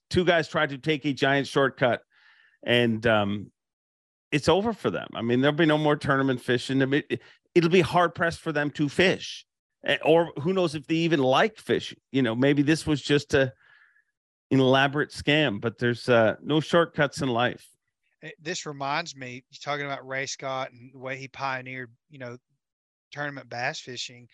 two 0.10 0.26
guys 0.26 0.48
tried 0.48 0.70
to 0.70 0.78
take 0.78 1.06
a 1.06 1.14
giant 1.14 1.48
shortcut 1.48 2.02
and 2.64 3.08
um 3.08 3.52
it's 4.32 4.48
over 4.48 4.74
for 4.74 4.90
them. 4.90 5.08
I 5.14 5.22
mean, 5.22 5.42
there'll 5.42 5.56
be 5.56 5.66
no 5.66 5.78
more 5.78 5.96
tournament 5.96 6.42
fishing. 6.42 6.82
I 6.82 6.86
mean, 6.86 7.04
it'll 7.54 7.70
be 7.70 7.82
hard 7.82 8.16
pressed 8.16 8.40
for 8.40 8.52
them 8.52 8.72
to 8.72 8.88
fish, 8.88 9.46
eh, 9.86 9.98
or 10.04 10.32
who 10.42 10.54
knows 10.54 10.74
if 10.74 10.88
they 10.88 10.96
even 10.96 11.20
like 11.20 11.58
fishing. 11.58 12.00
You 12.12 12.22
know, 12.22 12.36
maybe 12.36 12.62
this 12.62 12.88
was 12.88 13.02
just 13.02 13.34
a 13.34 13.54
elaborate 14.60 15.12
scam. 15.12 15.62
But 15.62 15.78
there's 15.78 16.10
uh, 16.10 16.36
no 16.42 16.60
shortcuts 16.60 17.22
in 17.22 17.30
life. 17.30 17.66
This 18.40 18.66
reminds 18.66 19.16
me, 19.16 19.44
talking 19.64 19.86
about 19.86 20.08
Ray 20.08 20.28
Scott 20.28 20.72
and 20.72 20.94
the 20.94 21.00
way 21.00 21.18
he 21.18 21.28
pioneered, 21.28 21.92
you 22.10 22.20
know, 22.20 22.38
tournament 23.12 23.50
bass 23.50 23.80
fishing. 23.80 24.28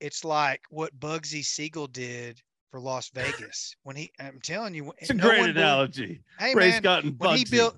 It's 0.00 0.24
like 0.24 0.62
what 0.70 0.98
Bugsy 0.98 1.44
Siegel 1.44 1.86
did 1.86 2.40
for 2.70 2.80
Las 2.80 3.10
Vegas 3.14 3.74
when 3.82 3.96
he. 3.96 4.10
I'm 4.20 4.40
telling 4.42 4.74
you, 4.74 4.92
it's 4.98 5.10
a 5.10 5.14
no 5.14 5.28
great 5.28 5.50
analogy. 5.50 6.20
Hey 6.38 6.54
Ray 6.54 6.70
man, 6.70 6.82
Scott 6.82 7.04
and 7.04 7.14
Bugsy. 7.14 7.26
when 7.26 7.36
he 7.38 7.44
built 7.44 7.76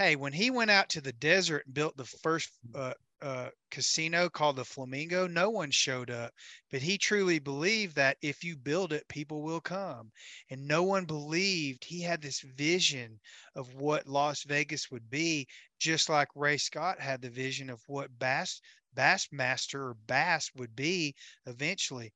hey, 0.00 0.16
when 0.16 0.32
he 0.32 0.50
went 0.50 0.70
out 0.70 0.88
to 0.88 1.00
the 1.00 1.12
desert 1.12 1.64
and 1.66 1.74
built 1.74 1.96
the 1.96 2.04
first 2.04 2.50
uh, 2.74 2.94
uh, 3.22 3.48
casino 3.70 4.28
called 4.28 4.56
the 4.56 4.64
Flamingo, 4.64 5.26
no 5.26 5.50
one 5.50 5.70
showed 5.70 6.10
up. 6.10 6.32
But 6.70 6.82
he 6.82 6.98
truly 6.98 7.38
believed 7.38 7.96
that 7.96 8.16
if 8.22 8.42
you 8.42 8.56
build 8.56 8.92
it, 8.92 9.06
people 9.08 9.42
will 9.42 9.60
come. 9.60 10.10
And 10.50 10.66
no 10.66 10.82
one 10.82 11.04
believed 11.04 11.84
he 11.84 12.00
had 12.00 12.20
this 12.20 12.40
vision 12.40 13.20
of 13.54 13.74
what 13.74 14.06
Las 14.06 14.42
Vegas 14.44 14.90
would 14.90 15.08
be, 15.10 15.46
just 15.78 16.08
like 16.08 16.28
Ray 16.34 16.56
Scott 16.56 17.00
had 17.00 17.20
the 17.20 17.30
vision 17.30 17.70
of 17.70 17.82
what 17.86 18.18
Bass 18.18 18.60
Bassmaster 18.96 19.80
or 19.80 19.96
Bass 20.06 20.50
would 20.56 20.74
be 20.74 21.14
eventually. 21.46 22.12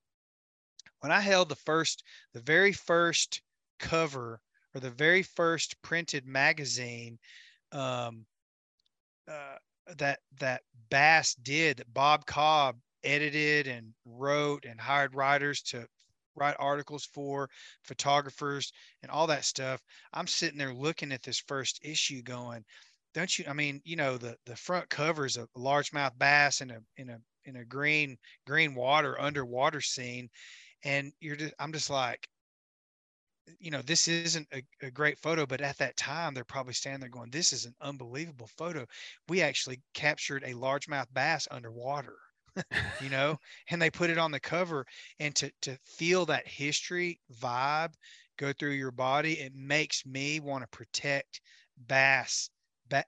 When 1.01 1.13
I 1.13 1.21
held 1.21 1.49
the 1.49 1.57
first, 1.57 2.03
the 2.33 2.41
very 2.41 2.73
first 2.73 3.43
cover 3.79 4.41
or 4.75 4.81
the 4.81 4.91
very 4.91 5.23
first 5.23 5.81
printed 5.83 6.27
magazine 6.27 7.19
um, 7.73 8.27
uh, 9.29 9.57
that 9.97 10.21
that 10.41 10.63
Bass 10.91 11.35
did 11.35 11.79
that 11.79 11.93
Bob 11.93 12.27
Cobb 12.27 12.77
edited 13.03 13.67
and 13.67 13.93
wrote 14.05 14.65
and 14.65 14.81
hired 14.81 15.15
writers 15.15 15.63
to 15.63 15.87
write 16.37 16.57
articles 16.59 17.05
for 17.05 17.49
photographers 17.83 18.73
and 19.03 19.11
all 19.11 19.27
that 19.27 19.45
stuff. 19.45 19.81
I'm 20.13 20.27
sitting 20.27 20.59
there 20.59 20.75
looking 20.75 21.13
at 21.13 21.23
this 21.23 21.43
first 21.47 21.81
issue 21.83 22.23
going, 22.23 22.65
don't 23.13 23.39
you 23.39 23.45
I 23.49 23.53
mean, 23.53 23.81
you 23.85 23.97
know, 23.97 24.17
the 24.19 24.37
the 24.47 24.57
front 24.57 24.89
cover 24.89 25.27
is 25.27 25.37
a 25.37 25.47
largemouth 25.57 26.19
bass 26.19 26.61
in 26.61 26.71
a 26.71 26.79
in 26.97 27.11
a 27.11 27.19
in 27.45 27.57
a 27.57 27.65
green 27.65 28.17
green 28.47 28.75
water 28.75 29.21
underwater 29.21 29.81
scene 29.81 30.29
and 30.85 31.13
you're 31.21 31.37
just 31.37 31.55
I'm 31.59 31.73
just 31.73 31.91
like 31.91 32.29
you 33.59 33.71
know, 33.71 33.83
this 33.83 34.09
isn't 34.09 34.49
a, 34.53 34.63
a, 34.87 34.91
great 34.91 35.19
photo, 35.19 35.47
but 35.47 35.61
at 35.61 35.79
that 35.79 35.97
time, 35.97 36.35
they're 36.35 36.45
probably 36.45 36.73
standing 36.73 37.01
there 37.01 37.09
going, 37.09 37.31
this 37.31 37.53
is 37.53 37.65
an 37.65 37.75
unbelievable 37.81 38.49
photo. 38.57 38.87
We 39.29 39.43
actually 39.43 39.81
captured 39.93 40.45
a 40.45 40.55
largemouth 40.55 41.07
bass 41.13 41.49
underwater, 41.51 42.17
you 43.01 43.11
know, 43.11 43.39
and 43.71 43.81
they 43.81 43.91
put 43.91 44.11
it 44.11 44.19
on 44.19 44.31
the 44.31 44.41
cover. 44.41 44.87
And 45.21 45.35
to, 45.37 45.51
to 45.63 45.77
feel 45.85 46.27
that 46.27 46.47
history 46.47 47.21
vibe 47.41 47.95
go 48.39 48.53
through 48.53 48.73
your 48.73 48.93
body, 48.93 49.35
it 49.35 49.55
makes 49.55 50.07
me 50.07 50.41
want 50.41 50.63
to 50.63 50.77
protect 50.77 51.41
bass 51.87 52.51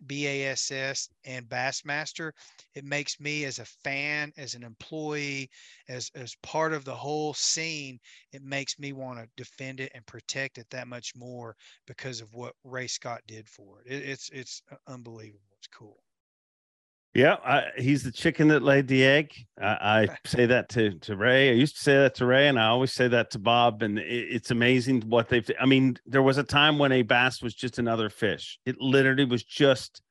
BASS 0.07 1.09
and 1.25 1.49
Bassmaster, 1.49 2.33
it 2.75 2.85
makes 2.85 3.21
me 3.21 3.45
as 3.45 3.59
a 3.59 3.65
fan, 3.65 4.33
as 4.37 4.55
an 4.55 4.63
employee, 4.63 5.51
as 5.89 6.11
as 6.15 6.35
part 6.43 6.73
of 6.73 6.85
the 6.85 6.95
whole 6.95 7.35
scene, 7.35 7.99
it 8.33 8.43
makes 8.43 8.79
me 8.79 8.93
want 8.93 9.19
to 9.19 9.29
defend 9.37 9.81
it 9.81 9.93
and 9.95 10.07
protect 10.07 10.59
it 10.59 10.69
that 10.71 10.89
much 10.89 11.15
more 11.17 11.57
because 11.87 12.21
of 12.21 12.35
what 12.35 12.55
Ray 12.65 12.87
Scott 12.87 13.23
did 13.27 13.49
for 13.49 13.83
it. 13.83 13.93
it 13.93 14.09
it's 14.09 14.29
it's 14.31 14.63
uh, 14.71 14.77
unbelievable. 14.87 15.57
It's 15.59 15.69
cool. 15.69 16.06
Yeah, 17.17 17.37
I, 17.43 17.71
he's 17.79 18.03
the 18.03 18.13
chicken 18.13 18.49
that 18.49 18.63
laid 18.63 18.89
the 18.89 19.03
egg. 19.03 19.33
I, 19.59 19.67
I, 19.67 20.09
say 20.27 20.45
that 20.45 20.69
to 20.71 20.99
to 20.99 21.17
Ray. 21.17 21.49
I 21.49 21.55
used 21.55 21.77
to 21.77 21.83
say 21.83 21.95
that 21.95 22.15
to 22.17 22.27
Ray, 22.27 22.47
and 22.47 22.61
I 22.61 22.67
always 22.67 22.93
say 22.93 23.09
that 23.09 23.31
to 23.31 23.39
Bob. 23.39 23.83
And 23.83 23.99
it, 23.99 24.05
it's 24.05 24.51
amazing 24.51 25.01
what 25.01 25.31
they've. 25.31 25.51
I 25.59 25.65
mean, 25.65 25.97
there 26.05 26.23
was 26.23 26.37
a 26.37 26.43
time 26.43 26.79
when 26.79 26.93
a 26.93 27.01
bass 27.01 27.41
was 27.41 27.55
just 27.55 27.79
another 27.79 28.11
fish. 28.11 28.59
It 28.67 28.83
literally 28.83 29.25
was 29.25 29.43
just 29.43 30.03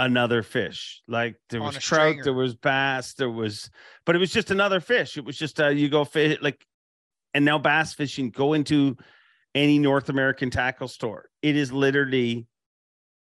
another 0.00 0.42
fish. 0.42 1.00
Like 1.06 1.36
there 1.48 1.62
was 1.62 1.74
trout, 1.74 1.82
stringer. 1.82 2.24
there 2.24 2.32
was 2.32 2.56
bass, 2.56 3.14
there 3.14 3.30
was, 3.30 3.70
but 4.04 4.16
it 4.16 4.18
was 4.18 4.32
just 4.32 4.50
another 4.50 4.80
fish. 4.80 5.16
It 5.16 5.24
was 5.24 5.38
just 5.38 5.60
uh, 5.60 5.68
you 5.68 5.88
go 5.88 6.04
fish 6.04 6.38
like, 6.42 6.66
and 7.34 7.44
now 7.44 7.58
bass 7.58 7.94
fishing. 7.94 8.30
Go 8.30 8.54
into 8.54 8.96
any 9.54 9.78
North 9.78 10.08
American 10.08 10.50
tackle 10.50 10.88
store. 10.88 11.26
It 11.40 11.54
is 11.54 11.70
literally 11.72 12.48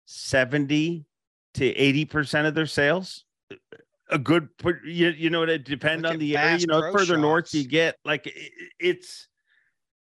seventy 0.05 1.07
to 1.55 1.73
80% 1.73 2.47
of 2.47 2.55
their 2.55 2.65
sales. 2.65 3.25
A 4.09 4.17
good, 4.17 4.49
you, 4.85 5.09
you 5.09 5.29
know, 5.29 5.43
it 5.43 5.63
depend 5.63 6.05
on 6.05 6.19
the 6.19 6.37
area, 6.37 6.57
you 6.57 6.67
know, 6.67 6.91
further 6.91 7.05
shops. 7.05 7.21
north 7.21 7.53
you 7.53 7.67
get, 7.67 7.95
like 8.05 8.27
it, 8.27 8.51
it's, 8.79 9.27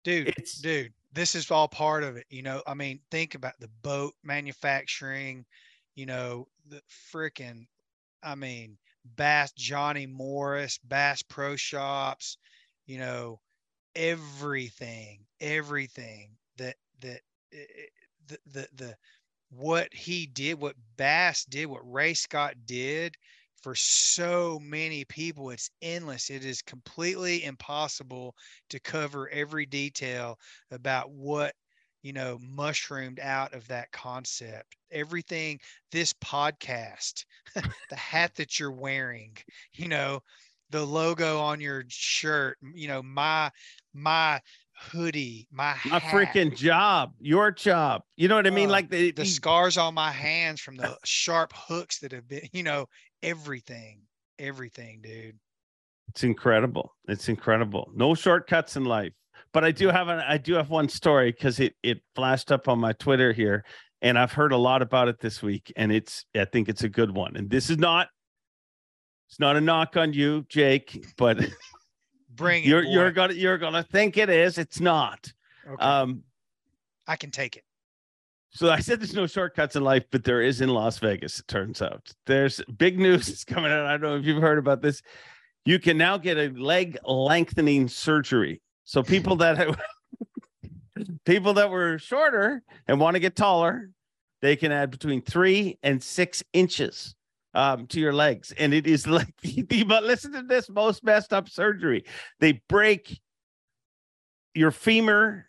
dude, 0.03 0.27
it's, 0.29 0.59
dude, 0.59 0.91
this 1.13 1.35
is 1.35 1.51
all 1.51 1.67
part 1.67 2.03
of 2.03 2.17
it. 2.17 2.25
You 2.29 2.41
know, 2.41 2.61
I 2.65 2.73
mean, 2.73 2.99
think 3.11 3.35
about 3.35 3.53
the 3.59 3.69
boat 3.83 4.13
manufacturing, 4.23 5.45
you 5.95 6.05
know, 6.05 6.47
the 6.67 6.81
freaking, 7.13 7.67
I 8.23 8.35
mean, 8.35 8.77
Bass 9.15 9.51
Johnny 9.53 10.07
Morris, 10.07 10.79
Bass 10.83 11.21
Pro 11.21 11.55
Shops, 11.55 12.37
you 12.85 12.97
know, 12.97 13.39
everything, 13.95 15.19
everything 15.39 16.31
that, 16.57 16.75
that, 17.01 17.21
the, 18.27 18.37
the, 18.51 18.67
the, 18.75 18.95
what 19.51 19.93
he 19.93 20.25
did, 20.25 20.59
what 20.59 20.75
Bass 20.97 21.45
did, 21.45 21.67
what 21.67 21.81
Ray 21.83 22.13
Scott 22.13 22.55
did 22.65 23.15
for 23.61 23.75
so 23.75 24.59
many 24.59 25.05
people, 25.05 25.51
it's 25.51 25.69
endless. 25.81 26.29
It 26.31 26.43
is 26.43 26.61
completely 26.61 27.43
impossible 27.43 28.35
to 28.69 28.79
cover 28.79 29.29
every 29.29 29.65
detail 29.65 30.39
about 30.71 31.11
what 31.11 31.53
you 32.01 32.13
know 32.13 32.39
mushroomed 32.41 33.19
out 33.19 33.53
of 33.53 33.67
that 33.67 33.91
concept 33.91 34.75
everything 34.91 35.59
this 35.91 36.13
podcast 36.13 37.25
the 37.91 37.95
hat 37.95 38.33
that 38.33 38.59
you're 38.59 38.71
wearing 38.71 39.37
you 39.73 39.87
know 39.87 40.19
the 40.71 40.83
logo 40.85 41.39
on 41.39 41.61
your 41.61 41.83
shirt, 41.89 42.57
you 42.73 42.87
know, 42.87 43.03
my 43.03 43.51
my 43.93 44.39
hoodie, 44.81 45.47
my 45.51 45.75
My 45.85 45.99
hat, 45.99 46.03
freaking 46.03 46.55
job, 46.55 47.13
your 47.19 47.51
job. 47.51 48.03
You 48.15 48.27
know 48.27 48.35
what 48.35 48.47
I 48.47 48.49
mean? 48.49 48.69
Uh, 48.69 48.73
like 48.73 48.89
the, 48.89 49.11
the 49.11 49.25
scars 49.25 49.77
on 49.77 49.93
my 49.93 50.11
hands 50.11 50.61
from 50.61 50.77
the 50.77 50.97
sharp 51.05 51.53
hooks 51.55 51.99
that 51.99 52.11
have 52.11 52.27
been, 52.27 52.47
you 52.51 52.63
know, 52.63 52.87
everything, 53.23 54.01
everything, 54.39 55.01
dude. 55.01 55.37
It's 56.09 56.23
incredible. 56.23 56.93
It's 57.07 57.29
incredible. 57.29 57.91
No 57.95 58.15
shortcuts 58.15 58.75
in 58.75 58.85
life. 58.85 59.13
But 59.53 59.63
I 59.63 59.71
do 59.71 59.89
have 59.89 60.07
an 60.07 60.19
I 60.19 60.37
do 60.37 60.53
have 60.53 60.69
one 60.69 60.89
story 60.89 61.31
because 61.31 61.59
it 61.59 61.75
it 61.83 62.01
flashed 62.15 62.51
up 62.51 62.67
on 62.67 62.79
my 62.79 62.93
Twitter 62.93 63.33
here, 63.33 63.65
and 64.01 64.17
I've 64.17 64.31
heard 64.31 64.53
a 64.53 64.57
lot 64.57 64.81
about 64.81 65.07
it 65.07 65.19
this 65.19 65.41
week, 65.41 65.73
and 65.75 65.91
it's 65.91 66.25
I 66.35 66.45
think 66.45 66.69
it's 66.69 66.83
a 66.83 66.89
good 66.89 67.11
one. 67.11 67.35
And 67.35 67.49
this 67.49 67.69
is 67.69 67.77
not 67.77 68.07
it's 69.29 69.39
not 69.39 69.55
a 69.55 69.61
knock 69.61 69.95
on 69.97 70.13
you, 70.13 70.45
Jake, 70.49 71.05
but 71.17 71.39
Bring 72.41 72.63
it. 72.63 72.67
you're 72.67 72.83
you're 72.83 73.11
gonna 73.11 73.33
you're 73.33 73.57
gonna 73.57 73.83
think 73.83 74.17
it 74.17 74.29
is. 74.29 74.57
It's 74.57 74.79
not. 74.79 75.31
Okay, 75.67 75.81
Um, 75.83 76.23
I 77.07 77.15
can 77.15 77.31
take 77.31 77.55
it. 77.55 77.63
so 78.51 78.69
I 78.69 78.79
said 78.79 78.99
there's 78.99 79.13
no 79.13 79.27
shortcuts 79.27 79.75
in 79.75 79.83
life, 79.83 80.03
but 80.11 80.23
there 80.23 80.41
is 80.41 80.59
in 80.61 80.69
Las 80.69 80.97
Vegas. 80.99 81.39
It 81.39 81.47
turns 81.47 81.81
out 81.81 82.11
there's 82.25 82.61
big 82.77 82.99
news 82.99 83.27
is 83.29 83.43
coming 83.43 83.71
out. 83.71 83.85
I 83.85 83.91
don't 83.91 84.01
know 84.01 84.15
if 84.17 84.25
you've 84.25 84.41
heard 84.41 84.57
about 84.57 84.81
this. 84.81 85.01
You 85.65 85.77
can 85.79 85.97
now 85.97 86.17
get 86.17 86.37
a 86.37 86.47
leg 86.59 86.97
lengthening 87.05 87.87
surgery. 87.87 88.61
So 88.85 89.03
people 89.03 89.35
that 89.37 89.57
have, 89.57 89.79
people 91.25 91.53
that 91.53 91.69
were 91.69 91.99
shorter 91.99 92.63
and 92.87 92.99
want 92.99 93.13
to 93.15 93.19
get 93.19 93.35
taller, 93.35 93.89
they 94.41 94.55
can 94.55 94.71
add 94.71 94.89
between 94.89 95.21
three 95.21 95.77
and 95.83 96.01
six 96.01 96.43
inches 96.53 97.15
um, 97.53 97.87
to 97.87 97.99
your 97.99 98.13
legs, 98.13 98.51
and 98.57 98.73
it 98.73 98.87
is 98.87 99.07
like. 99.17 99.33
the 99.41 99.83
But 99.83 100.03
listen 100.03 100.31
to 100.33 100.43
this 100.43 100.69
most 100.69 101.03
messed 101.03 101.33
up 101.33 101.49
surgery. 101.49 102.05
They 102.39 102.61
break 102.69 103.19
your 104.53 104.71
femur. 104.71 105.47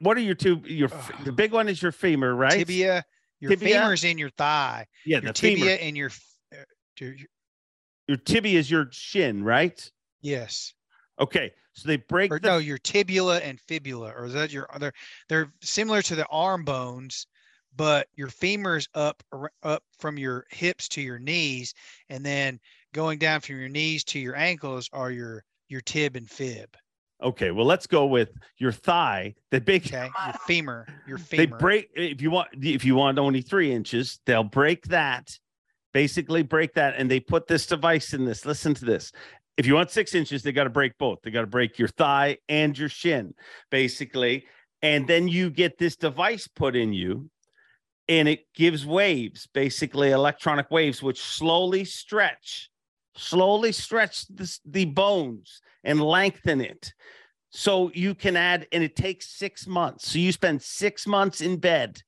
What 0.00 0.16
are 0.16 0.20
your 0.20 0.34
two? 0.34 0.60
Your 0.64 0.90
the 1.24 1.32
big 1.32 1.52
one 1.52 1.68
is 1.68 1.82
your 1.82 1.92
femur, 1.92 2.34
right? 2.34 2.52
Tibia, 2.58 3.04
your 3.40 3.50
Tibia? 3.50 3.80
femur's 3.80 4.04
in 4.04 4.18
your 4.18 4.30
thigh. 4.30 4.86
Yeah, 5.06 5.18
Your 5.18 5.28
the 5.28 5.32
tibia 5.32 5.64
femur. 5.64 5.78
and 5.80 5.96
your, 5.96 6.10
uh, 6.52 6.56
your- 6.98 7.14
your- 7.14 7.28
Your 8.08 8.16
tibia 8.18 8.58
is 8.58 8.70
your 8.70 8.88
shin, 8.90 9.42
right? 9.44 9.90
yes, 10.20 10.74
Okay, 11.18 11.52
so 11.74 11.86
they 11.88 11.96
break 11.96 12.32
or 12.32 12.38
the 12.38 12.48
no, 12.48 12.58
your 12.58 12.76
tibula 12.78 13.38
and 13.38 13.60
fibula, 13.68 14.10
or 14.16 14.24
is 14.26 14.32
that 14.34 14.50
your 14.52 14.66
other? 14.74 14.92
They're 15.28 15.52
similar 15.62 16.02
to 16.02 16.14
the 16.14 16.26
arm 16.28 16.64
bones, 16.64 17.26
but 17.76 18.08
your 18.14 18.28
femur's 18.28 18.88
up 18.94 19.22
up 19.62 19.82
from 19.98 20.18
your 20.18 20.46
hips 20.50 20.88
to 20.90 21.00
your 21.00 21.18
knees, 21.18 21.74
and 22.08 22.24
then 22.24 22.60
going 22.92 23.18
down 23.18 23.40
from 23.40 23.58
your 23.58 23.68
knees 23.68 24.04
to 24.04 24.18
your 24.18 24.36
ankles 24.36 24.88
are 24.92 25.10
your 25.10 25.44
your 25.68 25.80
tib 25.80 26.16
and 26.16 26.28
fib. 26.28 26.76
Okay, 27.22 27.50
well, 27.50 27.66
let's 27.66 27.86
go 27.86 28.06
with 28.06 28.30
your 28.56 28.72
thigh. 28.72 29.34
The 29.50 29.60
big 29.60 29.86
Okay, 29.86 30.08
your 30.26 30.34
femur, 30.46 30.86
your 31.06 31.18
they 31.30 31.46
break 31.46 31.90
if 31.94 32.22
you 32.22 32.30
want 32.30 32.48
if 32.54 32.84
you 32.84 32.94
want 32.94 33.18
only 33.18 33.42
three 33.42 33.72
inches, 33.72 34.20
they'll 34.26 34.42
break 34.42 34.84
that, 34.86 35.30
basically 35.92 36.42
break 36.42 36.74
that, 36.74 36.94
and 36.96 37.10
they 37.10 37.20
put 37.20 37.46
this 37.46 37.66
device 37.66 38.14
in 38.14 38.24
this. 38.24 38.46
Listen 38.46 38.74
to 38.74 38.84
this. 38.84 39.12
If 39.56 39.66
you 39.66 39.74
want 39.74 39.90
six 39.90 40.14
inches, 40.14 40.42
they 40.42 40.52
got 40.52 40.64
to 40.64 40.70
break 40.70 40.96
both. 40.96 41.18
They 41.22 41.30
got 41.30 41.42
to 41.42 41.46
break 41.46 41.78
your 41.78 41.88
thigh 41.88 42.38
and 42.48 42.76
your 42.78 42.88
shin, 42.88 43.34
basically. 43.70 44.46
And 44.80 45.06
then 45.06 45.28
you 45.28 45.50
get 45.50 45.76
this 45.76 45.96
device 45.96 46.48
put 46.48 46.74
in 46.74 46.94
you, 46.94 47.28
and 48.10 48.28
it 48.28 48.52
gives 48.56 48.84
waves, 48.84 49.46
basically 49.54 50.10
electronic 50.10 50.68
waves, 50.68 51.00
which 51.00 51.22
slowly 51.22 51.84
stretch, 51.84 52.68
slowly 53.14 53.70
stretch 53.70 54.26
this, 54.26 54.58
the 54.66 54.84
bones 54.84 55.62
and 55.84 56.00
lengthen 56.00 56.60
it. 56.60 56.92
So 57.50 57.92
you 57.94 58.16
can 58.16 58.36
add, 58.36 58.66
and 58.72 58.82
it 58.82 58.96
takes 58.96 59.38
six 59.38 59.64
months. 59.64 60.10
So 60.10 60.18
you 60.18 60.32
spend 60.32 60.60
six 60.60 61.06
months 61.06 61.40
in 61.40 61.58
bed 61.58 62.02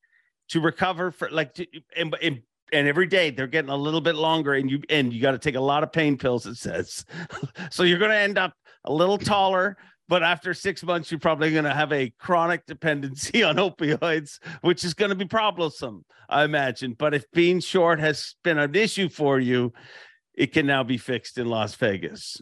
to 0.48 0.60
recover 0.60 1.12
for 1.12 1.30
like, 1.30 1.54
to, 1.54 1.66
and, 1.96 2.14
and 2.20 2.42
and 2.72 2.88
every 2.88 3.06
day 3.06 3.30
they're 3.30 3.46
getting 3.46 3.70
a 3.70 3.76
little 3.76 4.00
bit 4.00 4.14
longer, 4.16 4.54
and 4.54 4.70
you 4.70 4.80
and 4.88 5.12
you 5.12 5.20
got 5.20 5.32
to 5.32 5.38
take 5.38 5.56
a 5.56 5.60
lot 5.60 5.82
of 5.82 5.92
pain 5.92 6.16
pills. 6.16 6.46
It 6.46 6.56
says, 6.56 7.04
so 7.70 7.82
you're 7.82 7.98
going 7.98 8.10
to 8.10 8.16
end 8.16 8.38
up 8.38 8.54
a 8.86 8.92
little 8.92 9.18
taller. 9.18 9.76
But 10.08 10.22
after 10.22 10.52
six 10.52 10.82
months, 10.82 11.10
you're 11.10 11.20
probably 11.20 11.52
going 11.52 11.64
to 11.64 11.72
have 11.74 11.92
a 11.92 12.10
chronic 12.18 12.66
dependency 12.66 13.42
on 13.42 13.56
opioids, 13.56 14.38
which 14.60 14.84
is 14.84 14.94
going 14.94 15.08
to 15.10 15.14
be 15.14 15.24
troublesome, 15.26 16.04
I 16.28 16.44
imagine. 16.44 16.94
But 16.98 17.14
if 17.14 17.24
being 17.32 17.60
short 17.60 17.98
has 18.00 18.34
been 18.44 18.58
an 18.58 18.74
issue 18.74 19.08
for 19.08 19.38
you, 19.38 19.72
it 20.34 20.52
can 20.52 20.66
now 20.66 20.82
be 20.82 20.98
fixed 20.98 21.38
in 21.38 21.46
Las 21.46 21.74
Vegas. 21.76 22.40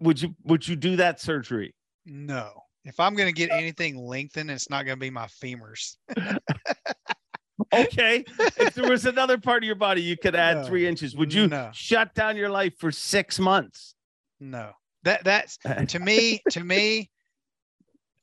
Would 0.00 0.20
you 0.22 0.34
would 0.44 0.66
you 0.66 0.74
do 0.76 0.96
that 0.96 1.20
surgery? 1.20 1.74
No, 2.06 2.50
if 2.84 2.98
I'm 2.98 3.14
gonna 3.14 3.30
get 3.32 3.50
anything 3.50 3.96
lengthened, 3.96 4.50
it's 4.50 4.68
not 4.68 4.84
gonna 4.84 4.96
be 4.96 5.10
my 5.10 5.26
femurs. 5.26 5.96
Okay. 7.72 8.24
if 8.58 8.74
there 8.74 8.88
was 8.88 9.06
another 9.06 9.38
part 9.38 9.62
of 9.62 9.66
your 9.66 9.76
body 9.76 10.02
you 10.02 10.16
could 10.16 10.34
add 10.34 10.58
No. 10.58 10.64
three 10.64 10.86
inches, 10.86 11.14
would 11.14 11.32
you 11.32 11.46
No. 11.46 11.70
shut 11.72 12.14
down 12.14 12.36
your 12.36 12.50
life 12.50 12.74
for 12.78 12.90
six 12.90 13.38
months? 13.38 13.94
No, 14.40 14.72
that 15.04 15.24
that's 15.24 15.58
to 15.88 15.98
me 15.98 16.40
to 16.50 16.62
me 16.62 17.10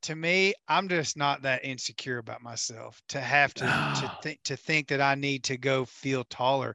to 0.02 0.16
me 0.16 0.54
i'm 0.70 0.88
just 0.88 1.18
not 1.18 1.42
that 1.42 1.64
insecure 1.66 2.20
about 2.20 2.42
myself 2.42 3.02
to 3.10 3.20
have 3.20 3.54
to 3.54 3.66
to 3.66 4.12
think 4.24 4.40
to 4.46 4.56
think 4.56 4.88
that 4.88 5.02
i 5.02 5.14
need 5.16 5.44
to 5.44 5.58
go 5.58 5.86
feel 5.86 6.24
taller. 6.26 6.74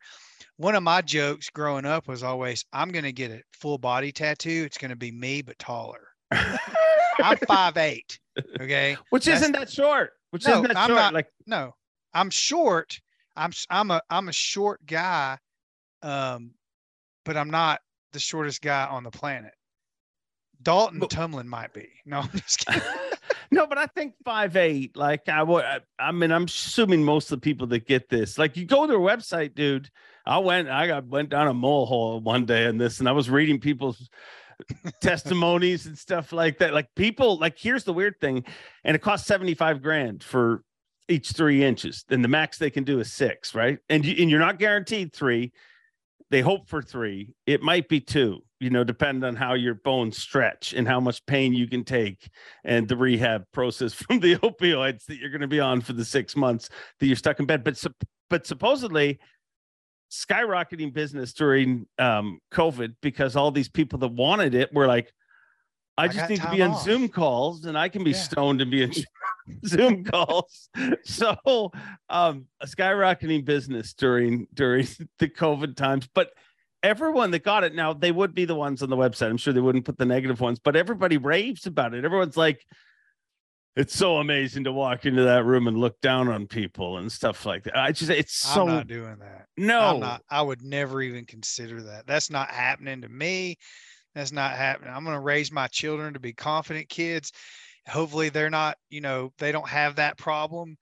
One 0.56 0.76
of 0.76 0.84
my 0.84 1.00
jokes 1.02 1.50
growing 1.50 1.84
up 1.84 2.06
was 2.06 2.22
always 2.22 2.64
i'm 2.72 2.90
going 2.92 3.04
to 3.04 3.12
get 3.12 3.30
a 3.32 3.40
full 3.52 3.78
body 3.78 4.12
tattoo. 4.12 4.62
It's 4.64 4.78
going 4.78 4.90
to 4.90 4.96
be 4.96 5.10
me 5.10 5.42
but 5.42 5.58
taller. 5.58 6.06
I'm 6.30 7.36
five 7.48 7.76
eight 7.76 8.18
okay? 8.60 8.96
Which 9.10 9.24
That's- 9.24 9.42
isn't 9.42 9.52
that 9.52 9.70
short. 9.70 10.10
Which 10.30 10.44
No, 10.46 10.52
isn't 10.54 10.68
that 10.68 10.76
I'm 10.76 10.88
short. 10.90 10.98
not- 10.98 11.14
like 11.14 11.26
no. 11.46 11.72
I'm 12.12 12.30
short. 12.30 13.00
I'm 13.36 13.50
i'm 13.70 13.90
a 13.90 14.00
i'm 14.10 14.28
a 14.28 14.32
short 14.32 14.84
guy 14.86 15.38
um 16.02 16.52
but 17.24 17.36
i'm 17.36 17.50
not 17.50 17.80
the 18.12 18.20
shortest 18.20 18.62
guy 18.62 18.86
on 18.86 19.02
the 19.02 19.10
planet 19.10 19.52
dalton 20.64 20.98
But- 20.98 21.10
tumlin 21.10 21.46
might 21.46 21.72
be 21.72 21.88
no 22.04 22.20
i'm 22.20 22.30
just 22.30 22.66
kidding 22.66 22.82
no, 23.50 23.66
but 23.66 23.78
I 23.78 23.86
think 23.86 24.14
five 24.24 24.56
eight. 24.56 24.96
Like 24.96 25.28
I 25.28 25.42
would. 25.42 25.64
I, 25.98 26.12
mean, 26.12 26.32
I'm 26.32 26.44
assuming 26.44 27.04
most 27.04 27.30
of 27.30 27.40
the 27.40 27.44
people 27.44 27.66
that 27.68 27.86
get 27.86 28.08
this, 28.08 28.38
like 28.38 28.56
you 28.56 28.66
go 28.66 28.82
to 28.82 28.88
their 28.88 28.98
website, 28.98 29.54
dude. 29.54 29.90
I 30.26 30.38
went. 30.38 30.68
I 30.68 30.86
got 30.86 31.06
went 31.06 31.30
down 31.30 31.48
a 31.48 31.54
mole 31.54 31.86
hole 31.86 32.20
one 32.20 32.46
day 32.46 32.66
in 32.66 32.78
this, 32.78 32.98
and 32.98 33.08
I 33.08 33.12
was 33.12 33.30
reading 33.30 33.60
people's 33.60 34.08
testimonies 35.00 35.86
and 35.86 35.98
stuff 35.98 36.32
like 36.32 36.58
that. 36.58 36.74
Like 36.74 36.88
people, 36.94 37.38
like 37.38 37.58
here's 37.58 37.84
the 37.84 37.92
weird 37.92 38.20
thing, 38.20 38.44
and 38.84 38.94
it 38.96 39.02
costs 39.02 39.26
seventy 39.26 39.54
five 39.54 39.82
grand 39.82 40.22
for 40.22 40.62
each 41.08 41.32
three 41.32 41.62
inches. 41.62 42.04
And 42.08 42.24
the 42.24 42.28
max 42.28 42.58
they 42.58 42.70
can 42.70 42.84
do 42.84 43.00
is 43.00 43.12
six, 43.12 43.54
right? 43.54 43.78
And 43.88 44.04
you, 44.04 44.20
and 44.20 44.30
you're 44.30 44.40
not 44.40 44.58
guaranteed 44.58 45.12
three. 45.12 45.52
They 46.30 46.40
hope 46.40 46.68
for 46.68 46.82
three. 46.82 47.34
It 47.46 47.62
might 47.62 47.88
be 47.88 48.00
two. 48.00 48.40
You 48.60 48.70
know, 48.70 48.82
depending 48.82 49.24
on 49.24 49.36
how 49.36 49.54
your 49.54 49.74
bones 49.74 50.16
stretch 50.16 50.72
and 50.72 50.88
how 50.88 50.98
much 50.98 51.24
pain 51.26 51.52
you 51.52 51.68
can 51.68 51.84
take 51.84 52.30
and 52.64 52.88
the 52.88 52.96
rehab 52.96 53.44
process 53.52 53.92
from 53.92 54.20
the 54.20 54.36
opioids 54.36 55.04
that 55.06 55.18
you're 55.18 55.30
going 55.30 55.42
to 55.42 55.46
be 55.48 55.60
on 55.60 55.80
for 55.80 55.92
the 55.92 56.04
six 56.04 56.34
months 56.34 56.70
that 56.98 57.06
you're 57.06 57.16
stuck 57.16 57.40
in 57.40 57.46
bed. 57.46 57.62
But 57.62 57.82
but 58.30 58.46
supposedly 58.46 59.18
skyrocketing 60.10 60.92
business 60.92 61.32
during 61.32 61.86
um, 61.98 62.38
COVID 62.52 62.94
because 63.02 63.36
all 63.36 63.50
these 63.50 63.68
people 63.68 63.98
that 63.98 64.12
wanted 64.12 64.54
it 64.54 64.72
were 64.72 64.86
like, 64.86 65.12
I 65.96 66.04
I 66.04 66.08
just 66.08 66.28
need 66.28 66.40
to 66.40 66.50
be 66.50 66.62
on 66.62 66.70
off." 66.72 66.82
Zoom 66.84 67.08
calls 67.08 67.64
and 67.66 67.78
I 67.78 67.88
can 67.88 68.02
be 68.04 68.10
Yeah. 68.10 68.16
stoned 68.16 68.60
and 68.60 68.70
be 68.70 68.82
in 68.82 68.92
Zoom 69.66 70.04
calls. 70.04 70.68
So 71.04 71.70
um, 72.08 72.46
a 72.60 72.66
skyrocketing 72.66 73.44
business 73.44 73.92
during 73.94 74.46
during 74.54 74.86
the 75.18 75.28
COVID 75.28 75.76
times, 75.76 76.08
but 76.14 76.32
everyone 76.82 77.30
that 77.30 77.44
got 77.44 77.64
it 77.64 77.74
now 77.74 77.92
they 77.92 78.12
would 78.12 78.34
be 78.34 78.44
the 78.44 78.54
ones 78.54 78.82
on 78.82 78.90
the 78.90 78.96
website. 78.96 79.30
I'm 79.30 79.36
sure 79.36 79.52
they 79.52 79.60
wouldn't 79.60 79.84
put 79.84 79.98
the 79.98 80.04
negative 80.06 80.40
ones, 80.40 80.58
but 80.58 80.76
everybody 80.76 81.16
raves 81.16 81.66
about 81.66 81.94
it. 81.94 82.04
Everyone's 82.04 82.36
like, 82.36 82.64
it's 83.76 83.94
so 83.94 84.18
amazing 84.18 84.64
to 84.64 84.72
walk 84.72 85.04
into 85.04 85.24
that 85.24 85.44
room 85.44 85.66
and 85.66 85.76
look 85.78 86.00
down 86.00 86.28
on 86.28 86.46
people 86.46 86.98
and 86.98 87.10
stuff 87.10 87.44
like 87.44 87.64
that. 87.64 87.76
I 87.76 87.92
just 87.92 88.10
it's 88.10 88.34
so 88.34 88.62
i'm 88.62 88.68
not 88.68 88.86
doing 88.86 89.16
that 89.18 89.46
no 89.56 89.98
not 89.98 90.22
i 90.30 90.40
would 90.40 90.62
never 90.62 91.02
even 91.02 91.24
consider 91.24 91.82
that 91.82 92.06
that's 92.06 92.30
not 92.30 92.50
happening 92.50 93.00
to 93.02 93.08
me 93.08 93.56
that's 94.14 94.32
not 94.32 94.52
happening. 94.56 94.92
I'm 94.92 95.04
going 95.04 95.16
to 95.16 95.20
raise 95.20 95.50
my 95.52 95.66
children 95.66 96.14
to 96.14 96.20
be 96.20 96.32
confident 96.32 96.88
kids. 96.88 97.32
Hopefully 97.88 98.28
they're 98.30 98.50
not 98.50 98.76
you 98.90 99.00
know 99.00 99.32
they 99.38 99.52
don't 99.52 99.68
have 99.68 99.96
that 99.96 100.16
problem. 100.16 100.76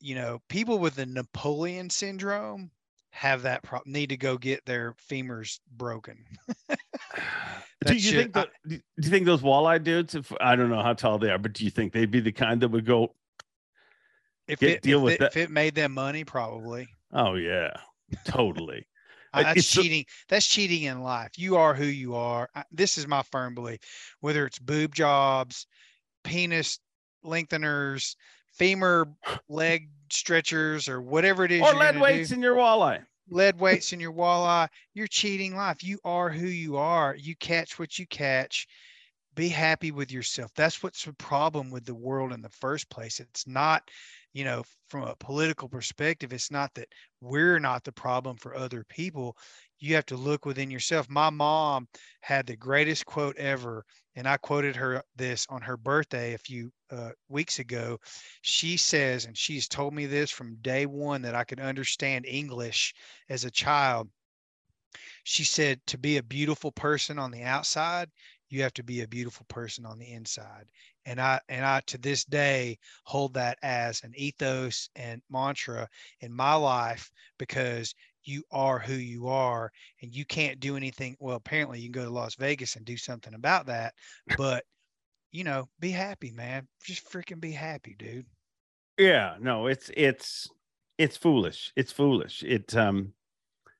You 0.00 0.14
know 0.14 0.40
people 0.48 0.78
with 0.78 0.94
the 0.96 1.06
napoleon 1.06 1.90
syndrome 1.90 2.70
have 3.10 3.42
that 3.42 3.62
problem 3.62 3.92
need 3.92 4.08
to 4.08 4.16
go 4.16 4.36
get 4.36 4.64
their 4.66 4.94
femurs 5.10 5.60
broken. 5.76 6.24
Do 7.86 7.94
you 7.94 8.00
shit- 8.00 8.14
think 8.16 8.34
that, 8.34 8.48
do 8.66 8.80
you 8.96 9.10
think 9.10 9.26
those 9.26 9.42
walleye 9.42 9.82
dudes 9.82 10.14
if 10.14 10.32
I 10.40 10.56
don't 10.56 10.70
know 10.70 10.82
how 10.82 10.94
tall 10.94 11.18
they 11.18 11.30
are, 11.30 11.38
but 11.38 11.52
do 11.52 11.64
you 11.64 11.70
think 11.70 11.92
they'd 11.92 12.10
be 12.10 12.20
the 12.20 12.32
kind 12.32 12.60
that 12.62 12.68
would 12.68 12.86
go, 12.86 13.14
if 14.48 14.58
get- 14.58 14.70
it, 14.70 14.82
deal 14.82 14.98
if, 15.00 15.04
with 15.04 15.12
it 15.14 15.18
that. 15.20 15.26
if 15.32 15.36
it 15.36 15.50
made 15.50 15.74
them 15.74 15.92
money 15.92 16.24
probably. 16.24 16.88
Oh 17.12 17.34
yeah, 17.34 17.72
totally. 18.24 18.86
Oh, 19.34 19.42
that's 19.42 19.58
It's 19.60 19.76
a- 19.76 19.82
cheating. 19.82 20.04
That's 20.28 20.46
cheating 20.46 20.82
in 20.84 21.02
life. 21.02 21.32
You 21.36 21.56
are 21.56 21.74
who 21.74 21.84
you 21.86 22.14
are. 22.14 22.48
I- 22.54 22.64
This 22.70 22.98
is 22.98 23.06
my 23.06 23.22
firm 23.22 23.54
belief. 23.54 23.80
Whether 24.20 24.46
it's 24.46 24.58
boob 24.58 24.94
jobs, 24.94 25.66
penis 26.22 26.78
lengtheners, 27.24 28.16
femur 28.52 29.06
leg 29.48 29.88
stretchers, 30.10 30.88
or 30.88 31.00
whatever 31.00 31.44
it 31.44 31.52
is, 31.52 31.62
or 31.62 31.74
lead 31.74 31.98
weights 31.98 32.28
do, 32.28 32.34
in 32.36 32.42
your 32.42 32.54
walleye. 32.54 33.04
lead 33.28 33.58
weights 33.58 33.92
in 33.92 34.00
your 34.00 34.12
walleye, 34.12 34.68
you're 34.92 35.06
cheating 35.06 35.56
life. 35.56 35.82
You 35.82 35.98
are 36.04 36.30
who 36.30 36.46
you 36.46 36.76
are. 36.76 37.16
You 37.16 37.34
catch 37.36 37.78
what 37.78 37.98
you 37.98 38.06
catch. 38.06 38.66
Be 39.34 39.48
happy 39.48 39.90
with 39.90 40.12
yourself. 40.12 40.52
That's 40.54 40.82
what's 40.82 41.04
the 41.04 41.12
problem 41.14 41.70
with 41.70 41.84
the 41.84 41.94
world 41.94 42.32
in 42.32 42.40
the 42.42 42.48
first 42.50 42.88
place. 42.90 43.18
It's 43.18 43.46
not, 43.48 43.90
you 44.34 44.44
know, 44.44 44.64
from 44.88 45.04
a 45.04 45.16
political 45.16 45.68
perspective, 45.68 46.32
it's 46.32 46.50
not 46.50 46.74
that 46.74 46.88
we're 47.20 47.60
not 47.60 47.84
the 47.84 47.92
problem 47.92 48.36
for 48.36 48.54
other 48.54 48.84
people. 48.88 49.36
You 49.78 49.94
have 49.94 50.06
to 50.06 50.16
look 50.16 50.44
within 50.44 50.70
yourself. 50.70 51.08
My 51.08 51.30
mom 51.30 51.86
had 52.20 52.46
the 52.46 52.56
greatest 52.56 53.06
quote 53.06 53.36
ever, 53.36 53.84
and 54.16 54.28
I 54.28 54.36
quoted 54.36 54.74
her 54.76 55.02
this 55.14 55.46
on 55.48 55.62
her 55.62 55.76
birthday 55.76 56.34
a 56.34 56.38
few 56.38 56.72
uh, 56.90 57.10
weeks 57.28 57.60
ago. 57.60 57.98
She 58.42 58.76
says, 58.76 59.24
and 59.24 59.38
she's 59.38 59.68
told 59.68 59.94
me 59.94 60.06
this 60.06 60.32
from 60.32 60.56
day 60.56 60.84
one 60.84 61.22
that 61.22 61.36
I 61.36 61.44
could 61.44 61.60
understand 61.60 62.26
English 62.26 62.92
as 63.28 63.44
a 63.44 63.50
child. 63.50 64.10
She 65.22 65.44
said, 65.44 65.80
to 65.86 65.98
be 65.98 66.16
a 66.16 66.22
beautiful 66.22 66.72
person 66.72 67.18
on 67.18 67.30
the 67.30 67.42
outside, 67.42 68.10
you 68.54 68.62
have 68.62 68.72
to 68.74 68.84
be 68.84 69.02
a 69.02 69.08
beautiful 69.08 69.44
person 69.48 69.84
on 69.84 69.98
the 69.98 70.12
inside. 70.12 70.66
And 71.06 71.20
I 71.20 71.40
and 71.48 71.66
I 71.66 71.80
to 71.86 71.98
this 71.98 72.24
day 72.24 72.78
hold 73.02 73.34
that 73.34 73.58
as 73.62 74.00
an 74.04 74.12
ethos 74.14 74.88
and 74.94 75.20
mantra 75.28 75.88
in 76.20 76.32
my 76.32 76.54
life 76.54 77.10
because 77.36 77.94
you 78.22 78.44
are 78.52 78.78
who 78.78 78.94
you 78.94 79.26
are 79.26 79.72
and 80.00 80.14
you 80.14 80.24
can't 80.24 80.60
do 80.60 80.76
anything. 80.76 81.16
Well, 81.18 81.36
apparently 81.36 81.80
you 81.80 81.90
can 81.90 82.02
go 82.02 82.04
to 82.04 82.14
Las 82.14 82.36
Vegas 82.36 82.76
and 82.76 82.84
do 82.84 82.96
something 82.96 83.34
about 83.34 83.66
that, 83.66 83.94
but 84.38 84.64
you 85.32 85.42
know, 85.42 85.68
be 85.80 85.90
happy, 85.90 86.30
man. 86.30 86.68
Just 86.84 87.10
freaking 87.10 87.40
be 87.40 87.50
happy, 87.50 87.96
dude. 87.98 88.26
Yeah, 88.98 89.34
no, 89.40 89.66
it's 89.66 89.90
it's 89.96 90.48
it's 90.96 91.16
foolish. 91.16 91.72
It's 91.74 91.90
foolish. 91.90 92.44
It 92.44 92.74
um 92.76 93.14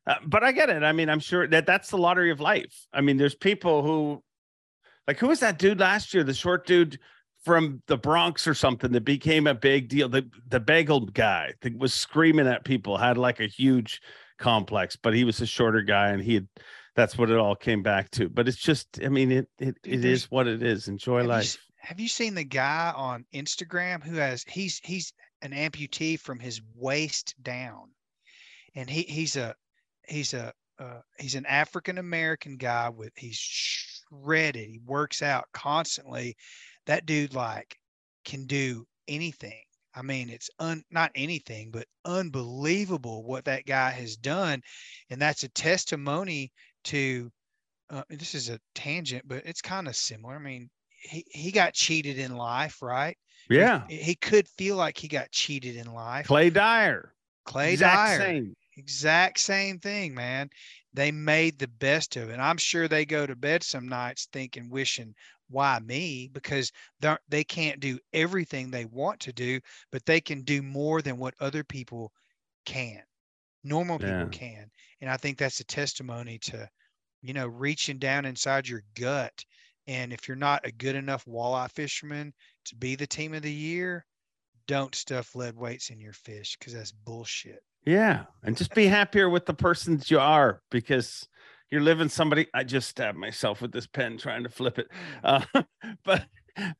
uh, 0.07 0.17
but 0.27 0.45
I 0.45 0.53
get 0.53 0.69
it. 0.69 0.83
I 0.83 0.93
mean, 0.93 1.09
I'm 1.09 1.21
sure 1.21 1.47
that 1.47 1.65
that's 1.65 1.91
the 1.91 1.97
lottery 1.97 2.31
of 2.31 2.41
life. 2.41 2.87
I 2.93 3.01
mean, 3.01 3.17
there's 3.17 3.35
people 3.35 3.83
who 3.83 4.23
like 5.07 5.19
who 5.19 5.29
was 5.29 5.41
that 5.41 5.59
dude 5.59 5.81
last 5.81 6.15
year, 6.15 6.25
the 6.25 6.35
short 6.35 6.67
dude 6.67 6.99
from 7.45 7.83
the 7.87 7.97
Bronx 7.99 8.47
or 8.47 8.55
something 8.55 8.93
that 8.93 9.05
became 9.05 9.47
a 9.47 9.55
big 9.55 9.89
deal. 9.89 10.09
The 10.09 10.29
the 10.49 10.61
bagel 10.61 11.07
guy 11.07 11.53
that 11.61 11.77
was 11.77 11.93
screaming 11.93 12.47
at 12.47 12.65
people, 12.65 12.97
had 12.97 13.19
like 13.19 13.41
a 13.41 13.47
huge 13.47 14.01
complex, 14.39 14.97
but 14.97 15.15
he 15.15 15.25
was 15.25 15.41
a 15.41 15.47
shorter 15.47 15.83
guy 15.83 16.09
and 16.09 16.23
he 16.23 16.35
had 16.35 16.49
that's 16.97 17.19
what 17.19 17.31
it 17.31 17.37
all 17.37 17.57
came 17.57 17.83
back 17.83 18.11
to. 18.13 18.29
But 18.29 18.47
it's 18.49 18.57
just, 18.57 19.01
I 19.05 19.09
mean, 19.09 19.33
it 19.33 19.49
it, 19.59 19.77
it 19.85 20.23
what 20.31 20.47
it 20.47 20.63
is. 20.63 20.89
Enjoy 20.89 21.19
Have 21.19 21.27
life. 21.27 21.45
s- 21.45 21.59
have 21.79 22.01
you 22.01 22.09
seen 22.09 22.35
the 22.35 22.45
guy 22.45 22.93
on 22.97 23.25
Instagram 23.35 24.03
who 24.03 24.17
has 24.17 24.45
he's 24.49 24.81
he's 24.83 25.13
an 25.43 25.53
amputee 25.53 26.19
from 26.19 26.39
his 26.39 26.61
waist 26.75 27.35
down, 27.43 27.91
and 28.75 28.89
he 28.89 29.03
he's 29.03 29.37
a 29.37 29.55
he's 30.09 30.35
a 30.35 30.53
uh, 30.79 31.01
he's 31.19 31.35
an 31.35 31.47
African 31.47 31.99
American 31.99 32.57
guy 32.57 32.89
with 32.89 33.13
he's 33.17 33.94
shredded. 34.23 34.69
He 34.69 34.81
works 34.85 35.23
out 35.23 35.47
constantly. 35.53 36.37
That 36.87 37.07
dude 37.07 37.35
like 37.35 37.77
can 38.25 38.47
do 38.47 38.87
anything. 39.09 39.61
I 39.95 40.03
mean, 40.03 40.29
it's 40.29 40.51
un 40.59 40.83
not 40.91 41.13
anything, 41.15 41.71
but 41.71 41.87
unbelievable 42.05 43.23
what 43.25 43.45
that 43.45 43.65
guy 43.67 43.91
has 43.91 44.17
done, 44.17 44.61
and 45.11 45.21
that's 45.21 45.45
a 45.45 45.49
testimony 45.51 46.53
to. 46.85 47.31
Uh, 47.91 48.03
this 48.09 48.35
is 48.35 48.49
a 48.49 48.59
tangent, 48.75 49.23
but 49.29 49.43
it's 49.45 49.61
kind 49.61 49.87
of 49.87 49.95
similar. 49.95 50.35
I 50.37 50.39
mean, 50.39 50.71
he, 50.89 51.23
he 51.31 51.53
got 51.53 51.75
cheated 51.75 52.19
in 52.19 52.35
life, 52.35 52.81
right? 52.81 53.17
He- 53.49 53.57
Yeah. 53.57 53.87
He, 53.89 54.15
could 54.15 54.49
feel 54.49 54.77
like 54.77 54.97
he 54.97 55.07
got 55.07 55.31
cheated 55.31 55.77
in 55.77 55.93
life. 55.93 56.27
Clay 56.27 56.49
Dyer. 56.49 57.13
Clay 57.45 57.75
exact 57.75 57.95
Dyer, 57.95 58.19
same. 58.19 58.55
exact 58.79 59.39
same 59.39 59.79
thing, 59.79 60.15
man. 60.15 60.49
They 60.95 61.13
made 61.13 61.59
the 61.59 61.69
best 61.69 62.17
of 62.17 62.31
it. 62.31 62.33
And 62.35 62.43
I'm 62.43 62.57
sure 62.57 62.89
they 62.89 63.05
go 63.05 63.27
to 63.27 63.37
bed 63.37 63.63
some 63.63 63.87
nights 63.89 64.27
thinking, 64.33 64.71
wishing, 64.71 65.15
why 65.49 65.79
me? 65.81 66.29
Because 66.29 66.73
they 67.29 67.45
can't 67.45 67.81
do 67.81 67.99
everything 68.15 68.71
they 68.71 68.87
want 68.87 69.21
to 69.21 69.33
do, 69.35 69.61
but 69.93 70.07
they 70.07 70.21
can 70.23 70.43
do 70.43 70.63
more 70.63 71.03
than 71.03 71.19
what 71.19 71.35
other 71.41 71.65
people 71.65 72.13
can. 72.65 73.03
Normal 73.65 73.99
Yeah. 73.99 74.29
people 74.29 74.29
can. 74.29 74.71
And 75.01 75.11
I 75.11 75.17
think 75.17 75.39
that's 75.39 75.61
a 75.61 75.65
testimony 75.65 76.39
to, 76.41 76.71
you 77.23 77.35
know, 77.35 77.47
reaching 77.49 77.99
down 77.99 78.27
inside 78.27 78.69
your 78.69 78.83
gut. 78.95 79.45
And 79.87 80.13
if 80.13 80.29
you're 80.29 80.37
not 80.37 80.67
a 80.67 80.73
good 80.73 80.97
enough 80.97 81.25
walleye 81.27 81.71
fisherman 81.73 82.35
to 82.67 82.77
be 82.77 82.95
the 82.97 83.07
team 83.09 83.35
of 83.35 83.43
the 83.43 83.53
year, 83.53 84.07
don't 84.67 84.95
stuff 84.95 85.35
lead 85.35 85.57
weights 85.57 85.91
in 85.91 86.01
your 86.01 86.13
fish 86.15 86.57
because 86.59 86.75
that's 86.75 86.93
bullshit. 86.93 87.65
Yeah, 87.85 88.25
and 88.43 88.57
just 88.57 88.75
be 88.75 88.87
happier 88.87 89.29
with 89.29 89.47
the 89.47 89.55
person 89.55 89.99
that 89.99 90.11
you 90.11 90.19
are 90.19 90.63
because 90.71 91.29
you're 91.71 91.83
living 91.83 92.09
somebody. 92.09 92.47
I 92.55 92.65
just 92.65 92.89
stabbed 92.89 93.19
myself 93.19 93.61
with 93.61 93.73
this 93.73 93.87
pen 93.87 94.17
trying 94.19 94.45
to 94.45 94.49
flip 94.49 94.79
it, 94.79 94.89
uh, 95.23 95.43
but 96.05 96.25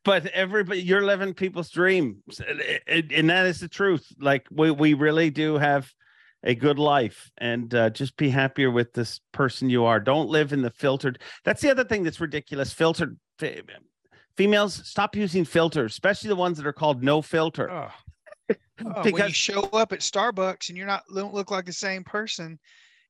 but 0.05 0.27
everybody, 0.29 0.81
you're 0.83 1.05
living 1.05 1.35
people's 1.35 1.71
dreams, 1.71 2.41
and, 2.47 2.63
and- 2.87 3.13
and 3.13 3.31
that 3.31 3.47
is 3.47 3.61
the 3.61 3.69
truth. 3.69 4.07
Like 4.19 4.47
we 4.51 4.71
we 4.71 4.95
really 4.95 5.31
do 5.31 5.57
have 5.59 5.91
a 6.43 6.55
good 6.55 6.79
life, 6.79 7.31
and 7.39 7.75
uh, 7.75 7.91
just 7.91 8.17
be 8.17 8.29
happier 8.31 8.71
with 8.71 8.93
this 8.93 9.21
person 9.33 9.69
you 9.71 9.85
are. 9.85 9.99
Don't 10.01 10.29
live 10.29 10.53
in 10.53 10.63
the 10.63 10.71
filtered. 10.71 11.19
That's 11.45 11.61
the 11.63 11.71
other 11.71 11.85
thing 11.85 12.03
that's 12.03 12.21
ridiculous. 12.21 12.73
Filtered. 12.73 13.19
Females, 14.37 14.81
stop 14.89 15.15
using 15.17 15.45
filters, 15.45 15.93
especially 15.93 16.29
the 16.29 16.37
ones 16.37 16.57
that 16.59 16.67
are 16.67 16.73
called 16.73 17.03
no 17.05 17.23
filter. 17.23 17.71
Oh, 18.51 19.03
when 19.11 19.29
you 19.29 19.33
show 19.33 19.63
up 19.73 19.93
at 19.93 20.01
Starbucks 20.01 20.69
and 20.69 20.77
you're 20.77 20.87
not 20.87 21.05
don't 21.15 21.33
look 21.35 21.51
like 21.51 21.65
the 21.65 21.73
same 21.73 22.03
person, 22.05 22.59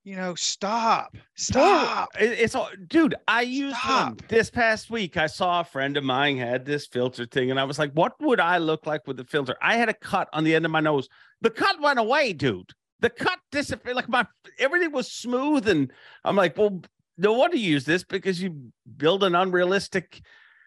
you 0.04 0.14
know, 0.16 0.34
stop, 0.34 1.16
stop. 1.36 2.10
It- 2.20 2.38
It's 2.38 2.54
all, 2.54 2.68
dude. 2.88 3.14
I 3.26 3.40
used 3.42 3.76
Stop. 3.76 4.22
this 4.28 4.50
past 4.50 4.90
week. 4.90 5.16
I 5.16 5.26
saw 5.26 5.60
a 5.60 5.64
friend 5.64 5.96
of 5.96 6.04
mine 6.04 6.36
had 6.36 6.64
this 6.66 6.86
filter 6.86 7.24
thing, 7.26 7.50
and 7.50 7.58
I 7.58 7.64
was 7.64 7.78
like, 7.78 7.92
"What 7.92 8.12
would 8.20 8.40
I 8.40 8.58
look 8.58 8.86
like 8.86 9.06
with 9.06 9.16
the 9.16 9.24
filter?" 9.24 9.56
I 9.62 9.76
had 9.76 9.88
a 9.88 9.94
cut 9.94 10.28
on 10.34 10.44
the 10.44 10.54
end 10.54 10.64
of 10.66 10.70
my 10.70 10.80
nose. 10.80 11.08
The 11.40 11.50
cut 11.50 11.80
went 11.80 11.98
away, 11.98 12.34
dude. 12.34 12.70
The 13.00 13.10
cut 13.10 13.38
disappeared. 13.50 13.96
Like 13.96 14.08
my 14.08 14.26
everything 14.58 14.92
was 14.92 15.10
smooth, 15.10 15.66
and 15.68 15.90
I'm 16.24 16.36
like, 16.36 16.56
"Well, 16.58 16.82
no 17.16 17.32
wonder 17.32 17.56
you 17.56 17.70
use 17.70 17.84
this 17.86 18.04
because 18.04 18.40
you 18.42 18.70
build 18.98 19.24
an 19.24 19.34
unrealistic." 19.34 20.20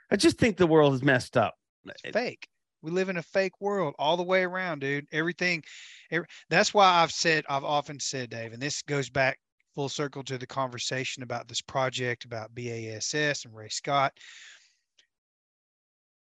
I 0.10 0.16
just 0.16 0.38
think 0.40 0.58
the 0.58 0.68
world 0.68 0.94
is 0.96 1.04
messed 1.04 1.38
up. 1.38 1.54
It's 1.86 2.02
fake. 2.12 2.48
We 2.82 2.92
live 2.92 3.10
in 3.10 3.18
a 3.18 3.24
fake 3.24 3.60
world 3.60 3.96
all 3.98 4.18
the 4.18 4.24
way 4.24 4.44
around, 4.44 4.80
dude. 4.80 5.08
Everything. 5.12 5.64
every- 6.12 6.28
that's 6.50 6.74
why 6.74 6.88
I've 6.88 7.12
said, 7.12 7.46
I've 7.50 7.64
often 7.64 8.00
said, 8.00 8.30
Dave, 8.30 8.54
and 8.54 8.62
this 8.62 8.82
goes 8.84 9.10
back 9.10 9.40
full 9.76 9.90
circle 9.90 10.24
to 10.24 10.38
the 10.38 10.48
conversation 10.48 11.22
about 11.22 11.48
this 11.48 11.62
project 11.62 12.26
about 12.26 12.54
BASS 12.56 13.46
and 13.46 13.56
Ray 13.56 13.70
Scott. 13.70 14.12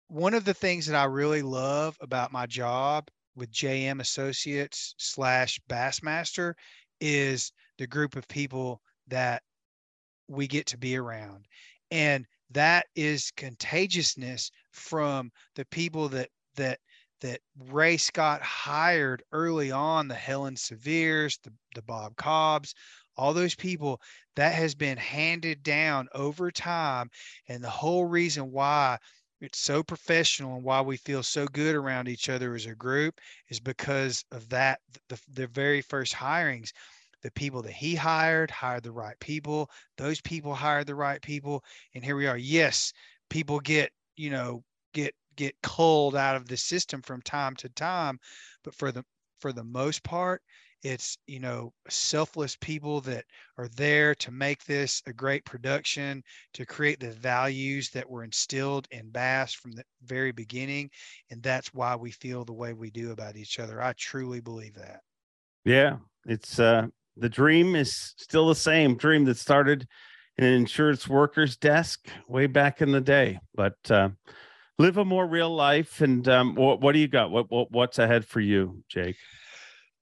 One 0.09 0.35
of 0.35 0.45
the 0.45 0.55
things 0.55 0.87
that 0.87 0.97
I 0.97 1.05
really 1.05 1.43
love 1.43 1.97
about 2.01 2.33
my 2.33 2.47
job 2.47 3.09
with 3.37 3.51
JM 3.51 4.01
Associates 4.01 4.95
slash 4.99 5.61
Bassmaster 5.69 6.55
is 7.01 7.53
the 7.79 7.87
group 7.87 8.16
of 8.16 8.29
people 8.29 8.83
that 9.07 9.43
we 10.29 10.47
get 10.47 10.66
to 10.66 10.79
be 10.79 10.97
around. 10.97 11.47
And 11.91 12.27
that 12.51 12.87
is 12.97 13.31
contagiousness 13.37 14.51
from 14.73 15.31
the 15.55 15.65
people 15.66 16.09
that 16.11 16.29
that 16.59 16.78
that 17.20 17.40
Ray 17.70 17.97
Scott 17.97 18.43
hired 18.43 19.24
early 19.32 19.72
on, 19.72 20.06
the 20.06 20.14
Helen 20.14 20.56
Seviers, 20.56 21.39
the, 21.43 21.52
the 21.74 21.82
Bob 21.82 22.14
Cobbs, 22.14 22.74
all 23.16 23.35
those 23.35 23.56
people 23.56 24.01
that 24.36 24.55
has 24.55 24.74
been 24.74 24.97
handed 24.97 25.64
down 25.64 26.06
over 26.14 26.51
time. 26.52 27.10
And 27.48 27.62
the 27.62 27.70
whole 27.70 28.05
reason 28.05 28.52
why 28.52 28.98
it's 29.40 29.59
so 29.59 29.82
professional 29.82 30.55
and 30.55 30.64
why 30.64 30.80
we 30.80 30.97
feel 30.97 31.22
so 31.24 31.47
good 31.47 31.74
around 31.74 32.09
each 32.09 32.28
other 32.28 32.55
as 32.55 32.66
a 32.66 32.74
group 32.74 33.20
is 33.48 33.60
because 33.60 34.24
of 34.30 34.48
that, 34.51 34.78
the, 35.09 35.20
the 35.32 35.47
very 35.48 35.80
first 35.80 36.14
hirings. 36.14 36.70
The 37.22 37.32
people 37.32 37.62
that 37.62 37.72
he 37.72 37.97
hired 37.97 38.48
hired 38.48 38.85
the 38.85 38.93
right 38.93 39.18
people. 39.18 39.68
Those 39.97 40.20
people 40.20 40.55
hired 40.55 40.86
the 40.86 40.94
right 40.94 41.20
people. 41.20 41.64
And 41.97 42.05
here 42.05 42.14
we 42.14 42.28
are. 42.28 42.39
Yes, 42.39 42.93
people 43.28 43.59
get, 43.59 43.90
you 44.16 44.30
know, 44.30 44.62
get 44.94 45.16
get 45.39 45.56
culled 45.62 46.16
out 46.16 46.36
of 46.36 46.47
the 46.48 46.56
system 46.56 47.01
from 47.01 47.23
time 47.23 47.55
to 47.56 47.69
time 47.70 48.19
but 48.65 48.74
for 48.74 48.93
the 48.93 49.05
for 49.40 49.52
the 49.52 49.65
most 49.65 50.02
part 50.02 50.43
it's 50.82 51.16
you 51.27 51.40
know 51.40 51.73
selfless 51.89 52.56
people 52.60 53.01
that 53.01 53.24
are 53.56 53.69
there 53.69 54.15
to 54.15 54.31
make 54.32 54.65
this 54.65 55.01
a 55.06 55.12
great 55.12 55.44
production 55.44 56.23
to 56.52 56.66
create 56.66 57.01
the 57.01 57.12
values 57.12 57.90
that 57.90 58.09
were 58.10 58.24
instilled 58.24 58.86
in 58.90 59.09
bass 59.10 59.55
from 59.55 59.73
the 59.73 59.85
very 60.05 60.32
beginning 60.32 60.90
and 61.31 61.43
that's 61.43 61.73
why 61.73 61.97
we 61.97 62.10
feel 62.10 62.44
the 62.44 62.52
way 62.52 62.73
we 62.73 62.90
do 62.90 63.12
about 63.12 63.36
each 63.36 63.59
other 63.60 63.81
i 63.82 63.93
truly 63.94 64.40
believe 64.40 64.74
that 64.74 65.01
Yeah, 65.65 65.98
it's 66.27 66.59
uh 66.59 66.86
the 67.16 67.28
dream 67.28 67.74
is 67.74 68.15
still 68.16 68.48
the 68.48 68.55
same 68.55 68.97
dream 68.97 69.24
that 69.24 69.36
started 69.36 69.86
in 70.36 70.44
an 70.44 70.52
insurance 70.55 71.09
worker's 71.09 71.56
desk 71.56 72.09
way 72.28 72.47
back 72.47 72.81
in 72.81 72.93
the 72.93 73.01
day. 73.01 73.40
But 73.55 73.77
uh, 73.90 74.10
live 74.78 74.96
a 74.96 75.05
more 75.05 75.26
real 75.26 75.55
life. 75.55 76.00
And 76.00 76.26
um, 76.28 76.55
what 76.55 76.80
what 76.80 76.92
do 76.92 76.98
you 76.98 77.09
got? 77.09 77.30
What, 77.30 77.50
what 77.50 77.70
what's 77.70 77.98
ahead 77.98 78.24
for 78.24 78.40
you, 78.40 78.82
Jake? 78.88 79.16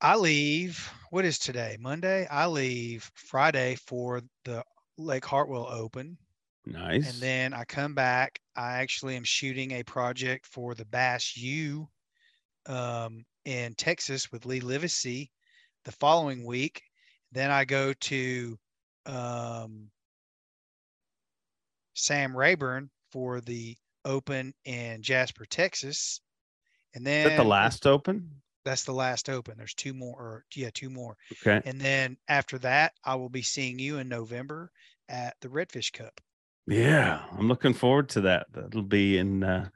I 0.01 0.17
leave. 0.17 0.91
What 1.11 1.25
is 1.25 1.39
today? 1.39 1.77
Monday. 1.81 2.27
I 2.31 2.47
leave 2.47 3.11
Friday 3.15 3.77
for 3.87 4.21
the 4.45 4.63
Lake 4.99 5.25
Hartwell 5.25 5.69
Open. 5.71 6.19
Nice. 6.67 7.13
And 7.13 7.23
then 7.23 7.55
I 7.55 7.65
come 7.65 7.95
back. 7.95 8.39
I 8.57 8.79
actually 8.79 9.17
am 9.17 9.25
shooting 9.25 9.73
a 9.73 9.85
project 9.85 10.47
for 10.47 10.75
the 10.75 10.85
Bass 10.85 11.37
U 11.37 11.89
um, 12.67 13.25
in 13.45 13.75
Texas 13.75 14.33
with 14.33 14.47
Lee 14.47 14.61
Livesay 14.61 15.29
the 15.85 15.93
following 15.93 16.45
week. 16.45 16.83
Then 17.33 17.51
I 17.51 17.65
go 17.65 17.93
to 17.93 18.59
um, 19.07 19.89
Sam 21.95 22.37
Rayburn 22.37 22.91
for 23.13 23.41
the 23.41 23.77
Open 24.07 24.55
in 24.65 25.03
Jasper, 25.03 25.45
Texas. 25.45 26.21
And 26.95 27.07
then 27.07 27.27
Is 27.27 27.37
that 27.37 27.43
the 27.43 27.49
last 27.49 27.87
open? 27.87 28.31
that's 28.65 28.85
the 28.85 28.93
last 28.93 29.29
open. 29.29 29.55
There's 29.59 29.75
two 29.75 29.95
more, 29.95 30.15
or 30.19 30.45
yeah, 30.55 30.71
two 30.73 30.91
more. 30.91 31.17
Okay. 31.33 31.61
And 31.69 31.81
then 31.81 32.17
after 32.29 32.59
that, 32.59 32.93
I 33.05 33.15
will 33.15 33.29
be 33.29 33.43
seeing 33.43 33.79
you 33.79 33.99
in 33.99 34.09
November 34.09 34.71
at 35.09 35.37
the 35.41 35.49
Redfish 35.49 35.93
Cup. 35.93 36.21
Yeah, 36.67 37.23
I'm 37.39 37.47
looking 37.47 37.75
forward 37.75 38.09
to 38.11 38.23
that. 38.23 38.47
That'll 38.53 38.83
be 38.83 39.19
in 39.19 39.45
uh, 39.45 39.69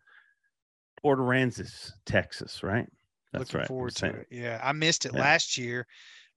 Port 1.01 1.20
Aransas, 1.20 1.93
Texas, 2.05 2.62
right? 2.62 2.86
That's 3.32 3.52
Looking 3.52 3.59
right. 3.61 3.69
Forward 3.69 3.94
to 3.97 4.07
it. 4.07 4.27
Yeah, 4.31 4.61
I 4.62 4.73
missed 4.73 5.07
it 5.07 5.12
Yeah. 5.15 5.20
last 5.20 5.57
year 5.57 5.86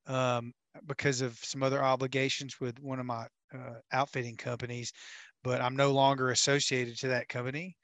um, 0.05 0.53
because 0.85 1.21
of 1.21 1.37
some 1.43 1.63
other 1.63 1.83
obligations 1.83 2.59
with 2.59 2.79
one 2.79 2.99
of 2.99 3.07
my 3.07 3.25
uh, 3.51 3.79
outfitting 3.91 4.35
companies, 4.37 4.93
but 5.43 5.61
I'm 5.61 5.75
no 5.75 5.91
longer 5.91 6.31
associated 6.31 6.97
to 6.99 7.09
that 7.09 7.29
company. 7.29 7.75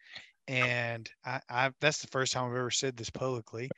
And 0.48 1.10
I, 1.26 1.42
I 1.50 1.72
that's 1.80 2.00
the 2.00 2.08
first 2.08 2.34
time 2.34 2.50
I've 2.50 2.58
ever 2.58 2.72
said 2.72 2.98
this 2.98 3.10
publicly. 3.10 3.70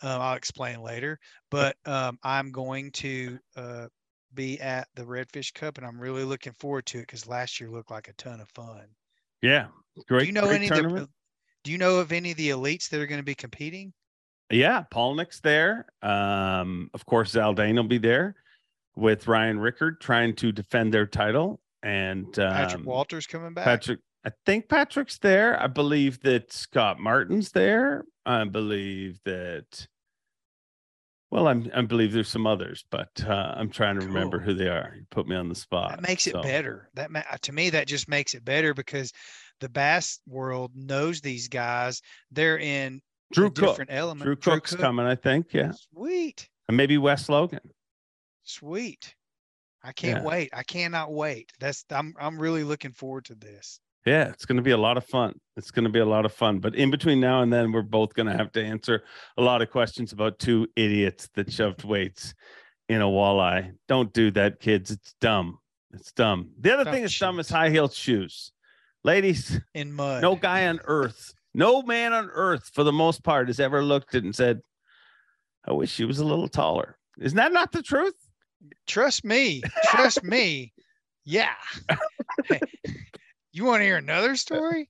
Um, 0.00 0.20
I'll 0.20 0.36
explain 0.36 0.80
later, 0.80 1.18
but 1.50 1.76
um, 1.84 2.18
I'm 2.22 2.50
going 2.50 2.90
to 2.92 3.38
uh, 3.56 3.86
be 4.34 4.58
at 4.60 4.88
the 4.94 5.02
Redfish 5.02 5.52
Cup, 5.52 5.76
and 5.76 5.86
I'm 5.86 6.00
really 6.00 6.24
looking 6.24 6.54
forward 6.58 6.86
to 6.86 6.98
it 6.98 7.02
because 7.02 7.26
last 7.26 7.60
year 7.60 7.70
looked 7.70 7.90
like 7.90 8.08
a 8.08 8.14
ton 8.14 8.40
of 8.40 8.48
fun. 8.50 8.86
Yeah, 9.42 9.66
great. 10.08 10.20
do 10.20 10.26
you 10.26 10.32
know 10.32 10.48
any 10.48 10.68
of 10.68 10.76
the. 10.76 11.08
Do 11.64 11.72
you 11.72 11.78
know 11.78 11.96
of 11.96 12.12
any 12.12 12.30
of 12.30 12.36
the 12.36 12.50
elites 12.50 12.90
that 12.90 13.00
are 13.00 13.06
going 13.06 13.20
to 13.20 13.24
be 13.24 13.34
competing? 13.34 13.92
Yeah, 14.50 14.84
Palaniuk's 14.90 15.40
there. 15.40 15.86
Um, 16.02 16.90
of 16.92 17.06
course, 17.06 17.32
Zaldain 17.32 17.76
will 17.76 17.84
be 17.84 17.98
there 17.98 18.36
with 18.96 19.26
Ryan 19.26 19.58
Rickard 19.58 20.00
trying 20.00 20.36
to 20.36 20.52
defend 20.52 20.92
their 20.92 21.06
title. 21.06 21.60
And 21.84 22.38
um, 22.38 22.52
Patrick 22.52 22.86
Walters 22.86 23.26
coming 23.26 23.52
back. 23.54 23.64
Patrick, 23.64 24.00
I 24.24 24.30
think 24.46 24.68
Patrick's 24.68 25.18
there. 25.18 25.60
I 25.62 25.66
believe 25.66 26.20
that 26.22 26.50
Scott 26.52 26.98
Martin's 26.98 27.52
there. 27.52 28.04
I 28.24 28.44
believe 28.44 29.20
that. 29.26 29.86
Well, 31.30 31.48
I'm, 31.48 31.68
I 31.74 31.82
believe 31.82 32.12
there's 32.12 32.28
some 32.28 32.46
others, 32.46 32.84
but 32.90 33.08
uh, 33.26 33.54
I'm 33.56 33.68
trying 33.68 33.98
to 33.98 34.06
remember 34.06 34.38
who 34.38 34.54
they 34.54 34.68
are. 34.68 34.94
You 34.96 35.04
put 35.10 35.26
me 35.26 35.34
on 35.34 35.48
the 35.48 35.54
spot. 35.54 35.90
that 35.90 36.00
makes 36.02 36.26
it 36.26 36.32
so- 36.32 36.42
better. 36.42 36.88
That 36.94 37.10
ma- 37.10 37.22
to 37.42 37.52
me, 37.52 37.70
that 37.70 37.86
just 37.88 38.08
makes 38.08 38.34
it 38.34 38.44
better 38.44 38.72
because 38.72 39.12
the 39.60 39.68
bass 39.68 40.20
world 40.28 40.70
knows 40.76 41.20
these 41.20 41.48
guys. 41.48 42.00
They're 42.30 42.58
in 42.58 43.00
Drew 43.32 43.46
a 43.46 43.50
Cook. 43.50 43.68
different 43.68 43.90
element. 43.92 44.24
Drew 44.24 44.36
Cook's 44.36 44.70
Cook. 44.70 44.80
coming, 44.80 45.06
I 45.06 45.16
think. 45.16 45.52
Yeah, 45.52 45.72
Sweet, 45.92 46.48
and 46.68 46.76
maybe 46.76 46.98
Wes 46.98 47.28
Logan. 47.28 47.60
sweet. 48.44 49.14
I 49.84 49.92
can't 49.92 50.22
Yeah. 50.22 50.28
wait. 50.28 50.50
I 50.52 50.62
cannot 50.62 51.12
wait. 51.12 51.52
That's 51.60 51.84
I'm 51.90 52.14
I'm 52.18 52.38
really 52.38 52.64
looking 52.64 52.92
forward 52.92 53.26
to 53.26 53.34
this. 53.34 53.78
Yeah, 54.06 54.28
it's 54.28 54.44
going 54.44 54.56
to 54.56 54.62
be 54.62 54.72
a 54.72 54.76
lot 54.76 54.96
of 54.98 55.04
fun. 55.06 55.38
It's 55.56 55.70
going 55.70 55.84
to 55.84 55.90
be 55.90 55.98
a 56.00 56.04
lot 56.06 56.24
of 56.26 56.32
fun. 56.32 56.58
But 56.58 56.74
in 56.74 56.90
between 56.90 57.20
now 57.20 57.40
and 57.42 57.50
then, 57.52 57.72
we're 57.72 57.80
both 57.82 58.12
going 58.14 58.26
to 58.26 58.36
have 58.36 58.52
to 58.52 58.62
answer 58.62 59.02
a 59.38 59.42
lot 59.42 59.62
of 59.62 59.70
questions 59.70 60.12
about 60.12 60.38
two 60.38 60.66
idiots 60.76 61.28
that 61.34 61.50
shoved 61.50 61.84
weights 61.84 62.34
in 62.90 63.00
a 63.00 63.06
walleye. 63.06 63.72
Don't 63.88 64.12
do 64.12 64.30
that, 64.32 64.60
kids. 64.60 64.90
It's 64.90 65.14
dumb. 65.22 65.58
It's 65.94 66.12
dumb. 66.12 66.50
The 66.60 66.74
other 66.74 66.90
thing 66.90 67.00
that's 67.02 67.18
dumb 67.18 67.38
is 67.40 67.48
high 67.48 67.70
heeled 67.70 67.94
shoes. 67.94 68.52
Ladies, 69.04 69.58
In 69.74 69.92
mud. 69.92 70.20
no 70.22 70.34
guy 70.36 70.66
on 70.66 70.80
earth, 70.84 71.32
no 71.54 71.80
man 71.82 72.12
on 72.12 72.28
earth, 72.32 72.70
for 72.74 72.84
the 72.84 72.92
most 72.92 73.22
part, 73.24 73.48
has 73.48 73.60
ever 73.60 73.82
looked 73.82 74.14
at 74.14 74.22
and 74.24 74.34
said, 74.34 74.60
I 75.66 75.72
wish 75.72 75.90
she 75.90 76.04
was 76.04 76.18
a 76.18 76.24
little 76.26 76.48
taller. 76.48 76.98
Isn't 77.18 77.36
that 77.36 77.52
not 77.54 77.72
the 77.72 77.82
truth? 77.82 78.14
Trust 78.86 79.24
me. 79.24 79.62
Trust 79.84 80.22
me. 80.22 80.72
Yeah. 81.24 81.54
you 83.52 83.64
want 83.64 83.80
to 83.80 83.84
hear 83.84 83.96
another 83.96 84.36
story? 84.36 84.88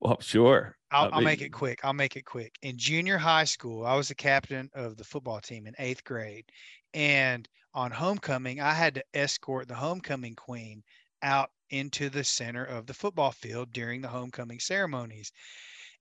Well, 0.00 0.20
sure. 0.20 0.76
I'll, 0.90 1.10
I'll 1.12 1.20
make 1.22 1.40
it 1.40 1.50
quick. 1.50 1.80
I'll 1.82 1.92
make 1.92 2.16
it 2.16 2.24
quick. 2.24 2.54
In 2.62 2.76
junior 2.76 3.18
high 3.18 3.44
school, 3.44 3.86
I 3.86 3.96
was 3.96 4.08
the 4.08 4.14
captain 4.14 4.70
of 4.74 4.96
the 4.96 5.04
football 5.04 5.40
team 5.40 5.66
in 5.66 5.74
eighth 5.78 6.04
grade. 6.04 6.44
And 6.92 7.48
on 7.72 7.90
homecoming, 7.90 8.60
I 8.60 8.72
had 8.72 8.94
to 8.94 9.04
escort 9.14 9.66
the 9.66 9.74
homecoming 9.74 10.36
queen 10.36 10.82
out 11.22 11.50
into 11.70 12.10
the 12.10 12.22
center 12.22 12.64
of 12.64 12.86
the 12.86 12.94
football 12.94 13.32
field 13.32 13.72
during 13.72 14.00
the 14.00 14.08
homecoming 14.08 14.60
ceremonies. 14.60 15.32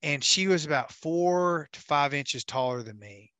And 0.03 0.23
she 0.23 0.47
was 0.47 0.65
about 0.65 0.91
four 0.91 1.69
to 1.71 1.79
five 1.79 2.13
inches 2.13 2.43
taller 2.43 2.83
than 2.83 2.99
me. 2.99 3.31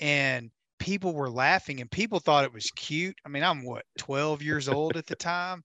And 0.00 0.50
people 0.84 1.14
were 1.14 1.30
laughing 1.30 1.80
and 1.80 1.90
people 1.90 2.20
thought 2.20 2.44
it 2.44 2.52
was 2.52 2.70
cute. 2.76 3.16
I 3.24 3.30
mean, 3.30 3.42
I'm 3.42 3.64
what, 3.64 3.84
12 3.98 4.42
years 4.42 4.68
old 4.68 4.96
at 4.96 5.06
the 5.06 5.16
time? 5.16 5.64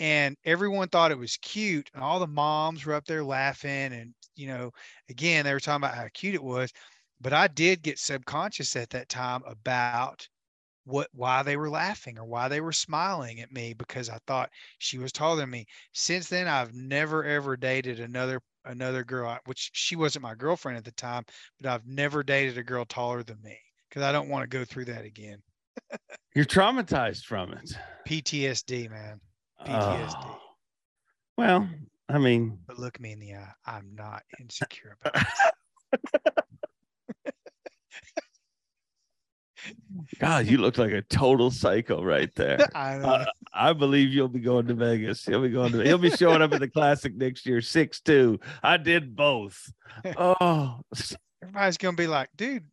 and 0.00 0.36
everyone 0.44 0.88
thought 0.88 1.12
it 1.12 1.18
was 1.18 1.36
cute 1.38 1.88
and 1.94 2.02
all 2.02 2.18
the 2.18 2.26
moms 2.26 2.84
were 2.84 2.94
up 2.94 3.06
there 3.06 3.24
laughing 3.24 3.92
and 3.92 4.14
you 4.34 4.48
know 4.48 4.70
again 5.10 5.44
they 5.44 5.52
were 5.54 5.60
talking 5.60 5.84
about 5.84 5.94
how 5.96 6.08
cute 6.14 6.34
it 6.34 6.42
was 6.42 6.72
but 7.20 7.32
i 7.32 7.46
did 7.46 7.82
get 7.82 7.98
subconscious 7.98 8.74
at 8.76 8.90
that 8.90 9.08
time 9.08 9.42
about 9.46 10.26
what 10.84 11.08
why 11.12 11.42
they 11.42 11.56
were 11.56 11.70
laughing 11.70 12.18
or 12.18 12.24
why 12.24 12.48
they 12.48 12.60
were 12.60 12.72
smiling 12.72 13.40
at 13.40 13.52
me 13.52 13.74
because 13.74 14.08
i 14.10 14.18
thought 14.26 14.50
she 14.78 14.98
was 14.98 15.12
taller 15.12 15.36
than 15.36 15.50
me 15.50 15.66
since 15.92 16.28
then 16.28 16.48
i've 16.48 16.74
never 16.74 17.24
ever 17.24 17.56
dated 17.56 18.00
another 18.00 18.40
another 18.64 19.04
girl 19.04 19.38
which 19.44 19.70
she 19.74 19.96
wasn't 19.96 20.22
my 20.22 20.34
girlfriend 20.34 20.78
at 20.78 20.84
the 20.84 20.92
time 20.92 21.24
but 21.60 21.70
i've 21.70 21.86
never 21.86 22.22
dated 22.22 22.58
a 22.58 22.64
girl 22.64 22.84
taller 22.84 23.22
than 23.22 23.40
me 23.42 23.58
because 23.92 24.02
i 24.06 24.12
don't 24.12 24.28
want 24.30 24.48
to 24.48 24.56
go 24.58 24.64
through 24.64 24.86
that 24.86 25.04
again 25.04 25.38
You're 26.34 26.44
traumatized 26.46 27.24
from 27.24 27.52
it. 27.52 27.76
ptsd 28.08 28.90
man 28.90 29.20
PTSD. 29.66 30.14
Oh. 30.16 30.38
Well, 31.38 31.68
I 32.08 32.18
mean, 32.18 32.58
but 32.66 32.78
look 32.78 32.98
me 32.98 33.12
in 33.12 33.20
the 33.20 33.34
eye 33.34 33.52
i'm 33.66 33.90
not 33.94 34.22
insecure 34.40 34.96
about 35.04 35.22
it 35.22 36.04
God, 40.18 40.46
you 40.46 40.58
look 40.58 40.78
like 40.78 40.92
a 40.92 41.02
total 41.02 41.50
psycho 41.50 42.02
right 42.02 42.34
there. 42.34 42.58
I 42.74 42.98
know. 42.98 43.06
Uh, 43.06 43.24
I 43.54 43.72
believe 43.72 44.12
you'll 44.12 44.28
be 44.28 44.40
going 44.40 44.66
to 44.66 44.74
Vegas. 44.74 45.24
He'll 45.24 45.42
be 45.42 45.50
going 45.50 45.72
to. 45.72 45.82
He'll 45.84 45.98
be 45.98 46.10
showing 46.10 46.42
up 46.42 46.52
at 46.52 46.60
the 46.60 46.68
Classic 46.68 47.14
next 47.14 47.46
year, 47.46 47.60
six 47.60 48.00
two. 48.00 48.40
I 48.62 48.76
did 48.76 49.14
both. 49.14 49.72
Oh, 50.16 50.80
Everybody's 51.42 51.76
gonna 51.76 51.96
be 51.96 52.06
like, 52.06 52.30
dude, 52.34 52.64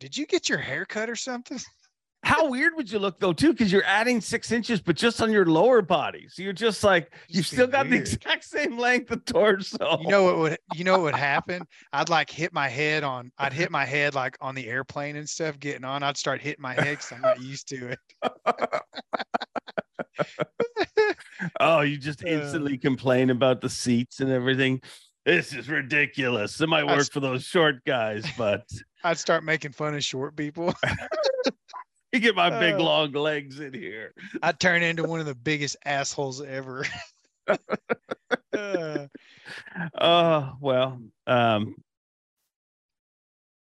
did 0.00 0.16
you 0.16 0.26
get 0.26 0.48
your 0.48 0.58
hair 0.58 0.84
cut 0.84 1.08
or 1.10 1.16
something? 1.16 1.58
how 2.24 2.48
weird 2.50 2.72
would 2.76 2.90
you 2.90 2.98
look 2.98 3.20
though, 3.20 3.32
too? 3.32 3.52
Because 3.52 3.72
you're 3.72 3.84
adding 3.84 4.20
six 4.20 4.50
inches, 4.50 4.80
but 4.80 4.96
just 4.96 5.22
on 5.22 5.30
your 5.30 5.46
lower 5.46 5.80
body. 5.82 6.26
So 6.28 6.42
you're 6.42 6.52
just 6.52 6.82
like 6.82 7.12
you've 7.28 7.46
still 7.46 7.68
got 7.68 7.88
the 7.88 7.96
exact 7.96 8.44
same 8.44 8.76
length 8.76 9.10
of 9.12 9.24
torso. 9.24 9.98
You 10.00 10.08
know 10.08 10.24
what 10.24 10.38
would 10.38 10.58
you 10.74 10.82
know 10.84 10.92
what 10.94 11.02
would 11.02 11.14
happen? 11.32 11.62
I'd 11.92 12.08
like 12.08 12.28
hit 12.28 12.52
my 12.52 12.68
head 12.68 13.04
on 13.04 13.30
I'd 13.38 13.52
hit 13.52 13.70
my 13.70 13.84
head 13.84 14.14
like 14.14 14.36
on 14.40 14.54
the 14.56 14.66
airplane 14.68 15.16
and 15.16 15.28
stuff 15.28 15.58
getting 15.60 15.84
on. 15.84 16.02
I'd 16.02 16.16
start 16.16 16.40
hitting 16.40 16.62
my 16.62 16.74
head 16.74 16.98
because 16.98 17.12
I'm 17.12 17.20
not 17.20 17.40
used 17.40 17.68
to 17.68 17.90
it. 17.92 17.98
Oh, 21.60 21.80
you 21.82 21.98
just 21.98 22.24
Uh. 22.24 22.28
instantly 22.28 22.76
complain 22.78 23.30
about 23.30 23.60
the 23.60 23.68
seats 23.70 24.18
and 24.20 24.30
everything. 24.30 24.80
This 25.24 25.52
is 25.54 25.68
ridiculous. 25.68 26.60
It 26.60 26.68
might 26.68 26.84
work 26.86 27.10
for 27.12 27.20
those 27.20 27.44
short 27.44 27.84
guys, 27.84 28.24
but 28.36 28.64
I'd 29.04 29.18
start 29.18 29.44
making 29.44 29.72
fun 29.72 29.94
of 29.94 30.02
short 30.04 30.36
people. 30.36 30.74
you 32.12 32.20
get 32.20 32.34
my 32.34 32.50
big 32.58 32.74
Uh. 32.74 32.82
long 32.82 33.12
legs 33.12 33.60
in 33.60 33.72
here. 33.74 34.12
I'd 34.42 34.58
turn 34.60 34.82
into 34.82 35.04
one 35.04 35.20
of 35.20 35.26
the 35.26 35.34
biggest 35.34 35.76
assholes 35.84 36.42
ever. 36.42 36.84
Uh, 38.56 39.06
Oh, 39.98 40.52
well, 40.60 41.00
um, 41.26 41.76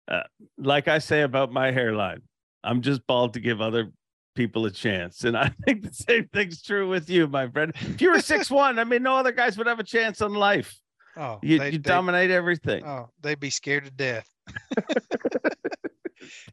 uh, 0.09 0.23
like 0.59 0.89
I 0.89 0.99
say 0.99 1.23
about 1.23 1.53
my 1.53 1.71
hairline, 1.71 2.23
I'm 2.65 2.81
just 2.83 3.07
bald 3.07 3.35
to 3.35 3.41
give 3.41 3.61
other 3.61 3.93
people 4.35 4.65
a 4.67 4.71
chance. 4.71 5.25
And 5.25 5.37
I 5.37 5.51
think 5.65 5.83
the 5.83 5.93
same 5.93 6.29
thing's 6.33 6.63
true 6.63 6.89
with 6.89 7.09
you, 7.11 7.27
my 7.29 7.49
friend. 7.49 7.73
If 7.77 8.01
you 8.01 8.11
were 8.13 8.21
six 8.21 8.51
one, 8.51 8.79
I 8.79 8.85
mean, 8.85 9.03
no 9.03 9.17
other 9.17 9.33
guys 9.33 9.59
would 9.59 9.67
have 9.67 9.79
a 9.81 9.85
chance 9.85 10.21
on 10.23 10.33
life. 10.35 10.75
oh, 11.17 11.39
You, 11.43 11.59
they- 11.59 11.67
you 11.67 11.71
they- 11.73 11.79
dominate 11.79 12.31
everything. 12.31 12.85
oh, 12.87 13.11
they'd 13.21 13.39
be 13.41 13.51
scared 13.51 13.85
to 13.85 13.91
death. 13.91 14.29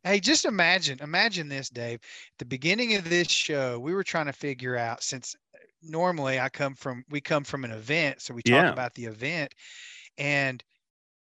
Hey, 0.04 0.20
just 0.20 0.44
imagine, 0.46 1.00
imagine 1.02 1.48
this, 1.48 1.70
Dave. 1.70 1.96
At 2.04 2.40
the 2.40 2.46
beginning 2.46 2.96
of 2.96 3.10
this 3.10 3.30
show, 3.30 3.80
we 3.80 3.94
were 3.94 4.04
trying 4.04 4.26
to 4.26 4.34
figure 4.34 4.76
out 4.76 5.02
since 5.02 5.36
normally 5.82 6.40
I 6.40 6.50
come 6.50 6.76
from 6.76 7.04
we 7.10 7.22
come 7.22 7.44
from 7.46 7.64
an 7.64 7.72
event, 7.72 8.22
so 8.22 8.34
we 8.34 8.42
talk 8.44 8.64
Yeah. 8.64 8.72
about 8.74 8.94
the 8.96 9.06
event, 9.06 9.54
and 10.18 10.62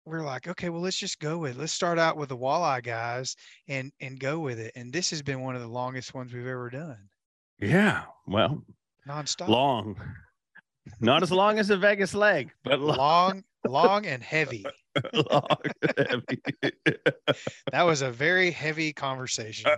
we're 0.04 0.22
like, 0.22 0.46
okay, 0.46 0.68
well, 0.68 0.80
let's 0.80 0.96
just 0.98 1.18
go 1.18 1.38
with. 1.38 1.56
it. 1.56 1.58
Let's 1.58 1.72
start 1.72 1.98
out 1.98 2.16
with 2.16 2.28
the 2.28 2.36
walleye 2.36 2.82
guys 2.84 3.34
and 3.68 3.92
and 4.00 4.18
go 4.20 4.38
with 4.38 4.60
it. 4.60 4.72
And 4.76 4.92
this 4.92 5.10
has 5.10 5.22
been 5.22 5.40
one 5.40 5.56
of 5.56 5.60
the 5.62 5.68
longest 5.68 6.14
ones 6.14 6.32
we've 6.32 6.46
ever 6.46 6.70
done, 6.70 7.08
Yeah. 7.58 8.04
Well, 8.26 8.64
nonstop, 9.08 9.48
long. 9.48 9.96
Not 11.00 11.22
as 11.24 11.32
long 11.32 11.58
as 11.58 11.70
a 11.70 11.76
Vegas 11.76 12.14
leg, 12.14 12.52
but 12.62 12.78
long. 12.80 12.96
long, 12.96 13.44
long 13.66 14.06
and 14.06 14.22
heavy. 14.22 14.64
long 15.12 15.46
and 15.98 16.22
heavy. 16.62 16.96
That 17.72 17.82
was 17.82 18.02
a 18.02 18.10
very 18.10 18.50
heavy 18.50 18.92
conversation. 18.92 19.70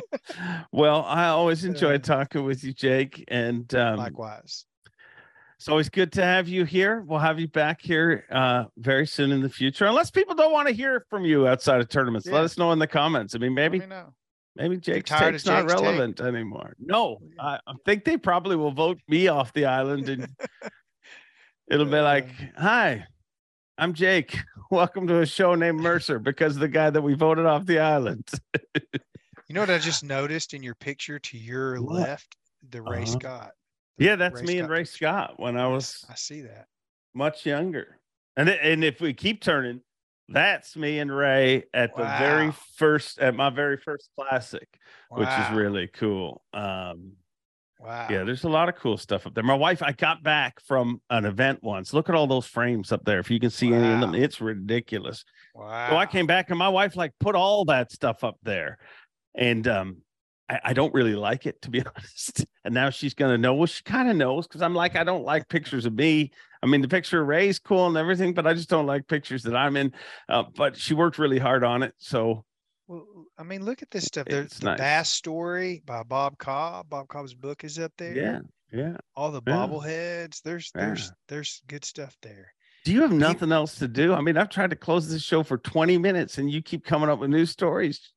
well, 0.72 1.04
I 1.06 1.28
always 1.28 1.64
enjoy 1.64 1.98
talking 1.98 2.44
with 2.44 2.64
you, 2.64 2.72
Jake, 2.72 3.24
and 3.28 3.72
um, 3.74 3.96
Likewise. 3.96 4.64
it's 5.56 5.68
always 5.68 5.88
good 5.88 6.12
to 6.12 6.22
have 6.22 6.48
you 6.48 6.64
here. 6.64 7.02
We'll 7.06 7.20
have 7.20 7.38
you 7.38 7.48
back 7.48 7.80
here 7.80 8.24
uh, 8.30 8.64
very 8.76 9.06
soon 9.06 9.30
in 9.32 9.40
the 9.40 9.48
future, 9.48 9.86
unless 9.86 10.10
people 10.10 10.34
don't 10.34 10.52
want 10.52 10.68
to 10.68 10.74
hear 10.74 11.04
from 11.08 11.24
you 11.24 11.46
outside 11.46 11.80
of 11.80 11.88
tournaments. 11.88 12.26
Let 12.26 12.44
us 12.44 12.58
know 12.58 12.72
in 12.72 12.78
the 12.78 12.86
comments. 12.86 13.34
I 13.34 13.38
mean, 13.38 13.54
maybe 13.54 13.78
Let 13.78 13.88
me 13.88 13.94
know. 13.94 14.14
maybe 14.56 14.76
Jake's 14.78 15.10
take's 15.10 15.46
not 15.46 15.62
Jake's 15.62 15.74
take? 15.74 15.82
relevant 15.82 16.20
anymore. 16.20 16.74
No, 16.78 17.18
I, 17.38 17.58
I 17.66 17.74
think 17.86 18.04
they 18.04 18.16
probably 18.16 18.56
will 18.56 18.72
vote 18.72 18.98
me 19.08 19.28
off 19.28 19.52
the 19.52 19.66
island, 19.66 20.08
and 20.08 20.28
it'll 21.68 21.86
be 21.86 22.00
like. 22.00 22.28
"Hi, 22.56 23.06
I'm 23.78 23.94
Jake. 23.94 24.36
Welcome 24.70 25.06
to 25.08 25.20
a 25.20 25.26
show 25.26 25.54
named 25.54 25.80
Mercer 25.80 26.18
because 26.18 26.56
the 26.56 26.68
guy 26.68 26.90
that 26.90 27.02
we 27.02 27.14
voted 27.14 27.46
off 27.46 27.66
the 27.66 27.78
island." 27.78 28.28
You 28.74 29.54
know 29.54 29.60
what 29.60 29.70
I 29.70 29.78
just 29.78 30.02
noticed 30.02 30.54
in 30.54 30.62
your 30.62 30.74
picture 30.74 31.18
to 31.18 31.36
your 31.38 31.80
What? 31.82 31.94
left, 32.00 32.36
the 32.70 32.80
Ray 32.82 33.02
Uh-huh. 33.02 33.18
Scott. 33.18 33.50
the 33.98 34.04
Yeah, 34.06 34.16
that's 34.16 34.42
me 34.42 34.58
and 34.58 34.68
Ray 34.70 34.80
picture. 34.80 34.96
Scott 34.96 35.34
when 35.38 35.56
I 35.58 35.66
was 35.68 36.04
I 36.08 36.14
see 36.14 36.40
that. 36.42 36.66
much 37.14 37.44
younger. 37.44 37.98
And 38.36 38.48
th- 38.48 38.58
and 38.62 38.82
if 38.82 39.00
we 39.00 39.12
keep 39.12 39.42
turning, 39.42 39.80
that's 40.28 40.74
me 40.76 40.98
and 40.98 41.14
Ray 41.14 41.64
at 41.74 41.94
the 41.94 42.04
very 42.18 42.52
first 42.76 43.18
at 43.18 43.34
my 43.36 43.50
very 43.50 43.76
first 43.76 44.08
classic, 44.18 44.66
which 45.10 45.28
is 45.28 45.50
really 45.50 45.88
cool. 45.88 46.42
Um 46.54 47.12
wow. 47.84 48.06
yeah, 48.10 48.24
there's 48.24 48.44
a 48.44 48.48
lot 48.48 48.68
of 48.68 48.76
cool 48.76 48.96
stuff 48.96 49.26
up 49.26 49.34
there. 49.34 49.44
My 49.44 49.54
wife, 49.54 49.82
I 49.82 49.92
got 49.92 50.22
back 50.22 50.60
from 50.60 51.00
an 51.10 51.24
event 51.24 51.62
once. 51.62 51.92
Look 51.92 52.08
at 52.08 52.14
all 52.14 52.26
those 52.26 52.46
frames 52.46 52.92
up 52.92 53.04
there. 53.04 53.18
If 53.18 53.30
you 53.30 53.38
can 53.38 53.50
see 53.50 53.72
any 53.72 53.92
of 53.92 54.00
them, 54.00 54.14
it's 54.14 54.40
ridiculous. 54.40 55.24
Wow. 55.54 55.90
So 55.90 55.96
I 55.96 56.06
came 56.06 56.26
back 56.26 56.50
and 56.50 56.58
my 56.58 56.68
wife 56.68 56.96
like 56.96 57.12
put 57.20 57.34
all 57.34 57.64
that 57.66 57.92
stuff 57.92 58.24
up 58.24 58.36
there. 58.42 58.78
And 59.34 59.66
um 59.68 59.96
I, 60.48 60.60
I 60.64 60.72
don't 60.72 60.92
really 60.94 61.14
like 61.14 61.46
it 61.46 61.60
to 61.62 61.70
be 61.70 61.82
honest. 61.96 62.44
And 62.64 62.74
now 62.74 62.90
she's 62.90 63.14
gonna 63.14 63.38
know. 63.38 63.54
Well, 63.54 63.66
she 63.66 63.82
kind 63.82 64.10
of 64.10 64.16
knows 64.16 64.46
because 64.46 64.62
I'm 64.62 64.74
like, 64.74 64.96
I 64.96 65.04
don't 65.04 65.24
like 65.24 65.48
pictures 65.48 65.86
of 65.86 65.94
me. 65.94 66.32
I 66.62 66.66
mean, 66.66 66.80
the 66.80 66.88
picture 66.88 67.20
of 67.20 67.28
Ray's 67.28 67.58
cool 67.58 67.86
and 67.86 67.96
everything, 67.96 68.32
but 68.32 68.46
I 68.46 68.54
just 68.54 68.70
don't 68.70 68.86
like 68.86 69.06
pictures 69.06 69.42
that 69.42 69.54
I'm 69.54 69.76
in. 69.76 69.92
Uh, 70.28 70.44
but 70.56 70.76
she 70.76 70.94
worked 70.94 71.18
really 71.18 71.38
hard 71.38 71.62
on 71.62 71.82
it. 71.82 71.92
So 71.98 72.44
Well, 72.86 73.06
I 73.38 73.42
mean, 73.42 73.64
look 73.64 73.82
at 73.82 73.90
this 73.90 74.04
stuff. 74.04 74.26
There's 74.28 74.46
It's 74.46 74.58
the 74.58 74.66
nice. 74.66 74.78
Bass 74.78 75.10
Story 75.10 75.82
by 75.86 76.02
Bob 76.02 76.38
Cobb. 76.38 76.88
Bob 76.90 77.08
Cobb's 77.08 77.34
book 77.34 77.64
is 77.64 77.78
up 77.78 77.92
there. 77.96 78.14
yeah, 78.14 78.40
yeah. 78.72 78.96
All 79.16 79.30
the 79.30 79.40
bobbleheads. 79.42 80.42
There's 80.42 80.70
there's 80.72 81.04
Yeah. 81.06 81.10
there's 81.28 81.62
good 81.66 81.84
stuff 81.84 82.16
there. 82.22 82.52
Do 82.84 82.92
you 82.92 83.00
have 83.00 83.12
nothing 83.12 83.50
else 83.52 83.76
to 83.76 83.88
do? 83.88 84.12
I 84.12 84.20
mean, 84.20 84.36
I've 84.36 84.50
tried 84.50 84.70
to 84.70 84.76
close 84.76 85.08
this 85.08 85.22
show 85.22 85.42
for 85.42 85.56
20 85.56 85.96
minutes 85.96 86.36
and 86.36 86.50
you 86.50 86.60
keep 86.60 86.84
coming 86.84 87.08
up 87.08 87.18
with 87.18 87.30
new 87.30 87.46
stories. 87.46 88.12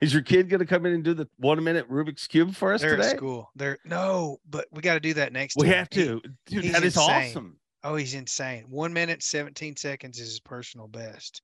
Is 0.00 0.12
your 0.12 0.22
kid 0.22 0.48
gonna 0.48 0.64
come 0.66 0.86
in 0.86 0.92
and 0.94 1.02
do 1.04 1.12
the 1.14 1.28
one 1.38 1.62
minute 1.62 1.88
Rubik's 1.90 2.26
Cube 2.28 2.54
for 2.54 2.72
us 2.72 2.80
They're 2.82 2.96
today? 2.96 3.10
at 3.10 3.16
school. 3.16 3.50
They're 3.56 3.78
no, 3.84 4.38
but 4.48 4.66
we 4.70 4.80
got 4.82 4.94
to 4.94 5.00
do 5.00 5.14
that 5.14 5.32
next 5.32 5.56
We 5.56 5.66
time. 5.66 5.74
have 5.74 5.88
He- 5.90 6.04
to. 6.04 6.22
Dude, 6.46 6.64
that 6.72 6.84
is 6.84 6.96
insane. 6.96 7.30
awesome. 7.30 7.56
oh, 7.84 7.96
he's 7.96 8.14
insane. 8.14 8.64
One 8.68 8.92
minute, 8.92 9.22
17 9.24 9.76
seconds 9.76 10.18
is 10.20 10.28
his 10.28 10.40
personal 10.40 10.86
best. 10.86 11.42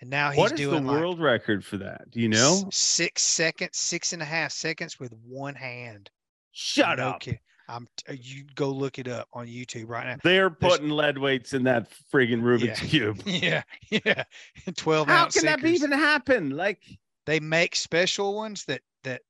And 0.00 0.08
now 0.10 0.30
he's 0.30 0.38
What 0.38 0.52
is 0.52 0.58
doing 0.58 0.84
the 0.84 0.92
like 0.92 1.00
world 1.00 1.20
record 1.20 1.64
for 1.64 1.76
that? 1.78 2.10
Do 2.10 2.20
you 2.20 2.28
know? 2.28 2.68
six 2.70 3.22
seconds, 3.22 3.76
six 3.76 4.12
and 4.12 4.22
a 4.22 4.24
half 4.24 4.52
seconds 4.52 5.00
with 5.00 5.12
one 5.26 5.54
hand. 5.54 6.10
Shut 6.52 6.98
no 6.98 7.10
up. 7.10 7.20
kid- 7.20 7.40
I'm 7.70 7.86
uh, 8.08 8.14
you 8.18 8.44
go 8.54 8.70
look 8.70 8.98
it 8.98 9.08
up 9.08 9.28
on 9.34 9.46
YouTube 9.46 9.88
right 9.88 10.06
now. 10.06 10.16
They're 10.24 10.48
There's- 10.48 10.56
putting 10.60 10.88
lead 10.88 11.18
weights 11.18 11.52
in 11.52 11.64
that 11.64 11.90
friggin' 12.12 12.40
Rubik's 12.40 12.82
Yeah. 12.82 12.88
cube. 12.88 13.22
yeah, 13.26 13.62
yeah. 13.90 14.24
12 14.76 15.06
How 15.08 15.26
can 15.26 15.44
that 15.44 15.62
even 15.64 15.92
happen? 15.92 16.50
Like, 16.50 16.82
they 17.26 17.40
make 17.40 17.76
special 17.76 18.34
ones 18.34 18.64
that 18.66 18.80
that 19.04 19.20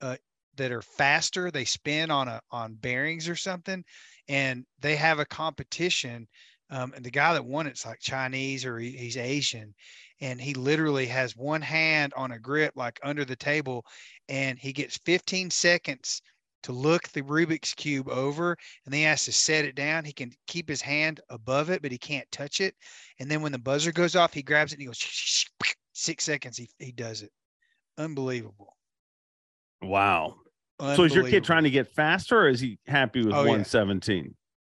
uh 0.00 0.16
that 0.56 0.70
are 0.70 0.82
faster 0.82 1.50
they 1.50 1.64
spin 1.64 2.10
on 2.10 2.28
a 2.28 2.40
on 2.52 2.74
bearings 2.74 3.28
or 3.28 3.34
something 3.36 3.82
and 4.28 4.64
they 4.80 4.94
have 4.96 5.18
a 5.18 5.24
competition 5.24 6.28
um 6.70 6.92
and 6.94 7.04
the 7.04 7.10
guy 7.10 7.32
that 7.32 7.44
won 7.44 7.66
it's 7.66 7.86
like 7.86 7.98
chinese 8.00 8.64
or 8.64 8.78
he, 8.78 8.90
he's 8.90 9.16
asian 9.16 9.74
and 10.20 10.40
he 10.40 10.54
literally 10.54 11.06
has 11.06 11.36
one 11.36 11.62
hand 11.62 12.12
on 12.16 12.32
a 12.32 12.38
grip 12.38 12.72
like 12.76 13.00
under 13.02 13.24
the 13.24 13.36
table 13.36 13.84
and 14.28 14.58
he 14.58 14.72
gets 14.72 14.98
15 15.04 15.50
seconds 15.50 16.22
to 16.62 16.72
look 16.72 17.08
the 17.08 17.22
rubik's 17.22 17.74
cube 17.74 18.08
over 18.08 18.50
and 18.84 18.92
then 18.92 18.98
he 18.98 19.04
has 19.04 19.24
to 19.24 19.32
set 19.32 19.64
it 19.64 19.74
down. 19.74 20.04
He 20.04 20.12
can 20.12 20.30
keep 20.46 20.68
his 20.68 20.82
hand 20.82 21.20
above 21.30 21.70
it 21.70 21.82
but 21.82 21.90
he 21.90 21.98
can't 21.98 22.30
touch 22.30 22.60
it 22.60 22.74
and 23.18 23.30
then 23.30 23.42
when 23.42 23.52
the 23.52 23.58
buzzer 23.58 23.92
goes 23.92 24.14
off 24.16 24.34
he 24.34 24.42
grabs 24.42 24.72
it 24.72 24.76
and 24.76 24.82
he 24.82 24.86
goes 24.86 25.02
six 25.94 26.24
seconds 26.24 26.56
he, 26.56 26.68
he 26.78 26.92
does 26.92 27.22
it. 27.22 27.30
Unbelievable. 27.98 28.76
Wow. 29.82 30.36
So 30.80 31.04
is 31.04 31.14
your 31.14 31.24
kid 31.24 31.44
trying 31.44 31.64
to 31.64 31.70
get 31.70 31.88
faster 31.88 32.40
or 32.40 32.48
is 32.48 32.60
he 32.60 32.78
happy 32.86 33.24
with 33.24 33.34
Oh, 33.34 33.44
yeah. 33.44 33.64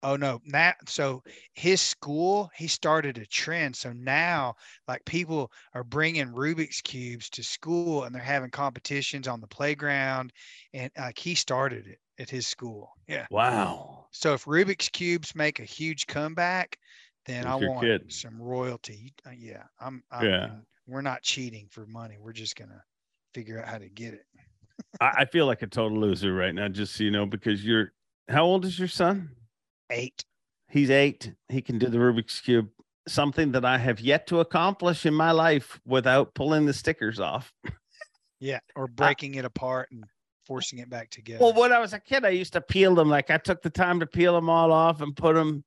117? 0.02 0.04
oh 0.04 0.16
no 0.16 0.42
now 0.46 0.74
so 0.88 1.24
his 1.54 1.82
school 1.82 2.50
he 2.56 2.68
started 2.68 3.18
a 3.18 3.26
trend 3.26 3.76
so 3.76 3.92
now 3.94 4.54
like 4.88 5.04
people 5.06 5.52
are 5.74 5.84
bringing 5.84 6.28
rubik's 6.28 6.82
cubes 6.82 7.30
to 7.30 7.44
school 7.44 8.04
and 8.04 8.14
they're 8.14 8.22
having 8.22 8.52
competitions 8.52 9.28
on 9.28 9.42
the 9.42 9.48
playground 9.48 10.32
and 10.74 10.92
like 10.98 11.18
he 11.18 11.36
started 11.36 11.88
it 11.88 12.00
at 12.20 12.30
his 12.30 12.48
school 12.48 12.92
yeah 13.08 13.28
Wow. 13.30 14.10
so 14.12 14.34
if 14.34 14.46
rubik's 14.46 14.90
cubes 14.90 15.36
make 15.36 15.60
a 15.60 15.66
huge 15.66 16.08
comeback 16.08 16.78
then 17.26 17.46
With 17.46 17.48
i 17.48 17.56
want 17.56 17.92
kid. 17.92 18.04
some 18.10 18.42
royalty 18.42 19.14
Uh, 19.26 19.32
yeah 19.32 19.64
i'm, 19.80 20.04
I'm 20.12 20.30
Yeah. 20.30 20.62
we're 20.88 21.02
not 21.02 21.24
cheating 21.24 21.68
for 21.72 21.86
money 21.88 22.18
we're 22.20 22.34
just 22.34 22.56
gonna 22.56 22.84
figure 23.34 23.60
out 23.62 23.68
how 23.70 23.78
to 23.80 23.90
get 23.90 24.14
it 24.16 24.26
I, 25.00 25.12
I 25.20 25.26
feel 25.26 25.46
like 25.46 25.62
a 25.62 25.68
total 25.68 26.00
loser 26.00 26.34
right 26.34 26.54
now, 26.54 26.68
just 26.68 26.96
so 26.96 27.04
you 27.04 27.12
know, 27.12 27.26
because 27.26 27.66
you're 27.66 27.94
how 28.30 28.44
old 28.46 28.66
is 28.66 28.78
your 28.80 28.88
son? 28.88 29.36
Eight 29.90 30.24
He's 30.70 30.90
eight. 30.90 31.34
He 31.50 31.62
can 31.62 31.78
do 31.80 31.88
the 31.88 31.98
Rubik's 31.98 32.42
Cube, 32.42 32.68
something 33.08 33.54
that 33.54 33.64
I 33.64 33.78
have 33.78 34.00
yet 34.02 34.28
to 34.28 34.42
accomplish 34.42 35.06
in 35.06 35.14
my 35.14 35.32
life 35.32 35.80
without 35.86 36.34
pulling 36.34 36.66
the 36.66 36.74
stickers 36.74 37.20
off. 37.20 37.54
Yeah, 38.40 38.60
or 38.76 38.88
breaking 38.88 39.34
it 39.34 39.46
apart 39.46 39.90
and 39.90 40.04
forcing 40.46 40.78
it 40.78 40.92
back 40.92 41.10
together. 41.10 41.44
Well, 41.44 41.54
when 41.54 41.74
I 41.74 41.80
was 41.80 41.94
a 41.94 42.00
kid, 42.00 42.24
I 42.24 42.30
used 42.30 42.54
to 42.54 42.62
peel 42.62 42.94
them. 42.94 43.10
Like 43.10 43.32
I 43.32 43.38
took 43.40 43.64
the 43.64 43.72
time 43.72 44.00
to 44.00 44.06
peel 44.06 44.36
them 44.36 44.48
all 44.48 44.72
off 44.72 45.02
and 45.02 45.16
put 45.16 45.34
them, 45.34 45.64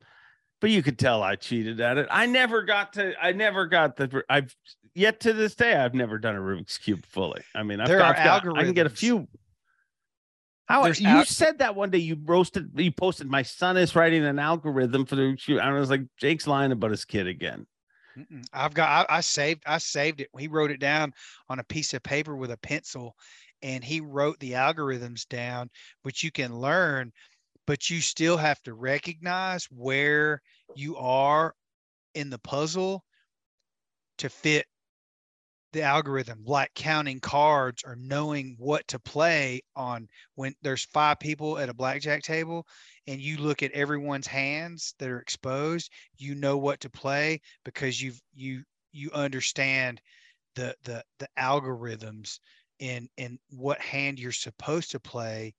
but 0.61 0.71
you 0.71 0.81
could 0.81 0.97
tell 0.97 1.21
I 1.25 1.35
cheated 1.35 1.81
at 1.81 1.99
it. 1.99 2.07
I 2.13 2.27
never 2.27 2.63
got 2.63 2.93
to. 2.93 3.13
I 3.21 3.33
never 3.33 3.67
got 3.67 3.97
the. 3.97 4.23
I've 4.31 4.55
yet 4.95 5.19
to 5.21 5.33
this 5.33 5.57
day. 5.57 5.75
I've 5.75 5.95
never 5.95 6.17
done 6.17 6.37
a 6.37 6.39
Rubik's 6.39 6.79
cube 6.79 7.05
fully. 7.07 7.43
I 7.57 7.65
mean, 7.65 7.81
I've 7.81 7.89
There 7.89 7.99
got, 7.99 8.17
I've 8.17 8.45
got- 8.45 8.57
I 8.57 8.63
can 8.63 8.73
get 8.73 8.87
a 8.87 8.91
few. 8.91 9.27
How 10.71 10.85
There's 10.85 11.01
you 11.01 11.09
al- 11.09 11.25
said 11.25 11.59
that 11.59 11.75
one 11.75 11.91
day 11.91 11.99
you 11.99 12.17
roasted 12.25 12.71
you 12.77 12.93
posted 12.93 13.29
my 13.29 13.43
son 13.43 13.77
is 13.77 13.97
writing 13.97 14.25
an 14.25 14.39
algorithm 14.39 15.05
for 15.05 15.17
the 15.17 15.35
Cube. 15.37 15.59
I 15.61 15.73
was 15.73 15.91
like 15.91 16.03
Jake's 16.17 16.47
lying 16.47 16.71
about 16.71 16.93
his 16.93 17.05
kid 17.05 17.27
again. 17.27 17.67
Mm-mm. 18.17 18.45
I've 18.53 18.73
got 18.73 19.11
I, 19.11 19.17
I 19.17 19.21
saved 19.21 19.65
I 19.67 19.79
saved 19.79 20.21
it. 20.21 20.29
He 20.39 20.47
wrote 20.47 20.71
it 20.71 20.79
down 20.79 21.13
on 21.49 21.59
a 21.59 21.65
piece 21.65 21.93
of 21.93 22.05
paper 22.05 22.37
with 22.37 22.53
a 22.53 22.57
pencil 22.57 23.17
and 23.63 23.83
he 23.83 24.01
wrote 24.01 24.39
the 24.39 24.53
algorithms 24.53 25.29
down, 25.29 25.71
which 26.03 26.23
you 26.23 26.31
can 26.31 26.57
learn, 26.57 27.13
but 27.67 27.91
you 27.91 28.01
still 28.01 28.37
have 28.37 28.63
to 28.63 28.75
recognize 28.75 29.67
where 29.73 30.41
you 30.77 30.97
are 30.97 31.53
in 32.15 32.31
the 32.31 32.39
puzzle 32.39 33.05
to 34.19 34.29
fit 34.29 34.67
the 35.73 35.83
algorithm, 35.83 36.43
like 36.45 36.71
counting 36.75 37.21
cards 37.21 37.83
or 37.87 37.97
knowing 37.97 38.57
what 38.59 38.87
to 38.89 38.99
play 38.99 39.61
on 39.77 40.09
when 40.35 40.55
there's 40.63 40.85
five 40.87 41.19
people 41.21 41.59
at 41.59 41.69
a 41.69 41.75
blackjack 41.75 42.23
table 42.23 42.67
and 43.07 43.21
you 43.21 43.37
look 43.37 43.63
at 43.63 43.73
everyone's 43.73 44.27
hands 44.27 44.95
that 44.99 45.09
are 45.09 45.21
exposed, 45.21 45.91
you 46.19 46.35
know 46.35 46.59
what 46.59 46.81
to 46.81 46.91
play 46.91 47.41
because 47.65 48.01
you've 48.01 48.21
you 48.35 48.63
you 48.93 49.11
understand 49.13 50.01
the 50.57 50.75
the 50.85 51.03
the 51.19 51.29
algorithms 51.39 52.41
in 52.81 53.09
in 53.17 53.39
what 53.51 53.81
hand 53.81 54.19
you're 54.19 54.33
supposed 54.33 54.91
to 54.91 55.01
play 55.01 55.55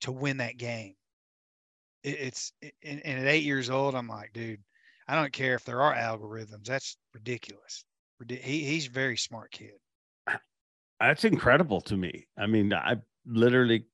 to 0.00 0.12
win 0.12 0.38
that 0.38 0.58
game. 0.58 0.94
It, 2.02 2.18
it's 2.20 2.52
and, 2.62 3.00
and 3.04 3.20
at 3.20 3.26
eight 3.26 3.44
years 3.44 3.70
old, 3.70 3.94
I'm 3.94 4.08
like, 4.08 4.32
dude, 4.32 4.60
I 5.08 5.14
don't 5.14 5.32
care 5.32 5.54
if 5.54 5.64
there 5.64 5.80
are 5.80 5.94
algorithms. 5.94 6.64
That's 6.66 6.96
ridiculous. 7.14 7.84
He, 8.28 8.64
he's 8.64 8.86
a 8.86 8.90
very 8.90 9.16
smart 9.16 9.50
kid. 9.50 9.72
That's 11.00 11.24
incredible 11.24 11.80
to 11.82 11.96
me. 11.96 12.26
I 12.38 12.46
mean, 12.46 12.72
I 12.72 12.96
literally 13.26 13.84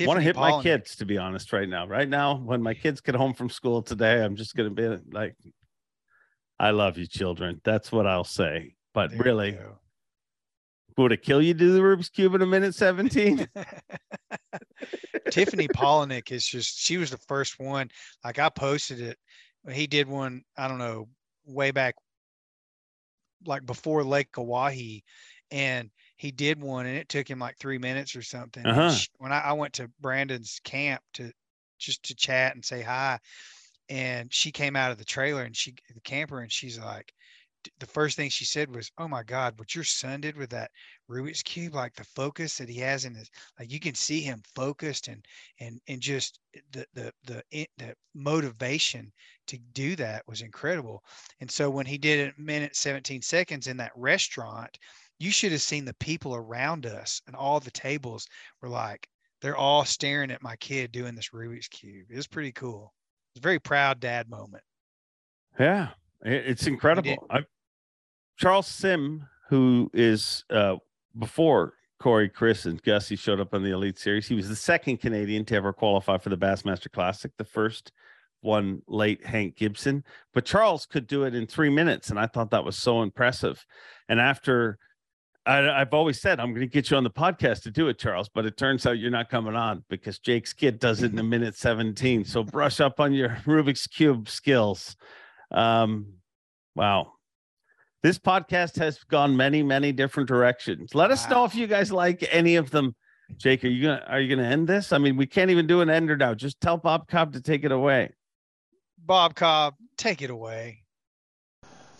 want 0.00 0.18
to 0.18 0.24
Tiffany 0.24 0.24
hit 0.24 0.36
my 0.36 0.62
kids 0.62 0.96
to 0.96 1.06
be 1.06 1.18
honest 1.18 1.52
right 1.52 1.68
now. 1.68 1.86
Right 1.86 2.08
now, 2.08 2.36
when 2.36 2.62
my 2.62 2.74
kids 2.74 3.00
get 3.00 3.14
home 3.14 3.34
from 3.34 3.48
school 3.48 3.82
today, 3.82 4.24
I'm 4.24 4.36
just 4.36 4.56
going 4.56 4.74
to 4.74 4.74
be 4.74 5.02
like, 5.12 5.36
I 6.58 6.70
love 6.70 6.98
you, 6.98 7.06
children. 7.06 7.60
That's 7.64 7.92
what 7.92 8.06
I'll 8.06 8.24
say. 8.24 8.74
But 8.92 9.12
There 9.12 9.20
really, 9.20 9.56
would 10.96 11.12
it 11.12 11.22
kill 11.22 11.40
you 11.40 11.54
to 11.54 11.58
do 11.58 11.72
the 11.72 11.80
Rubik's 11.80 12.08
Cube 12.08 12.34
in 12.34 12.42
a 12.42 12.46
minute 12.46 12.74
17? 12.74 13.48
Tiffany 15.30 15.68
Palaniuk 15.68 16.32
is 16.32 16.46
just 16.46 16.78
she 16.78 16.98
was 16.98 17.10
the 17.10 17.18
first 17.18 17.58
one. 17.58 17.88
Like 18.24 18.38
I 18.38 18.48
posted 18.48 19.00
it. 19.00 19.18
He 19.70 19.86
did 19.86 20.08
one, 20.08 20.42
I 20.56 20.68
don't 20.68 20.78
know, 20.78 21.08
way 21.46 21.70
back 21.70 21.94
like 23.46 23.64
before 23.66 24.04
Lake 24.04 24.32
Oahe. 24.32 25.02
And 25.50 25.90
he 26.16 26.30
did 26.30 26.60
one 26.60 26.86
and 26.86 26.96
it 26.96 27.08
took 27.08 27.28
him 27.28 27.38
like 27.38 27.58
three 27.58 27.78
minutes 27.78 28.14
or 28.14 28.22
something. 28.22 28.64
Uh-huh. 28.64 28.96
When 29.18 29.32
I, 29.32 29.40
I 29.40 29.52
went 29.54 29.74
to 29.74 29.90
Brandon's 30.00 30.60
camp 30.64 31.02
to 31.14 31.32
just 31.78 32.04
to 32.04 32.14
chat 32.14 32.54
and 32.54 32.64
say 32.64 32.82
hi. 32.82 33.18
And 33.88 34.32
she 34.32 34.52
came 34.52 34.76
out 34.76 34.92
of 34.92 34.98
the 34.98 35.04
trailer 35.04 35.42
and 35.42 35.56
she 35.56 35.74
the 35.92 36.00
camper 36.00 36.40
and 36.40 36.52
she's 36.52 36.78
like 36.78 37.12
the 37.78 37.86
first 37.86 38.16
thing 38.16 38.30
she 38.30 38.44
said 38.44 38.74
was, 38.74 38.90
"Oh 38.98 39.08
my 39.08 39.22
God, 39.22 39.58
what 39.58 39.74
your 39.74 39.84
son 39.84 40.20
did 40.20 40.36
with 40.36 40.50
that 40.50 40.70
Rubik's 41.08 41.42
cube, 41.42 41.74
like 41.74 41.94
the 41.94 42.04
focus 42.04 42.58
that 42.58 42.68
he 42.68 42.78
has 42.78 43.04
in 43.04 43.14
his, 43.14 43.30
like 43.58 43.70
you 43.70 43.80
can 43.80 43.94
see 43.94 44.20
him 44.20 44.42
focused 44.54 45.08
and 45.08 45.24
and 45.58 45.80
and 45.88 46.00
just 46.00 46.40
the 46.72 46.86
the 46.94 47.12
the 47.24 47.42
eh, 47.52 47.66
the 47.76 47.94
motivation 48.14 49.12
to 49.46 49.58
do 49.72 49.96
that 49.96 50.26
was 50.26 50.42
incredible. 50.42 51.02
And 51.40 51.50
so 51.50 51.70
when 51.70 51.86
he 51.86 51.98
did 51.98 52.28
it 52.28 52.38
minute 52.38 52.76
17 52.76 53.22
seconds 53.22 53.66
in 53.66 53.76
that 53.78 53.92
restaurant, 53.96 54.78
you 55.18 55.30
should 55.30 55.52
have 55.52 55.62
seen 55.62 55.84
the 55.84 55.94
people 55.94 56.34
around 56.34 56.86
us 56.86 57.20
and 57.26 57.36
all 57.36 57.60
the 57.60 57.70
tables 57.70 58.26
were 58.62 58.68
like 58.68 59.08
they're 59.40 59.56
all 59.56 59.84
staring 59.84 60.30
at 60.30 60.42
my 60.42 60.56
kid 60.56 60.92
doing 60.92 61.14
this 61.14 61.30
Rubik's 61.30 61.68
cube. 61.68 62.06
It 62.10 62.16
was 62.16 62.26
pretty 62.26 62.52
cool. 62.52 62.94
It's 63.32 63.40
a 63.40 63.42
very 63.42 63.58
proud 63.58 64.00
dad 64.00 64.28
moment. 64.28 64.64
Yeah, 65.58 65.90
it's 66.22 66.66
incredible. 66.66 67.26
I, 67.30 67.44
Charles 68.36 68.66
Sim, 68.66 69.26
who 69.48 69.90
is 69.92 70.44
uh, 70.50 70.76
before 71.18 71.74
Corey, 71.98 72.28
Chris, 72.28 72.64
and 72.64 72.82
Gussie 72.82 73.16
showed 73.16 73.40
up 73.40 73.54
on 73.54 73.62
the 73.62 73.70
Elite 73.70 73.98
Series, 73.98 74.26
he 74.26 74.34
was 74.34 74.48
the 74.48 74.56
second 74.56 74.98
Canadian 74.98 75.44
to 75.46 75.56
ever 75.56 75.72
qualify 75.72 76.18
for 76.18 76.30
the 76.30 76.38
Bassmaster 76.38 76.90
Classic. 76.90 77.30
The 77.36 77.44
first 77.44 77.92
one 78.40 78.80
late 78.88 79.24
Hank 79.24 79.56
Gibson, 79.56 80.02
but 80.32 80.46
Charles 80.46 80.86
could 80.86 81.06
do 81.06 81.24
it 81.24 81.34
in 81.34 81.46
three 81.46 81.68
minutes, 81.68 82.08
and 82.08 82.18
I 82.18 82.26
thought 82.26 82.50
that 82.50 82.64
was 82.64 82.76
so 82.76 83.02
impressive. 83.02 83.64
And 84.08 84.18
after 84.18 84.78
I, 85.46 85.80
I've 85.80 85.94
always 85.94 86.20
said 86.20 86.38
I'm 86.38 86.50
going 86.50 86.60
to 86.60 86.66
get 86.66 86.90
you 86.90 86.96
on 86.96 87.04
the 87.04 87.10
podcast 87.10 87.62
to 87.62 87.70
do 87.70 87.88
it, 87.88 87.98
Charles, 87.98 88.28
but 88.28 88.46
it 88.46 88.56
turns 88.56 88.86
out 88.86 88.98
you're 88.98 89.10
not 89.10 89.30
coming 89.30 89.56
on 89.56 89.84
because 89.88 90.18
Jake's 90.18 90.52
kid 90.52 90.78
does 90.78 91.02
it 91.02 91.12
in 91.12 91.18
a 91.18 91.22
minute 91.24 91.56
17. 91.56 92.24
So 92.24 92.42
brush 92.42 92.80
up 92.80 93.00
on 93.00 93.12
your 93.12 93.30
Rubik's 93.46 93.86
Cube 93.86 94.28
skills. 94.28 94.96
Um, 95.50 96.14
wow. 96.74 97.12
This 98.02 98.18
podcast 98.18 98.76
has 98.78 98.98
gone 99.04 99.36
many, 99.36 99.62
many 99.62 99.92
different 99.92 100.28
directions. 100.28 100.94
Let 100.94 101.10
us 101.10 101.28
know 101.28 101.44
if 101.44 101.54
you 101.54 101.66
guys 101.66 101.92
like 101.92 102.26
any 102.30 102.56
of 102.56 102.70
them. 102.70 102.94
Jake, 103.36 103.64
are 103.64 103.68
you 103.68 103.82
gonna 103.82 104.04
are 104.08 104.20
you 104.20 104.34
gonna 104.34 104.48
end 104.48 104.66
this? 104.66 104.92
I 104.92 104.98
mean, 104.98 105.16
we 105.16 105.26
can't 105.26 105.50
even 105.50 105.66
do 105.66 105.82
an 105.82 105.90
ender 105.90 106.16
now. 106.16 106.34
Just 106.34 106.60
tell 106.60 106.78
Bob 106.78 107.08
Cobb 107.08 107.34
to 107.34 107.40
take 107.40 107.64
it 107.64 107.72
away. 107.72 108.10
Bob 108.98 109.34
Cobb, 109.34 109.74
take 109.96 110.22
it 110.22 110.30
away. 110.30 110.82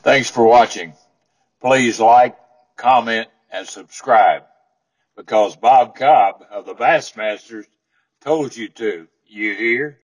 Thanks 0.03 0.31
for 0.31 0.45
watching. 0.45 0.95
Please 1.61 2.01
like, 2.01 2.37
comment, 2.77 3.29
and 3.53 3.67
subscribe 3.67 4.45
because 5.17 5.57
Bob 5.57 5.95
Cobb 5.95 6.45
of 6.51 6.65
the 6.65 6.75
Bassmasters 6.75 7.67
told 8.23 8.57
you 8.57 8.69
to. 8.69 9.07
You 9.27 9.55
hear? 9.55 9.99